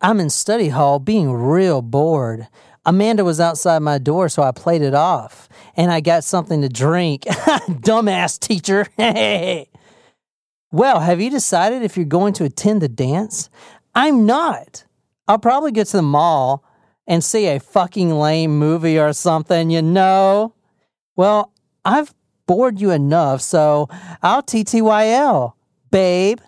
I'm 0.00 0.18
in 0.18 0.30
study 0.30 0.70
hall 0.70 0.98
being 0.98 1.32
real 1.32 1.82
bored. 1.82 2.48
Amanda 2.84 3.24
was 3.24 3.40
outside 3.40 3.80
my 3.80 3.98
door, 3.98 4.28
so 4.28 4.42
I 4.42 4.52
played 4.52 4.82
it 4.82 4.94
off. 4.94 5.48
And 5.76 5.90
I 5.92 6.00
got 6.00 6.24
something 6.24 6.62
to 6.62 6.68
drink. 6.68 7.22
Dumbass 7.26 8.38
teacher. 8.40 8.86
well, 10.72 11.00
have 11.00 11.20
you 11.20 11.30
decided 11.30 11.82
if 11.82 11.96
you're 11.96 12.06
going 12.06 12.32
to 12.34 12.44
attend 12.44 12.82
the 12.82 12.88
dance? 12.88 13.48
I'm 13.94 14.26
not. 14.26 14.84
I'll 15.28 15.38
probably 15.38 15.72
get 15.72 15.88
to 15.88 15.98
the 15.98 16.02
mall 16.02 16.64
and 17.06 17.22
see 17.22 17.46
a 17.46 17.60
fucking 17.60 18.10
lame 18.10 18.58
movie 18.58 18.98
or 18.98 19.12
something, 19.12 19.70
you 19.70 19.82
know? 19.82 20.54
Well, 21.14 21.52
I've 21.84 22.14
bored 22.46 22.80
you 22.80 22.90
enough, 22.90 23.40
so 23.40 23.88
I'll 24.22 24.42
TTYL. 24.42 25.52
Babe, 25.90 26.40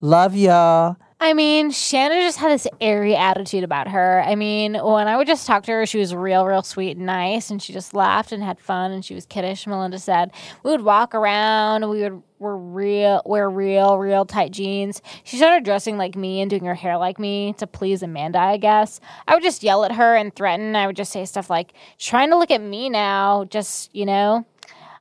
love 0.00 0.34
ya. 0.34 0.94
I 1.20 1.34
mean, 1.34 1.72
Shanna 1.72 2.14
just 2.20 2.38
had 2.38 2.52
this 2.52 2.68
airy 2.80 3.16
attitude 3.16 3.64
about 3.64 3.88
her. 3.88 4.22
I 4.24 4.36
mean, 4.36 4.74
when 4.74 5.08
I 5.08 5.16
would 5.16 5.26
just 5.26 5.48
talk 5.48 5.64
to 5.64 5.72
her, 5.72 5.84
she 5.84 5.98
was 5.98 6.14
real, 6.14 6.46
real 6.46 6.62
sweet 6.62 6.96
and 6.96 7.06
nice, 7.06 7.50
and 7.50 7.60
she 7.60 7.72
just 7.72 7.92
laughed 7.92 8.30
and 8.30 8.40
had 8.40 8.60
fun, 8.60 8.92
and 8.92 9.04
she 9.04 9.14
was 9.14 9.26
kiddish. 9.26 9.66
Melinda 9.66 9.98
said 9.98 10.30
we 10.62 10.70
would 10.70 10.82
walk 10.82 11.16
around, 11.16 11.90
we 11.90 12.02
would 12.02 12.22
wear 12.38 12.56
real, 12.56 13.20
wear 13.26 13.50
real, 13.50 13.98
real 13.98 14.24
tight 14.26 14.52
jeans. 14.52 15.02
She 15.24 15.38
started 15.38 15.64
dressing 15.64 15.98
like 15.98 16.14
me 16.14 16.40
and 16.40 16.48
doing 16.48 16.64
her 16.66 16.76
hair 16.76 16.96
like 16.96 17.18
me 17.18 17.52
to 17.54 17.66
please 17.66 18.04
Amanda, 18.04 18.38
I 18.38 18.56
guess. 18.56 19.00
I 19.26 19.34
would 19.34 19.42
just 19.42 19.64
yell 19.64 19.84
at 19.84 19.92
her 19.92 20.14
and 20.14 20.32
threaten. 20.32 20.76
I 20.76 20.86
would 20.86 20.94
just 20.96 21.10
say 21.10 21.24
stuff 21.24 21.50
like, 21.50 21.72
"Trying 21.98 22.30
to 22.30 22.38
look 22.38 22.52
at 22.52 22.62
me 22.62 22.90
now," 22.90 23.44
just 23.44 23.92
you 23.92 24.06
know. 24.06 24.46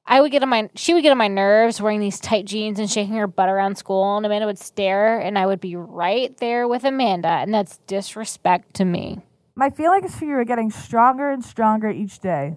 I 0.10 0.22
would 0.22 0.32
get 0.32 0.42
on 0.42 0.50
my 0.50 0.70
she 0.74 0.94
would 0.94 1.04
get 1.04 1.12
on 1.12 1.18
my 1.18 1.28
nerves 1.28 1.82
wearing 1.82 2.00
these 2.00 2.20
tight 2.20 2.46
jeans 2.46 2.80
and 2.80 2.90
shaking 2.90 3.16
her 3.16 3.28
butt 3.28 3.50
around 3.50 3.78
school 3.78 4.16
and 4.16 4.26
Amanda 4.26 4.46
would 4.46 4.58
stare 4.58 5.20
and 5.20 5.38
I 5.38 5.46
would 5.46 5.60
be 5.60 5.76
right 5.76 6.36
there 6.38 6.66
with 6.66 6.86
Amanda 6.86 7.28
and 7.28 7.54
that's 7.54 7.78
disrespect 7.88 8.74
to 8.76 8.86
me. 8.86 9.20
My 9.54 9.70
feelings 9.70 10.16
for 10.16 10.24
you 10.24 10.36
are 10.36 10.46
getting 10.46 10.72
stronger 10.72 11.30
and 11.30 11.44
stronger 11.44 11.90
each 11.90 12.20
day. 12.20 12.56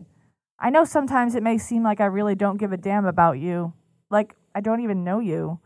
I 0.61 0.71
know 0.71 0.85
sometimes 0.85 1.35
it 1.35 1.43
may 1.43 1.59
seem 1.59 1.83
like 1.83 2.01
I 2.01 2.05
really 2.05 2.37
don't 2.37 2.59
give 2.59 2.71
a 2.71 2.77
damn 2.77 3.07
about 3.07 3.39
you, 3.39 3.73
like 4.11 4.37
I 4.55 4.61
don't 4.61 4.83
even 4.83 5.03
know 5.03 5.19
you. 5.19 5.59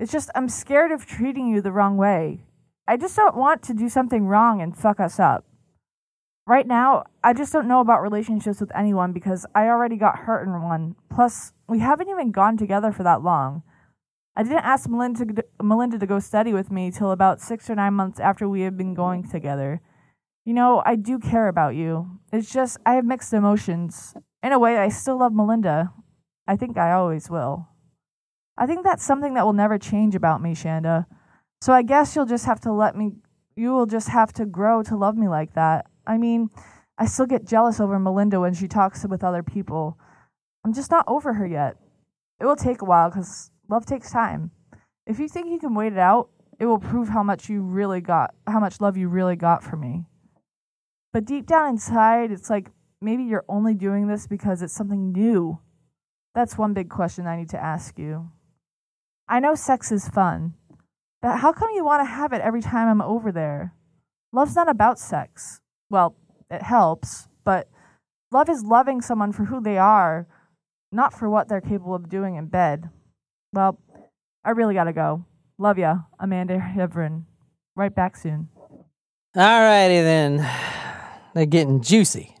It's 0.00 0.10
just 0.10 0.30
I'm 0.34 0.48
scared 0.48 0.90
of 0.90 1.06
treating 1.06 1.46
you 1.46 1.60
the 1.60 1.72
wrong 1.72 1.96
way. 1.96 2.40
I 2.88 2.96
just 2.96 3.14
don't 3.14 3.36
want 3.36 3.62
to 3.64 3.74
do 3.74 3.88
something 3.88 4.26
wrong 4.26 4.60
and 4.60 4.76
fuck 4.76 4.98
us 4.98 5.20
up. 5.20 5.44
Right 6.50 6.66
now, 6.66 7.04
I 7.22 7.32
just 7.32 7.52
don't 7.52 7.68
know 7.68 7.78
about 7.78 8.02
relationships 8.02 8.58
with 8.58 8.74
anyone 8.74 9.12
because 9.12 9.46
I 9.54 9.68
already 9.68 9.94
got 9.94 10.18
hurt 10.18 10.42
in 10.42 10.62
one. 10.62 10.96
Plus, 11.08 11.52
we 11.68 11.78
haven't 11.78 12.08
even 12.08 12.32
gone 12.32 12.56
together 12.56 12.90
for 12.90 13.04
that 13.04 13.22
long. 13.22 13.62
I 14.34 14.42
didn't 14.42 14.64
ask 14.64 14.88
Melinda 14.88 15.26
to, 15.26 15.44
Melinda 15.62 15.96
to 16.00 16.06
go 16.06 16.18
study 16.18 16.52
with 16.52 16.72
me 16.72 16.90
till 16.90 17.12
about 17.12 17.40
six 17.40 17.70
or 17.70 17.76
nine 17.76 17.94
months 17.94 18.18
after 18.18 18.48
we 18.48 18.62
had 18.62 18.76
been 18.76 18.94
going 18.94 19.28
together. 19.28 19.80
You 20.44 20.54
know, 20.54 20.82
I 20.84 20.96
do 20.96 21.20
care 21.20 21.46
about 21.46 21.76
you. 21.76 22.18
It's 22.32 22.52
just 22.52 22.78
I 22.84 22.94
have 22.94 23.04
mixed 23.04 23.32
emotions. 23.32 24.14
In 24.42 24.50
a 24.50 24.58
way, 24.58 24.76
I 24.76 24.88
still 24.88 25.20
love 25.20 25.32
Melinda. 25.32 25.92
I 26.48 26.56
think 26.56 26.76
I 26.76 26.90
always 26.90 27.30
will. 27.30 27.68
I 28.58 28.66
think 28.66 28.82
that's 28.82 29.04
something 29.04 29.34
that 29.34 29.46
will 29.46 29.52
never 29.52 29.78
change 29.78 30.16
about 30.16 30.42
me, 30.42 30.56
Shanda. 30.56 31.06
So 31.60 31.72
I 31.72 31.82
guess 31.82 32.16
you'll 32.16 32.26
just 32.26 32.46
have 32.46 32.58
to 32.62 32.72
let 32.72 32.96
me, 32.96 33.12
you 33.54 33.70
will 33.70 33.86
just 33.86 34.08
have 34.08 34.32
to 34.32 34.46
grow 34.46 34.82
to 34.82 34.96
love 34.96 35.16
me 35.16 35.28
like 35.28 35.54
that. 35.54 35.86
I 36.10 36.18
mean, 36.18 36.50
I 36.98 37.06
still 37.06 37.26
get 37.26 37.46
jealous 37.46 37.78
over 37.78 37.96
Melinda 37.96 38.40
when 38.40 38.52
she 38.52 38.66
talks 38.66 39.06
with 39.06 39.22
other 39.22 39.44
people. 39.44 39.96
I'm 40.64 40.74
just 40.74 40.90
not 40.90 41.04
over 41.06 41.34
her 41.34 41.46
yet. 41.46 41.76
It 42.40 42.46
will 42.46 42.56
take 42.56 42.82
a 42.82 42.84
while 42.84 43.10
because 43.10 43.52
love 43.68 43.86
takes 43.86 44.10
time. 44.10 44.50
If 45.06 45.20
you 45.20 45.28
think 45.28 45.50
you 45.50 45.60
can 45.60 45.72
wait 45.72 45.92
it 45.92 46.00
out, 46.00 46.30
it 46.58 46.66
will 46.66 46.80
prove 46.80 47.10
how 47.10 47.22
much 47.22 47.48
you 47.48 47.62
really 47.62 48.00
got, 48.00 48.34
how 48.48 48.58
much 48.58 48.80
love 48.80 48.96
you 48.96 49.08
really 49.08 49.36
got 49.36 49.62
for 49.62 49.76
me. 49.76 50.04
But 51.12 51.26
deep 51.26 51.46
down 51.46 51.68
inside, 51.68 52.32
it's 52.32 52.50
like 52.50 52.72
maybe 53.00 53.22
you're 53.22 53.44
only 53.48 53.74
doing 53.74 54.08
this 54.08 54.26
because 54.26 54.62
it's 54.62 54.74
something 54.74 55.12
new. 55.12 55.60
That's 56.34 56.58
one 56.58 56.74
big 56.74 56.90
question 56.90 57.28
I 57.28 57.36
need 57.36 57.50
to 57.50 57.62
ask 57.62 58.00
you. 58.00 58.32
I 59.28 59.38
know 59.38 59.54
sex 59.54 59.92
is 59.92 60.08
fun, 60.08 60.54
but 61.22 61.36
how 61.36 61.52
come 61.52 61.70
you 61.72 61.84
want 61.84 62.00
to 62.00 62.12
have 62.12 62.32
it 62.32 62.42
every 62.42 62.62
time 62.62 62.88
I'm 62.88 63.00
over 63.00 63.30
there? 63.30 63.74
Love's 64.32 64.56
not 64.56 64.68
about 64.68 64.98
sex. 64.98 65.60
Well, 65.90 66.14
it 66.50 66.62
helps, 66.62 67.28
but 67.44 67.68
love 68.32 68.48
is 68.48 68.64
loving 68.64 69.00
someone 69.00 69.32
for 69.32 69.44
who 69.44 69.60
they 69.60 69.76
are, 69.76 70.26
not 70.92 71.12
for 71.12 71.28
what 71.28 71.48
they're 71.48 71.60
capable 71.60 71.94
of 71.94 72.08
doing 72.08 72.36
in 72.36 72.46
bed. 72.46 72.88
Well, 73.52 73.78
I 74.44 74.50
really 74.50 74.74
gotta 74.74 74.92
go. 74.92 75.24
Love 75.58 75.78
ya, 75.78 75.98
Amanda 76.18 76.58
Heavrin. 76.58 77.24
Right 77.76 77.94
back 77.94 78.16
soon. 78.16 78.48
All 79.36 79.60
righty 79.60 80.00
then. 80.00 80.48
They're 81.34 81.46
getting 81.46 81.82
juicy. 81.82 82.34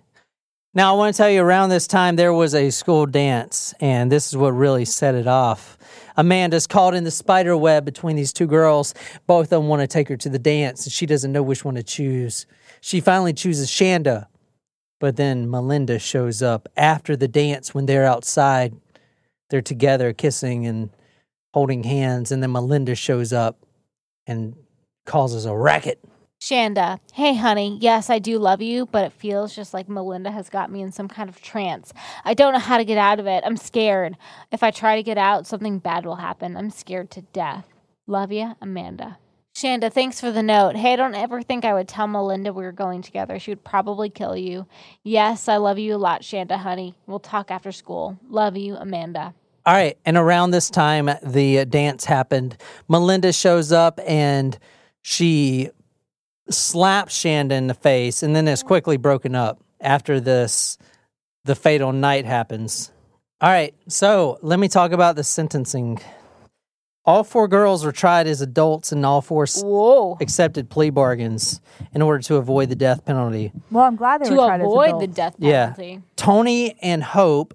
Now, 0.72 0.94
I 0.94 0.96
want 0.96 1.14
to 1.14 1.18
tell 1.18 1.28
you 1.28 1.42
around 1.42 1.70
this 1.70 1.88
time 1.88 2.14
there 2.14 2.32
was 2.32 2.54
a 2.54 2.70
school 2.70 3.04
dance, 3.04 3.74
and 3.80 4.10
this 4.10 4.28
is 4.28 4.36
what 4.36 4.50
really 4.50 4.84
set 4.84 5.16
it 5.16 5.26
off. 5.26 5.76
Amanda's 6.16 6.66
caught 6.68 6.94
in 6.94 7.02
the 7.02 7.10
spider 7.10 7.56
web 7.56 7.84
between 7.84 8.14
these 8.14 8.32
two 8.32 8.46
girls. 8.46 8.94
Both 9.26 9.46
of 9.46 9.50
them 9.50 9.68
want 9.68 9.82
to 9.82 9.88
take 9.88 10.08
her 10.08 10.16
to 10.18 10.28
the 10.28 10.38
dance, 10.38 10.84
and 10.84 10.92
she 10.92 11.06
doesn't 11.06 11.32
know 11.32 11.42
which 11.42 11.64
one 11.64 11.74
to 11.74 11.82
choose. 11.82 12.46
She 12.80 13.00
finally 13.00 13.32
chooses 13.32 13.70
Shanda, 13.70 14.26
but 14.98 15.16
then 15.16 15.50
Melinda 15.50 15.98
shows 15.98 16.42
up 16.42 16.68
after 16.76 17.16
the 17.16 17.28
dance 17.28 17.74
when 17.74 17.86
they're 17.86 18.06
outside. 18.06 18.74
They're 19.50 19.60
together, 19.60 20.12
kissing 20.12 20.66
and 20.66 20.90
holding 21.52 21.82
hands, 21.82 22.30
and 22.32 22.42
then 22.42 22.52
Melinda 22.52 22.94
shows 22.94 23.32
up 23.32 23.58
and 24.26 24.54
causes 25.04 25.44
a 25.44 25.56
racket. 25.56 26.00
Shanda, 26.40 27.00
hey 27.12 27.34
honey, 27.34 27.76
yes, 27.82 28.08
I 28.08 28.18
do 28.18 28.38
love 28.38 28.62
you, 28.62 28.86
but 28.86 29.04
it 29.04 29.12
feels 29.12 29.54
just 29.54 29.74
like 29.74 29.90
Melinda 29.90 30.30
has 30.30 30.48
got 30.48 30.70
me 30.70 30.80
in 30.80 30.90
some 30.90 31.06
kind 31.06 31.28
of 31.28 31.42
trance. 31.42 31.92
I 32.24 32.32
don't 32.32 32.54
know 32.54 32.58
how 32.58 32.78
to 32.78 32.84
get 32.84 32.96
out 32.96 33.20
of 33.20 33.26
it. 33.26 33.44
I'm 33.44 33.58
scared. 33.58 34.16
If 34.50 34.62
I 34.62 34.70
try 34.70 34.96
to 34.96 35.02
get 35.02 35.18
out, 35.18 35.46
something 35.46 35.80
bad 35.80 36.06
will 36.06 36.16
happen. 36.16 36.56
I'm 36.56 36.70
scared 36.70 37.10
to 37.10 37.20
death. 37.20 37.66
Love 38.06 38.32
ya, 38.32 38.54
Amanda. 38.62 39.18
Shanda, 39.54 39.92
thanks 39.92 40.20
for 40.20 40.30
the 40.30 40.42
note. 40.42 40.76
Hey, 40.76 40.94
I 40.94 40.96
don't 40.96 41.14
ever 41.14 41.42
think 41.42 41.64
I 41.64 41.74
would 41.74 41.88
tell 41.88 42.06
Melinda 42.06 42.52
we 42.52 42.62
were 42.62 42.72
going 42.72 43.02
together. 43.02 43.38
She 43.38 43.50
would 43.50 43.64
probably 43.64 44.08
kill 44.08 44.36
you. 44.36 44.66
Yes, 45.02 45.48
I 45.48 45.56
love 45.56 45.78
you 45.78 45.96
a 45.96 45.98
lot, 45.98 46.22
Shanda, 46.22 46.56
honey. 46.56 46.94
We'll 47.06 47.18
talk 47.18 47.50
after 47.50 47.72
school. 47.72 48.18
Love 48.28 48.56
you, 48.56 48.76
Amanda. 48.76 49.34
All 49.66 49.74
right, 49.74 49.98
and 50.06 50.16
around 50.16 50.52
this 50.52 50.70
time, 50.70 51.10
the 51.22 51.66
dance 51.66 52.06
happened. 52.06 52.56
Melinda 52.88 53.32
shows 53.32 53.72
up 53.72 54.00
and 54.06 54.58
she 55.02 55.68
slaps 56.48 57.16
Shanda 57.16 57.52
in 57.52 57.66
the 57.66 57.74
face, 57.74 58.22
and 58.22 58.34
then 58.34 58.48
is 58.48 58.62
quickly 58.62 58.96
broken 58.96 59.34
up. 59.34 59.62
After 59.80 60.20
this, 60.20 60.78
the 61.44 61.54
fatal 61.54 61.92
night 61.92 62.24
happens. 62.24 62.90
All 63.40 63.50
right, 63.50 63.74
so 63.88 64.38
let 64.42 64.58
me 64.58 64.68
talk 64.68 64.92
about 64.92 65.16
the 65.16 65.24
sentencing. 65.24 66.00
All 67.06 67.24
four 67.24 67.48
girls 67.48 67.84
were 67.84 67.92
tried 67.92 68.26
as 68.26 68.40
adults, 68.40 68.92
and 68.92 69.04
all 69.06 69.20
four 69.22 69.44
s- 69.44 69.62
Whoa. 69.62 70.18
accepted 70.20 70.68
plea 70.68 70.90
bargains 70.90 71.60
in 71.94 72.02
order 72.02 72.22
to 72.24 72.36
avoid 72.36 72.68
the 72.68 72.74
death 72.76 73.04
penalty. 73.04 73.52
Well, 73.70 73.84
I'm 73.84 73.96
glad 73.96 74.20
they 74.20 74.26
To 74.26 74.32
were 74.32 74.36
tried 74.36 74.60
as 74.60 74.66
avoid 74.66 74.90
the 74.92 74.96
adults. 75.04 75.14
death 75.16 75.34
Yeah. 75.38 75.70
penalty. 75.72 76.02
Toni 76.16 76.76
and 76.82 77.02
Hope, 77.02 77.54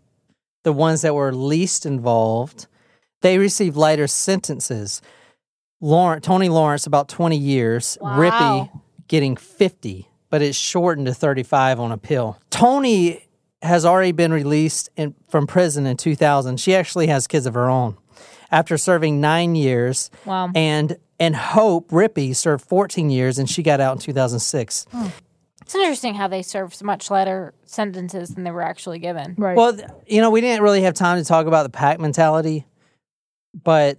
the 0.63 0.73
ones 0.73 1.01
that 1.01 1.13
were 1.13 1.31
least 1.33 1.85
involved, 1.85 2.65
they 3.21 3.37
received 3.37 3.77
lighter 3.77 4.07
sentences. 4.07 5.01
Lawrence, 5.79 6.25
Toni 6.25 6.49
Lawrence, 6.49 6.87
about 6.87 7.07
20 7.07 7.37
years. 7.37 7.97
Wow. 8.01 8.17
Rippey 8.17 8.69
getting 9.07 9.35
50, 9.35 10.09
but 10.31 10.41
it's 10.41 10.57
shortened 10.57 11.05
to 11.05 11.13
35 11.13 11.79
on 11.79 11.91
appeal. 11.91 12.39
Toni 12.49 13.21
has 13.61 13.85
already 13.85 14.11
been 14.11 14.33
released 14.33 14.89
in, 14.97 15.13
from 15.29 15.45
prison 15.45 15.85
in 15.85 15.97
2000. 15.97 16.59
She 16.59 16.73
actually 16.75 17.07
has 17.07 17.27
kids 17.27 17.45
of 17.45 17.53
her 17.53 17.69
own 17.69 17.97
after 18.55 18.77
serving 18.77 19.19
nine 19.19 19.53
years. 19.55 20.09
Wow. 20.23 20.49
And 20.55 20.97
and 21.19 21.35
Hope 21.35 21.91
Rippey 21.91 22.35
served 22.35 22.65
14 22.65 23.09
years, 23.09 23.37
and 23.37 23.49
she 23.49 23.63
got 23.63 23.79
out 23.79 23.93
in 23.93 23.99
2006. 23.99 24.85
Hmm. 24.91 25.07
It's 25.61 25.75
interesting 25.75 26.13
how 26.13 26.27
they 26.27 26.41
served 26.41 26.81
much 26.83 27.09
lighter 27.09 27.53
sentences 27.65 28.29
than 28.29 28.43
they 28.43 28.51
were 28.51 28.61
actually 28.61 28.99
given. 28.99 29.35
Right. 29.37 29.57
Well, 29.57 29.73
th- 29.75 29.89
you 30.07 30.21
know, 30.21 30.29
we 30.29 30.39
didn't 30.39 30.61
really 30.63 30.83
have 30.83 30.93
time 30.93 31.17
to 31.17 31.25
talk 31.25 31.47
about 31.47 31.63
the 31.63 31.69
pack 31.69 31.99
mentality, 31.99 32.65
but 33.63 33.97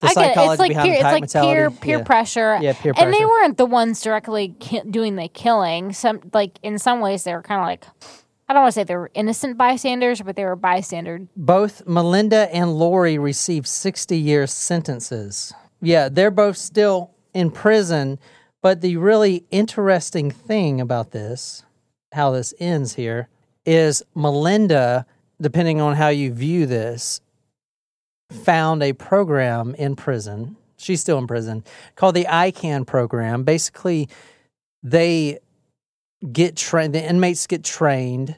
the 0.00 0.08
I 0.08 0.14
get 0.14 0.36
it. 0.36 0.50
It's 0.50 0.58
like 0.58 0.68
behind 0.68 0.86
peer, 0.86 0.94
the 0.94 0.98
it's 0.98 1.04
like 1.04 1.22
mentality. 1.22 1.54
peer 1.54 1.70
peer 1.70 1.98
yeah. 1.98 2.04
pressure. 2.04 2.58
Yeah, 2.60 2.72
peer 2.74 2.92
pressure. 2.94 3.06
And 3.06 3.14
they 3.14 3.24
weren't 3.24 3.56
the 3.56 3.66
ones 3.66 4.00
directly 4.02 4.54
ki- 4.60 4.82
doing 4.88 5.16
the 5.16 5.28
killing. 5.28 5.92
Some 5.92 6.20
like 6.32 6.58
in 6.62 6.78
some 6.78 7.00
ways 7.00 7.24
they 7.24 7.34
were 7.34 7.42
kind 7.42 7.60
of 7.60 7.66
like 7.66 7.84
I 8.50 8.52
don't 8.52 8.62
want 8.62 8.74
to 8.74 8.80
say 8.80 8.82
they 8.82 8.96
were 8.96 9.12
innocent 9.14 9.56
bystanders, 9.56 10.20
but 10.22 10.34
they 10.34 10.44
were 10.44 10.56
bystander. 10.56 11.20
Both 11.36 11.86
Melinda 11.86 12.52
and 12.52 12.72
Laurie 12.72 13.16
received 13.16 13.68
60 13.68 14.18
year 14.18 14.48
sentences. 14.48 15.54
Yeah, 15.80 16.08
they're 16.08 16.32
both 16.32 16.56
still 16.56 17.12
in 17.32 17.52
prison, 17.52 18.18
but 18.60 18.80
the 18.80 18.96
really 18.96 19.44
interesting 19.52 20.32
thing 20.32 20.80
about 20.80 21.12
this, 21.12 21.62
how 22.10 22.32
this 22.32 22.52
ends 22.58 22.96
here, 22.96 23.28
is 23.64 24.02
Melinda, 24.16 25.06
depending 25.40 25.80
on 25.80 25.94
how 25.94 26.08
you 26.08 26.32
view 26.34 26.66
this, 26.66 27.20
found 28.32 28.82
a 28.82 28.94
program 28.94 29.76
in 29.76 29.94
prison. 29.94 30.56
She's 30.76 31.00
still 31.00 31.18
in 31.18 31.28
prison 31.28 31.62
called 31.94 32.16
the 32.16 32.24
ICAN 32.24 32.84
program. 32.84 33.44
Basically, 33.44 34.08
they 34.82 35.38
get 36.32 36.56
trained, 36.56 36.94
the 36.94 37.02
inmates 37.02 37.46
get 37.46 37.64
trained 37.64 38.36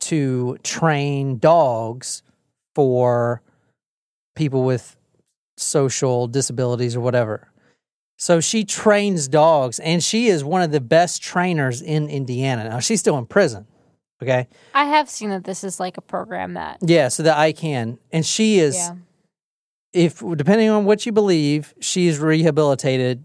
to 0.00 0.56
train 0.62 1.38
dogs 1.38 2.22
for 2.74 3.42
people 4.34 4.64
with 4.64 4.96
social 5.56 6.26
disabilities 6.26 6.96
or 6.96 7.00
whatever. 7.00 7.48
So 8.16 8.40
she 8.40 8.64
trains 8.64 9.28
dogs 9.28 9.78
and 9.78 10.02
she 10.02 10.26
is 10.26 10.44
one 10.44 10.62
of 10.62 10.72
the 10.72 10.80
best 10.80 11.22
trainers 11.22 11.80
in 11.80 12.08
Indiana. 12.08 12.68
Now 12.68 12.78
she's 12.78 13.00
still 13.00 13.16
in 13.18 13.26
prison. 13.26 13.66
Okay. 14.22 14.48
I 14.74 14.84
have 14.84 15.08
seen 15.08 15.30
that 15.30 15.44
this 15.44 15.64
is 15.64 15.80
like 15.80 15.96
a 15.96 16.02
program 16.02 16.54
that 16.54 16.78
Yeah, 16.82 17.08
so 17.08 17.22
that 17.22 17.38
I 17.38 17.52
can. 17.52 17.98
And 18.12 18.24
she 18.24 18.58
is 18.58 18.76
yeah. 18.76 18.94
if 19.92 20.22
depending 20.36 20.68
on 20.68 20.84
what 20.84 21.06
you 21.06 21.12
believe, 21.12 21.74
she's 21.80 22.18
rehabilitated. 22.18 23.24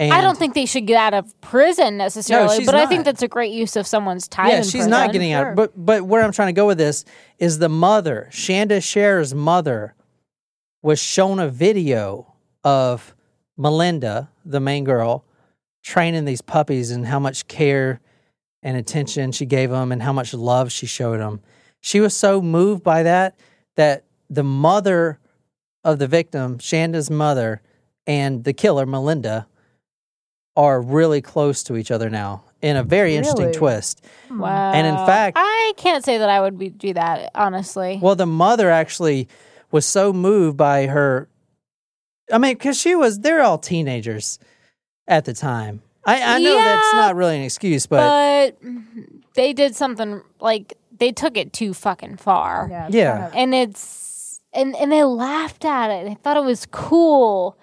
And 0.00 0.14
I 0.14 0.22
don't 0.22 0.38
think 0.38 0.54
they 0.54 0.64
should 0.64 0.86
get 0.86 0.96
out 0.96 1.12
of 1.12 1.38
prison 1.42 1.98
necessarily, 1.98 2.56
she's 2.56 2.66
but 2.66 2.74
I 2.74 2.86
think 2.86 3.04
that's 3.04 3.22
a 3.22 3.28
great 3.28 3.52
use 3.52 3.76
of 3.76 3.86
someone's 3.86 4.26
time. 4.28 4.48
Yeah, 4.48 4.62
she's 4.62 4.72
prison. 4.72 4.90
not 4.90 5.12
getting 5.12 5.32
out. 5.32 5.54
But 5.54 5.72
but 5.76 6.04
where 6.04 6.22
I'm 6.22 6.32
trying 6.32 6.48
to 6.48 6.58
go 6.58 6.66
with 6.66 6.78
this 6.78 7.04
is 7.38 7.58
the 7.58 7.68
mother, 7.68 8.28
Shanda 8.30 8.82
Scher's 8.82 9.34
mother, 9.34 9.94
was 10.82 10.98
shown 10.98 11.38
a 11.38 11.48
video 11.48 12.32
of 12.64 13.14
Melinda, 13.58 14.30
the 14.44 14.58
main 14.58 14.84
girl, 14.84 15.26
training 15.82 16.24
these 16.24 16.40
puppies 16.40 16.90
and 16.90 17.06
how 17.06 17.18
much 17.18 17.46
care 17.46 18.00
and 18.62 18.78
attention 18.78 19.32
she 19.32 19.44
gave 19.44 19.68
them 19.68 19.92
and 19.92 20.02
how 20.02 20.14
much 20.14 20.32
love 20.32 20.72
she 20.72 20.86
showed 20.86 21.20
them. 21.20 21.40
She 21.80 22.00
was 22.00 22.16
so 22.16 22.40
moved 22.40 22.82
by 22.82 23.02
that 23.02 23.38
that 23.76 24.04
the 24.30 24.44
mother 24.44 25.18
of 25.84 25.98
the 25.98 26.06
victim, 26.06 26.58
Shanda's 26.58 27.10
mother, 27.10 27.60
and 28.06 28.44
the 28.44 28.52
killer, 28.52 28.86
Melinda, 28.86 29.46
are 30.56 30.80
really 30.80 31.20
close 31.20 31.62
to 31.64 31.76
each 31.76 31.90
other 31.90 32.10
now 32.10 32.42
in 32.60 32.76
a 32.76 32.82
very 32.82 33.14
interesting 33.14 33.46
Really? 33.46 33.58
twist. 33.58 34.04
Wow. 34.30 34.72
And 34.72 34.86
in 34.86 34.94
fact- 35.06 35.36
I 35.40 35.72
can't 35.76 36.04
say 36.04 36.18
that 36.18 36.28
I 36.28 36.40
would 36.40 36.58
be, 36.58 36.68
do 36.68 36.92
that 36.94 37.30
honestly. 37.34 37.98
Well, 38.02 38.16
the 38.16 38.26
mother 38.26 38.70
actually 38.70 39.28
was 39.70 39.86
so 39.86 40.12
moved 40.12 40.56
by 40.56 40.86
her. 40.86 41.28
I 42.32 42.38
mean, 42.38 42.54
because 42.54 42.78
she 42.78 42.94
was, 42.94 43.20
they're 43.20 43.42
all 43.42 43.58
teenagers 43.58 44.38
at 45.08 45.24
the 45.24 45.32
time. 45.32 45.82
I, 46.06 46.36
I 46.36 46.38
know 46.38 46.54
that's 46.54 46.92
Yeah, 46.92 47.00
not 47.00 47.16
really 47.16 47.36
an 47.36 47.42
excuse, 47.42 47.86
but, 47.86 48.56
but 48.62 48.70
they 49.34 49.52
did 49.52 49.74
something 49.76 50.22
like 50.40 50.76
they 50.96 51.12
took 51.12 51.36
it 51.36 51.52
too 51.52 51.72
fucking 51.74 52.16
far. 52.16 52.68
yeah. 52.70 52.86
it's 52.86 52.94
Yeah. 52.94 53.12
kind 53.12 53.24
of- 53.24 53.34
and 53.34 53.54
it's 53.54 54.40
and 54.52 54.74
and 54.76 54.90
they 54.90 55.04
laughed 55.04 55.64
at 55.64 55.90
it. 55.90 56.06
They 56.08 56.14
thought 56.14 56.36
it 56.36 56.42
was 56.44 56.66
cool, 56.72 57.56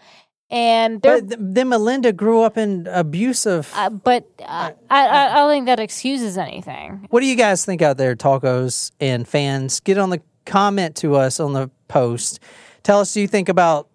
and 0.49 1.01
but 1.01 1.27
th- 1.29 1.39
then 1.41 1.69
Melinda 1.69 2.13
grew 2.13 2.41
up 2.41 2.57
in 2.57 2.87
abusive. 2.89 3.71
uh, 3.75 3.89
but 3.89 4.25
uh, 4.39 4.71
I, 4.89 5.07
I 5.07 5.31
I 5.31 5.35
don't 5.35 5.51
think 5.51 5.65
that 5.65 5.79
excuses 5.79 6.37
anything. 6.37 7.05
what 7.09 7.19
do 7.19 7.25
you 7.25 7.35
guys 7.35 7.65
think 7.65 7.81
out 7.81 7.97
there, 7.97 8.15
tacos 8.15 8.91
and 8.99 9.27
fans? 9.27 9.79
Get 9.81 9.97
on 9.97 10.09
the 10.09 10.21
comment 10.45 10.95
to 10.97 11.15
us 11.15 11.39
on 11.39 11.53
the 11.53 11.69
post. 11.87 12.39
Tell 12.83 12.99
us, 13.01 13.13
do 13.13 13.19
you 13.19 13.27
think 13.27 13.49
about, 13.49 13.89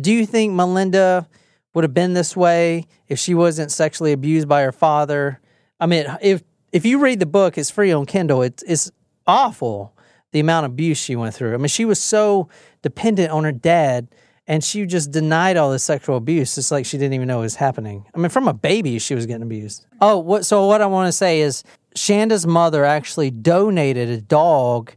do 0.00 0.10
you 0.12 0.24
think 0.24 0.54
Melinda 0.54 1.28
would 1.74 1.84
have 1.84 1.92
been 1.92 2.14
this 2.14 2.34
way 2.34 2.86
if 3.08 3.18
she 3.18 3.34
wasn't 3.34 3.70
sexually 3.70 4.12
abused 4.12 4.48
by 4.48 4.62
her 4.62 4.72
father? 4.72 5.40
I 5.78 5.86
mean, 5.86 6.06
if 6.22 6.42
if 6.72 6.86
you 6.86 6.98
read 7.00 7.20
the 7.20 7.26
book, 7.26 7.58
it's 7.58 7.70
free 7.70 7.92
on 7.92 8.06
Kindle. 8.06 8.42
It's 8.42 8.62
it's 8.62 8.90
awful 9.26 9.94
the 10.32 10.40
amount 10.40 10.64
of 10.64 10.72
abuse 10.72 10.96
she 10.98 11.16
went 11.16 11.34
through. 11.34 11.52
I 11.54 11.56
mean, 11.58 11.68
she 11.68 11.84
was 11.84 12.00
so 12.00 12.48
dependent 12.82 13.30
on 13.32 13.44
her 13.44 13.52
dad, 13.52 14.08
and 14.50 14.64
she 14.64 14.84
just 14.84 15.12
denied 15.12 15.56
all 15.56 15.70
this 15.70 15.84
sexual 15.84 16.16
abuse. 16.16 16.58
It's 16.58 16.72
like 16.72 16.84
she 16.84 16.98
didn't 16.98 17.14
even 17.14 17.28
know 17.28 17.38
it 17.38 17.42
was 17.42 17.54
happening. 17.54 18.04
I 18.12 18.18
mean, 18.18 18.30
from 18.30 18.48
a 18.48 18.52
baby, 18.52 18.98
she 18.98 19.14
was 19.14 19.24
getting 19.24 19.44
abused. 19.44 19.86
Oh, 20.00 20.18
what? 20.18 20.44
So 20.44 20.66
what 20.66 20.82
I 20.82 20.86
want 20.86 21.06
to 21.06 21.12
say 21.12 21.40
is, 21.40 21.62
Shanda's 21.94 22.48
mother 22.48 22.84
actually 22.84 23.30
donated 23.30 24.08
a 24.08 24.20
dog 24.20 24.92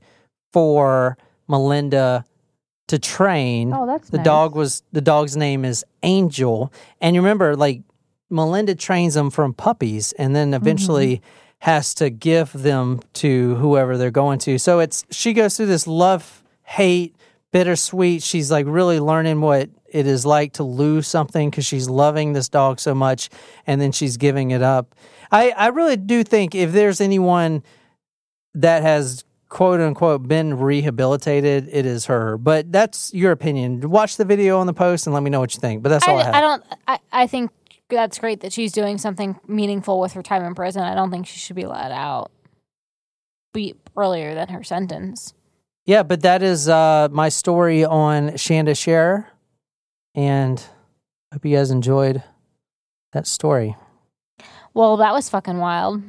for 0.51 1.19
Melinda 1.47 2.25
to 2.87 2.97
train. 2.97 3.71
Oh, 3.73 3.85
that's 3.85 4.09
the 4.09 4.17
nice. 4.17 4.25
dog 4.25 4.55
was 4.55 4.81
the 4.91 5.01
dog's 5.01 5.37
name 5.37 5.65
is 5.65 5.85
Angel, 6.01 6.73
and 6.99 7.15
you 7.15 7.21
remember 7.21 7.55
like 7.55 7.83
Melinda 8.31 8.73
trains 8.73 9.13
them 9.13 9.29
from 9.29 9.53
puppies, 9.53 10.13
and 10.13 10.35
then 10.35 10.47
mm-hmm. 10.47 10.63
eventually 10.63 11.21
has 11.59 11.93
to 11.93 12.09
give 12.09 12.51
them 12.53 13.01
to 13.13 13.53
whoever 13.57 13.99
they're 13.99 14.09
going 14.09 14.39
to. 14.39 14.57
So 14.57 14.79
it's 14.79 15.05
she 15.11 15.31
goes 15.31 15.55
through 15.55 15.67
this 15.67 15.85
love 15.85 16.43
hate 16.63 17.15
bittersweet. 17.53 18.21
She's 18.21 18.51
like 18.51 18.65
really 18.67 18.99
learning 18.99 19.39
what 19.39 19.69
it 19.87 20.05
is 20.05 20.25
like 20.25 20.53
to 20.53 20.63
lose 20.63 21.07
something 21.07 21.49
because 21.49 21.65
she's 21.65 21.87
loving 21.87 22.33
this 22.33 22.49
dog 22.49 22.81
so 22.81 22.93
much, 22.93 23.29
and 23.65 23.79
then 23.79 23.93
she's 23.93 24.17
giving 24.17 24.51
it 24.51 24.61
up. 24.61 24.93
I 25.31 25.51
I 25.51 25.67
really 25.67 25.95
do 25.95 26.25
think 26.25 26.53
if 26.53 26.73
there's 26.73 26.99
anyone 26.99 27.63
that 28.55 28.81
has 28.81 29.23
quote 29.47 29.79
unquote 29.79 30.27
been 30.27 30.57
rehabilitated, 30.57 31.69
it 31.71 31.85
is 31.85 32.07
her. 32.07 32.37
But 32.37 32.71
that's 32.71 33.13
your 33.13 33.31
opinion. 33.31 33.89
Watch 33.89 34.17
the 34.17 34.25
video 34.25 34.59
on 34.59 34.67
the 34.67 34.73
post 34.73 35.07
and 35.07 35.13
let 35.13 35.23
me 35.23 35.29
know 35.29 35.39
what 35.39 35.53
you 35.53 35.61
think. 35.61 35.83
But 35.83 35.89
that's 35.89 36.07
all 36.07 36.17
I, 36.17 36.21
I, 36.21 36.23
have. 36.25 36.35
I 36.35 36.41
don't. 36.41 36.63
I, 36.87 36.99
I 37.13 37.27
think 37.27 37.51
that's 37.89 38.17
great 38.19 38.41
that 38.41 38.51
she's 38.51 38.71
doing 38.73 38.97
something 38.97 39.39
meaningful 39.47 39.99
with 39.99 40.13
her 40.13 40.23
time 40.23 40.43
in 40.43 40.55
prison. 40.55 40.81
I 40.81 40.95
don't 40.95 41.11
think 41.11 41.27
she 41.27 41.39
should 41.39 41.55
be 41.55 41.67
let 41.67 41.91
out 41.91 42.31
be 43.53 43.75
earlier 43.95 44.33
than 44.33 44.49
her 44.49 44.63
sentence. 44.63 45.35
Yeah, 45.85 46.03
but 46.03 46.21
that 46.21 46.41
is 46.41 46.69
uh, 46.69 47.09
my 47.11 47.29
story 47.29 47.83
on 47.83 48.29
Shanda 48.31 48.77
Share, 48.77 49.29
and 50.15 50.63
hope 51.33 51.45
you 51.45 51.55
guys 51.57 51.71
enjoyed 51.71 52.23
that 53.11 53.27
story. 53.27 53.75
Well, 54.73 54.97
that 54.97 55.13
was 55.13 55.29
fucking 55.29 55.57
wild. 55.57 56.01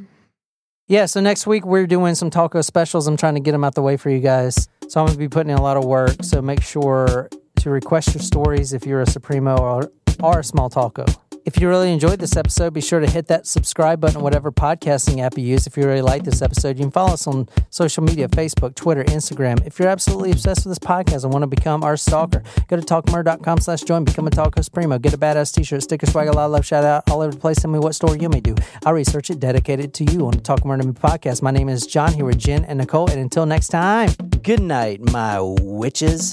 Yeah, 0.86 1.06
so 1.06 1.20
next 1.20 1.46
week 1.46 1.64
we're 1.64 1.86
doing 1.86 2.14
some 2.14 2.30
taco 2.30 2.60
specials. 2.60 3.06
I'm 3.06 3.16
trying 3.16 3.34
to 3.34 3.40
get 3.40 3.52
them 3.52 3.64
out 3.64 3.74
the 3.74 3.82
way 3.82 3.96
for 3.96 4.10
you 4.10 4.20
guys. 4.20 4.68
So 4.88 5.00
I'm 5.00 5.06
going 5.06 5.14
to 5.14 5.18
be 5.18 5.28
putting 5.28 5.50
in 5.50 5.58
a 5.58 5.62
lot 5.62 5.76
of 5.76 5.84
work. 5.84 6.22
So 6.22 6.40
make 6.42 6.62
sure 6.62 7.28
to 7.56 7.70
request 7.70 8.14
your 8.14 8.22
stories 8.22 8.72
if 8.72 8.86
you're 8.86 9.00
a 9.00 9.06
Supremo 9.06 9.56
or, 9.56 9.90
or 10.22 10.40
a 10.40 10.44
small 10.44 10.68
taco. 10.68 11.06
If 11.44 11.60
you 11.60 11.68
really 11.68 11.92
enjoyed 11.92 12.20
this 12.20 12.38
episode, 12.38 12.72
be 12.72 12.80
sure 12.80 13.00
to 13.00 13.06
hit 13.06 13.26
that 13.26 13.46
subscribe 13.46 14.00
button 14.00 14.16
on 14.16 14.22
whatever 14.22 14.50
podcasting 14.50 15.20
app 15.20 15.36
you 15.36 15.44
use. 15.44 15.66
If 15.66 15.76
you 15.76 15.84
really 15.84 16.00
like 16.00 16.24
this 16.24 16.40
episode, 16.40 16.78
you 16.78 16.84
can 16.84 16.90
follow 16.90 17.12
us 17.12 17.26
on 17.26 17.50
social 17.68 18.02
media 18.02 18.28
Facebook, 18.28 18.74
Twitter, 18.74 19.04
Instagram. 19.04 19.64
If 19.66 19.78
you're 19.78 19.88
absolutely 19.88 20.30
obsessed 20.30 20.64
with 20.64 20.70
this 20.70 20.78
podcast 20.78 21.22
and 21.24 21.34
want 21.34 21.42
to 21.42 21.46
become 21.46 21.84
our 21.84 21.98
stalker, 21.98 22.42
go 22.68 22.76
to 22.76 22.82
talkmurder.com 22.82 23.58
slash 23.58 23.82
join, 23.82 24.04
become 24.04 24.26
a 24.26 24.30
Talko 24.30 24.64
Supremo, 24.64 24.98
get 24.98 25.12
a 25.12 25.18
badass 25.18 25.54
t-shirt, 25.54 25.82
sticker 25.82 26.06
swag, 26.06 26.28
a 26.28 26.32
lot 26.32 26.46
of 26.46 26.52
love, 26.52 26.64
shout 26.64 26.82
out 26.82 27.10
all 27.10 27.20
over 27.20 27.32
the 27.32 27.40
place. 27.40 27.60
Tell 27.60 27.70
me 27.70 27.78
what 27.78 27.94
story 27.94 28.18
you 28.20 28.30
may 28.30 28.40
do. 28.40 28.54
I'll 28.86 28.94
research 28.94 29.28
it, 29.28 29.38
dedicated 29.38 29.92
to 29.94 30.04
you 30.04 30.26
on 30.26 30.32
the 30.32 30.40
Talk 30.40 30.64
Murder 30.64 30.84
podcast. 30.84 31.42
My 31.42 31.50
name 31.50 31.68
is 31.68 31.86
John 31.86 32.14
here 32.14 32.24
with 32.24 32.38
Jen 32.38 32.64
and 32.64 32.78
Nicole. 32.78 33.10
And 33.10 33.20
until 33.20 33.44
next 33.44 33.68
time, 33.68 34.08
good 34.42 34.62
night, 34.62 35.02
my 35.10 35.40
witches. 35.42 36.32